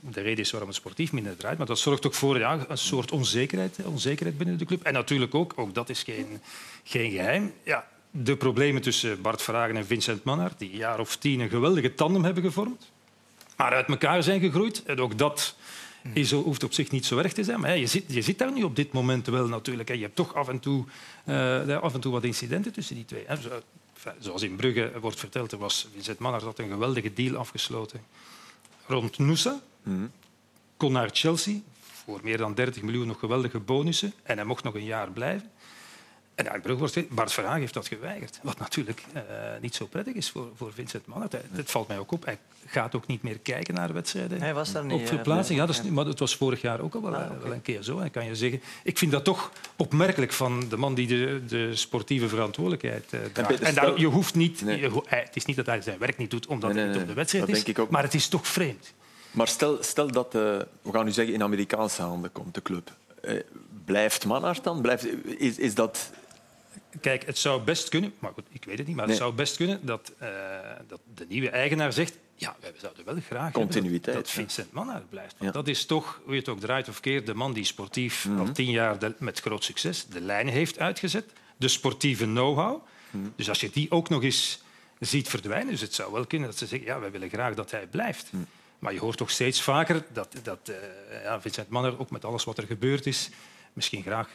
de 0.00 0.20
reden 0.20 0.44
is 0.44 0.50
waarom 0.50 0.68
het 0.68 0.78
sportief 0.78 1.12
minder 1.12 1.36
draait, 1.36 1.58
maar 1.58 1.66
dat 1.66 1.78
zorgt 1.78 2.06
ook 2.06 2.14
voor 2.14 2.38
ja, 2.38 2.64
een 2.68 2.78
soort 2.78 3.12
onzekerheid, 3.12 3.78
onzekerheid 3.84 4.38
binnen 4.38 4.58
de 4.58 4.64
club. 4.64 4.82
En 4.82 4.92
natuurlijk 4.92 5.34
ook, 5.34 5.52
ook 5.56 5.74
dat 5.74 5.88
is 5.88 6.02
geen, 6.02 6.40
geen 6.84 7.10
geheim, 7.10 7.52
ja, 7.62 7.88
de 8.10 8.36
problemen 8.36 8.82
tussen 8.82 9.20
Bart 9.20 9.42
Verhagen 9.42 9.76
en 9.76 9.86
Vincent 9.86 10.24
Manhart, 10.24 10.58
die 10.58 10.70
een 10.70 10.76
jaar 10.76 11.00
of 11.00 11.16
tien 11.16 11.40
een 11.40 11.48
geweldige 11.48 11.94
tandem 11.94 12.24
hebben 12.24 12.42
gevormd 12.42 12.90
maar 13.62 13.72
uit 13.72 13.88
elkaar 13.88 14.22
zijn 14.22 14.40
gegroeid. 14.40 14.82
En 14.82 15.00
ook 15.00 15.18
dat 15.18 15.56
is, 16.12 16.30
hoeft 16.30 16.64
op 16.64 16.72
zich 16.72 16.90
niet 16.90 17.06
zo 17.06 17.18
erg 17.18 17.32
te 17.32 17.44
zijn. 17.44 17.60
Maar 17.60 17.78
je, 17.78 17.86
zit, 17.86 18.04
je 18.06 18.22
zit 18.22 18.38
daar 18.38 18.52
nu 18.52 18.62
op 18.62 18.76
dit 18.76 18.92
moment 18.92 19.26
wel 19.26 19.48
natuurlijk. 19.48 19.88
Je 19.88 20.02
hebt 20.02 20.16
toch 20.16 20.34
af 20.34 20.48
en, 20.48 20.60
toe, 20.60 20.84
eh, 21.24 21.78
af 21.80 21.94
en 21.94 22.00
toe 22.00 22.12
wat 22.12 22.24
incidenten 22.24 22.72
tussen 22.72 22.94
die 22.94 23.04
twee. 23.04 23.26
Zoals 24.18 24.42
in 24.42 24.56
Brugge 24.56 24.92
wordt 25.00 25.18
verteld, 25.18 25.52
er 25.52 25.58
was 25.58 25.88
Vincent 25.92 26.18
Manhart 26.18 26.44
had 26.44 26.58
een 26.58 26.68
geweldige 26.68 27.12
deal 27.12 27.36
afgesloten 27.36 28.00
rond 28.86 29.18
Noosa. 29.18 29.60
Kon 30.76 30.92
naar 30.92 31.08
Chelsea 31.12 31.56
voor 32.04 32.20
meer 32.22 32.36
dan 32.38 32.54
30 32.54 32.82
miljoen 32.82 33.06
nog 33.06 33.18
geweldige 33.18 33.58
bonussen. 33.58 34.12
En 34.22 34.36
hij 34.36 34.46
mocht 34.46 34.64
nog 34.64 34.74
een 34.74 34.84
jaar 34.84 35.10
blijven. 35.10 35.50
En 36.34 36.44
ja, 36.44 36.58
Brugge 36.58 36.78
wordt, 36.78 37.08
Bart 37.08 37.32
Verhaag 37.32 37.58
heeft 37.58 37.74
dat 37.74 37.88
geweigerd. 37.88 38.40
Wat 38.42 38.58
natuurlijk 38.58 39.04
eh, 39.12 39.22
niet 39.60 39.74
zo 39.74 39.86
prettig 39.86 40.14
is 40.14 40.30
voor, 40.30 40.48
voor 40.56 40.72
Vincent 40.72 41.06
Mannert. 41.06 41.32
Het 41.52 41.70
valt 41.70 41.88
mij 41.88 41.98
ook 41.98 42.12
op. 42.12 42.24
Hij 42.24 42.38
gaat 42.66 42.94
ook 42.94 43.06
niet 43.06 43.22
meer 43.22 43.38
kijken 43.38 43.74
naar 43.74 43.86
de 43.86 43.92
wedstrijden. 43.92 44.40
Hij 44.40 44.54
was 44.54 44.72
daar 44.72 44.84
niet, 44.84 44.92
Op 44.92 45.00
eh, 45.00 45.06
verplaatsing. 45.06 45.58
Ja, 45.58 45.66
dat 45.66 45.74
is, 45.74 45.82
maar 45.82 46.04
het 46.06 46.18
was 46.18 46.36
vorig 46.36 46.60
jaar 46.60 46.80
ook 46.80 46.94
al 46.94 47.02
wel, 47.02 47.14
Ah, 47.14 47.24
eh, 47.24 47.30
wel 47.42 47.52
een 47.52 47.62
keer 47.62 47.82
zo. 47.82 47.98
En 47.98 48.10
kan 48.10 48.24
je 48.24 48.34
zeggen, 48.36 48.60
ik 48.84 48.98
vind 48.98 49.12
dat 49.12 49.24
toch 49.24 49.52
opmerkelijk 49.76 50.32
van 50.32 50.68
de 50.68 50.76
man 50.76 50.94
die 50.94 51.06
de, 51.06 51.42
de 51.46 51.76
sportieve 51.76 52.28
verantwoordelijkheid 52.28 53.12
eh, 53.12 53.20
draagt. 53.32 53.60
En 53.60 53.74
daar, 53.74 53.98
je 53.98 54.06
hoeft 54.06 54.34
niet, 54.34 54.62
Nee. 54.62 54.80
je 54.80 55.02
het 55.06 55.36
is 55.36 55.44
niet 55.44 55.56
dat 55.56 55.66
hij 55.66 55.82
zijn 55.82 55.98
werk 55.98 56.16
niet 56.16 56.30
doet 56.30 56.46
omdat 56.46 56.70
Nee, 56.72 56.78
hij 56.78 56.86
nee, 56.88 56.92
niet 56.94 57.02
op 57.02 57.08
de 57.08 57.14
wedstrijd 57.16 57.46
Dat 57.46 57.56
is. 57.56 57.64
denk 57.64 57.76
ik 57.76 57.82
ook. 57.84 57.90
Maar 57.90 58.02
het 58.02 58.14
is 58.14 58.28
toch 58.28 58.46
vreemd. 58.46 58.92
Maar 59.32 59.48
stel, 59.48 59.82
stel 59.82 60.10
dat, 60.10 60.26
eh, 60.26 60.40
we 60.82 60.92
gaan 60.92 61.04
nu 61.04 61.10
zeggen, 61.10 61.34
in 61.34 61.42
Amerikaanse 61.42 62.02
handen 62.02 62.32
komt 62.32 62.54
de 62.54 62.62
club. 62.62 62.92
Eh, 63.22 63.40
blijft 63.84 64.26
Manhart 64.26 64.64
dan? 64.64 64.80
Blijft, 64.82 65.06
is, 65.40 65.58
is 65.58 65.74
dat... 65.74 66.10
Kijk, 67.00 67.26
het 67.26 67.38
zou 67.38 67.62
best 67.62 67.88
kunnen, 67.88 68.14
maar 68.18 68.32
goed, 68.34 68.44
ik 68.50 68.64
weet 68.64 68.78
het 68.78 68.86
niet, 68.86 68.96
maar 68.96 69.04
Nee. 69.06 69.14
het 69.14 69.24
zou 69.24 69.34
best 69.34 69.56
kunnen 69.56 69.86
dat, 69.86 70.12
eh, 70.18 70.28
dat 70.88 71.00
de 71.14 71.26
nieuwe 71.28 71.48
eigenaar 71.50 71.92
zegt 71.92 72.18
ja, 72.36 72.56
wij 72.60 72.72
zouden 72.80 73.04
wel 73.04 73.16
graag 73.28 73.52
Continuïteit, 73.52 74.16
dat. 74.16 74.30
Vincent 74.30 74.72
Manhart 74.72 75.08
blijft. 75.10 75.34
Want 75.38 75.54
Ja. 75.54 75.60
dat 75.60 75.68
is 75.68 75.86
toch, 75.86 76.20
hoe 76.24 76.32
je 76.32 76.38
het 76.40 76.48
ook 76.48 76.60
draait 76.60 76.88
of 76.88 77.00
keert, 77.00 77.26
de 77.26 77.34
man 77.34 77.52
die 77.52 77.64
sportief 77.64 78.24
Mhm. 78.28 78.38
al 78.38 78.52
tien 78.52 78.70
jaar 78.70 78.98
de- 78.98 79.14
met 79.18 79.40
groot 79.40 79.64
succes 79.64 80.06
de 80.06 80.20
lijnen 80.20 80.52
heeft 80.52 80.78
uitgezet, 80.78 81.24
de 81.56 81.68
sportieve 81.68 82.24
know-how. 82.24 82.82
Mhm. 83.10 83.26
Dus 83.36 83.48
als 83.48 83.60
je 83.60 83.70
die 83.70 83.90
ook 83.90 84.08
nog 84.08 84.22
eens 84.22 84.62
ziet 84.98 85.28
verdwijnen, 85.28 85.70
dus 85.70 85.80
het 85.80 85.94
zou 85.94 86.12
wel 86.12 86.26
kunnen 86.26 86.48
dat 86.48 86.58
ze 86.58 86.66
zeggen 86.66 86.88
ja, 86.88 87.00
wij 87.00 87.10
willen 87.10 87.28
graag 87.28 87.54
dat 87.54 87.70
hij 87.70 87.86
blijft. 87.86 88.32
Mhm. 88.32 88.42
Maar 88.82 88.92
je 88.92 89.00
hoort 89.00 89.16
toch 89.16 89.30
steeds 89.30 89.62
vaker 89.62 90.04
dat, 90.12 90.36
dat 90.42 90.58
eh, 90.64 91.22
ja, 91.22 91.40
Vincent 91.40 91.68
Manhart, 91.68 91.98
ook 91.98 92.10
met 92.10 92.24
alles 92.24 92.44
wat 92.44 92.58
er 92.58 92.66
gebeurd 92.66 93.06
is, 93.06 93.30
misschien 93.72 94.02
graag 94.02 94.28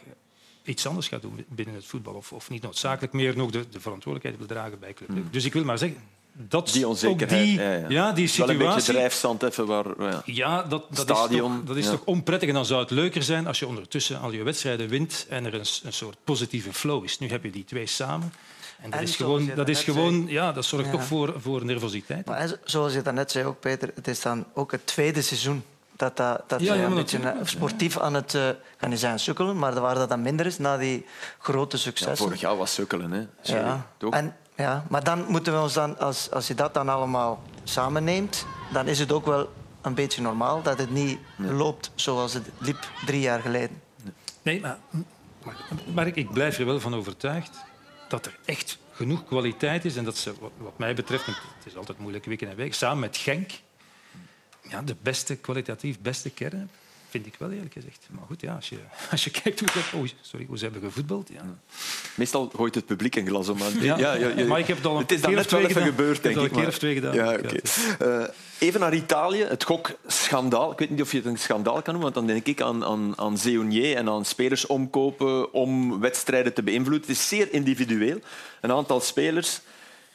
iets 0.63 0.87
anders 0.87 1.07
gaat 1.07 1.21
doen 1.21 1.45
binnen 1.47 1.75
het 1.75 1.85
voetbal. 1.85 2.13
Of, 2.13 2.33
of 2.33 2.49
niet 2.49 2.61
noodzakelijk 2.61 3.13
meer 3.13 3.37
nog 3.37 3.51
de, 3.51 3.69
de 3.69 3.79
verantwoordelijkheid 3.79 4.37
wil 4.37 4.57
dragen 4.57 4.79
bij 4.79 4.93
Club 4.93 5.09
Brugge. 5.09 5.29
Dus 5.29 5.45
ik 5.45 5.53
wil 5.53 5.63
maar 5.63 5.77
zeggen, 5.77 6.01
dat. 6.31 6.71
Die 6.71 6.85
ook 6.85 6.91
onzekerheid. 6.91 7.43
die, 7.43 7.59
ja, 7.59 7.73
ja. 7.73 7.89
ja, 7.89 8.11
die 8.11 8.31
Wel 8.37 8.49
een 8.49 8.57
beetje 8.57 8.71
situatie... 8.71 8.93
drijfstand 8.93 9.43
even 9.43 9.65
waar... 9.65 9.85
Ja. 9.99 10.21
Ja, 10.25 10.63
dat, 10.63 10.85
dat 10.89 10.99
Stadion, 10.99 11.51
is, 11.51 11.57
toch, 11.57 11.67
dat 11.67 11.77
is 11.77 11.85
ja. 11.85 11.91
toch 11.91 12.03
onprettig. 12.05 12.49
En 12.49 12.55
dan 12.55 12.65
zou 12.65 12.81
het 12.81 12.91
leuker 12.91 13.23
zijn 13.23 13.47
als 13.47 13.59
je 13.59 13.67
ondertussen 13.67 14.19
al 14.19 14.31
je 14.31 14.43
wedstrijden 14.43 14.89
wint 14.89 15.25
en 15.29 15.45
er 15.45 15.53
een, 15.53 15.65
een 15.83 15.93
soort 15.93 16.17
positieve 16.23 16.73
flow 16.73 17.03
is. 17.03 17.19
Nu 17.19 17.27
heb 17.27 17.43
je 17.43 17.51
die 17.51 17.65
twee 17.65 17.85
samen. 17.85 18.33
En 18.81 18.89
dat 18.89 18.99
En 18.99 19.05
is 19.05 19.15
gewoon, 19.15 19.51
dat 19.55 19.69
is 19.69 19.83
gewoon 19.83 20.13
zei- 20.13 20.31
ja, 20.31 20.51
dat 20.51 20.65
zorgt 20.65 20.85
Ja. 20.85 20.91
toch 20.91 21.03
voor, 21.03 21.33
voor 21.37 21.65
nervositeit. 21.65 22.25
Maar 22.25 22.55
zoals 22.63 22.93
je 22.93 23.01
daarnet 23.01 23.31
zei 23.31 23.45
ook, 23.45 23.59
Peter, 23.59 23.91
het 23.95 24.07
is 24.07 24.21
dan 24.21 24.45
ook 24.53 24.71
het 24.71 24.85
tweede 24.85 25.21
seizoen 25.21 25.63
dat, 25.95 26.17
dat, 26.17 26.43
dat 26.47 26.61
Ja, 26.61 26.75
een 26.75 26.93
beetje 26.93 27.17
eh, 27.19 27.31
sportief 27.43 27.99
aan 27.99 28.13
het, 28.13 28.33
eh 28.35 28.49
kan 28.77 28.89
niet 28.89 28.99
zijn 28.99 29.19
sukkelen, 29.19 29.57
maar 29.57 29.79
waar 29.81 29.95
dat 29.95 30.09
dan 30.09 30.21
minder 30.21 30.45
is 30.45 30.57
na 30.57 30.77
die 30.77 31.05
grote 31.39 31.75
Ja, 31.75 31.81
successen. 31.81 32.17
vorig 32.25 32.39
jaar 32.39 32.57
was 32.57 32.73
sukkelen, 32.73 33.11
hè. 33.11 33.27
Sorry. 33.41 33.61
Ja. 33.61 33.87
Toch? 33.97 34.13
En, 34.13 34.35
ja, 34.55 34.85
maar 34.89 35.03
dan 35.03 35.25
moeten 35.27 35.53
we 35.53 35.59
ons 35.59 35.73
dan, 35.73 35.99
als, 35.99 36.31
als 36.31 36.47
je 36.47 36.55
dat 36.55 36.73
dan 36.73 36.89
allemaal 36.89 37.43
samenneemt, 37.63 38.45
dan 38.73 38.87
is 38.87 38.99
het 38.99 39.11
ook 39.11 39.25
wel 39.25 39.49
een 39.81 39.93
beetje 39.93 40.21
normaal 40.21 40.61
dat 40.61 40.77
het 40.79 40.91
niet 40.91 41.19
loopt 41.37 41.91
zoals 41.95 42.33
het 42.33 42.49
liep 42.57 42.77
drie 43.05 43.21
jaar 43.21 43.39
geleden. 43.41 43.81
Nee, 44.41 44.59
maar, 44.61 44.77
maar, 45.43 45.55
maar 45.93 46.07
ik, 46.07 46.15
ik 46.15 46.31
blijf 46.31 46.59
er 46.59 46.65
wel 46.65 46.79
van 46.79 46.95
overtuigd 46.95 47.57
dat 48.09 48.25
er 48.25 48.37
echt 48.45 48.77
genoeg 48.91 49.25
kwaliteit 49.25 49.85
is. 49.85 49.95
En 49.95 50.03
dat 50.03 50.17
ze, 50.17 50.33
wat, 50.57 50.77
mij 50.77 50.93
betreft, 50.93 51.25
het 51.25 51.35
is 51.63 51.75
altijd 51.75 51.97
moeilijk 51.97 52.25
weken 52.25 52.49
en 52.49 52.55
week, 52.55 52.73
samen 52.73 52.99
met 52.99 53.17
Genk 53.17 53.51
ja, 54.69 54.81
de 54.81 54.95
beste, 55.01 55.35
kwalitatief 55.35 55.99
beste 55.99 56.29
kern. 56.29 56.69
Vind 57.09 57.25
ik 57.25 57.35
wel, 57.37 57.51
eerlijk 57.51 57.73
gezegd. 57.73 58.07
Maar 58.11 58.23
goed, 58.27 58.41
ja, 58.41 58.55
als, 58.55 58.69
je, 58.69 58.77
als 59.11 59.23
je 59.23 59.31
kijkt 59.31 59.59
hoe 59.59 59.69
ze, 59.69 59.79
oh, 59.97 60.05
sorry, 60.21 60.45
hoe 60.45 60.57
ze 60.57 60.63
hebben 60.63 60.81
gevoetbald... 60.81 61.29
Ja. 61.33 61.59
Meestal 62.15 62.51
gooit 62.55 62.75
het 62.75 62.85
publiek 62.85 63.15
een 63.15 63.27
glas 63.27 63.49
om. 63.49 63.61
aan. 63.61 63.81
Ja, 63.81 64.17
maar 64.47 64.59
ik 64.59 64.67
heb 64.67 64.77
het 64.77 64.85
al 64.85 64.95
een 64.95 65.01
het 65.01 65.11
is 65.11 65.21
dan 65.21 65.29
keer 65.29 65.39
net 65.39 65.51
wel 65.51 65.59
twee 65.59 65.71
even 65.71 65.83
gebeurd, 65.83 66.17
Ik 66.17 66.23
denk 66.23 66.35
het 66.35 66.43
al 66.43 66.45
ik. 66.45 66.51
een 66.51 66.59
keer 66.59 66.67
of 66.67 66.77
twee 66.77 66.93
gedaan. 66.93 67.13
Ja. 67.13 67.37
Eh, 67.99 68.27
even 68.59 68.79
naar 68.79 68.93
Italië. 68.93 69.43
Het 69.43 69.63
gokschandaal. 69.63 70.71
Ik 70.71 70.79
weet 70.79 70.89
niet 70.89 71.01
of 71.01 71.11
je 71.11 71.17
het 71.17 71.25
een 71.25 71.37
schandaal 71.37 71.81
kan 71.81 71.93
noemen, 71.93 72.13
want 72.13 72.13
dan 72.13 72.25
denk 72.27 72.45
ik 72.45 72.61
aan, 72.61 72.85
aan, 72.85 73.13
aan 73.17 73.37
Zeunier 73.37 73.95
en 73.95 74.09
aan 74.09 74.25
spelers 74.25 74.65
omkopen 74.65 75.53
om 75.53 75.99
wedstrijden 75.99 76.53
te 76.53 76.63
beïnvloeden. 76.63 77.07
Het 77.07 77.17
is 77.17 77.27
zeer 77.27 77.53
individueel. 77.53 78.19
Een 78.61 78.71
aantal 78.71 78.99
spelers, 78.99 79.61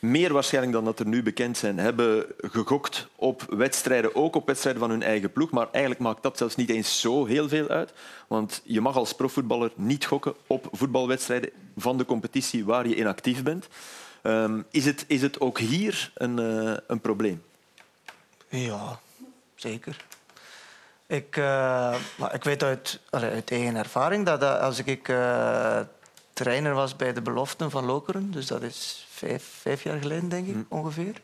meer 0.02 0.32
waarschijnlijk 0.32 0.74
dan 0.74 0.84
dat 0.84 0.98
er 0.98 1.06
nu 1.06 1.22
bekend 1.22 1.56
zijn, 1.56 1.78
hebben 1.78 2.26
gegokt 2.36 3.08
op 3.16 3.42
wedstrijden, 3.48 4.14
ook 4.14 4.36
op 4.36 4.46
wedstrijden 4.46 4.82
van 4.82 4.90
hun 4.90 5.02
eigen 5.02 5.32
ploeg. 5.32 5.50
Maar 5.50 5.68
eigenlijk 5.70 6.04
maakt 6.04 6.22
dat 6.22 6.38
zelfs 6.38 6.56
niet 6.56 6.70
eens 6.70 7.00
zo 7.00 7.24
heel 7.24 7.48
veel 7.48 7.68
uit. 7.68 7.92
Want 8.26 8.60
je 8.64 8.80
mag 8.80 8.96
als 8.96 9.14
profvoetballer 9.14 9.72
niet 9.74 10.04
gokken 10.04 10.34
op 10.46 10.68
voetbalwedstrijden 10.72 11.50
van 11.76 11.98
de 11.98 12.04
competitie 12.04 12.64
waar 12.64 12.88
je 12.88 12.96
inactief 12.96 13.42
bent. 13.42 13.68
Ehm, 14.22 14.62
is, 14.70 14.84
het, 14.84 15.04
is 15.06 15.22
het 15.22 15.40
ook 15.40 15.58
hier 15.58 16.10
een, 16.14 16.38
eh, 16.38 16.76
een 16.86 17.00
probleem? 17.00 17.42
Ja, 18.48 18.98
zeker. 19.54 19.96
Ik, 21.06 21.36
eh, 21.36 21.94
ik 22.32 22.44
weet 22.44 22.62
uit, 22.62 23.00
uit 23.10 23.50
eigen 23.50 23.76
ervaring 23.76 24.26
dat, 24.26 24.40
dat 24.40 24.60
als 24.60 24.78
ik 24.78 25.08
eh, 25.08 25.80
trainer 26.32 26.74
was 26.74 26.96
bij 26.96 27.12
de 27.12 27.22
beloften 27.22 27.70
van 27.70 27.84
Lokeren, 27.84 28.30
dus 28.30 28.46
dat 28.46 28.62
is 28.62 29.06
vijf, 29.26 29.44
vijf 29.60 29.82
jaar 29.82 29.98
geleden, 29.98 30.28
denk 30.28 30.46
ik 30.48 30.56
ongeveer. 30.68 31.14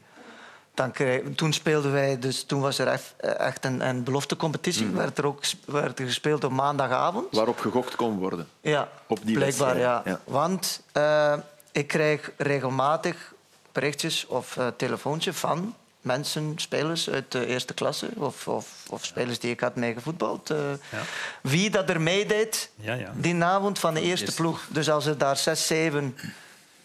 Dan 0.74 0.90
krijg- 0.92 1.22
toen 1.36 1.52
speelden 1.52 1.92
wij, 1.92 2.18
dus 2.18 2.42
toen 2.44 2.60
was 2.60 2.78
er 2.78 2.86
echt, 2.86 3.14
echt 3.20 3.64
een, 3.64 3.88
een 3.88 4.02
beloftecompetitie. 4.04 4.86
Werd 4.90 5.18
er 5.18 5.26
ook 5.26 5.40
werd 5.66 5.98
er 5.98 6.06
gespeeld 6.06 6.44
op 6.44 6.52
maandagavond. 6.52 7.26
Waarop 7.34 7.58
gegokt 7.58 7.96
kon 7.96 8.18
worden. 8.18 8.48
Ja, 8.60 8.88
Op 9.06 9.18
die 9.24 9.34
blijkbaar 9.36 9.78
ja. 9.78 10.02
Want 10.24 10.80
eh, 10.92 11.34
ik 11.72 11.86
krijg 11.86 12.30
regelmatig 12.36 13.32
berichtjes 13.72 14.26
of 14.26 14.56
eh 14.56 14.66
telefoontje 14.76 15.32
van 15.32 15.74
mensen, 16.00 16.52
spelers 16.56 17.10
uit 17.10 17.32
de 17.32 17.46
eerste 17.46 17.74
klasse 17.74 18.08
of, 18.16 18.48
of, 18.48 18.66
of 18.90 19.04
spelers 19.04 19.38
die 19.38 19.50
ik 19.50 19.60
had 19.60 19.74
meegevoetbald. 19.76 20.50
eh, 20.50 20.58
Ja. 20.90 21.00
Wie 21.42 21.70
dat 21.70 21.88
er 21.90 22.00
meedeed 22.00 22.70
Ja, 22.74 22.94
ja. 22.94 23.12
die 23.16 23.42
avond 23.44 23.78
van 23.78 23.94
de 23.94 24.00
eerste 24.00 24.24
eerste 24.24 24.42
ploeg. 24.42 24.66
Dus 24.70 24.90
als 24.90 25.06
er 25.06 25.18
daar 25.18 25.36
zes, 25.36 25.66
zeven 25.66 26.16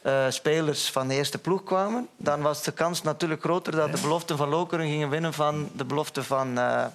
eh, 0.03 0.25
spelers 0.29 0.91
van 0.91 1.07
de 1.07 1.13
eerste 1.13 1.37
ploeg 1.37 1.63
kwamen, 1.63 2.07
dan 2.17 2.41
was 2.41 2.63
de 2.63 2.71
kans 2.71 3.01
natuurlijk 3.01 3.41
groter 3.41 3.75
dat 3.75 3.91
de 3.95 4.01
beloften 4.01 4.37
van 4.37 4.49
Lokeren 4.49 4.87
gingen 4.87 5.09
winnen 5.09 5.33
van 5.33 5.69
de 5.73 5.85
belofte 5.85 6.23
van 6.23 6.57
eh 6.57 6.85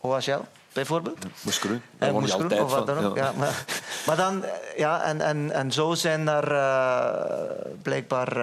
OHL, 0.00 0.40
bijvoorbeeld. 0.72 1.18
Moeskroen. 1.42 1.74
Eh, 1.74 1.80
Daar 1.98 2.12
word 2.12 2.30
je 2.30 2.36
Moeskroen, 2.36 2.42
altijd 2.42 2.60
of 2.60 2.70
wat 2.86 2.86
dan 2.86 3.04
ook. 3.04 3.16
Ja. 3.16 3.24
Ja, 3.24 3.32
maar, 3.36 3.64
maar 4.06 4.16
dan, 4.16 4.44
ja, 4.76 5.02
en, 5.02 5.20
en, 5.20 5.50
en 5.50 5.72
zo 5.72 5.94
zijn 5.94 6.24
daar 6.24 6.46
blijkbaar. 7.82 8.36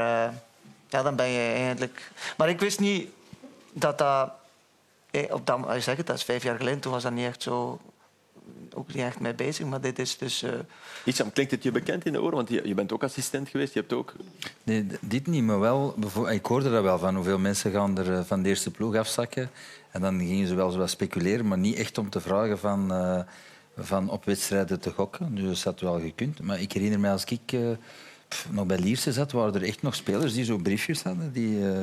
ja, 0.88 1.04
dan 1.04 1.16
ben 1.16 1.28
je 1.30 1.54
eigenlijk. 1.54 2.12
Maar 2.38 2.50
ik 2.50 2.60
wist 2.60 2.80
niet 2.80 3.10
dat 3.74 3.98
dat. 3.98 4.32
Op 5.30 5.46
dat, 5.46 5.60
ik 5.76 5.84
zeg 5.84 5.98
het, 5.98 6.08
dat 6.08 6.16
is 6.16 6.24
vijf 6.24 6.44
jaar 6.44 6.58
geleden, 6.58 6.80
toen 6.80 6.92
was 6.92 7.04
dat 7.04 7.12
niet 7.12 7.28
echt 7.28 7.44
zo. 7.44 7.80
Ook 8.76 8.88
niet 8.94 9.04
echt 9.04 9.20
mee 9.20 9.34
bezig, 9.34 9.66
maar 9.66 9.82
dit 9.82 10.00
is 10.00 10.18
dus. 10.18 10.44
eh, 10.44 10.52
Isam, 11.06 11.34
klinkt 11.34 11.52
het 11.52 11.64
je 11.64 11.72
bekend 11.72 12.06
in 12.06 12.12
de 12.14 12.22
oren? 12.22 12.36
Want 12.36 12.50
je, 12.50 12.62
je 12.68 12.74
bent 12.74 12.92
ook 12.94 13.04
assistent 13.04 13.50
geweest. 13.50 13.74
Je 13.74 13.80
hebt 13.80 13.94
ook... 13.94 14.14
Nee, 14.64 14.88
dit 15.02 15.28
niet, 15.28 15.44
maar 15.44 15.60
wel... 15.60 15.96
Ik 16.30 16.46
hoorde 16.46 16.72
dat 16.72 16.84
wel 16.84 17.00
van 17.00 17.16
hoeveel 17.16 17.40
mensen 17.40 17.72
gaan 17.72 17.98
er 17.98 18.14
eh, 18.14 18.24
van 18.24 18.42
de 18.42 18.50
eerste 18.50 18.72
ploeg 18.72 18.96
afzakken. 18.96 19.50
En 19.92 20.02
dan 20.02 20.20
gingen 20.20 20.48
ze 20.48 20.56
wel 20.56 20.72
zo 20.72 20.78
wat 20.78 20.90
speculeren, 20.90 21.48
maar 21.48 21.58
niet 21.58 21.76
echt 21.78 21.98
om 21.98 22.10
te 22.10 22.20
vragen 22.22 22.60
van, 22.60 22.92
eh, 22.94 23.20
van 23.78 24.10
op 24.10 24.26
wedstrijden 24.26 24.80
te 24.80 24.92
gokken. 24.92 25.36
Dus 25.36 25.64
dat 25.64 25.64
had 25.64 25.80
wel 25.80 26.00
gekund. 26.00 26.42
Maar 26.42 26.62
ik 26.62 26.72
herinner 26.72 27.00
me 27.00 27.10
als 27.10 27.24
ik 27.24 27.52
eh, 27.52 27.60
nog 28.50 28.66
bij 28.66 28.80
Lierse 28.80 29.12
zat, 29.12 29.32
waren 29.32 29.54
er 29.54 29.64
echt 29.64 29.82
nog 29.82 29.96
spelers 29.96 30.34
die 30.34 30.44
zo 30.46 30.58
briefjes 30.58 31.04
hadden, 31.04 31.32
die, 31.34 31.68
eh, 31.70 31.74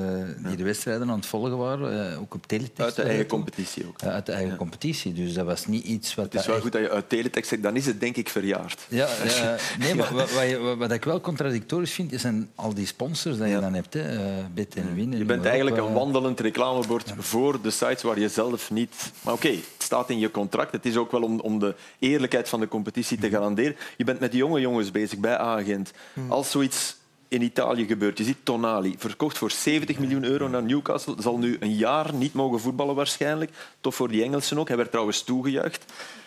die 0.49 0.57
de 0.57 0.63
wedstrijden 0.65 1.11
aan 1.11 1.17
het 1.17 1.27
volgen 1.27 1.57
waren. 1.57 2.11
eh, 2.13 2.21
ook 2.21 2.35
op 2.35 2.47
teletext. 2.47 2.81
Uit 2.81 2.95
de 2.97 3.03
eigen 3.03 3.27
competitie 3.27 3.87
ook. 3.87 4.01
Ja, 4.01 4.11
uit 4.11 4.27
de 4.27 4.33
eigen 4.33 4.57
competitie. 4.57 5.13
Dus 5.13 5.33
dat 5.35 5.47
was 5.47 5.67
niet 5.67 5.85
iets 5.85 6.15
wat... 6.15 6.25
Het 6.25 6.35
is 6.35 6.47
wel 6.47 6.55
echt- 6.55 6.65
goed 6.65 6.73
dat 6.73 6.81
je 6.83 6.91
uit 6.91 7.09
teletext 7.09 7.49
zegt. 7.49 7.63
Dan 7.63 7.77
is 7.77 7.87
het 7.87 8.01
denk 8.01 8.17
ik 8.17 8.29
verjaard. 8.29 8.87
ja, 8.89 9.09
nee, 9.79 9.95
maar 9.95 10.15
wat, 10.15 10.31
wat, 10.79 10.93
ik 10.93 11.05
wel 11.05 11.21
contradictorisch 11.21 11.93
vind, 11.93 12.21
zijn 12.21 12.49
al 12.55 12.75
die 12.75 12.87
sponsors 12.87 13.37
die 13.37 13.47
je 13.47 13.61
dan 13.61 13.75
hebt. 13.75 13.95
Hè. 13.95 14.19
Bet 14.55 14.75
en 14.75 14.95
Win. 14.95 15.19
Je 15.19 15.25
bent 15.25 15.45
eigenlijk 15.45 15.77
een 15.77 15.89
eh. 15.89 15.95
wandelend 15.95 16.41
reclamebord 16.41 17.13
voor 17.19 17.61
de 17.63 17.71
sites 17.71 18.03
waar 18.03 18.19
je 18.19 18.29
zelf 18.29 18.71
niet... 18.71 18.95
Maar 19.21 19.35
oké, 19.35 19.49
het 19.49 19.63
staat 19.79 20.11
in 20.11 20.19
je 20.19 20.31
contract. 20.31 20.73
Het 20.73 20.87
is 20.87 20.97
ook 20.97 21.11
wel 21.11 21.23
om, 21.23 21.41
om 21.41 21.59
de 21.59 21.75
eerlijkheid 21.99 22.49
van 22.49 22.61
de 22.61 22.69
competitie 22.69 23.19
te 23.19 23.29
garanderen. 23.29 23.77
Je 23.97 24.05
bent 24.05 24.21
met 24.21 24.33
jonge 24.33 24.61
jongens 24.61 24.91
bezig 24.91 25.19
bij 25.19 25.37
Agent. 25.37 25.93
Als 26.37 26.51
zoiets 26.51 26.97
in 27.29 27.43
Italië 27.43 27.87
gebeurt, 27.87 28.19
je 28.19 28.25
ziet 28.25 28.37
Tonali, 28.43 28.95
verkocht 28.99 29.39
voor 29.39 29.51
70 29.51 29.99
miljoen 29.99 30.25
euro 30.25 30.49
naar 30.49 30.63
Newcastle, 30.63 31.15
zal 31.19 31.39
nu 31.39 31.57
een 31.61 31.75
jaar 31.75 32.15
niet 32.15 32.33
mogen 32.33 32.61
voetballen 32.61 32.95
waarschijnlijk. 32.95 33.51
Tof 33.81 33.95
voor 33.95 34.09
die 34.09 34.23
Engelsen 34.23 34.59
ook. 34.59 34.69
Hij 34.69 34.77
werd 34.77 34.91
trouwens 34.91 35.23
toegejuicht 35.23 35.85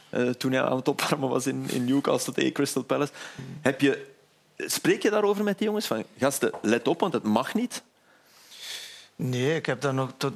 eh, 0.10 0.30
toen 0.30 0.52
hij 0.52 0.62
aan 0.64 0.76
het 0.78 0.88
opwarmen 0.88 1.30
was 1.30 1.48
in, 1.48 1.66
in 1.70 1.86
Newcastle 1.86 2.34
tegen 2.34 2.52
Crystal 2.52 2.84
Palace. 2.84 3.12
Heb 3.62 3.82
je, 3.82 4.06
spreek 4.58 5.02
je 5.04 5.10
daarover 5.10 5.44
met 5.44 5.58
die 5.58 5.68
jongens? 5.68 5.88
Van, 5.88 6.04
gasten, 6.18 6.52
let 6.62 6.88
op, 6.88 7.00
want 7.00 7.14
het 7.14 7.24
mag 7.24 7.54
niet. 7.54 7.84
nee, 9.16 9.56
ik 9.56 9.66
heb 9.66 9.82
dat 9.82 9.94
nog 9.94 10.12
tot, 10.18 10.34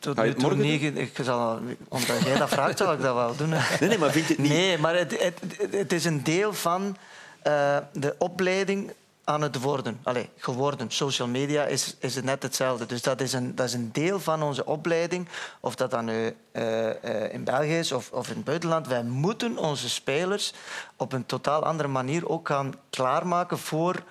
tot 0.00 0.16
nu 0.22 0.34
toe 0.34 0.54
niet. 0.54 0.82
Ik 0.98 1.18
zal, 1.22 1.60
omdat 1.88 2.22
jij 2.24 2.38
dat 2.38 2.48
vraagt, 2.48 2.78
zal 2.78 2.92
ik 2.92 3.00
dat 3.00 3.14
wel 3.14 3.36
doen. 3.36 3.48
Nee, 3.48 3.88
nee, 3.88 3.98
maar 3.98 4.10
vind 4.12 4.26
je 4.26 4.32
het 4.34 4.42
niet... 4.42 4.52
Nee, 4.52 4.78
maar 4.78 4.96
het, 4.98 5.22
het- 5.22 5.40
het 5.70 5.92
is 5.92 6.04
een 6.04 6.22
deel 6.22 6.52
van 6.52 6.96
eh, 7.44 7.76
de 7.92 8.14
opleiding 8.18 8.92
aan 9.24 9.42
het 9.42 9.60
worden. 9.60 10.00
Allee, 10.02 10.28
geworden. 10.36 10.90
Social 10.90 11.28
media 11.28 11.64
is, 11.64 11.96
is 11.98 12.14
het 12.14 12.24
net 12.24 12.42
hetzelfde. 12.42 12.86
Dus 12.86 13.02
dat 13.02 13.20
is, 13.20 13.32
een, 13.32 13.54
dat 13.54 13.66
is 13.66 13.72
een 13.72 13.92
deel 13.92 14.20
van 14.20 14.42
onze 14.42 14.66
opleiding. 14.66 15.28
Of 15.60 15.74
dat 15.74 15.90
dan 15.90 16.04
nu 16.04 16.36
eh, 16.52 17.04
eh, 17.04 17.32
in 17.32 17.44
België 17.44 17.78
is 17.78 17.92
of, 17.92 18.10
of 18.12 18.28
in 18.28 18.36
het 18.36 18.44
buitenland. 18.44 18.86
Wij 18.86 19.02
moeten 19.02 19.58
onze 19.58 19.88
spelers 19.88 20.52
op 20.96 21.12
een 21.12 21.26
totaal 21.26 21.64
andere 21.64 21.88
manier 21.88 22.28
ook 22.28 22.48
gaan 22.48 22.74
klaarmaken 22.90 23.58
voor 23.58 24.02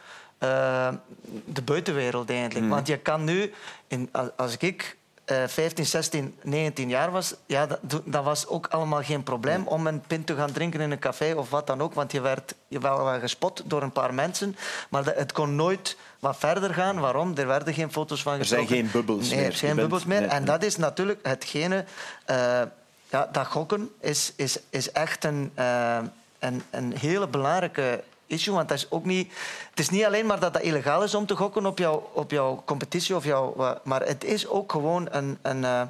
de 1.46 1.62
buitenwereld 1.66 2.30
eigenlijk. 2.30 2.70
Want 2.70 2.88
je 2.88 2.98
kan 2.98 3.24
nu, 3.24 3.54
in, 3.88 4.10
als 4.36 4.58
ik 4.58 4.98
eh 5.26 5.44
15, 5.48 5.86
16, 5.86 6.36
19 6.44 6.90
jaar 6.90 7.12
was, 7.12 7.34
ja, 7.46 7.66
dat, 7.82 8.02
dat 8.06 8.24
was 8.24 8.48
ook 8.48 8.68
allemaal 8.68 9.04
geen 9.04 9.24
probleem 9.24 9.68
om 9.68 9.88
een 9.88 10.02
pint 10.08 10.26
te 10.28 10.36
gaan 10.36 10.52
drinken 10.52 10.82
in 10.82 10.92
een 10.92 11.00
café 11.00 11.34
of 11.34 11.50
wat 11.50 11.68
dan 11.68 11.82
ook. 11.82 11.94
Want 11.94 12.12
je 12.12 12.22
werd 12.22 12.56
je 12.68 12.80
wel 12.80 13.20
gespot 13.20 13.62
door 13.66 13.82
een 13.82 13.92
paar 13.92 14.14
mensen. 14.14 14.56
Maar 14.90 15.04
dat, 15.04 15.16
het 15.16 15.32
kon 15.32 15.56
nooit 15.56 15.98
wat 16.20 16.36
verder 16.38 16.74
gaan. 16.74 17.00
Waarom? 17.00 17.38
Er 17.38 17.48
werden 17.48 17.74
geen 17.74 17.92
foto's 17.92 18.22
van 18.22 18.40
Er 18.40 18.46
zijn 18.46 18.68
geen 18.68 18.90
bubbels 18.92 19.30
nee, 19.30 19.38
meer. 19.40 19.46
er 19.48 19.54
zijn 19.54 19.76
bent- 19.76 19.82
bubbels 19.90 20.06
meer. 20.06 20.24
en 20.28 20.46
dat 20.46 20.64
is 20.64 20.78
natuurlijk 20.78 21.20
hetgene... 21.28 21.86
eh, 22.26 22.62
ja, 23.10 23.30
dat 23.32 23.48
gokken 23.48 23.90
is, 24.00 24.34
is, 24.36 24.60
is 24.70 24.92
echt 24.92 25.24
een, 25.24 25.52
eh, 25.56 25.98
een, 26.40 26.64
een 26.70 26.98
hele 26.98 27.28
belangrijke 27.28 28.04
issue. 28.28 28.54
Want 28.54 28.70
dat 28.70 28.78
is 28.78 28.92
ook 28.92 29.06
niet, 29.06 29.32
het 29.70 29.80
is 29.80 29.90
niet 29.90 30.04
alleen 30.06 30.26
maar 30.26 30.40
dat 30.40 30.54
dat 30.54 30.62
illegaal 30.62 31.04
is 31.04 31.16
om 31.16 31.26
te 31.26 31.36
gokken 31.36 31.66
op 31.66 31.78
jouw, 31.78 32.10
op 32.14 32.32
jouw 32.32 32.62
competitie. 32.66 33.16
Of 33.16 33.24
jouw, 33.26 33.78
maar 33.84 34.02
het 34.02 34.24
is 34.24 34.48
ook 34.48 34.72
gewoon 34.72 35.08
een... 35.12 35.38
een 35.42 35.64
eh, 35.64 35.82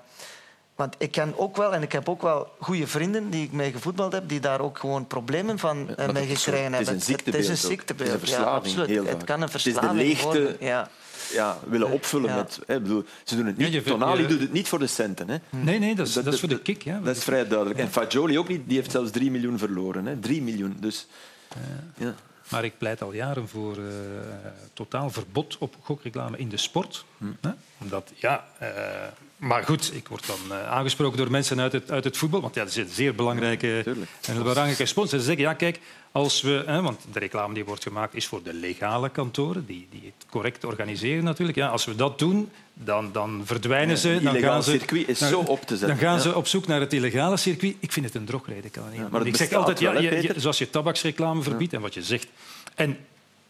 want 0.75 0.95
ik 0.97 1.11
ken 1.11 1.33
ook 1.37 1.57
wel, 1.57 1.73
en 1.73 1.81
ik 1.81 1.91
heb 1.91 2.09
ook 2.09 2.21
wel 2.21 2.47
goede 2.59 2.87
vrienden 2.87 3.29
die 3.29 3.43
ik 3.43 3.51
mee 3.51 3.71
gevoetbald 3.71 4.11
heb, 4.13 4.29
die 4.29 4.39
daar 4.39 4.59
ook 4.61 4.77
gewoon 4.79 5.07
problemen 5.07 5.59
van 5.59 5.95
eh, 5.95 6.09
mee 6.09 6.25
gekregen 6.27 6.73
het 6.73 6.81
is 6.81 6.87
hebben. 6.87 6.93
een 6.93 7.01
ziektebeeld 7.01 7.25
Het 7.25 7.43
is 7.43 7.47
een 7.47 7.51
Het 7.51 7.57
is 7.57 7.63
een 7.63 7.69
ziektebeeld, 7.69 8.11
ja, 8.11 8.17
verslaving, 8.17 8.55
absoluut. 8.55 8.87
heel 8.89 9.05
het 9.05 9.23
kan 9.23 9.35
een 9.41 9.47
Het 9.47 9.53
is 9.55 9.63
de 9.63 9.71
verslaving 9.71 10.01
leegte 10.01 10.23
worden. 10.25 10.55
Ja. 10.59 10.89
ja, 11.33 11.57
willen 11.67 11.89
opvullen 11.91 12.29
Ja. 12.29 12.35
met... 12.35 12.59
Hè, 12.67 12.79
bedoel, 12.81 13.03
ze 13.23 13.35
doen 13.35 13.45
het 13.45 13.57
niet. 13.57 13.67
Ja, 13.67 13.73
je- 13.73 13.83
Tonali 13.83 14.21
je- 14.21 14.27
doet 14.27 14.39
het 14.39 14.51
niet 14.53 14.67
voor 14.67 14.79
de 14.79 14.87
centen. 14.87 15.29
Hè. 15.29 15.37
Nee, 15.49 15.79
nee, 15.79 15.95
dat 15.95 16.07
is, 16.07 16.13
dat 16.13 16.33
is 16.33 16.39
voor 16.39 16.49
de 16.49 16.59
kick. 16.61 16.83
Ja. 16.83 16.99
Dat 17.03 17.15
is 17.15 17.23
vrij 17.23 17.47
duidelijk. 17.47 17.79
En 17.79 17.91
Fagioli 17.91 18.39
ook 18.39 18.47
niet. 18.47 18.61
Die 18.67 18.77
heeft 18.77 18.91
zelfs 18.91 19.11
3 19.11 19.31
miljoen 19.31 19.57
verloren. 19.57 20.05
Hè. 20.05 20.17
3 20.17 20.41
miljoen. 20.41 20.77
Dus, 20.79 21.07
ja. 21.97 22.15
Maar 22.49 22.63
ik 22.63 22.77
pleit 22.77 23.01
al 23.01 23.13
jaren 23.13 23.47
voor 23.47 23.77
eh, 23.77 23.83
totaal 24.73 25.09
verbod 25.09 25.57
op 25.57 25.75
gokreclame 25.81 26.37
in 26.37 26.49
de 26.49 26.57
sport. 26.57 27.05
Hè? 27.41 27.49
Omdat, 27.77 28.11
ja, 28.15 28.47
eh, 28.57 28.69
maar 29.37 29.63
goed, 29.63 29.93
ik 29.93 30.07
word 30.07 30.27
dan 30.27 30.39
eh, 30.49 30.71
aangesproken 30.71 31.17
door 31.17 31.31
mensen 31.31 31.59
uit 31.59 31.71
het, 31.71 31.91
uit 31.91 32.03
het 32.03 32.17
voetbal. 32.17 32.41
Want 32.41 32.55
ja, 32.55 32.63
dat 32.63 32.69
is 32.69 32.77
een 32.77 32.89
zeer 32.89 33.15
belangrijke 33.15 33.81
Tuurlijk. 33.83 34.11
en 34.21 34.43
belangrijke 34.43 34.85
sponsor. 34.85 35.19
Ze 35.19 35.25
zeggen, 35.25 35.43
ja, 35.43 35.53
kijk, 35.53 35.79
als 36.13 36.41
we... 36.41 36.63
Hè, 36.65 36.81
want 36.81 36.99
de 37.11 37.19
reclame 37.19 37.53
die 37.53 37.65
wordt 37.65 37.83
gemaakt 37.83 38.15
is 38.15 38.25
voor 38.27 38.43
de 38.43 38.53
legale 38.53 39.09
kantoren, 39.09 39.65
die, 39.65 39.87
die 39.91 40.01
het 40.17 40.25
correct 40.29 40.63
organiseren 40.65 41.23
natuurlijk. 41.23 41.57
Ja, 41.57 41.67
als 41.67 41.85
we 41.85 41.95
dat 41.95 42.19
doen, 42.19 42.49
dan, 42.73 43.11
dan 43.11 43.41
verdwijnen 43.45 43.97
ze. 43.97 44.19
Dan 44.23 44.37
gaan 44.39 44.63
ze, 44.63 44.71
circuit 44.71 45.07
is 45.07 45.19
zo 45.19 45.39
op 45.39 45.61
te 45.61 45.77
zetten, 45.77 45.87
Dan 45.87 45.97
gaan 45.97 46.19
ze 46.19 46.35
op 46.35 46.47
zoek 46.47 46.67
naar 46.67 46.79
het 46.79 46.93
illegale 46.93 47.37
circuit. 47.37 47.75
Ik 47.79 47.91
vind 47.91 48.05
het 48.05 48.15
een 48.15 48.25
drogreden. 48.25 48.71
Kan 48.71 48.83
niet. 48.91 49.09
maar 49.09 49.27
ik 49.27 49.35
zeg 49.35 49.53
altijd, 49.53 49.79
ja, 49.79 49.93
wel, 49.93 50.01
je- 50.01 50.33
zoals 50.37 50.57
je 50.57 50.69
tabaksreclame 50.69 51.41
verbiedt 51.41 51.73
en 51.73 51.81
wat 51.81 51.93
je 51.93 52.03
zegt. 52.03 52.27
En 52.75 52.97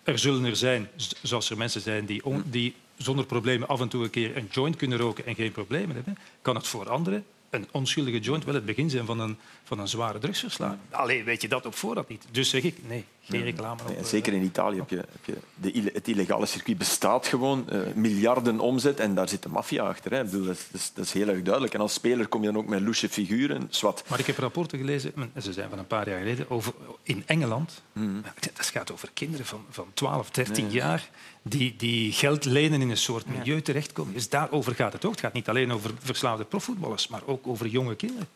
er 0.04 0.20
zullen 0.20 0.46
er 0.46 0.56
zijn, 0.56 0.90
zoals 1.22 1.50
er 1.50 1.58
mensen 1.58 1.82
zijn 1.82 2.06
die, 2.06 2.26
on- 2.26 2.44
die 2.46 2.76
zonder 2.98 3.26
problemen 3.26 3.68
af 3.68 3.82
en 3.82 3.88
toe 3.88 4.04
een 4.04 4.10
keer 4.10 4.38
een 4.38 4.48
joint 4.52 4.76
kunnen 4.76 4.98
roken 4.98 5.26
en 5.26 5.36
geen 5.36 5.52
problemen 5.52 5.96
hebben, 5.96 6.18
kan 6.42 6.56
het 6.56 6.68
voor 6.68 6.90
anderen 6.90 7.26
een 7.54 7.68
onschuldige 7.72 8.20
joint 8.20 8.46
wel 8.46 8.54
het 8.54 8.66
begin 8.66 8.90
zijn 8.90 9.06
van 9.06 9.20
een, 9.20 9.38
van 9.64 9.80
een 9.80 9.88
zware 9.88 10.20
drugsverslaving. 10.20 10.80
Alleen 10.90 11.24
weet 11.24 11.42
je 11.42 11.48
dat 11.48 11.66
op 11.66 11.76
voorhand 11.76 12.10
niet. 12.10 12.26
Dus 12.32 12.50
zeg 12.50 12.64
ik, 12.64 12.78
nee, 12.88 13.06
geen 13.24 13.44
reclame. 13.44 13.82
op, 13.82 13.88
Nee, 13.88 13.98
en 13.98 14.04
eh, 14.04 14.10
zeker 14.10 14.34
in 14.34 14.44
Italië 14.44 14.78
heb 14.78 14.90
je, 14.90 14.96
heb 14.96 15.26
je 15.26 15.38
de, 15.56 15.92
het 15.94 16.08
illegale 16.08 16.46
circuit 16.46 16.78
bestaat 16.78 17.28
gewoon, 17.28 17.70
eh, 17.70 17.80
miljarden 17.96 18.60
omzet 18.60 19.00
en 19.00 19.16
daar 19.16 19.30
zit 19.30 19.44
de 19.44 19.50
maffia 19.50 19.84
achter. 19.84 20.12
Hè. 20.12 20.20
Ik 20.20 20.26
bedoel, 20.26 20.46
dat, 20.46 20.58
is, 20.72 20.92
dat, 20.94 21.06
is, 21.06 21.12
heel 21.12 21.28
erg 21.28 21.42
duidelijk. 21.42 21.74
En 21.74 21.80
als 21.80 21.94
speler 21.94 22.28
kom 22.28 22.42
je 22.44 22.52
dan 22.52 22.58
ook 22.58 22.68
met 22.68 22.82
loesje 22.82 23.10
figuren. 23.10 23.70
Maar 24.10 24.20
ik 24.20 24.26
heb 24.26 24.38
rapporten 24.38 24.78
gelezen, 24.78 25.14
en 25.34 25.42
ze 25.42 25.54
zijn 25.54 25.70
van 25.70 25.80
een 25.80 25.88
paar 25.88 26.10
jaar 26.10 26.20
geleden, 26.20 26.50
over, 26.50 26.74
in 27.04 27.24
Engeland. 27.26 27.82
Ja, 27.94 28.34
Dat 28.54 28.66
gaat 28.66 28.92
over 28.92 29.10
kinderen 29.14 29.46
van, 29.46 29.66
van 29.70 29.88
12, 29.94 30.30
13 30.30 30.70
jaar 30.70 31.10
die, 31.42 31.76
die 31.78 32.12
geld 32.12 32.46
lenen 32.46 32.82
in 32.82 32.90
een 32.90 32.98
soort 32.98 33.26
milieu 33.26 33.62
terechtkomen. 33.62 34.14
Dus 34.14 34.30
daarover 34.30 34.76
gaat 34.76 34.94
het 34.94 35.06
ook. 35.06 35.12
Het 35.12 35.20
gaat 35.20 35.34
niet 35.34 35.50
alleen 35.50 35.72
over 35.72 35.92
verslaafde 36.00 36.44
profvoetballers, 36.44 37.08
maar 37.08 37.22
ook 37.26 37.48
over 37.48 37.68
jonge 37.68 37.96
kinderen. 37.96 38.28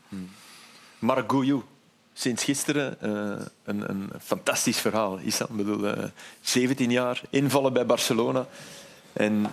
Marc 1.00 1.32
Gouillou, 1.32 1.64
sinds 2.20 2.44
gisteren 2.44 3.02
eh, 3.02 3.12
een, 3.66 3.90
een 3.90 4.10
fantastisch 4.24 4.78
verhaal. 4.78 5.18
Issam, 5.18 5.48
Ik 5.50 5.56
bedoel, 5.58 5.88
eh, 5.88 6.04
17 6.42 6.92
jaar, 6.92 7.22
invallen 7.30 7.74
bij 7.74 7.86
Barcelona. 7.86 8.46
En 9.14 9.46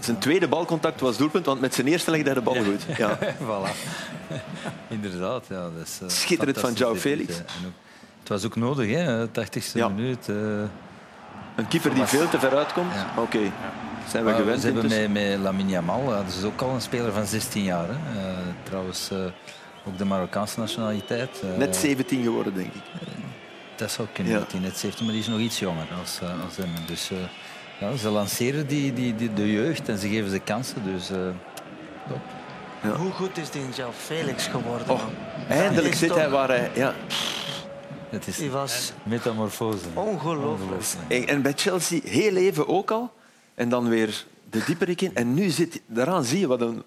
zijn 0.00 0.18
tweede 0.18 0.48
balcontact 0.48 1.00
was 1.00 1.16
doelpunt, 1.16 1.46
want 1.46 1.60
met 1.60 1.74
zijn 1.74 1.86
eerste 1.86 2.10
legde 2.10 2.26
hij 2.26 2.34
de 2.34 2.40
bal 2.40 2.54
goed. 2.64 2.82
Ja. 2.96 3.18
voilà. 3.48 3.70
Inderdaad, 4.88 5.44
ja. 5.48 5.60
Dat 5.62 5.72
is, 5.86 5.98
eh, 6.02 6.08
Schitterend 6.08 6.58
van 6.58 6.72
João 6.74 6.96
Felix. 7.00 7.34
ook- 7.40 7.72
het 8.18 8.28
was 8.28 8.44
ook 8.44 8.56
nodig, 8.56 8.90
hè, 8.90 9.26
80ste 9.28 9.78
Ja. 9.78 9.88
minuut. 9.88 10.28
eh. 10.28 10.34
Een 11.56 11.68
keeper 11.68 11.94
die 11.94 12.04
veel 12.04 12.28
te 12.28 12.38
ver 12.38 12.56
uitkomt. 12.56 12.92
Ja. 12.94 13.22
Oké, 13.22 13.38
zijn 14.08 14.24
we 14.24 14.32
gewend 14.34 14.60
ze 14.60 14.66
hebben 14.66 14.88
met, 14.88 15.12
met 15.12 15.38
Lamine 15.38 15.70
Yamal, 15.70 16.06
dat 16.06 16.24
is 16.38 16.44
ook 16.44 16.60
al 16.60 16.70
een 16.74 16.80
speler 16.80 17.12
van 17.12 17.26
16 17.26 17.62
jaar. 17.64 17.86
Hè. 17.88 17.92
Eh, 18.20 18.36
trouwens, 18.62 19.10
eh, 19.10 19.18
ook 19.86 19.98
de 19.98 20.04
Marokkaanse 20.04 20.58
nationaliteit. 20.58 21.40
eh, 21.42 21.56
Net 21.58 21.76
17 21.76 22.22
geworden, 22.22 22.54
denk 22.54 22.74
ik. 22.74 22.82
Dat 23.76 23.90
zou 23.90 24.08
kunnen, 24.12 24.32
Ja. 24.32 24.38
dat 24.38 24.52
hij 24.52 24.60
net 24.60 24.76
17, 24.78 25.04
maar 25.04 25.14
die 25.14 25.22
is 25.22 25.28
nog 25.28 25.38
iets 25.38 25.58
jonger 25.58 25.86
als, 26.00 26.18
eh, 26.22 26.44
als 26.44 26.56
hem. 26.56 26.68
Dus 26.86 27.10
eh, 27.10 27.16
ja, 27.80 27.96
ze 27.96 28.08
lanceren 28.08 28.66
die, 28.66 28.92
die, 28.92 29.14
die, 29.14 29.32
de 29.32 29.52
jeugd 29.52 29.88
en 29.88 29.98
ze 29.98 30.08
geven 30.08 30.30
ze 30.30 30.38
kansen. 30.38 30.84
Dus, 30.84 31.10
eh, 31.10 31.18
Hoe 32.96 33.10
goed 33.10 33.38
is 33.38 33.50
die 33.50 33.62
João 33.62 33.92
Felix 33.96 34.46
geworden? 34.46 34.88
Oh, 34.90 35.02
eindelijk 35.48 35.92
is 35.92 35.98
zit 35.98 36.14
hij 36.14 36.28
waar 36.30 36.48
hij... 36.48 36.70
Ja. 36.74 36.94
het 38.10 38.26
is 38.26 38.36
Die 38.36 38.50
was 38.50 38.92
metamorfose. 39.02 39.84
ongelooflijk. 39.94 40.82
En 41.08 41.26
en 41.26 41.42
bij 41.42 41.52
Chelsea 41.56 42.00
heel 42.04 42.36
even 42.36 42.68
ook 42.68 42.90
al. 42.90 43.12
En 43.54 43.68
dan 43.68 43.88
weer 43.88 44.24
de 44.50 44.62
dieperik 44.66 45.00
in. 45.00 45.14
En 45.14 45.34
nu 45.34 45.48
zit... 45.50 45.80
Daaraan 45.86 46.24
zie 46.24 46.38
je 46.38 46.46
wat 46.46 46.60
een, 46.60 46.82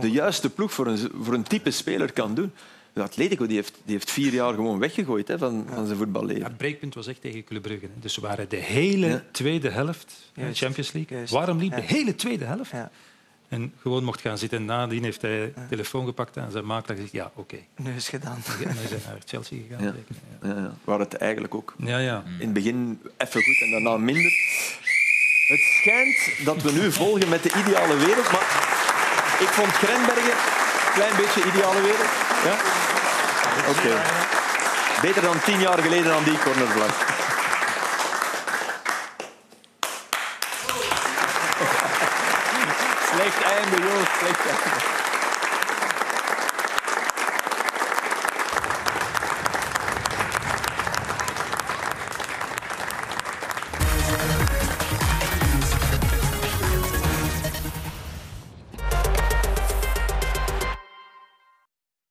de 0.00 0.10
juiste 0.10 0.50
ploeg 0.50 0.72
voor 0.72 0.86
een, 0.86 0.98
voor 1.22 1.34
een 1.34 1.42
type 1.42 1.70
speler 1.70 2.12
kan 2.12 2.34
doen. 2.34 2.52
De 2.92 3.02
Atletico 3.02 3.46
die 3.46 3.56
heeft, 3.56 3.74
die 3.84 3.94
heeft 3.94 4.10
vier 4.10 4.32
jaar 4.32 4.54
gewoon 4.54 4.78
weggegooid 4.78 5.28
hè, 5.28 5.38
van, 5.38 5.66
van 5.74 5.86
zijn 5.86 5.98
voetballeven. 5.98 6.40
Ja, 6.42 6.48
het 6.48 6.56
breekpunt 6.56 6.94
was 6.94 7.06
echt 7.06 7.20
tegen 7.20 7.44
Club 7.44 7.62
Brugge. 7.62 7.84
hè. 7.86 7.92
Dus 8.00 8.14
ze 8.14 8.20
waren 8.20 8.48
de 8.48 8.56
hele 8.56 9.06
Ja. 9.06 9.22
tweede 9.30 9.68
helft 9.70 10.30
in 10.34 10.46
de 10.46 10.54
Champions 10.54 10.92
League. 10.92 11.16
juist. 11.16 11.32
Waarom 11.32 11.58
liep 11.58 11.70
Ja. 11.70 11.76
de 11.76 11.82
hele 11.82 12.14
tweede 12.14 12.44
helft? 12.44 12.70
Ja. 12.70 12.90
En 13.48 13.72
gewoon 13.80 14.04
mocht 14.04 14.20
gaan 14.20 14.38
zitten. 14.38 14.58
En 14.58 14.64
nadien 14.64 15.02
heeft 15.02 15.22
hij 15.22 15.30
de 15.54 15.66
telefoon 15.68 16.06
gepakt 16.06 16.36
en 16.36 16.50
zijn 16.50 16.64
makelaar 16.64 16.96
gezegd, 16.96 17.12
ja, 17.14 17.30
oké. 17.34 17.56
Nu 17.76 17.90
is 17.94 18.06
het 18.10 18.22
gedaan. 18.22 18.36
En 18.64 18.74
hij 18.76 18.84
is 18.84 18.90
naar 19.04 19.18
Chelsea 19.24 19.58
gegaan. 19.68 19.84
Ja. 19.84 19.92
zeker. 19.92 20.14
Ja. 20.42 20.48
Ja, 20.48 20.60
ja. 20.60 20.74
Waar 20.84 20.98
het 20.98 21.14
eigenlijk 21.14 21.54
ook 21.54 21.74
Ja, 21.78 21.98
ja. 21.98 22.24
in 22.38 22.44
het 22.44 22.52
begin 22.52 23.00
even 23.16 23.42
goed 23.42 23.60
en 23.60 23.70
daarna 23.70 23.96
minder. 23.96 24.32
Het 25.44 25.60
schijnt 25.60 26.44
dat 26.44 26.62
we 26.62 26.72
nu 26.72 26.92
volgen 26.92 27.28
met 27.28 27.42
de 27.42 27.50
ideale 27.56 27.96
wereld, 27.96 28.32
maar 28.32 28.46
ik 29.38 29.48
vond 29.48 29.72
Grenbergen 29.72 30.30
een 30.30 30.92
klein 30.94 31.16
beetje 31.16 31.44
ideale 31.44 31.80
wereld. 31.80 32.08
Ja? 32.44 32.56
Oké. 33.68 34.02
Beter 35.00 35.22
dan 35.22 35.40
tien 35.40 35.60
jaar 35.60 35.78
geleden 35.78 36.14
aan 36.14 36.24
die 36.24 36.38
cornervlag. 36.38 36.94
Slecht 43.14 43.42
einde, 43.42 43.76
joh. 43.82 44.18
Slecht 44.18 44.40
einde. 44.46 44.93